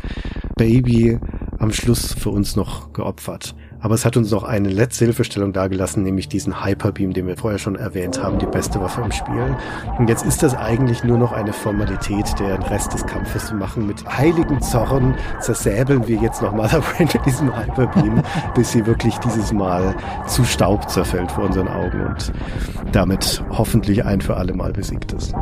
Baby 0.57 1.19
am 1.59 1.73
Schluss 1.73 2.13
für 2.13 2.31
uns 2.31 2.57
noch 2.57 2.93
geopfert. 2.93 3.55
Aber 3.81 3.95
es 3.95 4.05
hat 4.05 4.17
uns 4.17 4.31
noch 4.31 4.43
eine 4.43 4.69
letzte 4.69 5.05
Hilfestellung 5.05 5.53
dargelassen, 5.53 6.03
nämlich 6.03 6.29
diesen 6.29 6.65
Hyperbeam, 6.65 7.13
den 7.13 7.27
wir 7.27 7.37
vorher 7.37 7.59
schon 7.59 7.77
erwähnt 7.77 8.23
haben, 8.23 8.39
die 8.39 8.47
beste 8.47 8.81
Waffe 8.81 9.03
im 9.03 9.13
Spiel. 9.13 9.57
Und 9.99 10.09
jetzt 10.09 10.25
ist 10.25 10.43
das 10.43 10.57
eigentlich 10.57 11.05
nur 11.05 11.17
noch 11.17 11.33
eine 11.33 11.53
Formalität, 11.53 12.27
den 12.41 12.63
Rest 12.63 12.93
des 12.93 13.07
Kampfes 13.07 13.47
zu 13.47 13.55
machen. 13.55 13.87
Mit 13.87 14.05
heiligen 14.05 14.61
Zorn 14.61 15.15
zersäbeln 15.41 16.09
wir 16.09 16.17
jetzt 16.17 16.43
noch 16.43 16.53
Motherbrain 16.53 17.09
mit 17.13 17.25
diesem 17.25 17.57
Hyperbeam, 17.57 18.23
bis 18.55 18.73
sie 18.73 18.85
wirklich 18.85 19.17
dieses 19.19 19.53
Mal 19.53 19.95
zu 20.27 20.45
Staub 20.45 20.91
zerfällt 20.91 21.31
vor 21.31 21.45
unseren 21.45 21.69
Augen 21.69 22.07
und 22.07 22.33
damit 22.93 23.45
hoffentlich 23.51 24.05
ein 24.05 24.21
für 24.21 24.37
alle 24.37 24.55
Mal 24.55 24.73
besiegt 24.73 25.13
ist. 25.13 25.35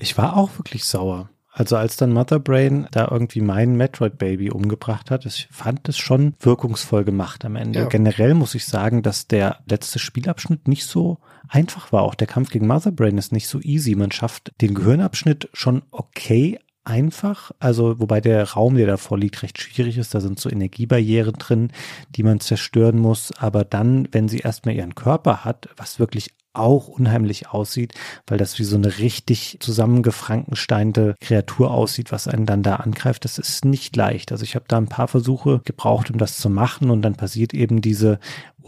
Ich 0.00 0.16
war 0.16 0.36
auch 0.36 0.50
wirklich 0.58 0.84
sauer. 0.84 1.28
Also 1.58 1.76
als 1.76 1.96
dann 1.96 2.12
Mother 2.12 2.38
Brain 2.38 2.86
da 2.92 3.08
irgendwie 3.10 3.40
mein 3.40 3.76
Metroid 3.76 4.16
Baby 4.16 4.48
umgebracht 4.48 5.10
hat, 5.10 5.26
ich 5.26 5.48
fand 5.50 5.88
es 5.88 5.98
schon 5.98 6.34
wirkungsvoll 6.38 7.02
gemacht 7.02 7.44
am 7.44 7.56
Ende. 7.56 7.80
Ja. 7.80 7.86
Generell 7.86 8.34
muss 8.34 8.54
ich 8.54 8.64
sagen, 8.64 9.02
dass 9.02 9.26
der 9.26 9.58
letzte 9.68 9.98
Spielabschnitt 9.98 10.68
nicht 10.68 10.86
so 10.86 11.18
einfach 11.48 11.90
war. 11.90 12.02
Auch 12.02 12.14
der 12.14 12.28
Kampf 12.28 12.50
gegen 12.50 12.68
Mother 12.68 12.92
Brain 12.92 13.18
ist 13.18 13.32
nicht 13.32 13.48
so 13.48 13.58
easy. 13.60 13.96
Man 13.96 14.12
schafft 14.12 14.52
den 14.60 14.72
Gehirnabschnitt 14.72 15.48
schon 15.52 15.82
okay 15.90 16.60
einfach, 16.84 17.50
also 17.58 17.98
wobei 17.98 18.20
der 18.20 18.50
Raum, 18.50 18.76
der 18.76 18.86
davor 18.86 19.18
liegt, 19.18 19.42
recht 19.42 19.60
schwierig 19.60 19.98
ist. 19.98 20.14
Da 20.14 20.20
sind 20.20 20.38
so 20.38 20.48
Energiebarrieren 20.48 21.34
drin, 21.34 21.72
die 22.14 22.22
man 22.22 22.38
zerstören 22.38 23.00
muss. 23.00 23.32
Aber 23.36 23.64
dann, 23.64 24.06
wenn 24.12 24.28
sie 24.28 24.38
erstmal 24.38 24.76
ihren 24.76 24.94
Körper 24.94 25.44
hat, 25.44 25.68
was 25.76 25.98
wirklich 25.98 26.30
auch 26.58 26.88
unheimlich 26.88 27.48
aussieht, 27.48 27.94
weil 28.26 28.38
das 28.38 28.58
wie 28.58 28.64
so 28.64 28.76
eine 28.76 28.98
richtig 28.98 29.58
zusammengefrankensteinte 29.60 31.14
Kreatur 31.20 31.70
aussieht, 31.70 32.12
was 32.12 32.28
einen 32.28 32.46
dann 32.46 32.62
da 32.62 32.76
angreift. 32.76 33.24
Das 33.24 33.38
ist 33.38 33.64
nicht 33.64 33.96
leicht. 33.96 34.32
Also 34.32 34.44
ich 34.44 34.54
habe 34.54 34.64
da 34.68 34.76
ein 34.76 34.88
paar 34.88 35.08
Versuche 35.08 35.60
gebraucht, 35.64 36.10
um 36.10 36.18
das 36.18 36.38
zu 36.38 36.50
machen 36.50 36.90
und 36.90 37.02
dann 37.02 37.14
passiert 37.14 37.54
eben 37.54 37.80
diese 37.80 38.18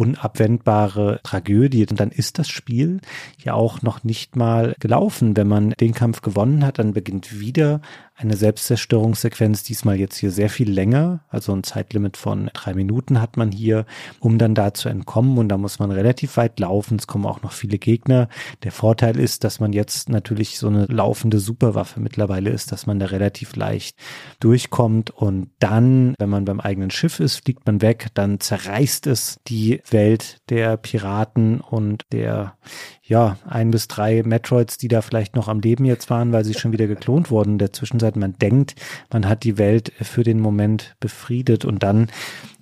unabwendbare 0.00 1.20
Tragödie. 1.22 1.86
Und 1.86 2.00
dann 2.00 2.10
ist 2.10 2.38
das 2.38 2.48
Spiel 2.48 3.00
ja 3.38 3.52
auch 3.52 3.82
noch 3.82 4.02
nicht 4.02 4.34
mal 4.34 4.74
gelaufen. 4.80 5.36
Wenn 5.36 5.48
man 5.48 5.74
den 5.78 5.92
Kampf 5.92 6.22
gewonnen 6.22 6.64
hat, 6.64 6.78
dann 6.78 6.94
beginnt 6.94 7.38
wieder 7.38 7.82
eine 8.20 8.36
Selbstzerstörungssequenz, 8.36 9.62
diesmal 9.62 9.98
jetzt 9.98 10.16
hier 10.16 10.30
sehr 10.30 10.50
viel 10.50 10.70
länger, 10.70 11.20
also 11.28 11.54
ein 11.54 11.62
Zeitlimit 11.62 12.18
von 12.18 12.50
drei 12.52 12.74
Minuten 12.74 13.20
hat 13.20 13.38
man 13.38 13.50
hier, 13.50 13.86
um 14.20 14.36
dann 14.36 14.54
da 14.54 14.74
zu 14.74 14.90
entkommen. 14.90 15.38
Und 15.38 15.48
da 15.48 15.56
muss 15.56 15.78
man 15.78 15.90
relativ 15.90 16.36
weit 16.36 16.60
laufen, 16.60 16.98
es 16.98 17.06
kommen 17.06 17.24
auch 17.24 17.42
noch 17.42 17.52
viele 17.52 17.78
Gegner. 17.78 18.28
Der 18.62 18.72
Vorteil 18.72 19.18
ist, 19.18 19.42
dass 19.44 19.58
man 19.58 19.72
jetzt 19.72 20.10
natürlich 20.10 20.58
so 20.58 20.68
eine 20.68 20.84
laufende 20.86 21.38
Superwaffe 21.38 22.00
mittlerweile 22.00 22.50
ist, 22.50 22.72
dass 22.72 22.86
man 22.86 22.98
da 22.98 23.06
relativ 23.06 23.56
leicht 23.56 23.96
durchkommt. 24.38 25.10
Und 25.10 25.50
dann, 25.58 26.14
wenn 26.18 26.28
man 26.28 26.44
beim 26.44 26.60
eigenen 26.60 26.90
Schiff 26.90 27.20
ist, 27.20 27.44
fliegt 27.44 27.66
man 27.66 27.80
weg, 27.80 28.08
dann 28.12 28.38
zerreißt 28.38 29.06
es 29.06 29.40
die 29.46 29.80
Welt 29.90 30.38
der 30.50 30.76
Piraten 30.76 31.62
und 31.62 32.04
der 32.12 32.58
ja, 33.10 33.36
ein 33.44 33.72
bis 33.72 33.88
drei 33.88 34.22
Metroids, 34.22 34.78
die 34.78 34.86
da 34.86 35.02
vielleicht 35.02 35.34
noch 35.34 35.48
am 35.48 35.58
Leben 35.58 35.84
jetzt 35.84 36.10
waren, 36.10 36.32
weil 36.32 36.44
sie 36.44 36.54
schon 36.54 36.70
wieder 36.70 36.86
geklont 36.86 37.28
wurden 37.28 37.54
in 37.54 37.58
der 37.58 37.72
Zwischenzeit. 37.72 38.14
Man 38.14 38.38
denkt, 38.38 38.76
man 39.12 39.28
hat 39.28 39.42
die 39.42 39.58
Welt 39.58 39.92
für 40.00 40.22
den 40.22 40.38
Moment 40.38 40.94
befriedet 41.00 41.64
und 41.64 41.82
dann, 41.82 42.08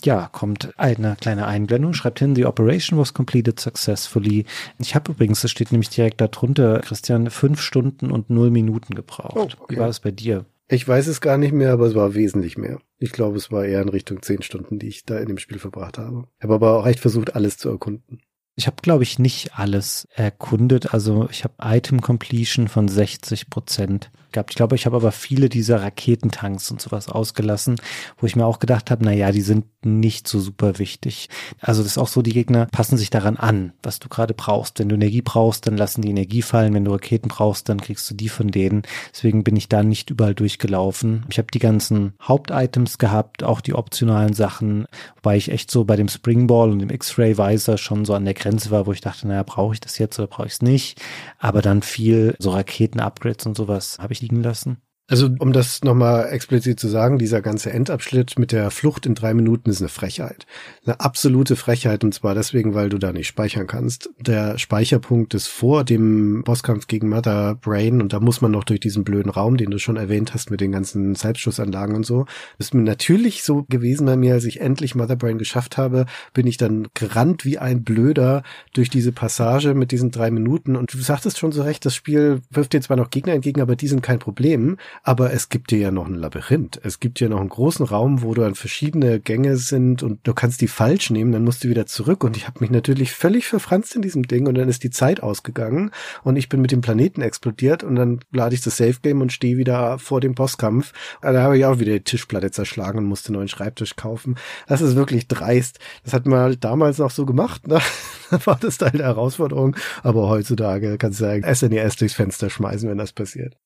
ja, 0.03 0.31
kommt 0.33 0.73
eine 0.79 1.17
kleine 1.21 1.47
Einblendung, 1.47 1.93
schreibt 1.93 2.21
hin, 2.21 2.35
the 2.35 2.47
operation 2.47 2.99
was 2.99 3.13
completed 3.13 3.61
successfully. 3.61 4.47
Ich 4.79 4.95
habe 4.95 5.13
übrigens, 5.13 5.43
das 5.43 5.51
steht 5.51 5.71
nämlich 5.71 5.91
direkt 5.91 6.23
darunter, 6.23 6.81
Christian, 6.81 7.29
fünf 7.29 7.61
Stunden 7.61 8.11
und 8.11 8.31
null 8.31 8.51
Minuten 8.51 8.95
gebraucht. 8.95 9.37
Oh, 9.37 9.43
okay. 9.43 9.77
Wie 9.77 9.81
war 9.81 9.89
das 9.89 10.01
bei 10.01 10.13
dir? 10.13 10.47
Ich 10.67 10.89
weiß 10.89 11.09
es 11.09 11.21
gar 11.21 11.37
nicht 11.37 11.53
mehr, 11.53 11.73
aber 11.75 11.85
es 11.85 11.95
war 11.95 12.15
wesentlich 12.15 12.57
mehr. 12.57 12.81
Ich 12.99 13.13
glaube, 13.13 13.37
es 13.37 13.53
war 13.53 13.67
eher 13.67 13.83
in 13.83 13.91
Richtung 13.91 14.23
zehn 14.23 14.41
Stunden, 14.41 14.79
die 14.79 14.89
ich 14.89 15.05
da 15.05 15.19
in 15.19 15.29
dem 15.29 15.39
Spiel 15.39 15.59
verbracht 15.59 15.99
habe. 15.99 16.25
Ich 16.39 16.45
habe 16.45 16.55
aber 16.55 16.79
auch 16.79 16.87
echt 16.87 17.01
versucht, 17.01 17.35
alles 17.35 17.59
zu 17.59 17.69
erkunden. 17.69 18.21
Ich 18.59 18.67
habe, 18.67 18.83
glaube 18.83 19.05
ich, 19.05 19.21
nicht 19.21 19.57
alles 19.57 20.09
erkundet. 20.17 20.93
Also 20.93 21.29
ich 21.31 21.45
habe 21.45 21.55
Item 21.63 22.01
Completion 22.01 22.67
von 22.67 22.89
60 22.89 23.51
Prozent 23.51 24.11
gehabt. 24.33 24.51
Ich 24.51 24.57
glaube, 24.57 24.77
ich 24.77 24.87
habe 24.87 24.97
aber 24.97 25.13
viele 25.13 25.49
dieser 25.49 25.83
Raketentanks 25.83 26.71
und 26.71 26.81
sowas 26.81 27.09
ausgelassen, 27.09 27.77
wo 28.19 28.27
ich 28.27 28.37
mir 28.37 28.47
auch 28.47 28.59
gedacht 28.59 28.91
habe, 28.91 29.05
na 29.05 29.13
ja, 29.13 29.33
die 29.33 29.41
sind 29.41 29.65
nicht 29.85 30.29
so 30.29 30.41
super 30.41 30.79
wichtig. 30.79 31.29
Also 31.61 31.83
das 31.83 31.93
ist 31.93 31.99
auch 31.99 32.09
so, 32.09 32.23
die 32.23 32.33
Gegner 32.33 32.67
passen 32.67 32.97
sich 32.97 33.11
daran 33.11 33.37
an, 33.37 33.73
was 33.83 33.99
du 33.99 34.09
gerade 34.09 34.35
brauchst. 34.35 34.79
Wenn 34.79 34.89
du 34.89 34.97
Energie 34.97 35.23
brauchst, 35.23 35.67
dann 35.67 35.77
lassen 35.77 36.03
die 36.03 36.11
Energie 36.11 36.43
fallen. 36.43 36.75
Wenn 36.75 36.85
du 36.85 36.93
Raketen 36.93 37.29
brauchst, 37.29 37.69
dann 37.69 37.81
kriegst 37.81 38.11
du 38.11 38.15
die 38.15 38.29
von 38.29 38.49
denen. 38.49 38.83
Deswegen 39.13 39.45
bin 39.45 39.57
ich 39.57 39.69
da 39.69 39.83
nicht 39.83 40.11
überall 40.11 40.35
durchgelaufen. 40.35 41.25
Ich 41.31 41.39
habe 41.39 41.49
die 41.53 41.59
ganzen 41.59 42.15
Hauptitems 42.21 42.99
gehabt, 42.99 43.45
auch 43.45 43.61
die 43.61 43.75
optionalen 43.75 44.35
Sachen, 44.35 44.87
wobei 45.17 45.37
ich 45.37 45.51
echt 45.51 45.71
so 45.71 45.85
bei 45.85 45.97
dem 45.97 46.09
Springball 46.09 46.71
und 46.71 46.81
dem 46.81 46.91
X-Ray 46.91 47.39
Visor 47.39 47.79
schon 47.79 48.05
so 48.05 48.15
an 48.15 48.25
der 48.25 48.35
Grenze 48.35 48.71
war, 48.71 48.87
wo 48.87 48.93
ich 48.93 49.01
dachte, 49.01 49.29
naja, 49.29 49.43
brauche 49.43 49.75
ich 49.75 49.81
das 49.81 49.99
jetzt 49.99 50.19
oder 50.19 50.29
brauche 50.29 50.47
ich 50.47 50.55
es 50.55 50.63
nicht? 50.63 51.01
Aber 51.39 51.63
dann 51.63 51.83
viel 51.83 52.35
so 52.39 52.51
Raketen-Upgrades 52.51 53.47
und 53.47 53.57
sowas 53.57 53.99
habe 54.01 54.13
ich 54.13 54.18
liegen 54.21 54.43
lassen. 54.43 54.83
Also 55.11 55.31
um 55.39 55.55
das 55.55 55.83
nochmal 55.85 56.29
explizit 56.31 56.79
zu 56.79 56.87
sagen, 56.87 57.17
dieser 57.17 57.41
ganze 57.41 57.73
Endabschnitt 57.73 58.39
mit 58.39 58.53
der 58.53 58.71
Flucht 58.71 59.07
in 59.07 59.15
drei 59.15 59.33
Minuten 59.33 59.71
ist 59.71 59.81
eine 59.81 59.89
Frechheit. 59.89 60.45
Eine 60.85 61.01
absolute 61.01 61.57
Frechheit 61.57 62.05
und 62.05 62.13
zwar 62.13 62.35
deswegen, 62.35 62.75
weil 62.75 62.91
du 62.91 62.99
da 62.99 63.15
nicht 63.15 63.27
speichern 63.27 63.67
kannst. 63.67 64.11
Der 64.21 64.59
Speicherpunkt 64.59 65.33
ist 65.33 65.47
vor 65.47 65.83
dem 65.83 66.45
Bosskampf 66.45 66.89
gegen 66.89 67.09
Mother 67.09 67.55
Brain 67.55 68.03
und 68.03 68.13
da 68.13 68.21
muss 68.21 68.43
man 68.43 68.51
noch 68.51 68.65
durch 68.65 68.81
diesen 68.81 69.03
blöden 69.03 69.31
Raum, 69.31 69.57
den 69.57 69.71
du 69.71 69.79
schon 69.79 69.97
erwähnt 69.97 70.35
hast 70.35 70.51
mit 70.51 70.61
den 70.61 70.73
ganzen 70.73 71.15
Selbstschussanlagen 71.15 71.97
und 71.97 72.05
so. 72.05 72.27
Das 72.59 72.67
ist 72.67 72.75
mir 72.75 72.83
natürlich 72.83 73.45
so 73.45 73.65
gewesen 73.71 74.05
bei 74.05 74.17
mir, 74.17 74.35
als 74.35 74.45
ich 74.45 74.61
endlich 74.61 74.95
Mother 74.95 75.17
Brain 75.17 75.39
geschafft 75.39 75.79
habe, 75.79 76.05
bin 76.35 76.47
ich 76.47 76.59
dann 76.59 76.87
gerannt 76.93 77.47
wie 77.47 77.57
ein 77.57 77.83
Blöder 77.83 78.43
durch 78.75 78.91
diese 78.91 79.13
Passage 79.13 79.73
mit 79.73 79.91
diesen 79.91 80.11
drei 80.11 80.31
Minuten 80.31 80.77
und 80.77 80.93
du 80.93 80.99
sagtest 80.99 81.39
schon 81.39 81.53
so 81.53 81.63
recht, 81.63 81.87
das 81.87 81.95
Spiel 81.95 82.43
wirft 82.51 82.75
dir 82.75 82.83
zwar 82.83 82.99
noch 82.99 83.09
Gegner 83.09 83.33
entgegen, 83.33 83.63
aber 83.63 83.75
die 83.75 83.89
sind 83.89 84.03
kein 84.03 84.19
Problem 84.19 84.77
aber 85.03 85.33
es 85.33 85.49
gibt 85.49 85.71
dir 85.71 85.79
ja 85.79 85.91
noch 85.91 86.07
ein 86.07 86.15
Labyrinth. 86.15 86.81
Es 86.83 87.01
gibt 87.01 87.21
dir 87.21 87.29
noch 87.29 87.41
einen 87.41 87.49
großen 87.49 87.87
Raum, 87.87 88.23
wo 88.23 88.35
du 88.35 88.45
an 88.45 88.55
verschiedene 88.55 89.21
Gänge 89.21 89.57
sind 89.57 90.03
und 90.03 90.27
du 90.27 90.35
kannst 90.35 90.61
die 90.61 90.69
falsch 90.69 91.11
nehmen, 91.11 91.33
dann 91.33 91.45
musst 91.45 91.65
du 91.65 91.69
wieder 91.69 91.87
zurück. 91.87 92.25
Und 92.25 92.37
ich 92.37 92.47
habe 92.47 92.61
mich 92.61 92.71
natürlich 92.71 93.13
völlig 93.13 93.47
verfranst 93.47 93.97
in 93.97 94.03
diesem 94.03 94.25
Ding 94.25 94.47
und 94.47 94.57
dann 94.57 94.69
ist 94.69 94.83
die 94.85 94.91
Zeit 94.91 95.23
ausgegangen 95.23 95.91
und 96.23 96.37
ich 96.37 96.49
bin 96.49 96.61
mit 96.61 96.73
dem 96.73 96.81
Planeten 96.81 97.23
explodiert 97.23 97.85
und 97.85 97.97
dann 97.97 98.21
lade 98.33 98.55
ich 98.55 98.61
das 98.61 98.77
Safe 98.77 98.97
Game 99.03 99.21
und 99.21 99.33
stehe 99.33 99.57
wieder 99.57 99.99
vor 99.99 100.21
dem 100.21 100.35
Bosskampf. 100.35 100.93
Da 101.23 101.43
habe 101.43 101.59
ich 101.59 101.65
auch 101.65 101.79
wieder 101.79 101.93
die 101.93 102.05
Tischplatte 102.05 102.51
zerschlagen 102.51 102.99
und 102.99 103.05
musste 103.07 103.29
einen 103.29 103.37
neuen 103.37 103.49
Schreibtisch 103.49 103.97
kaufen. 103.97 104.37
Das 104.67 104.81
ist 104.81 104.97
wirklich 104.97 105.29
dreist. 105.29 105.79
Das 106.05 106.13
hat 106.13 106.27
man 106.27 106.41
halt 106.41 106.65
damals 106.65 106.99
noch 106.99 107.11
so 107.11 107.27
gemacht. 107.27 107.67
Ne? 107.67 107.81
da 108.31 108.47
war 108.47 108.59
das 108.61 108.79
Teil 108.79 108.93
der 108.93 109.07
Herausforderung. 109.07 109.77
Aber 110.03 110.29
heutzutage 110.29 110.99
kannst 110.99 111.21
du 111.21 111.25
ja 111.25 111.55
SNES 111.55 111.97
durchs 111.97 112.15
Fenster 112.15 112.51
schmeißen, 112.51 112.89
wenn 112.89 112.99
das 112.99 113.13
passiert. 113.13 113.57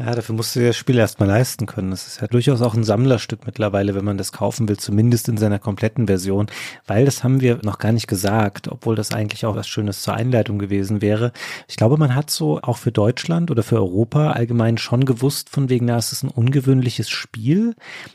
Ja, 0.00 0.14
dafür 0.14 0.36
musst 0.36 0.54
du 0.54 0.64
das 0.64 0.76
Spiel 0.76 0.96
erstmal 0.96 1.28
leisten 1.28 1.66
können. 1.66 1.90
Das 1.90 2.06
ist 2.06 2.20
ja 2.20 2.28
durchaus 2.28 2.62
auch 2.62 2.74
ein 2.74 2.84
Sammlerstück 2.84 3.46
mittlerweile, 3.46 3.96
wenn 3.96 4.04
man 4.04 4.16
das 4.16 4.30
kaufen 4.30 4.68
will, 4.68 4.76
zumindest 4.76 5.28
in 5.28 5.36
seiner 5.36 5.58
kompletten 5.58 6.06
Version, 6.06 6.46
weil 6.86 7.04
das 7.04 7.24
haben 7.24 7.40
wir 7.40 7.58
noch 7.64 7.80
gar 7.80 7.90
nicht 7.90 8.06
gesagt, 8.06 8.68
obwohl 8.68 8.94
das 8.94 9.12
eigentlich 9.12 9.44
auch 9.44 9.56
was 9.56 9.66
Schönes 9.66 10.02
zur 10.02 10.14
Einleitung 10.14 10.60
gewesen 10.60 11.02
wäre. 11.02 11.32
Ich 11.66 11.76
glaube, 11.76 11.96
man 11.96 12.14
hat 12.14 12.30
so 12.30 12.60
auch 12.62 12.76
für 12.76 12.92
Deutschland 12.92 13.50
oder 13.50 13.64
für 13.64 13.74
Europa 13.74 14.30
allgemein 14.30 14.78
schon 14.78 15.04
gewusst, 15.04 15.50
von 15.50 15.68
wegen, 15.68 15.86
na, 15.86 15.96
es 15.96 16.12
ist 16.12 16.22
ein 16.22 16.30
ungewöhnliches 16.30 17.10
Spiel 17.10 17.74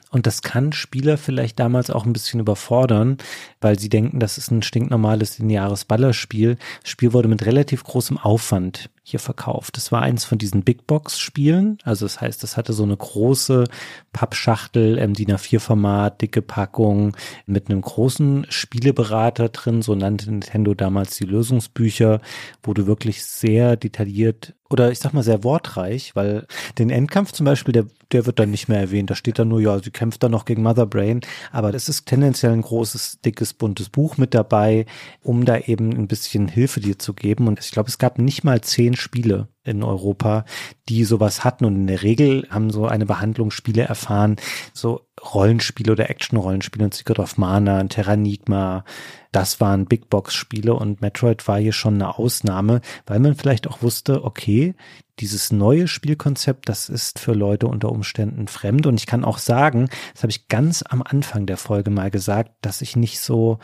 und 0.09 0.25
das 0.25 0.41
kann 0.41 0.71
Spieler 0.71 1.17
vielleicht 1.17 1.59
damals 1.59 1.89
auch 1.89 2.05
ein 2.05 2.13
bisschen 2.13 2.39
überfordern, 2.39 3.17
weil 3.59 3.77
sie 3.77 3.89
denken, 3.89 4.21
das 4.21 4.37
ist 4.37 4.51
ein 4.51 4.61
stinknormales 4.61 5.39
lineares 5.39 5.83
Ballerspiel. 5.83 6.55
Das 6.81 6.91
Spiel 6.91 7.11
wurde 7.11 7.27
mit 7.27 7.45
relativ 7.45 7.83
großem 7.83 8.17
Aufwand 8.17 8.89
hier 9.03 9.19
verkauft. 9.19 9.75
Das 9.75 9.91
war 9.91 10.01
eins 10.01 10.23
von 10.23 10.37
diesen 10.37 10.63
Big 10.63 10.87
Box 10.87 11.19
Spielen. 11.19 11.77
Also 11.83 12.05
das 12.05 12.21
heißt, 12.21 12.41
das 12.41 12.55
hatte 12.55 12.71
so 12.71 12.83
eine 12.83 12.95
große 12.95 13.65
Pappschachtel 14.13 14.97
im 14.97 15.13
DIN 15.13 15.33
A4 15.33 15.59
Format, 15.59 16.21
dicke 16.21 16.41
Packung 16.41 17.15
mit 17.45 17.69
einem 17.69 17.81
großen 17.81 18.45
Spieleberater 18.49 19.49
drin. 19.49 19.81
So 19.81 19.93
nannte 19.93 20.31
Nintendo 20.31 20.73
damals 20.73 21.17
die 21.17 21.25
Lösungsbücher, 21.25 22.21
wo 22.63 22.73
du 22.73 22.87
wirklich 22.87 23.25
sehr 23.25 23.75
detailliert 23.75 24.55
oder 24.73 24.91
ich 24.91 24.97
sag 24.97 25.13
mal 25.13 25.21
sehr 25.21 25.43
wortreich, 25.43 26.15
weil 26.15 26.47
den 26.79 26.89
Endkampf 26.89 27.31
zum 27.31 27.45
Beispiel, 27.45 27.73
der, 27.73 27.85
der 28.11 28.25
wird 28.25 28.39
dann 28.39 28.49
nicht 28.49 28.67
mehr 28.69 28.79
erwähnt. 28.79 29.11
Da 29.11 29.15
steht 29.15 29.37
dann 29.37 29.49
nur, 29.49 29.61
ja, 29.61 29.77
sie 29.77 29.91
kämpft 29.91 30.23
dann 30.23 30.31
noch 30.31 30.45
gegen 30.45 30.63
Mother 30.63 30.87
Brain. 30.87 31.21
Aber 31.51 31.71
das 31.71 31.89
ist 31.89 32.07
tendenziell 32.07 32.53
ein 32.53 32.63
großes, 32.63 33.19
dickes, 33.21 33.53
buntes 33.53 33.89
Buch 33.89 34.17
mit 34.17 34.33
dabei, 34.33 34.87
um 35.21 35.45
da 35.45 35.59
eben 35.59 35.91
ein 35.91 36.07
bisschen 36.07 36.47
Hilfe 36.47 36.79
dir 36.79 36.97
zu 36.97 37.13
geben. 37.13 37.47
Und 37.47 37.59
ich 37.59 37.69
glaube, 37.69 37.89
es 37.89 37.99
gab 37.99 38.17
nicht 38.17 38.43
mal 38.43 38.61
zehn 38.61 38.95
Spiele 38.95 39.47
in 39.63 39.83
Europa, 39.83 40.45
die 40.89 41.03
sowas 41.03 41.43
hatten. 41.43 41.65
Und 41.65 41.75
in 41.75 41.87
der 41.87 42.03
Regel 42.03 42.47
haben 42.49 42.69
so 42.69 42.85
eine 42.85 43.05
Behandlung 43.05 43.51
Spiele 43.51 43.83
erfahren, 43.83 44.35
so 44.73 45.01
Rollenspiele 45.33 45.91
oder 45.91 46.09
Action-Rollenspiele 46.09 46.85
und 46.85 46.93
Secret 46.93 47.19
of 47.19 47.37
Mana, 47.37 47.79
und 47.79 47.89
Terranigma, 47.89 48.83
das 49.31 49.59
waren 49.61 49.85
Big 49.85 50.09
Box-Spiele 50.09 50.73
und 50.73 51.01
Metroid 51.01 51.47
war 51.47 51.59
hier 51.59 51.73
schon 51.73 51.95
eine 51.95 52.17
Ausnahme, 52.17 52.81
weil 53.05 53.19
man 53.19 53.35
vielleicht 53.35 53.67
auch 53.67 53.81
wusste, 53.81 54.23
okay, 54.23 54.75
dieses 55.19 55.51
neue 55.51 55.87
Spielkonzept, 55.87 56.67
das 56.69 56.89
ist 56.89 57.19
für 57.19 57.33
Leute 57.33 57.67
unter 57.67 57.91
Umständen 57.91 58.47
fremd. 58.47 58.85
Und 58.87 58.99
ich 58.99 59.05
kann 59.05 59.23
auch 59.23 59.37
sagen, 59.37 59.89
das 60.13 60.23
habe 60.23 60.31
ich 60.31 60.47
ganz 60.47 60.83
am 60.87 61.01
Anfang 61.03 61.45
der 61.45 61.57
Folge 61.57 61.91
mal 61.91 62.11
gesagt, 62.11 62.51
dass 62.61 62.81
ich 62.81 62.95
nicht 62.95 63.19
so 63.19 63.59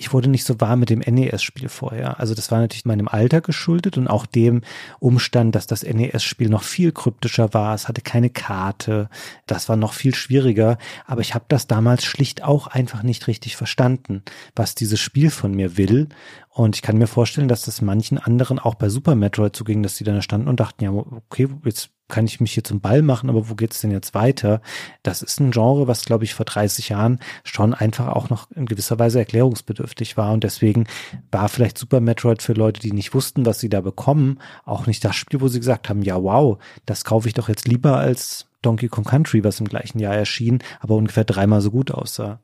ich 0.00 0.14
wurde 0.14 0.30
nicht 0.30 0.44
so 0.44 0.58
warm 0.62 0.80
mit 0.80 0.88
dem 0.88 1.00
NES-Spiel 1.00 1.68
vorher. 1.68 2.18
Also 2.18 2.34
das 2.34 2.50
war 2.50 2.58
natürlich 2.58 2.86
meinem 2.86 3.06
Alter 3.06 3.42
geschuldet 3.42 3.98
und 3.98 4.08
auch 4.08 4.24
dem 4.24 4.62
Umstand, 4.98 5.54
dass 5.54 5.66
das 5.66 5.82
NES-Spiel 5.82 6.48
noch 6.48 6.62
viel 6.62 6.90
kryptischer 6.90 7.52
war. 7.52 7.74
Es 7.74 7.86
hatte 7.86 8.00
keine 8.00 8.30
Karte. 8.30 9.10
Das 9.46 9.68
war 9.68 9.76
noch 9.76 9.92
viel 9.92 10.14
schwieriger. 10.14 10.78
Aber 11.06 11.20
ich 11.20 11.34
habe 11.34 11.44
das 11.48 11.66
damals 11.66 12.02
schlicht 12.02 12.42
auch 12.42 12.66
einfach 12.66 13.02
nicht 13.02 13.26
richtig 13.26 13.56
verstanden, 13.56 14.22
was 14.56 14.74
dieses 14.74 15.00
Spiel 15.00 15.28
von 15.28 15.54
mir 15.54 15.76
will. 15.76 16.08
Und 16.48 16.76
ich 16.76 16.82
kann 16.82 16.96
mir 16.96 17.06
vorstellen, 17.06 17.48
dass 17.48 17.66
das 17.66 17.82
manchen 17.82 18.16
anderen 18.16 18.58
auch 18.58 18.76
bei 18.76 18.88
Super 18.88 19.14
Metroid 19.14 19.54
so 19.54 19.64
ging, 19.64 19.82
dass 19.82 19.96
die 19.96 20.04
da 20.04 20.22
standen 20.22 20.48
und 20.48 20.60
dachten, 20.60 20.82
ja, 20.82 20.92
okay, 20.92 21.46
jetzt 21.66 21.90
kann 22.10 22.26
ich 22.26 22.40
mich 22.40 22.52
hier 22.52 22.64
zum 22.64 22.80
Ball 22.80 23.02
machen, 23.02 23.30
aber 23.30 23.48
wo 23.48 23.54
geht's 23.54 23.80
denn 23.80 23.90
jetzt 23.90 24.14
weiter? 24.14 24.60
Das 25.02 25.22
ist 25.22 25.40
ein 25.40 25.52
Genre, 25.52 25.88
was, 25.88 26.04
glaube 26.04 26.24
ich, 26.24 26.34
vor 26.34 26.44
30 26.44 26.90
Jahren 26.90 27.20
schon 27.44 27.72
einfach 27.72 28.08
auch 28.08 28.28
noch 28.28 28.50
in 28.50 28.66
gewisser 28.66 28.98
Weise 28.98 29.18
erklärungsbedürftig 29.18 30.16
war. 30.16 30.32
Und 30.32 30.44
deswegen 30.44 30.86
war 31.30 31.48
vielleicht 31.48 31.78
Super 31.78 32.00
Metroid 32.00 32.42
für 32.42 32.52
Leute, 32.52 32.80
die 32.80 32.92
nicht 32.92 33.14
wussten, 33.14 33.46
was 33.46 33.60
sie 33.60 33.68
da 33.68 33.80
bekommen, 33.80 34.38
auch 34.64 34.86
nicht 34.86 35.04
das 35.04 35.16
Spiel, 35.16 35.40
wo 35.40 35.48
sie 35.48 35.60
gesagt 35.60 35.88
haben, 35.88 36.02
ja, 36.02 36.22
wow, 36.22 36.58
das 36.84 37.04
kaufe 37.04 37.28
ich 37.28 37.34
doch 37.34 37.48
jetzt 37.48 37.66
lieber 37.66 37.96
als 37.96 38.46
Donkey 38.62 38.88
Kong 38.88 39.04
Country, 39.04 39.42
was 39.42 39.60
im 39.60 39.68
gleichen 39.68 39.98
Jahr 39.98 40.14
erschien, 40.14 40.58
aber 40.80 40.94
ungefähr 40.96 41.24
dreimal 41.24 41.60
so 41.60 41.70
gut 41.70 41.90
aussah. 41.90 42.40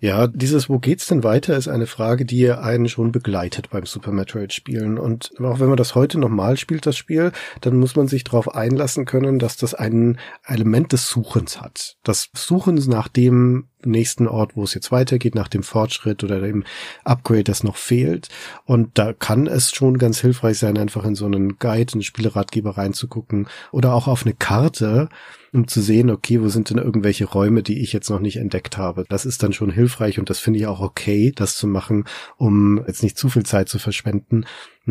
Ja, 0.00 0.26
dieses 0.26 0.68
Wo 0.68 0.78
geht's 0.78 1.06
denn 1.06 1.22
weiter 1.22 1.56
ist 1.56 1.68
eine 1.68 1.86
Frage, 1.86 2.24
die 2.24 2.50
einen 2.50 2.88
schon 2.88 3.12
begleitet 3.12 3.70
beim 3.70 3.84
Super 3.84 4.12
Metroid 4.12 4.52
Spielen. 4.52 4.98
Und 4.98 5.32
auch 5.38 5.60
wenn 5.60 5.68
man 5.68 5.76
das 5.76 5.94
heute 5.94 6.18
nochmal 6.18 6.56
spielt, 6.56 6.86
das 6.86 6.96
Spiel, 6.96 7.32
dann 7.60 7.76
muss 7.76 7.94
man 7.96 8.08
sich 8.08 8.24
darauf 8.24 8.54
einlassen 8.54 9.04
können, 9.04 9.38
dass 9.38 9.56
das 9.56 9.74
ein 9.74 10.18
Element 10.46 10.92
des 10.92 11.08
Suchens 11.08 11.60
hat. 11.60 11.96
Das 12.04 12.30
Suchens 12.34 12.86
nach 12.86 13.08
dem, 13.08 13.68
nächsten 13.84 14.28
Ort, 14.28 14.56
wo 14.56 14.64
es 14.64 14.74
jetzt 14.74 14.92
weitergeht, 14.92 15.34
nach 15.34 15.48
dem 15.48 15.62
Fortschritt 15.62 16.24
oder 16.24 16.40
dem 16.40 16.64
Upgrade, 17.04 17.44
das 17.44 17.64
noch 17.64 17.76
fehlt. 17.76 18.28
Und 18.64 18.98
da 18.98 19.12
kann 19.12 19.46
es 19.46 19.72
schon 19.72 19.98
ganz 19.98 20.20
hilfreich 20.20 20.58
sein, 20.58 20.78
einfach 20.78 21.04
in 21.04 21.14
so 21.14 21.26
einen 21.26 21.58
Guide, 21.58 21.94
einen 21.94 22.02
Spieleratgeber 22.02 22.76
reinzugucken 22.76 23.48
oder 23.72 23.94
auch 23.94 24.08
auf 24.08 24.24
eine 24.24 24.34
Karte, 24.34 25.08
um 25.52 25.66
zu 25.66 25.80
sehen, 25.80 26.10
okay, 26.10 26.40
wo 26.40 26.48
sind 26.48 26.70
denn 26.70 26.78
irgendwelche 26.78 27.24
Räume, 27.24 27.62
die 27.62 27.80
ich 27.80 27.92
jetzt 27.92 28.08
noch 28.10 28.20
nicht 28.20 28.36
entdeckt 28.36 28.76
habe. 28.76 29.04
Das 29.08 29.26
ist 29.26 29.42
dann 29.42 29.52
schon 29.52 29.70
hilfreich 29.70 30.18
und 30.18 30.30
das 30.30 30.38
finde 30.38 30.60
ich 30.60 30.66
auch 30.66 30.80
okay, 30.80 31.32
das 31.34 31.56
zu 31.56 31.66
machen, 31.66 32.04
um 32.36 32.82
jetzt 32.86 33.02
nicht 33.02 33.18
zu 33.18 33.28
viel 33.28 33.44
Zeit 33.44 33.68
zu 33.68 33.78
verschwenden, 33.78 34.44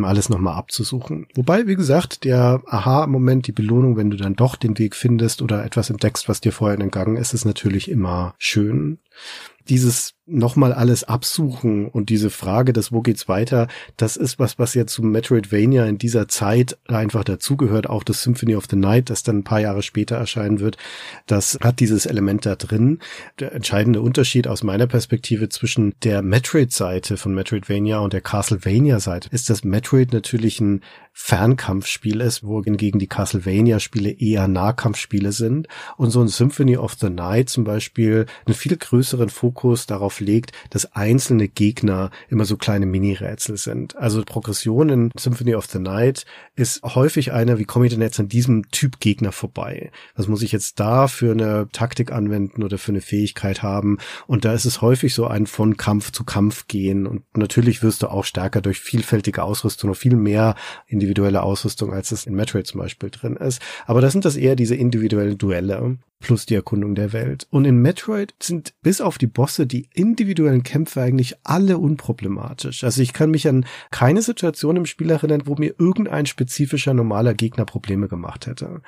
alles 0.06 0.30
nochmal 0.30 0.56
abzusuchen. 0.56 1.28
Wobei, 1.36 1.68
wie 1.68 1.76
gesagt, 1.76 2.24
der 2.24 2.62
Aha-Moment, 2.66 3.48
die 3.48 3.52
Belohnung, 3.52 3.98
wenn 3.98 4.10
du 4.10 4.18
dann 4.18 4.36
doch 4.36 4.56
den 4.56 4.78
Weg 4.78 4.96
findest 4.96 5.42
oder 5.42 5.64
etwas 5.64 5.90
entdeckst, 5.90 6.30
was 6.30 6.42
dir 6.42 6.52
vorher 6.52 6.80
entgangen 6.80 7.18
ist, 7.18 7.34
ist 7.34 7.46
natürlich 7.46 7.90
immer 7.90 8.36
schön 8.38 9.00
dieses 9.70 10.16
nochmal 10.26 10.74
alles 10.74 11.04
absuchen 11.04 11.88
und 11.88 12.10
diese 12.10 12.30
Frage, 12.30 12.74
das 12.74 12.92
wo 12.92 13.02
geht's 13.02 13.28
weiter, 13.28 13.68
das 13.98 14.16
ist 14.16 14.40
was, 14.40 14.60
was 14.60 14.74
ja 14.74 14.86
zu 14.86 15.04
Metroidvania 15.04 15.86
in 15.86 15.98
dieser 15.98 16.28
Zeit 16.28 16.78
einfach 16.88 17.24
dazugehört. 17.24 17.90
Auch 17.90 18.04
das 18.04 18.24
Symphony 18.24 18.56
of 18.56 18.66
the 18.70 18.76
Night, 18.76 19.10
das 19.10 19.24
dann 19.24 19.40
ein 19.40 19.44
paar 19.44 19.60
Jahre 19.60 19.82
später 19.82 20.16
erscheinen 20.16 20.60
wird, 20.60 20.78
das 21.26 21.58
hat 21.62 21.80
dieses 21.80 22.06
Element 22.06 22.46
da 22.46 22.56
drin. 22.56 23.00
Der 23.40 23.54
entscheidende 23.54 24.02
Unterschied 24.02 24.48
aus 24.48 24.64
meiner 24.64 24.88
Perspektive 24.88 25.50
zwischen 25.50 25.94
der 26.04 26.22
Metroid-Seite 26.22 27.18
von 27.18 27.34
Metroidvania 27.34 28.00
und 28.00 28.14
der 28.14 28.22
Castlevania-Seite 28.22 29.30
ist, 29.32 29.50
dass 29.50 29.64
Metroid 29.64 30.14
natürlich 30.14 30.60
ein 30.60 30.82
Fernkampfspiel 31.22 32.22
ist, 32.22 32.44
wohingegen 32.44 32.98
die 32.98 33.08
Castlevania-Spiele 33.08 34.10
eher 34.10 34.48
Nahkampfspiele 34.48 35.34
sind 35.34 35.68
und 35.98 36.12
so 36.12 36.22
ein 36.22 36.30
Symphony 36.30 36.78
of 36.78 36.94
the 36.94 37.10
Night 37.10 37.50
zum 37.50 37.66
Beispiel 37.66 38.26
einen 38.46 38.56
viel 38.56 38.78
größeren 38.78 39.30
Fokus 39.30 39.86
darauf 39.86 40.22
legt, 40.22 40.54
dass 40.70 40.96
einzelne 40.96 41.50
Gegner 41.50 42.10
immer 42.30 42.46
so 42.46 42.56
kleine 42.56 42.86
Mini-Rätsel 42.86 43.58
sind. 43.58 43.98
Also 43.98 44.24
Progression 44.24 44.90
in 44.90 45.12
Symphony 45.20 45.56
of 45.56 45.66
the 45.66 45.78
Night 45.78 46.26
ist 46.56 46.82
häufig 46.84 47.34
einer, 47.34 47.60
wie 47.60 47.66
komme 47.66 47.86
ich 47.86 47.94
denn 47.94 48.02
jetzt 48.02 48.20
an 48.20 48.30
diesem 48.30 48.72
Typ 48.72 49.00
Gegner 49.00 49.34
vorbei? 49.34 49.92
Was 50.16 50.28
muss 50.28 50.42
ich 50.42 50.54
jetzt 50.54 50.80
da 50.80 51.08
für 51.08 51.34
eine 51.34 51.68
Taktik 51.74 52.14
anwenden 52.14 52.64
oder 52.64 52.78
für 52.78 52.94
eine 52.94 53.02
Fähigkeit 53.02 53.62
haben? 53.62 53.98
Und 54.26 54.46
da 54.46 54.54
ist 54.54 54.66
es 54.66 54.82
häufig 54.82 55.14
so 55.14 55.28
ein 55.28 55.48
von 55.48 55.76
Kampf 55.76 56.12
zu 56.12 56.24
Kampf 56.24 56.68
gehen 56.68 57.06
und 57.06 57.24
natürlich 57.36 57.84
wirst 57.84 58.04
du 58.04 58.08
auch 58.08 58.24
stärker 58.24 58.62
durch 58.62 58.80
vielfältige 58.80 59.44
Ausrüstung 59.44 59.90
noch 59.90 59.98
viel 59.98 60.16
mehr 60.16 60.56
individuelle 61.10 61.42
Ausrüstung, 61.42 61.92
als 61.92 62.12
es 62.12 62.26
in 62.26 62.36
Metroid 62.36 62.68
zum 62.68 62.80
Beispiel 62.80 63.10
drin 63.10 63.36
ist. 63.36 63.62
Aber 63.88 64.00
das 64.00 64.12
sind 64.12 64.26
das 64.26 64.36
eher 64.36 64.56
diese 64.56 64.76
individuellen 64.76 65.38
Duelle 65.38 65.98
plus 66.20 66.46
die 66.46 66.54
Erkundung 66.54 66.96
der 66.96 67.14
Welt. 67.14 67.48
Und 67.50 67.66
in 67.66 67.82
Metroid 67.82 68.36
sind 68.42 68.74
bis 68.82 69.02
auf 69.02 69.18
die 69.18 69.28
Bosse 69.28 69.66
die 69.66 69.90
individuellen 69.94 70.64
Kämpfe 70.64 71.02
eigentlich 71.02 71.36
alle 71.44 71.78
unproblematisch. 71.78 72.84
Also 72.84 73.02
ich 73.02 73.14
kann 73.14 73.32
mich 73.32 73.48
an 73.48 73.66
keine 73.90 74.22
Situation 74.22 74.76
im 74.76 74.86
Spiel 74.86 75.10
erinnern, 75.10 75.44
wo 75.46 75.56
mir 75.56 75.74
irgendein 75.80 76.26
spezifischer 76.26 76.94
normaler 76.94 77.34
Gegner 77.34 77.66
Probleme 77.66 78.08
gemacht 78.08 78.48
hätte. 78.48 78.82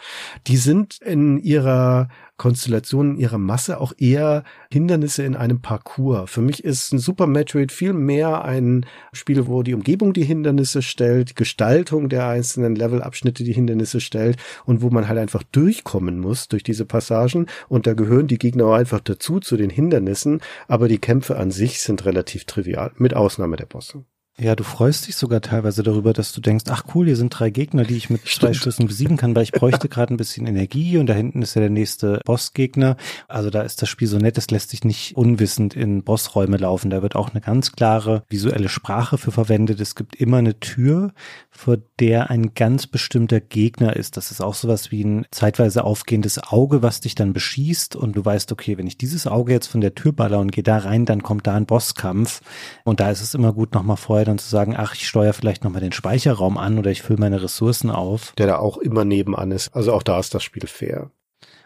Die 0.47 0.57
sind 0.57 0.99
in 1.01 1.37
ihrer 1.37 2.09
Konstellation, 2.41 3.11
in 3.11 3.17
ihrer 3.17 3.37
Masse 3.37 3.79
auch 3.79 3.93
eher 3.99 4.43
Hindernisse 4.71 5.21
in 5.21 5.35
einem 5.35 5.61
Parcours. 5.61 6.27
Für 6.27 6.41
mich 6.41 6.63
ist 6.63 6.91
ein 6.91 6.97
Super 6.97 7.27
Metroid 7.27 7.71
viel 7.71 7.93
mehr 7.93 8.43
ein 8.43 8.87
Spiel, 9.13 9.45
wo 9.45 9.61
die 9.61 9.75
Umgebung 9.75 10.11
die 10.11 10.23
Hindernisse 10.23 10.81
stellt, 10.81 11.29
die 11.29 11.35
Gestaltung 11.35 12.09
der 12.09 12.27
einzelnen 12.27 12.75
Levelabschnitte 12.75 13.43
die 13.43 13.53
Hindernisse 13.53 14.01
stellt 14.01 14.37
und 14.65 14.81
wo 14.81 14.89
man 14.89 15.07
halt 15.07 15.19
einfach 15.19 15.43
durchkommen 15.43 16.17
muss 16.17 16.47
durch 16.47 16.63
diese 16.63 16.85
Passagen 16.85 17.45
und 17.69 17.85
da 17.85 17.93
gehören 17.93 18.25
die 18.25 18.39
Gegner 18.39 18.65
auch 18.65 18.73
einfach 18.73 19.01
dazu 19.01 19.39
zu 19.39 19.55
den 19.55 19.69
Hindernissen, 19.69 20.41
aber 20.67 20.87
die 20.87 20.97
Kämpfe 20.97 21.37
an 21.37 21.51
sich 21.51 21.79
sind 21.79 22.05
relativ 22.05 22.45
trivial, 22.45 22.91
mit 22.97 23.13
Ausnahme 23.13 23.55
der 23.55 23.67
Bosse. 23.67 24.03
Ja, 24.39 24.55
du 24.55 24.63
freust 24.63 25.07
dich 25.07 25.17
sogar 25.17 25.41
teilweise 25.41 25.83
darüber, 25.83 26.13
dass 26.13 26.31
du 26.31 26.39
denkst, 26.41 26.63
ach 26.69 26.85
cool, 26.95 27.05
hier 27.05 27.17
sind 27.17 27.29
drei 27.29 27.49
Gegner, 27.49 27.83
die 27.83 27.97
ich 27.97 28.09
mit 28.09 28.21
Stimmt. 28.27 28.49
drei 28.49 28.53
Stößen 28.53 28.87
besiegen 28.87 29.17
kann, 29.17 29.35
weil 29.35 29.43
ich 29.43 29.51
bräuchte 29.51 29.89
gerade 29.89 30.13
ein 30.13 30.17
bisschen 30.17 30.47
Energie 30.47 30.97
und 30.97 31.07
da 31.07 31.13
hinten 31.13 31.41
ist 31.41 31.53
ja 31.53 31.61
der 31.61 31.69
nächste 31.69 32.21
Bossgegner. 32.25 32.95
Also 33.27 33.49
da 33.49 33.61
ist 33.61 33.81
das 33.81 33.89
Spiel 33.89 34.07
so 34.07 34.17
nett, 34.17 34.37
es 34.37 34.49
lässt 34.49 34.69
sich 34.69 34.83
nicht 34.83 35.15
unwissend 35.15 35.75
in 35.75 36.03
Bossräume 36.03 36.57
laufen. 36.57 36.89
Da 36.89 37.01
wird 37.01 37.15
auch 37.15 37.31
eine 37.31 37.41
ganz 37.41 37.73
klare 37.73 38.23
visuelle 38.29 38.69
Sprache 38.69 39.17
für 39.17 39.31
verwendet. 39.31 39.79
Es 39.81 39.95
gibt 39.95 40.15
immer 40.15 40.37
eine 40.37 40.59
Tür, 40.59 41.11
vor 41.49 41.77
der 41.99 42.31
ein 42.31 42.53
ganz 42.55 42.87
bestimmter 42.87 43.41
Gegner 43.41 43.95
ist. 43.95 44.17
Das 44.17 44.31
ist 44.31 44.41
auch 44.41 44.55
sowas 44.55 44.91
wie 44.91 45.03
ein 45.03 45.27
zeitweise 45.31 45.83
aufgehendes 45.83 46.41
Auge, 46.41 46.81
was 46.81 47.01
dich 47.01 47.15
dann 47.15 47.33
beschießt 47.33 47.95
und 47.95 48.15
du 48.15 48.25
weißt, 48.25 48.51
okay, 48.53 48.77
wenn 48.77 48.87
ich 48.87 48.97
dieses 48.97 49.27
Auge 49.27 49.51
jetzt 49.51 49.67
von 49.67 49.81
der 49.81 49.93
Tür 49.93 50.13
baller 50.13 50.39
und 50.39 50.51
gehe 50.51 50.63
da 50.63 50.77
rein, 50.77 51.05
dann 51.05 51.21
kommt 51.21 51.45
da 51.45 51.53
ein 51.53 51.65
Bosskampf 51.67 52.41
und 52.85 52.99
da 52.99 53.11
ist 53.11 53.21
es 53.21 53.35
immer 53.35 53.53
gut, 53.53 53.75
nochmal 53.75 53.97
vorher 53.97 54.30
dann 54.31 54.39
zu 54.39 54.49
sagen, 54.49 54.75
ach, 54.77 54.95
ich 54.95 55.07
steuere 55.07 55.33
vielleicht 55.33 55.63
nochmal 55.63 55.81
den 55.81 55.91
Speicherraum 55.91 56.57
an 56.57 56.79
oder 56.79 56.91
ich 56.91 57.01
fülle 57.01 57.19
meine 57.19 57.41
Ressourcen 57.41 57.89
auf. 57.91 58.33
Der 58.37 58.47
da 58.47 58.57
auch 58.57 58.77
immer 58.77 59.05
nebenan 59.05 59.51
ist. 59.51 59.75
Also 59.75 59.93
auch 59.93 60.03
da 60.03 60.19
ist 60.19 60.33
das 60.33 60.43
Spiel 60.43 60.67
fair. 60.67 61.11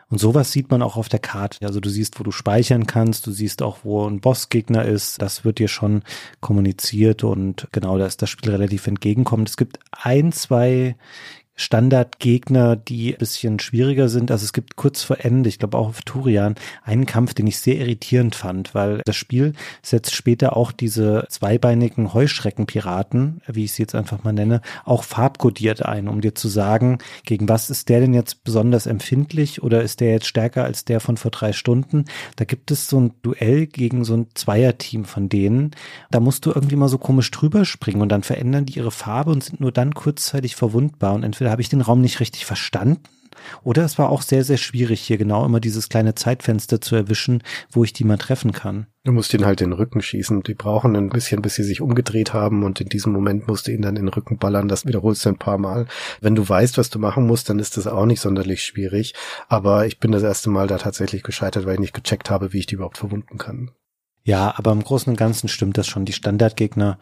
Und 0.08 0.20
sowas 0.20 0.52
sieht 0.52 0.70
man 0.70 0.82
auch 0.82 0.98
auf 0.98 1.10
der 1.10 1.20
Karte. 1.20 1.66
Also 1.66 1.80
du 1.80 1.90
siehst, 1.90 2.20
wo 2.20 2.24
du 2.24 2.32
speichern 2.32 2.86
kannst, 2.86 3.26
du 3.26 3.32
siehst 3.32 3.64
auch, 3.64 3.80
wo 3.84 4.08
ein 4.08 4.20
Bossgegner 4.22 4.86
ist. 4.86 5.22
Das 5.22 5.44
wird 5.46 5.58
dir 5.58 5.68
schon 5.68 6.04
kommuniziert 6.42 7.24
und 7.24 7.68
genau, 7.72 7.98
da 7.98 8.06
ist 8.06 8.22
das 8.22 8.30
Spiel 8.30 8.52
relativ 8.52 8.86
entgegenkommend. 8.86 9.50
Es 9.50 9.58
gibt 9.58 9.80
ein, 9.92 10.32
zwei 10.32 10.96
Standardgegner, 11.56 12.76
die 12.76 13.14
ein 13.14 13.18
bisschen 13.18 13.60
schwieriger 13.60 14.10
sind. 14.10 14.30
Also 14.30 14.44
es 14.44 14.54
gibt 14.54 14.76
kurz 14.76 15.04
vor 15.04 15.18
Ende, 15.24 15.48
ich 15.48 15.60
glaube 15.60 15.78
auch 15.78 15.88
auf 15.88 16.02
Turian, 16.02 16.56
einen 16.84 17.06
Kampf, 17.06 17.34
den 17.34 17.48
ich 17.48 17.60
sehr 17.60 17.78
irritierend 17.78 18.36
fand, 18.36 18.76
weil 18.76 19.02
das 19.06 19.16
Spiel 19.16 19.54
setzt 19.82 20.14
später 20.14 20.58
auch 20.58 20.72
diese 20.72 21.26
zweibeinigen 21.30 22.14
Heuschreckenpiraten, 22.14 23.42
wie 23.48 23.64
ich 23.64 23.74
sie 23.74 23.84
jetzt 23.84 23.96
einfach 23.96 24.24
mal 24.24 24.34
nenne, 24.34 24.62
auch 24.84 25.04
farbkodiert 25.04 25.86
ein, 25.86 26.10
um 26.10 26.20
dir 26.20 26.36
zu 26.36 26.50
sagen, 26.50 27.00
gegen 27.24 27.48
was 27.48 27.70
ist 27.70 27.88
der 27.88 28.02
denn 28.02 28.14
jetzt 28.14 28.44
besonders 28.44 28.86
empfindlich 28.86 29.64
oder 29.64 29.82
ist 29.82 30.02
der 30.02 30.12
jetzt 30.12 30.28
stärker 30.28 30.66
als 30.66 30.84
der 30.84 31.00
von 31.00 31.16
vor 31.16 31.32
drei 31.32 31.54
Stunden? 31.54 32.06
Da 32.36 32.44
gibt 32.44 32.70
es 32.72 32.88
so 32.90 33.00
ein 33.00 33.14
Duell 33.22 33.66
gegen 33.66 34.04
so 34.04 34.16
ein 34.16 34.28
Zweierteam 34.34 35.06
von 35.06 35.30
denen. 35.30 35.72
Da 36.12 36.20
musst 36.20 36.46
du 36.46 36.52
irgendwie 36.52 36.76
mal 36.76 36.90
so 36.90 36.98
komisch 36.98 37.32
drüber 37.32 37.64
springen 37.64 38.02
und 38.02 38.10
dann 38.10 38.24
verändern 38.24 38.66
die 38.66 38.78
ihre 38.78 38.92
Farbe 38.92 39.32
und 39.32 39.44
sind 39.44 39.62
nur 39.62 39.72
dann 39.72 39.94
kurzzeitig 39.94 40.56
verwundbar 40.56 41.14
und 41.14 41.24
entweder 41.24 41.45
entweder 41.46 41.52
habe 41.52 41.62
ich 41.62 41.70
den 41.70 41.82
Raum 41.82 42.02
nicht 42.02 42.20
richtig 42.20 42.44
verstanden 42.44 42.98
oder 43.64 43.84
es 43.84 44.00
war 44.00 44.10
auch 44.10 44.24
sehr, 44.24 44.44
sehr 44.44 44.58
schwierig, 44.58 45.02
hier 45.02 45.18
genau 45.18 45.46
immer 45.46 45.60
dieses 45.60 45.90
kleine 45.90 46.16
Zeitfenster 46.16 46.82
zu 46.82 46.96
erwischen, 46.96 47.44
wo 47.70 47.84
ich 47.84 47.94
die 47.94 48.04
mal 48.04 48.18
treffen 48.18 48.52
kann. 48.52 48.88
Du 49.04 49.12
musst 49.12 49.32
ihn 49.36 49.46
halt 49.46 49.62
in 49.62 49.70
den 49.70 49.78
Rücken 49.78 50.02
schießen. 50.02 50.42
Die 50.42 50.56
brauchen 50.56 50.96
ein 50.96 51.10
bisschen, 51.10 51.44
bis 51.44 51.54
sie 51.54 51.64
sich 51.64 51.82
umgedreht 51.82 52.34
haben 52.34 52.64
und 52.64 52.82
in 52.82 52.90
diesem 52.90 53.14
Moment 53.14 53.48
musst 53.48 53.68
du 53.68 53.72
ihn 53.72 53.84
dann 53.84 53.98
in 53.98 54.06
den 54.06 54.14
Rücken 54.14 54.40
ballern. 54.40 54.68
Das 54.68 54.88
wiederholst 54.88 55.24
du 55.26 55.30
ein 55.30 55.38
paar 55.38 55.60
Mal. 55.60 55.86
Wenn 56.22 56.34
du 56.34 56.48
weißt, 56.48 56.80
was 56.80 56.90
du 56.90 56.98
machen 56.98 57.28
musst, 57.28 57.50
dann 57.50 57.60
ist 57.60 57.78
das 57.78 57.86
auch 57.86 58.08
nicht 58.08 58.22
sonderlich 58.22 58.64
schwierig. 58.64 59.14
Aber 59.48 59.86
ich 59.86 60.00
bin 60.00 60.12
das 60.12 60.24
erste 60.24 60.50
Mal 60.50 60.66
da 60.66 60.80
tatsächlich 60.80 61.22
gescheitert, 61.22 61.68
weil 61.68 61.76
ich 61.76 61.82
nicht 61.82 61.94
gecheckt 61.94 62.32
habe, 62.32 62.54
wie 62.54 62.60
ich 62.60 62.66
die 62.66 62.76
überhaupt 62.76 62.98
verwunden 62.98 63.38
kann. 63.38 63.70
Ja, 64.28 64.56
aber 64.58 64.72
im 64.72 64.84
Großen 64.84 65.12
und 65.12 65.18
Ganzen 65.18 65.48
stimmt 65.48 65.78
das 65.78 65.86
schon. 65.86 66.04
Die 66.04 66.12
Standardgegner 66.12 66.98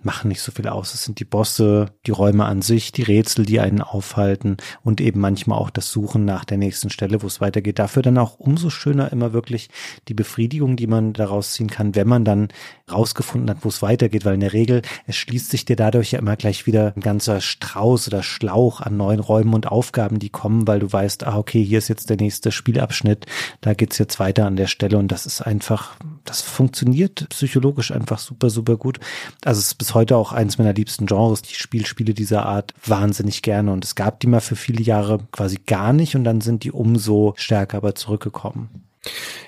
machen 0.00 0.28
nicht 0.28 0.40
so 0.40 0.52
viel 0.52 0.68
aus. 0.68 0.94
Es 0.94 1.02
sind 1.02 1.18
die 1.18 1.24
Bosse, 1.24 1.86
die 2.06 2.12
Räume 2.12 2.44
an 2.44 2.62
sich, 2.62 2.92
die 2.92 3.02
Rätsel, 3.02 3.44
die 3.44 3.58
einen 3.58 3.82
aufhalten 3.82 4.58
und 4.84 5.00
eben 5.00 5.20
manchmal 5.20 5.58
auch 5.58 5.70
das 5.70 5.90
Suchen 5.90 6.24
nach 6.24 6.44
der 6.44 6.56
nächsten 6.56 6.88
Stelle, 6.88 7.20
wo 7.20 7.26
es 7.26 7.40
weitergeht. 7.40 7.80
Dafür 7.80 8.02
dann 8.02 8.16
auch 8.16 8.38
umso 8.38 8.70
schöner 8.70 9.10
immer 9.10 9.32
wirklich 9.32 9.70
die 10.06 10.14
Befriedigung, 10.14 10.76
die 10.76 10.86
man 10.86 11.14
daraus 11.14 11.52
ziehen 11.52 11.66
kann, 11.66 11.96
wenn 11.96 12.06
man 12.06 12.24
dann 12.24 12.48
rausgefunden 12.90 13.50
hat, 13.50 13.64
wo 13.64 13.68
es 13.68 13.82
weitergeht, 13.82 14.24
weil 14.24 14.34
in 14.34 14.40
der 14.40 14.52
Regel, 14.52 14.82
es 15.08 15.16
schließt 15.16 15.50
sich 15.50 15.64
dir 15.64 15.76
dadurch 15.76 16.12
ja 16.12 16.20
immer 16.20 16.36
gleich 16.36 16.66
wieder 16.66 16.92
ein 16.94 17.02
ganzer 17.02 17.40
Strauß 17.40 18.06
oder 18.06 18.22
Schlauch 18.22 18.80
an 18.80 18.96
neuen 18.96 19.20
Räumen 19.20 19.52
und 19.52 19.66
Aufgaben, 19.66 20.20
die 20.20 20.30
kommen, 20.30 20.68
weil 20.68 20.78
du 20.78 20.92
weißt, 20.92 21.26
ah, 21.26 21.36
okay, 21.36 21.62
hier 21.62 21.78
ist 21.78 21.88
jetzt 21.88 22.08
der 22.08 22.18
nächste 22.18 22.52
Spielabschnitt, 22.52 23.26
da 23.62 23.74
geht's 23.74 23.98
jetzt 23.98 24.20
weiter 24.20 24.46
an 24.46 24.54
der 24.54 24.68
Stelle 24.68 24.96
und 24.96 25.08
das 25.10 25.26
ist 25.26 25.42
einfach, 25.42 25.96
das 26.24 26.40
funktioniert 26.40 26.67
psychologisch 26.68 27.90
einfach 27.92 28.18
super, 28.18 28.50
super 28.50 28.76
gut. 28.76 29.00
Also 29.44 29.58
es 29.58 29.68
ist 29.68 29.74
bis 29.74 29.94
heute 29.94 30.16
auch 30.16 30.32
eines 30.32 30.58
meiner 30.58 30.72
liebsten 30.72 31.06
Genres. 31.06 31.42
Ich 31.44 31.58
spiele 31.58 31.86
Spiele 31.86 32.14
dieser 32.14 32.46
Art 32.46 32.74
wahnsinnig 32.86 33.42
gerne 33.42 33.72
und 33.72 33.84
es 33.84 33.94
gab 33.94 34.20
die 34.20 34.26
mal 34.26 34.40
für 34.40 34.56
viele 34.56 34.82
Jahre 34.82 35.18
quasi 35.32 35.58
gar 35.66 35.92
nicht 35.92 36.16
und 36.16 36.24
dann 36.24 36.40
sind 36.40 36.64
die 36.64 36.72
umso 36.72 37.34
stärker 37.36 37.78
aber 37.78 37.94
zurückgekommen. 37.94 38.88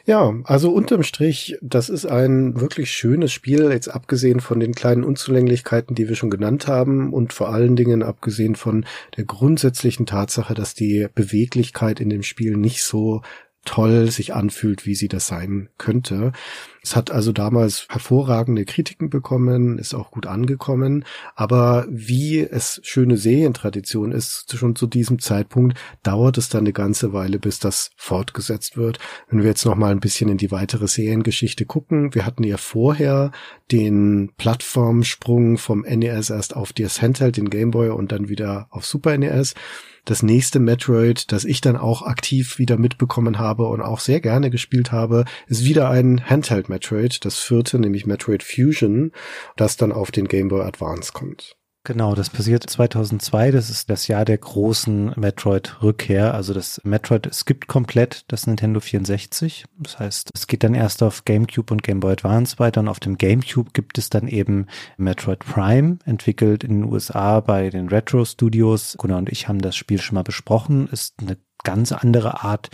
Ja, 0.06 0.34
also 0.44 0.70
unterm 0.70 1.02
Strich, 1.02 1.58
das 1.60 1.88
ist 1.88 2.06
ein 2.06 2.60
wirklich 2.60 2.90
schönes 2.90 3.32
Spiel, 3.32 3.70
jetzt 3.70 3.88
abgesehen 3.88 4.40
von 4.40 4.60
den 4.60 4.74
kleinen 4.74 5.04
Unzulänglichkeiten, 5.04 5.94
die 5.94 6.08
wir 6.08 6.16
schon 6.16 6.30
genannt 6.30 6.66
haben 6.66 7.12
und 7.12 7.32
vor 7.32 7.52
allen 7.52 7.76
Dingen 7.76 8.02
abgesehen 8.02 8.56
von 8.56 8.86
der 9.16 9.24
grundsätzlichen 9.24 10.06
Tatsache, 10.06 10.54
dass 10.54 10.74
die 10.74 11.08
Beweglichkeit 11.14 12.00
in 12.00 12.10
dem 12.10 12.22
Spiel 12.22 12.56
nicht 12.56 12.82
so 12.82 13.22
toll 13.64 14.10
sich 14.10 14.34
anfühlt, 14.34 14.86
wie 14.86 14.94
sie 14.94 15.08
das 15.08 15.26
sein 15.26 15.68
könnte. 15.76 16.32
Es 16.82 16.96
hat 16.96 17.10
also 17.10 17.32
damals 17.32 17.86
hervorragende 17.90 18.64
Kritiken 18.64 19.10
bekommen, 19.10 19.78
ist 19.78 19.94
auch 19.94 20.10
gut 20.10 20.26
angekommen, 20.26 21.04
aber 21.34 21.86
wie 21.90 22.40
es 22.40 22.80
schöne 22.82 23.18
Serientradition 23.18 24.12
ist, 24.12 24.56
schon 24.56 24.76
zu 24.76 24.86
diesem 24.86 25.18
Zeitpunkt 25.18 25.78
dauert 26.02 26.38
es 26.38 26.48
dann 26.48 26.60
eine 26.60 26.72
ganze 26.72 27.12
Weile, 27.12 27.38
bis 27.38 27.58
das 27.58 27.90
fortgesetzt 27.96 28.78
wird. 28.78 28.98
Wenn 29.28 29.42
wir 29.42 29.50
jetzt 29.50 29.66
noch 29.66 29.76
mal 29.76 29.92
ein 29.92 30.00
bisschen 30.00 30.30
in 30.30 30.38
die 30.38 30.50
weitere 30.50 30.88
Seriengeschichte 30.88 31.66
gucken, 31.66 32.14
wir 32.14 32.24
hatten 32.24 32.44
ja 32.44 32.56
vorher 32.56 33.30
den 33.70 34.32
Plattformsprung 34.38 35.58
vom 35.58 35.82
NES 35.82 36.30
erst 36.30 36.56
auf 36.56 36.72
das 36.72 37.02
Handheld, 37.02 37.36
den 37.36 37.50
Game 37.50 37.72
Boy 37.72 37.90
und 37.90 38.10
dann 38.10 38.30
wieder 38.30 38.68
auf 38.70 38.86
Super 38.86 39.18
NES 39.18 39.54
das 40.04 40.22
nächste 40.22 40.60
Metroid, 40.60 41.30
das 41.32 41.44
ich 41.44 41.60
dann 41.60 41.76
auch 41.76 42.02
aktiv 42.02 42.58
wieder 42.58 42.76
mitbekommen 42.78 43.38
habe 43.38 43.66
und 43.66 43.80
auch 43.80 44.00
sehr 44.00 44.20
gerne 44.20 44.50
gespielt 44.50 44.92
habe, 44.92 45.24
ist 45.46 45.64
wieder 45.64 45.90
ein 45.90 46.28
Handheld 46.28 46.68
Metroid, 46.68 47.24
das 47.24 47.38
vierte, 47.38 47.78
nämlich 47.78 48.06
Metroid 48.06 48.42
Fusion, 48.42 49.12
das 49.56 49.76
dann 49.76 49.92
auf 49.92 50.10
den 50.10 50.28
Game 50.28 50.48
Boy 50.48 50.62
Advance 50.62 51.12
kommt. 51.12 51.59
Genau, 51.82 52.14
das 52.14 52.28
passiert 52.28 52.68
2002. 52.68 53.52
Das 53.52 53.70
ist 53.70 53.88
das 53.88 54.06
Jahr 54.06 54.26
der 54.26 54.36
großen 54.36 55.14
Metroid-Rückkehr. 55.16 56.34
Also 56.34 56.52
das 56.52 56.78
Metroid 56.84 57.32
skippt 57.32 57.68
komplett 57.68 58.24
das 58.28 58.46
Nintendo 58.46 58.80
64. 58.80 59.64
Das 59.78 59.98
heißt, 59.98 60.30
es 60.34 60.46
geht 60.46 60.62
dann 60.62 60.74
erst 60.74 61.02
auf 61.02 61.24
GameCube 61.24 61.72
und 61.72 61.82
Game 61.82 62.00
Boy 62.00 62.12
Advance 62.12 62.58
weiter. 62.58 62.80
Und 62.80 62.88
auf 62.88 63.00
dem 63.00 63.16
GameCube 63.16 63.70
gibt 63.72 63.96
es 63.96 64.10
dann 64.10 64.28
eben 64.28 64.66
Metroid 64.98 65.38
Prime, 65.38 65.98
entwickelt 66.04 66.64
in 66.64 66.82
den 66.82 66.92
USA 66.92 67.40
bei 67.40 67.70
den 67.70 67.88
Retro 67.88 68.26
Studios. 68.26 68.96
Gunnar 68.98 69.16
und 69.16 69.30
ich 69.30 69.48
haben 69.48 69.62
das 69.62 69.74
Spiel 69.74 70.02
schon 70.02 70.16
mal 70.16 70.22
besprochen. 70.22 70.86
Ist 70.88 71.14
eine 71.22 71.38
ganz 71.62 71.92
andere 71.92 72.42
Art 72.42 72.70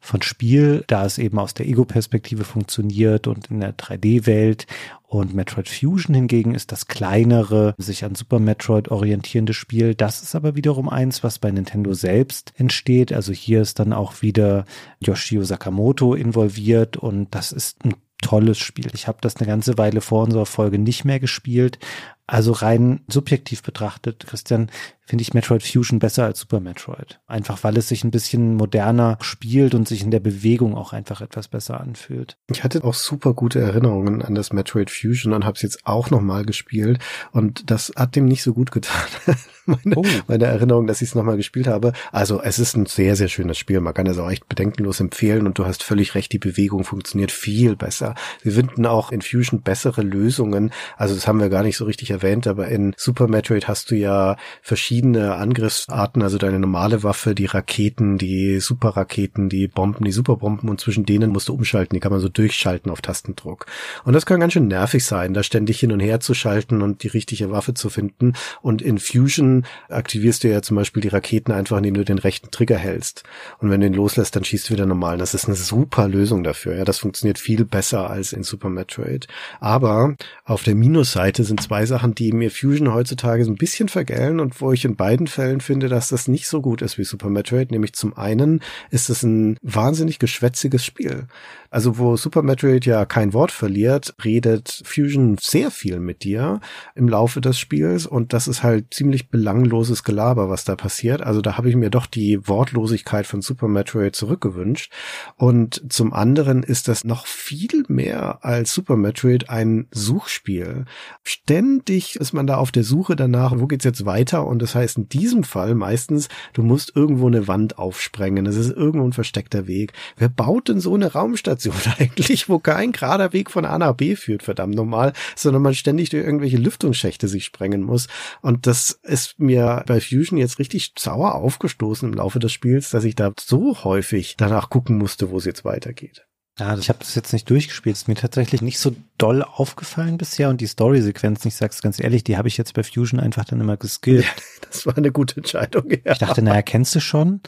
von 0.00 0.22
Spiel, 0.22 0.84
da 0.86 1.04
es 1.04 1.18
eben 1.18 1.38
aus 1.38 1.54
der 1.54 1.66
Ego-Perspektive 1.68 2.44
funktioniert 2.44 3.26
und 3.26 3.50
in 3.50 3.60
der 3.60 3.76
3D-Welt. 3.76 4.66
Und 5.06 5.34
Metroid 5.34 5.68
Fusion 5.68 6.14
hingegen 6.14 6.54
ist 6.54 6.72
das 6.72 6.86
kleinere, 6.86 7.74
sich 7.76 8.04
an 8.04 8.14
Super 8.14 8.38
Metroid 8.38 8.90
orientierende 8.90 9.52
Spiel. 9.52 9.94
Das 9.94 10.22
ist 10.22 10.34
aber 10.34 10.54
wiederum 10.54 10.88
eins, 10.88 11.22
was 11.22 11.38
bei 11.38 11.50
Nintendo 11.50 11.92
selbst 11.94 12.52
entsteht. 12.56 13.12
Also 13.12 13.32
hier 13.32 13.60
ist 13.60 13.78
dann 13.78 13.92
auch 13.92 14.22
wieder 14.22 14.64
Yoshio 15.00 15.42
Sakamoto 15.44 16.14
involviert 16.14 16.96
und 16.96 17.34
das 17.34 17.52
ist 17.52 17.84
ein 17.84 17.94
tolles 18.22 18.58
Spiel. 18.58 18.90
Ich 18.94 19.08
habe 19.08 19.18
das 19.20 19.36
eine 19.36 19.46
ganze 19.46 19.78
Weile 19.78 20.00
vor 20.00 20.22
unserer 20.24 20.46
Folge 20.46 20.78
nicht 20.78 21.04
mehr 21.04 21.20
gespielt. 21.20 21.78
Also 22.26 22.52
rein 22.52 23.00
subjektiv 23.08 23.62
betrachtet, 23.62 24.24
Christian, 24.26 24.70
finde 25.10 25.22
ich 25.22 25.34
Metroid 25.34 25.64
Fusion 25.64 25.98
besser 25.98 26.24
als 26.24 26.38
Super 26.38 26.60
Metroid. 26.60 27.18
Einfach 27.26 27.64
weil 27.64 27.76
es 27.76 27.88
sich 27.88 28.04
ein 28.04 28.12
bisschen 28.12 28.54
moderner 28.54 29.18
spielt 29.20 29.74
und 29.74 29.88
sich 29.88 30.02
in 30.02 30.12
der 30.12 30.20
Bewegung 30.20 30.76
auch 30.76 30.92
einfach 30.92 31.20
etwas 31.20 31.48
besser 31.48 31.80
anfühlt. 31.80 32.36
Ich 32.48 32.62
hatte 32.62 32.84
auch 32.84 32.94
super 32.94 33.34
gute 33.34 33.58
Erinnerungen 33.58 34.22
an 34.22 34.36
das 34.36 34.52
Metroid 34.52 34.88
Fusion 34.88 35.32
und 35.32 35.44
habe 35.44 35.56
es 35.56 35.62
jetzt 35.62 35.80
auch 35.84 36.10
nochmal 36.10 36.44
gespielt 36.44 37.00
und 37.32 37.72
das 37.72 37.92
hat 37.96 38.14
dem 38.14 38.26
nicht 38.26 38.44
so 38.44 38.54
gut 38.54 38.70
getan. 38.70 39.02
meine, 39.66 39.96
oh. 39.96 40.04
meine 40.26 40.44
Erinnerung, 40.46 40.86
dass 40.86 41.02
ich 41.02 41.08
es 41.08 41.14
nochmal 41.14 41.36
gespielt 41.36 41.66
habe. 41.66 41.92
Also 42.12 42.40
es 42.42 42.58
ist 42.58 42.76
ein 42.76 42.86
sehr, 42.86 43.16
sehr 43.16 43.28
schönes 43.28 43.58
Spiel. 43.58 43.80
Man 43.80 43.94
kann 43.94 44.06
es 44.06 44.18
auch 44.18 44.30
echt 44.30 44.48
bedenkenlos 44.48 45.00
empfehlen 45.00 45.46
und 45.46 45.58
du 45.58 45.64
hast 45.66 45.82
völlig 45.82 46.14
recht, 46.14 46.32
die 46.32 46.38
Bewegung 46.38 46.84
funktioniert 46.84 47.32
viel 47.32 47.76
besser. 47.76 48.14
Wir 48.42 48.52
finden 48.52 48.86
auch 48.86 49.12
in 49.12 49.22
Fusion 49.22 49.62
bessere 49.62 50.02
Lösungen. 50.02 50.72
Also 50.96 51.14
das 51.14 51.26
haben 51.26 51.40
wir 51.40 51.48
gar 51.48 51.62
nicht 51.62 51.76
so 51.76 51.84
richtig 51.84 52.10
erwähnt, 52.10 52.46
aber 52.46 52.68
in 52.68 52.94
Super 52.96 53.28
Metroid 53.28 53.68
hast 53.68 53.90
du 53.90 53.96
ja 53.96 54.36
verschiedene 54.62 54.99
verschiedene 55.00 55.34
Angriffsarten, 55.36 56.22
also 56.22 56.36
deine 56.36 56.58
normale 56.58 57.02
Waffe, 57.02 57.34
die 57.34 57.46
Raketen, 57.46 58.18
die 58.18 58.60
Superraketen, 58.60 59.48
die 59.48 59.66
Bomben, 59.66 60.04
die 60.04 60.12
Superbomben 60.12 60.68
und 60.68 60.78
zwischen 60.78 61.06
denen 61.06 61.30
musst 61.30 61.48
du 61.48 61.54
umschalten, 61.54 61.96
die 61.96 62.00
kann 62.00 62.12
man 62.12 62.20
so 62.20 62.28
durchschalten 62.28 62.92
auf 62.92 63.00
Tastendruck. 63.00 63.64
Und 64.04 64.12
das 64.12 64.26
kann 64.26 64.40
ganz 64.40 64.52
schön 64.52 64.68
nervig 64.68 65.06
sein, 65.06 65.32
da 65.32 65.42
ständig 65.42 65.80
hin 65.80 65.92
und 65.92 66.00
her 66.00 66.20
zu 66.20 66.34
schalten 66.34 66.82
und 66.82 67.02
die 67.02 67.08
richtige 67.08 67.50
Waffe 67.50 67.72
zu 67.72 67.88
finden. 67.88 68.34
Und 68.60 68.82
in 68.82 68.98
Fusion 68.98 69.64
aktivierst 69.88 70.44
du 70.44 70.48
ja 70.50 70.60
zum 70.60 70.76
Beispiel 70.76 71.00
die 71.00 71.08
Raketen 71.08 71.52
einfach, 71.52 71.78
indem 71.78 71.94
du 71.94 72.04
den 72.04 72.18
rechten 72.18 72.50
Trigger 72.50 72.76
hältst. 72.76 73.22
Und 73.58 73.70
wenn 73.70 73.80
du 73.80 73.86
ihn 73.86 73.94
loslässt, 73.94 74.36
dann 74.36 74.44
schießt 74.44 74.68
du 74.68 74.74
wieder 74.74 74.84
normal. 74.84 75.16
Das 75.16 75.32
ist 75.32 75.46
eine 75.46 75.56
super 75.56 76.08
Lösung 76.08 76.44
dafür. 76.44 76.76
Ja, 76.76 76.84
das 76.84 76.98
funktioniert 76.98 77.38
viel 77.38 77.64
besser 77.64 78.10
als 78.10 78.34
in 78.34 78.42
Super 78.42 78.68
Metroid. 78.68 79.28
Aber 79.60 80.16
auf 80.44 80.62
der 80.62 80.74
Minusseite 80.74 81.44
sind 81.44 81.62
zwei 81.62 81.86
Sachen, 81.86 82.14
die 82.14 82.32
mir 82.32 82.50
Fusion 82.50 82.92
heutzutage 82.92 83.46
so 83.46 83.50
ein 83.50 83.56
bisschen 83.56 83.88
vergällen 83.88 84.40
und 84.40 84.60
wo 84.60 84.72
ich 84.72 84.84
in 84.90 84.96
beiden 84.96 85.28
Fällen 85.28 85.60
finde, 85.60 85.88
dass 85.88 86.08
das 86.08 86.26
nicht 86.26 86.48
so 86.48 86.60
gut 86.60 86.82
ist 86.82 86.98
wie 86.98 87.04
Super 87.04 87.30
Metroid. 87.30 87.70
Nämlich 87.70 87.92
zum 87.92 88.16
einen 88.16 88.60
ist 88.90 89.08
es 89.08 89.22
ein 89.22 89.56
wahnsinnig 89.62 90.18
geschwätziges 90.18 90.84
Spiel. 90.84 91.26
Also 91.70 91.98
wo 91.98 92.16
Super 92.16 92.42
Metroid 92.42 92.84
ja 92.84 93.04
kein 93.04 93.32
Wort 93.32 93.52
verliert, 93.52 94.14
redet 94.24 94.82
Fusion 94.84 95.36
sehr 95.40 95.70
viel 95.70 96.00
mit 96.00 96.24
dir 96.24 96.60
im 96.96 97.08
Laufe 97.08 97.40
des 97.40 97.60
Spiels 97.60 98.06
und 98.06 98.32
das 98.32 98.48
ist 98.48 98.64
halt 98.64 98.92
ziemlich 98.92 99.30
belangloses 99.30 100.02
Gelaber, 100.02 100.50
was 100.50 100.64
da 100.64 100.74
passiert. 100.74 101.22
Also 101.22 101.40
da 101.40 101.56
habe 101.56 101.68
ich 101.68 101.76
mir 101.76 101.90
doch 101.90 102.06
die 102.06 102.48
Wortlosigkeit 102.48 103.24
von 103.24 103.40
Super 103.40 103.68
Metroid 103.68 104.16
zurückgewünscht. 104.16 104.92
Und 105.36 105.92
zum 105.92 106.12
anderen 106.12 106.64
ist 106.64 106.88
das 106.88 107.04
noch 107.04 107.26
viel 107.26 107.84
mehr 107.86 108.44
als 108.44 108.74
Super 108.74 108.96
Metroid 108.96 109.48
ein 109.48 109.86
Suchspiel. 109.92 110.86
Ständig 111.22 112.16
ist 112.16 112.32
man 112.32 112.48
da 112.48 112.56
auf 112.56 112.72
der 112.72 112.82
Suche 112.82 113.14
danach, 113.14 113.52
wo 113.56 113.68
geht's 113.68 113.84
jetzt 113.84 114.04
weiter? 114.04 114.44
Und 114.44 114.60
das 114.60 114.74
heißt 114.80 114.98
in 114.98 115.08
diesem 115.08 115.44
Fall 115.44 115.74
meistens, 115.74 116.28
du 116.52 116.62
musst 116.62 116.94
irgendwo 116.94 117.26
eine 117.26 117.48
Wand 117.48 117.78
aufsprengen. 117.78 118.46
Es 118.46 118.56
ist 118.56 118.70
irgendwo 118.70 119.06
ein 119.06 119.12
versteckter 119.12 119.66
Weg. 119.66 119.92
Wer 120.16 120.28
baut 120.28 120.68
denn 120.68 120.80
so 120.80 120.94
eine 120.94 121.12
Raumstation? 121.12 121.30
Raumstation 121.30 121.74
eigentlich, 121.98 122.48
wo 122.48 122.58
kein 122.58 122.92
gerader 122.92 123.32
Weg 123.32 123.50
von 123.50 123.64
A 123.64 123.78
nach 123.78 123.94
B 123.94 124.16
führt, 124.16 124.42
verdammt 124.42 124.74
normal, 124.74 125.12
sondern 125.36 125.62
man 125.62 125.74
ständig 125.74 126.10
durch 126.10 126.24
irgendwelche 126.24 126.56
Lüftungsschächte 126.56 127.28
sich 127.28 127.44
sprengen 127.44 127.82
muss. 127.82 128.08
Und 128.42 128.66
das 128.66 128.98
ist 129.02 129.38
mir 129.38 129.84
bei 129.86 130.00
Fusion 130.00 130.38
jetzt 130.38 130.58
richtig 130.58 130.92
sauer 130.98 131.34
aufgestoßen 131.34 132.08
im 132.08 132.14
Laufe 132.14 132.38
des 132.38 132.52
Spiels, 132.52 132.90
dass 132.90 133.04
ich 133.04 133.14
da 133.14 133.32
so 133.38 133.84
häufig 133.84 134.36
danach 134.36 134.70
gucken 134.70 134.98
musste, 134.98 135.30
wo 135.30 135.38
es 135.38 135.44
jetzt 135.44 135.64
weitergeht. 135.64 136.26
Ja, 136.60 136.76
ich 136.76 136.90
habe 136.90 136.98
das 136.98 137.14
jetzt 137.14 137.32
nicht 137.32 137.48
durchgespielt. 137.48 137.96
Ist 137.96 138.06
mir 138.06 138.14
tatsächlich 138.14 138.60
nicht 138.60 138.78
so 138.78 138.94
doll 139.16 139.42
aufgefallen 139.42 140.18
bisher 140.18 140.50
und 140.50 140.60
die 140.60 140.66
Story-Sequenzen, 140.66 141.48
ich 141.48 141.54
sag's 141.54 141.80
ganz 141.80 141.98
ehrlich, 141.98 142.22
die 142.22 142.36
habe 142.36 142.48
ich 142.48 142.58
jetzt 142.58 142.74
bei 142.74 142.82
Fusion 142.82 143.18
einfach 143.18 143.46
dann 143.46 143.60
immer 143.60 143.78
geskillt. 143.78 144.24
Ja, 144.24 144.30
das 144.70 144.84
war 144.84 144.96
eine 144.96 145.10
gute 145.10 145.38
Entscheidung. 145.38 145.90
Ja. 145.90 146.12
Ich 146.12 146.18
dachte, 146.18 146.42
naja, 146.42 146.60
kennst 146.60 146.94
du 146.94 147.00
schon? 147.00 147.40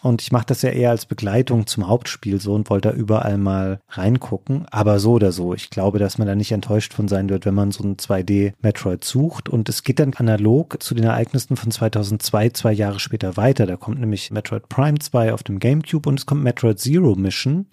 Und 0.00 0.22
ich 0.22 0.32
mache 0.32 0.46
das 0.46 0.62
ja 0.62 0.70
eher 0.70 0.90
als 0.90 1.06
Begleitung 1.06 1.66
zum 1.66 1.86
Hauptspiel 1.86 2.40
so 2.40 2.54
und 2.54 2.70
wollte 2.70 2.90
da 2.90 2.94
überall 2.94 3.38
mal 3.38 3.80
reingucken. 3.88 4.66
Aber 4.70 4.98
so 4.98 5.12
oder 5.12 5.30
so. 5.30 5.54
Ich 5.54 5.70
glaube, 5.70 6.00
dass 6.00 6.18
man 6.18 6.26
da 6.26 6.34
nicht 6.34 6.50
enttäuscht 6.50 6.94
von 6.94 7.06
sein 7.06 7.28
wird, 7.28 7.46
wenn 7.46 7.54
man 7.54 7.70
so 7.70 7.84
ein 7.84 7.96
2D-Metroid 7.96 9.04
sucht. 9.04 9.48
Und 9.48 9.68
es 9.68 9.84
geht 9.84 10.00
dann 10.00 10.14
analog 10.14 10.82
zu 10.82 10.94
den 10.94 11.04
Ereignissen 11.04 11.56
von 11.56 11.70
2002, 11.70 12.50
zwei 12.50 12.72
Jahre 12.72 12.98
später 12.98 13.36
weiter. 13.36 13.66
Da 13.66 13.76
kommt 13.76 14.00
nämlich 14.00 14.32
Metroid 14.32 14.68
Prime 14.68 14.98
2 14.98 15.32
auf 15.32 15.44
dem 15.44 15.60
GameCube 15.60 16.08
und 16.08 16.18
es 16.18 16.26
kommt 16.26 16.42
Metroid 16.42 16.80
Zero 16.80 17.14
Mission 17.14 17.66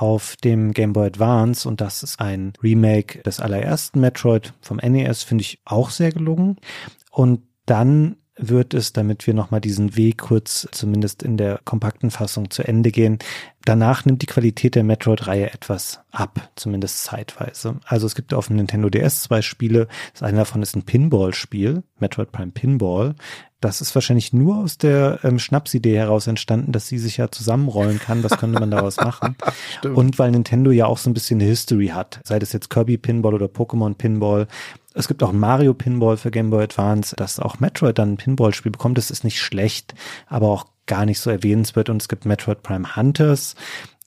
auf 0.00 0.36
dem 0.36 0.72
Game 0.72 0.92
Boy 0.92 1.08
Advance 1.08 1.68
und 1.68 1.80
das 1.80 2.02
ist 2.02 2.20
ein 2.20 2.52
Remake 2.62 3.20
des 3.22 3.40
allerersten 3.40 4.00
Metroid 4.00 4.52
vom 4.60 4.76
NES, 4.76 5.24
finde 5.24 5.42
ich 5.42 5.60
auch 5.64 5.90
sehr 5.90 6.12
gelungen. 6.12 6.56
Und 7.10 7.42
dann 7.66 8.17
wird 8.38 8.74
es, 8.74 8.92
damit 8.92 9.26
wir 9.26 9.34
nochmal 9.34 9.60
diesen 9.60 9.96
Weg 9.96 10.18
kurz 10.18 10.68
zumindest 10.70 11.22
in 11.22 11.36
der 11.36 11.60
kompakten 11.64 12.10
Fassung 12.10 12.50
zu 12.50 12.66
Ende 12.66 12.90
gehen. 12.90 13.18
Danach 13.64 14.04
nimmt 14.04 14.22
die 14.22 14.26
Qualität 14.26 14.76
der 14.76 14.84
Metroid-Reihe 14.84 15.52
etwas 15.52 16.00
ab, 16.10 16.50
zumindest 16.56 17.04
zeitweise. 17.04 17.76
Also 17.84 18.06
es 18.06 18.14
gibt 18.14 18.32
auf 18.32 18.46
dem 18.46 18.56
Nintendo 18.56 18.88
DS 18.88 19.24
zwei 19.24 19.42
Spiele. 19.42 19.88
Das 20.14 20.22
eine 20.22 20.38
davon 20.38 20.62
ist 20.62 20.74
ein 20.74 20.84
Pinball-Spiel, 20.84 21.82
Metroid 21.98 22.32
Prime 22.32 22.52
Pinball. 22.52 23.14
Das 23.60 23.80
ist 23.80 23.92
wahrscheinlich 23.94 24.32
nur 24.32 24.58
aus 24.58 24.78
der 24.78 25.18
ähm, 25.24 25.40
Schnapsidee 25.40 25.96
heraus 25.96 26.28
entstanden, 26.28 26.70
dass 26.70 26.86
sie 26.86 26.98
sich 26.98 27.16
ja 27.16 27.30
zusammenrollen 27.30 27.98
kann. 27.98 28.22
Was 28.22 28.38
könnte 28.38 28.60
man 28.60 28.70
daraus 28.70 28.98
machen? 28.98 29.36
Und 29.82 30.18
weil 30.20 30.30
Nintendo 30.30 30.70
ja 30.70 30.86
auch 30.86 30.98
so 30.98 31.10
ein 31.10 31.14
bisschen 31.14 31.40
eine 31.40 31.50
History 31.50 31.88
hat, 31.88 32.20
sei 32.24 32.38
das 32.38 32.52
jetzt 32.52 32.70
Kirby 32.70 32.98
Pinball 32.98 33.34
oder 33.34 33.46
Pokémon 33.46 33.94
Pinball, 33.94 34.46
es 34.98 35.06
gibt 35.06 35.22
auch 35.22 35.30
ein 35.30 35.38
Mario 35.38 35.74
Pinball 35.74 36.16
für 36.16 36.32
Game 36.32 36.50
Boy 36.50 36.64
Advance, 36.64 37.14
dass 37.14 37.38
auch 37.38 37.60
Metroid 37.60 37.98
dann 37.98 38.14
ein 38.14 38.16
Pinball-Spiel 38.16 38.72
bekommt. 38.72 38.98
Das 38.98 39.12
ist 39.12 39.22
nicht 39.22 39.40
schlecht, 39.40 39.94
aber 40.26 40.48
auch 40.48 40.66
gar 40.86 41.06
nicht 41.06 41.20
so 41.20 41.30
erwähnenswert. 41.30 41.88
Und 41.88 42.02
es 42.02 42.08
gibt 42.08 42.24
Metroid 42.24 42.64
Prime 42.64 42.96
Hunters, 42.96 43.54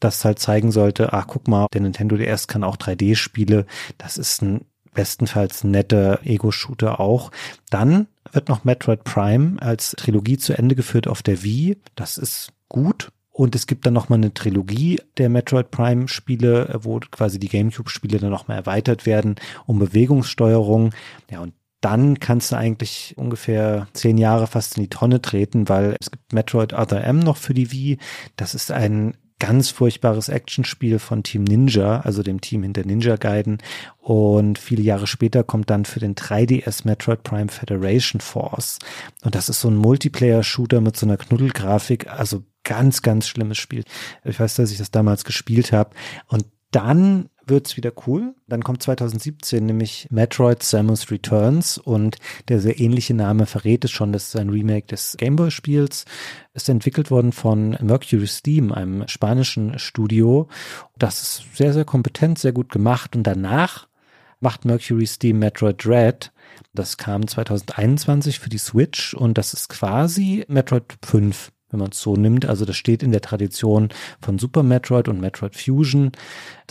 das 0.01 0.25
halt 0.25 0.39
zeigen 0.39 0.71
sollte, 0.71 1.13
ach 1.13 1.27
guck 1.27 1.47
mal, 1.47 1.67
der 1.73 1.79
Nintendo 1.79 2.17
DS 2.17 2.47
kann 2.47 2.65
auch 2.65 2.75
3D-Spiele. 2.75 3.65
Das 3.97 4.17
ist 4.17 4.41
ein 4.41 4.65
bestenfalls 4.93 5.63
netter 5.63 6.19
Ego-Shooter 6.25 6.99
auch. 6.99 7.31
Dann 7.69 8.07
wird 8.33 8.49
noch 8.49 8.65
Metroid 8.65 9.05
Prime 9.05 9.61
als 9.61 9.91
Trilogie 9.91 10.37
zu 10.37 10.57
Ende 10.57 10.75
geführt 10.75 11.07
auf 11.07 11.23
der 11.23 11.41
Wii. 11.41 11.77
Das 11.95 12.17
ist 12.17 12.51
gut. 12.67 13.13
Und 13.31 13.55
es 13.55 13.65
gibt 13.65 13.85
dann 13.85 13.93
nochmal 13.93 14.19
eine 14.19 14.33
Trilogie 14.33 14.99
der 15.17 15.29
Metroid 15.29 15.71
Prime 15.71 16.07
Spiele, 16.07 16.77
wo 16.83 16.99
quasi 16.99 17.39
die 17.39 17.47
GameCube 17.47 17.89
Spiele 17.89 18.19
dann 18.19 18.29
nochmal 18.29 18.57
erweitert 18.57 19.05
werden 19.05 19.35
um 19.65 19.79
Bewegungssteuerung. 19.79 20.93
Ja, 21.29 21.39
und 21.39 21.53
dann 21.79 22.19
kannst 22.19 22.51
du 22.51 22.57
eigentlich 22.57 23.15
ungefähr 23.17 23.87
zehn 23.93 24.17
Jahre 24.17 24.47
fast 24.47 24.77
in 24.77 24.83
die 24.83 24.89
Tonne 24.89 25.21
treten, 25.21 25.67
weil 25.67 25.95
es 25.99 26.11
gibt 26.11 26.31
Metroid 26.31 26.73
Other 26.73 27.03
M 27.03 27.19
noch 27.19 27.37
für 27.37 27.55
die 27.55 27.71
Wii. 27.71 27.97
Das 28.35 28.53
ist 28.53 28.71
ein 28.71 29.15
ganz 29.41 29.71
furchtbares 29.71 30.29
Actionspiel 30.29 30.99
von 30.99 31.23
Team 31.23 31.43
Ninja, 31.45 32.01
also 32.01 32.21
dem 32.21 32.41
Team 32.41 32.61
hinter 32.61 32.85
Ninja 32.85 33.15
Gaiden. 33.15 33.57
Und 33.99 34.59
viele 34.59 34.83
Jahre 34.83 35.07
später 35.07 35.43
kommt 35.43 35.71
dann 35.71 35.83
für 35.83 35.99
den 35.99 36.13
3DS 36.13 36.85
Metroid 36.85 37.23
Prime 37.23 37.49
Federation 37.49 38.21
Force. 38.21 38.77
Und 39.23 39.33
das 39.33 39.49
ist 39.49 39.59
so 39.59 39.67
ein 39.67 39.77
Multiplayer-Shooter 39.77 40.79
mit 40.79 40.95
so 40.95 41.07
einer 41.07 41.17
Knuddelgrafik, 41.17 42.07
also 42.07 42.43
ganz, 42.63 43.01
ganz 43.01 43.27
schlimmes 43.27 43.57
Spiel. 43.57 43.83
Ich 44.23 44.39
weiß, 44.39 44.57
dass 44.57 44.71
ich 44.71 44.77
das 44.77 44.91
damals 44.91 45.25
gespielt 45.25 45.71
habe. 45.71 45.89
Und 46.27 46.45
dann 46.69 47.27
wird's 47.45 47.77
wieder 47.77 47.91
cool. 48.05 48.35
Dann 48.47 48.63
kommt 48.63 48.83
2017 48.83 49.65
nämlich 49.65 50.07
Metroid 50.09 50.63
Samus 50.63 51.11
Returns 51.11 51.77
und 51.77 52.17
der 52.47 52.59
sehr 52.59 52.79
ähnliche 52.79 53.13
Name 53.13 53.45
verrät 53.45 53.85
es 53.85 53.91
schon, 53.91 54.13
das 54.13 54.27
ist 54.27 54.35
ein 54.35 54.49
Remake 54.49 54.87
des 54.87 55.15
Gameboy-Spiels. 55.17 56.05
Ist 56.53 56.69
entwickelt 56.69 57.11
worden 57.11 57.31
von 57.31 57.77
Mercury 57.81 58.27
Steam, 58.27 58.71
einem 58.71 59.07
spanischen 59.07 59.79
Studio. 59.79 60.47
Das 60.97 61.21
ist 61.21 61.55
sehr, 61.55 61.73
sehr 61.73 61.85
kompetent, 61.85 62.39
sehr 62.39 62.51
gut 62.51 62.69
gemacht 62.69 63.15
und 63.15 63.23
danach 63.23 63.87
macht 64.39 64.65
Mercury 64.65 65.07
Steam 65.07 65.39
Metroid 65.39 65.83
Dread. 65.85 66.31
Das 66.73 66.97
kam 66.97 67.27
2021 67.27 68.39
für 68.39 68.49
die 68.49 68.57
Switch 68.57 69.13
und 69.13 69.37
das 69.37 69.53
ist 69.53 69.69
quasi 69.69 70.45
Metroid 70.47 70.97
5 71.03 71.51
wenn 71.71 71.79
man 71.79 71.91
es 71.91 72.01
so 72.01 72.15
nimmt. 72.15 72.45
Also 72.45 72.65
das 72.65 72.75
steht 72.75 73.01
in 73.01 73.11
der 73.11 73.21
Tradition 73.21 73.89
von 74.21 74.37
Super 74.37 74.63
Metroid 74.63 75.07
und 75.07 75.19
Metroid 75.19 75.55
Fusion. 75.55 76.11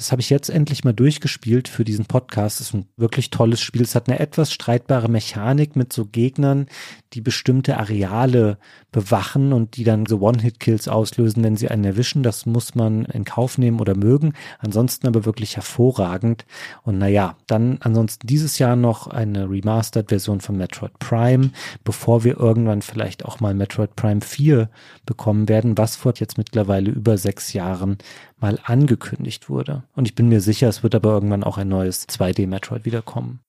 Das 0.00 0.12
habe 0.12 0.22
ich 0.22 0.30
jetzt 0.30 0.48
endlich 0.48 0.82
mal 0.82 0.94
durchgespielt 0.94 1.68
für 1.68 1.84
diesen 1.84 2.06
Podcast. 2.06 2.58
Das 2.58 2.68
ist 2.68 2.74
ein 2.74 2.86
wirklich 2.96 3.28
tolles 3.28 3.60
Spiel. 3.60 3.82
Es 3.82 3.94
hat 3.94 4.08
eine 4.08 4.18
etwas 4.18 4.50
streitbare 4.50 5.10
Mechanik 5.10 5.76
mit 5.76 5.92
so 5.92 6.06
Gegnern, 6.06 6.68
die 7.12 7.20
bestimmte 7.20 7.76
Areale 7.76 8.56
bewachen 8.92 9.52
und 9.52 9.76
die 9.76 9.84
dann 9.84 10.06
so 10.06 10.20
One-Hit-Kills 10.20 10.88
auslösen, 10.88 11.44
wenn 11.44 11.56
sie 11.56 11.68
einen 11.68 11.84
erwischen. 11.84 12.22
Das 12.22 12.46
muss 12.46 12.74
man 12.74 13.04
in 13.04 13.26
Kauf 13.26 13.58
nehmen 13.58 13.78
oder 13.78 13.94
mögen. 13.94 14.32
Ansonsten 14.58 15.06
aber 15.06 15.26
wirklich 15.26 15.56
hervorragend. 15.56 16.46
Und 16.82 16.96
naja, 16.96 17.36
dann 17.46 17.76
ansonsten 17.80 18.26
dieses 18.26 18.58
Jahr 18.58 18.76
noch 18.76 19.06
eine 19.06 19.50
Remastered-Version 19.50 20.40
von 20.40 20.56
Metroid 20.56 20.98
Prime, 20.98 21.50
bevor 21.84 22.24
wir 22.24 22.40
irgendwann 22.40 22.80
vielleicht 22.80 23.26
auch 23.26 23.40
mal 23.40 23.52
Metroid 23.52 23.96
Prime 23.96 24.22
4 24.22 24.70
bekommen 25.04 25.50
werden, 25.50 25.76
was 25.76 25.96
vor 25.96 26.14
jetzt 26.16 26.38
mittlerweile 26.38 26.90
über 26.90 27.18
sechs 27.18 27.52
Jahren 27.52 27.98
mal 28.40 28.58
angekündigt 28.64 29.48
wurde. 29.48 29.84
Und 29.94 30.06
ich 30.06 30.14
bin 30.14 30.28
mir 30.28 30.40
sicher, 30.40 30.68
es 30.68 30.82
wird 30.82 30.94
aber 30.94 31.10
irgendwann 31.10 31.44
auch 31.44 31.58
ein 31.58 31.68
neues 31.68 32.08
2D-Metroid 32.08 32.84
wiederkommen. 32.84 33.40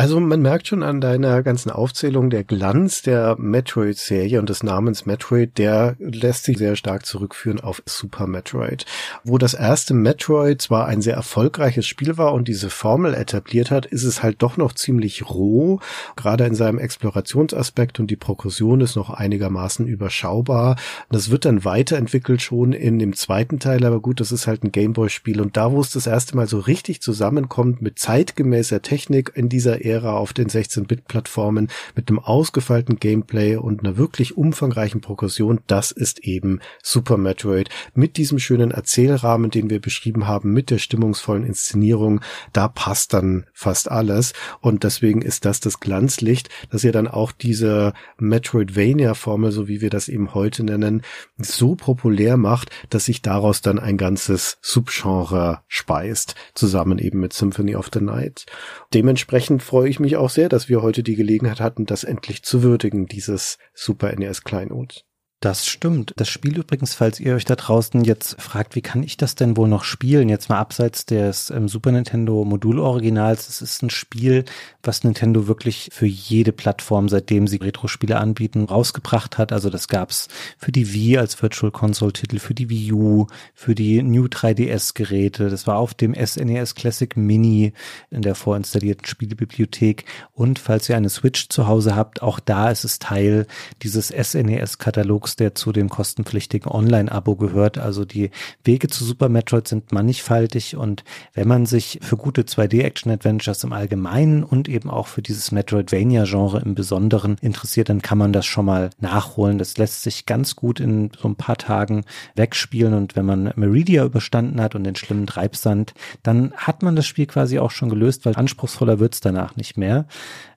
Also 0.00 0.18
man 0.18 0.40
merkt 0.40 0.66
schon 0.66 0.82
an 0.82 1.02
deiner 1.02 1.42
ganzen 1.42 1.70
Aufzählung, 1.70 2.30
der 2.30 2.42
Glanz 2.42 3.02
der 3.02 3.36
Metroid-Serie 3.38 4.38
und 4.38 4.48
des 4.48 4.62
Namens 4.62 5.04
Metroid, 5.04 5.58
der 5.58 5.94
lässt 5.98 6.44
sich 6.44 6.56
sehr 6.56 6.74
stark 6.74 7.04
zurückführen 7.04 7.60
auf 7.60 7.82
Super 7.84 8.26
Metroid. 8.26 8.86
Wo 9.24 9.36
das 9.36 9.52
erste 9.52 9.92
Metroid 9.92 10.62
zwar 10.62 10.86
ein 10.86 11.02
sehr 11.02 11.16
erfolgreiches 11.16 11.86
Spiel 11.86 12.16
war 12.16 12.32
und 12.32 12.48
diese 12.48 12.70
Formel 12.70 13.12
etabliert 13.12 13.70
hat, 13.70 13.84
ist 13.84 14.04
es 14.04 14.22
halt 14.22 14.40
doch 14.40 14.56
noch 14.56 14.72
ziemlich 14.72 15.28
roh, 15.28 15.80
gerade 16.16 16.46
in 16.46 16.54
seinem 16.54 16.78
Explorationsaspekt 16.78 18.00
und 18.00 18.10
die 18.10 18.16
Progression 18.16 18.80
ist 18.80 18.96
noch 18.96 19.10
einigermaßen 19.10 19.86
überschaubar. 19.86 20.76
Das 21.10 21.30
wird 21.30 21.44
dann 21.44 21.66
weiterentwickelt 21.66 22.40
schon 22.40 22.72
in 22.72 22.98
dem 22.98 23.14
zweiten 23.14 23.58
Teil, 23.58 23.84
aber 23.84 24.00
gut, 24.00 24.20
das 24.20 24.32
ist 24.32 24.46
halt 24.46 24.64
ein 24.64 24.72
Gameboy-Spiel 24.72 25.42
und 25.42 25.58
da, 25.58 25.72
wo 25.72 25.80
es 25.82 25.92
das 25.92 26.06
erste 26.06 26.38
Mal 26.38 26.46
so 26.46 26.58
richtig 26.58 27.02
zusammenkommt 27.02 27.82
mit 27.82 27.98
zeitgemäßer 27.98 28.80
Technik 28.80 29.32
in 29.34 29.50
dieser 29.50 29.84
Ära 29.90 30.16
auf 30.16 30.32
den 30.32 30.48
16-Bit-Plattformen 30.48 31.68
mit 31.94 32.08
einem 32.08 32.18
ausgefeilten 32.18 32.98
Gameplay 32.98 33.56
und 33.56 33.80
einer 33.80 33.96
wirklich 33.96 34.36
umfangreichen 34.36 35.00
Progression, 35.00 35.60
das 35.66 35.90
ist 35.90 36.20
eben 36.20 36.60
Super 36.82 37.16
Metroid. 37.16 37.68
Mit 37.94 38.16
diesem 38.16 38.38
schönen 38.38 38.70
Erzählrahmen, 38.70 39.50
den 39.50 39.70
wir 39.70 39.80
beschrieben 39.80 40.26
haben, 40.26 40.52
mit 40.52 40.70
der 40.70 40.78
stimmungsvollen 40.78 41.44
Inszenierung, 41.44 42.20
da 42.52 42.68
passt 42.68 43.12
dann 43.12 43.46
fast 43.52 43.90
alles. 43.90 44.32
Und 44.60 44.84
deswegen 44.84 45.22
ist 45.22 45.44
das 45.44 45.60
das 45.60 45.80
Glanzlicht, 45.80 46.48
dass 46.70 46.84
ihr 46.84 46.92
dann 46.92 47.08
auch 47.08 47.32
diese 47.32 47.92
Metroidvania-Formel, 48.18 49.50
so 49.52 49.68
wie 49.68 49.80
wir 49.80 49.90
das 49.90 50.08
eben 50.08 50.34
heute 50.34 50.62
nennen, 50.64 51.02
so 51.38 51.74
populär 51.74 52.36
macht, 52.36 52.70
dass 52.90 53.06
sich 53.06 53.22
daraus 53.22 53.60
dann 53.60 53.78
ein 53.78 53.96
ganzes 53.96 54.58
Subgenre 54.62 55.60
speist, 55.68 56.34
zusammen 56.54 56.98
eben 56.98 57.20
mit 57.20 57.32
Symphony 57.32 57.74
of 57.76 57.90
the 57.92 58.00
Night. 58.00 58.46
Dementsprechend 58.94 59.62
freue 59.70 59.88
ich 59.88 60.00
mich 60.00 60.16
auch 60.16 60.30
sehr, 60.30 60.48
dass 60.48 60.68
wir 60.68 60.82
heute 60.82 61.04
die 61.04 61.14
Gelegenheit 61.14 61.60
hatten, 61.60 61.86
das 61.86 62.02
endlich 62.02 62.42
zu 62.42 62.64
würdigen, 62.64 63.06
dieses 63.06 63.56
Super 63.72 64.12
NES 64.16 64.42
Kleinod. 64.42 65.04
Das 65.42 65.66
stimmt. 65.66 66.12
Das 66.16 66.28
Spiel 66.28 66.58
übrigens, 66.58 66.92
falls 66.92 67.18
ihr 67.18 67.34
euch 67.34 67.46
da 67.46 67.56
draußen 67.56 68.04
jetzt 68.04 68.38
fragt, 68.38 68.74
wie 68.74 68.82
kann 68.82 69.02
ich 69.02 69.16
das 69.16 69.36
denn 69.36 69.56
wohl 69.56 69.68
noch 69.68 69.84
spielen? 69.84 70.28
Jetzt 70.28 70.50
mal 70.50 70.58
abseits 70.58 71.06
des 71.06 71.48
ähm, 71.48 71.66
Super 71.66 71.92
Nintendo 71.92 72.44
Modul-Originals. 72.44 73.48
Es 73.48 73.62
ist 73.62 73.82
ein 73.82 73.88
Spiel, 73.88 74.44
was 74.82 75.02
Nintendo 75.02 75.46
wirklich 75.46 75.88
für 75.94 76.04
jede 76.04 76.52
Plattform, 76.52 77.08
seitdem 77.08 77.46
sie 77.46 77.56
Retro-Spiele 77.56 78.18
anbieten, 78.18 78.64
rausgebracht 78.64 79.38
hat. 79.38 79.50
Also 79.50 79.70
das 79.70 79.88
gab's 79.88 80.28
für 80.58 80.72
die 80.72 80.92
Wii 80.92 81.16
als 81.16 81.40
Virtual 81.40 81.72
Console-Titel, 81.72 82.38
für 82.38 82.52
die 82.52 82.68
Wii 82.68 82.92
U, 82.92 83.26
für 83.54 83.74
die 83.74 84.02
New 84.02 84.26
3DS-Geräte. 84.26 85.48
Das 85.48 85.66
war 85.66 85.78
auf 85.78 85.94
dem 85.94 86.14
SNES 86.14 86.72
e 86.72 86.74
Classic 86.74 87.16
Mini 87.16 87.72
in 88.10 88.20
der 88.20 88.34
vorinstallierten 88.34 89.06
Spielebibliothek. 89.06 90.04
Und 90.34 90.58
falls 90.58 90.90
ihr 90.90 90.98
eine 90.98 91.08
Switch 91.08 91.48
zu 91.48 91.66
Hause 91.66 91.96
habt, 91.96 92.20
auch 92.20 92.40
da 92.40 92.70
ist 92.70 92.84
es 92.84 92.98
Teil 92.98 93.46
dieses 93.80 94.08
SNES-Katalogs 94.08 95.29
Xbox, 95.30 95.36
der 95.36 95.54
zu 95.54 95.72
dem 95.72 95.88
kostenpflichtigen 95.88 96.70
Online-Abo 96.70 97.36
gehört. 97.36 97.78
Also 97.78 98.04
die 98.04 98.30
Wege 98.64 98.88
zu 98.88 99.04
Super 99.04 99.28
Metroid 99.28 99.68
sind 99.68 99.92
mannigfaltig 99.92 100.76
und 100.76 101.04
wenn 101.34 101.48
man 101.48 101.66
sich 101.66 101.98
für 102.02 102.16
gute 102.16 102.42
2D-Action-Adventures 102.42 103.64
im 103.64 103.72
Allgemeinen 103.72 104.44
und 104.44 104.68
eben 104.68 104.90
auch 104.90 105.06
für 105.06 105.22
dieses 105.22 105.52
Metroidvania-Genre 105.52 106.60
im 106.60 106.74
Besonderen 106.74 107.36
interessiert, 107.40 107.88
dann 107.88 108.02
kann 108.02 108.18
man 108.18 108.32
das 108.32 108.46
schon 108.46 108.64
mal 108.66 108.90
nachholen. 108.98 109.58
Das 109.58 109.78
lässt 109.78 110.02
sich 110.02 110.26
ganz 110.26 110.56
gut 110.56 110.80
in 110.80 111.10
so 111.20 111.28
ein 111.28 111.36
paar 111.36 111.56
Tagen 111.56 112.04
wegspielen 112.34 112.94
und 112.94 113.16
wenn 113.16 113.26
man 113.26 113.52
Meridia 113.56 114.04
überstanden 114.04 114.60
hat 114.60 114.74
und 114.74 114.84
den 114.84 114.96
schlimmen 114.96 115.26
Treibsand, 115.26 115.94
dann 116.22 116.52
hat 116.56 116.82
man 116.82 116.96
das 116.96 117.06
Spiel 117.06 117.26
quasi 117.26 117.58
auch 117.58 117.70
schon 117.70 117.88
gelöst, 117.88 118.26
weil 118.26 118.36
anspruchsvoller 118.36 118.98
wird's 119.00 119.20
danach 119.20 119.56
nicht 119.56 119.76
mehr. 119.76 120.06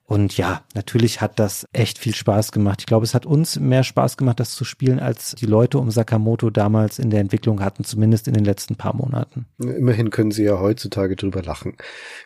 Und 0.06 0.36
ja, 0.36 0.62
natürlich 0.74 1.22
hat 1.22 1.38
das 1.38 1.66
echt 1.72 1.98
viel 1.98 2.14
Spaß 2.14 2.52
gemacht. 2.52 2.80
Ich 2.80 2.86
glaube, 2.86 3.04
es 3.04 3.14
hat 3.14 3.24
uns 3.24 3.58
mehr 3.58 3.82
Spaß 3.82 4.18
gemacht, 4.18 4.38
das 4.38 4.54
zu 4.54 4.64
spielen, 4.64 5.00
als 5.00 5.34
die 5.34 5.46
Leute 5.46 5.78
um 5.78 5.90
Sakamoto 5.90 6.50
damals 6.50 6.98
in 6.98 7.08
der 7.08 7.20
Entwicklung 7.20 7.62
hatten, 7.62 7.84
zumindest 7.84 8.28
in 8.28 8.34
den 8.34 8.44
letzten 8.44 8.76
paar 8.76 8.94
Monaten. 8.94 9.46
Immerhin 9.58 10.10
können 10.10 10.30
sie 10.30 10.44
ja 10.44 10.60
heutzutage 10.60 11.16
drüber 11.16 11.42
lachen, 11.42 11.76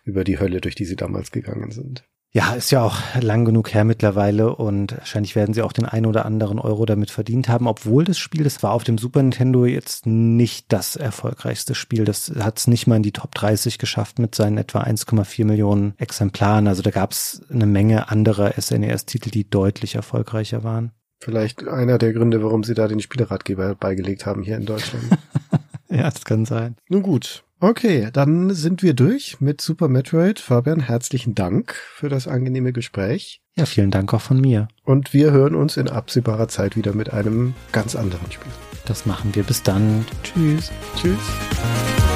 über 0.04 0.24
die 0.24 0.40
Hölle, 0.40 0.60
durch 0.60 0.74
die 0.74 0.86
sie 0.86 0.96
damals 0.96 1.30
gegangen 1.30 1.70
sind. 1.70 2.04
Ja, 2.38 2.54
ist 2.54 2.70
ja 2.70 2.84
auch 2.84 3.00
lang 3.20 3.44
genug 3.44 3.74
her 3.74 3.82
mittlerweile 3.82 4.54
und 4.54 4.96
wahrscheinlich 4.96 5.34
werden 5.34 5.54
sie 5.54 5.62
auch 5.62 5.72
den 5.72 5.86
ein 5.86 6.06
oder 6.06 6.24
anderen 6.24 6.60
Euro 6.60 6.86
damit 6.86 7.10
verdient 7.10 7.48
haben, 7.48 7.66
obwohl 7.66 8.04
das 8.04 8.16
Spiel, 8.16 8.44
das 8.44 8.62
war 8.62 8.74
auf 8.74 8.84
dem 8.84 8.96
Super 8.96 9.20
Nintendo 9.20 9.66
jetzt 9.66 10.06
nicht 10.06 10.72
das 10.72 10.94
erfolgreichste 10.94 11.74
Spiel. 11.74 12.04
Das 12.04 12.32
hat 12.38 12.60
es 12.60 12.68
nicht 12.68 12.86
mal 12.86 12.94
in 12.94 13.02
die 13.02 13.10
Top 13.10 13.34
30 13.34 13.78
geschafft 13.78 14.20
mit 14.20 14.36
seinen 14.36 14.56
etwa 14.56 14.82
1,4 14.82 15.46
Millionen 15.46 15.94
Exemplaren. 15.98 16.68
Also 16.68 16.82
da 16.82 16.92
gab 16.92 17.10
es 17.10 17.42
eine 17.50 17.66
Menge 17.66 18.08
anderer 18.08 18.52
SNES-Titel, 18.56 19.30
die 19.30 19.50
deutlich 19.50 19.96
erfolgreicher 19.96 20.62
waren. 20.62 20.92
Vielleicht 21.20 21.66
einer 21.66 21.98
der 21.98 22.12
Gründe, 22.12 22.40
warum 22.44 22.62
sie 22.62 22.74
da 22.74 22.86
den 22.86 23.00
Spieleratgeber 23.00 23.74
beigelegt 23.74 24.26
haben 24.26 24.44
hier 24.44 24.58
in 24.58 24.64
Deutschland. 24.64 25.02
ja, 25.90 26.08
das 26.08 26.24
kann 26.24 26.44
sein. 26.44 26.76
Nun 26.88 27.02
gut, 27.02 27.42
Okay, 27.60 28.08
dann 28.12 28.54
sind 28.54 28.84
wir 28.84 28.94
durch 28.94 29.40
mit 29.40 29.60
Super 29.60 29.88
Metroid. 29.88 30.38
Fabian, 30.38 30.78
herzlichen 30.78 31.34
Dank 31.34 31.74
für 31.74 32.08
das 32.08 32.28
angenehme 32.28 32.72
Gespräch. 32.72 33.42
Ja, 33.56 33.66
vielen 33.66 33.90
Dank 33.90 34.14
auch 34.14 34.20
von 34.20 34.40
mir. 34.40 34.68
Und 34.84 35.12
wir 35.12 35.32
hören 35.32 35.56
uns 35.56 35.76
in 35.76 35.88
absehbarer 35.88 36.46
Zeit 36.46 36.76
wieder 36.76 36.94
mit 36.94 37.12
einem 37.12 37.54
ganz 37.72 37.96
anderen 37.96 38.30
Spiel. 38.30 38.52
Das 38.84 39.06
machen 39.06 39.34
wir. 39.34 39.42
Bis 39.42 39.64
dann. 39.64 40.04
Tschüss. 40.22 40.70
Tschüss. 40.96 42.07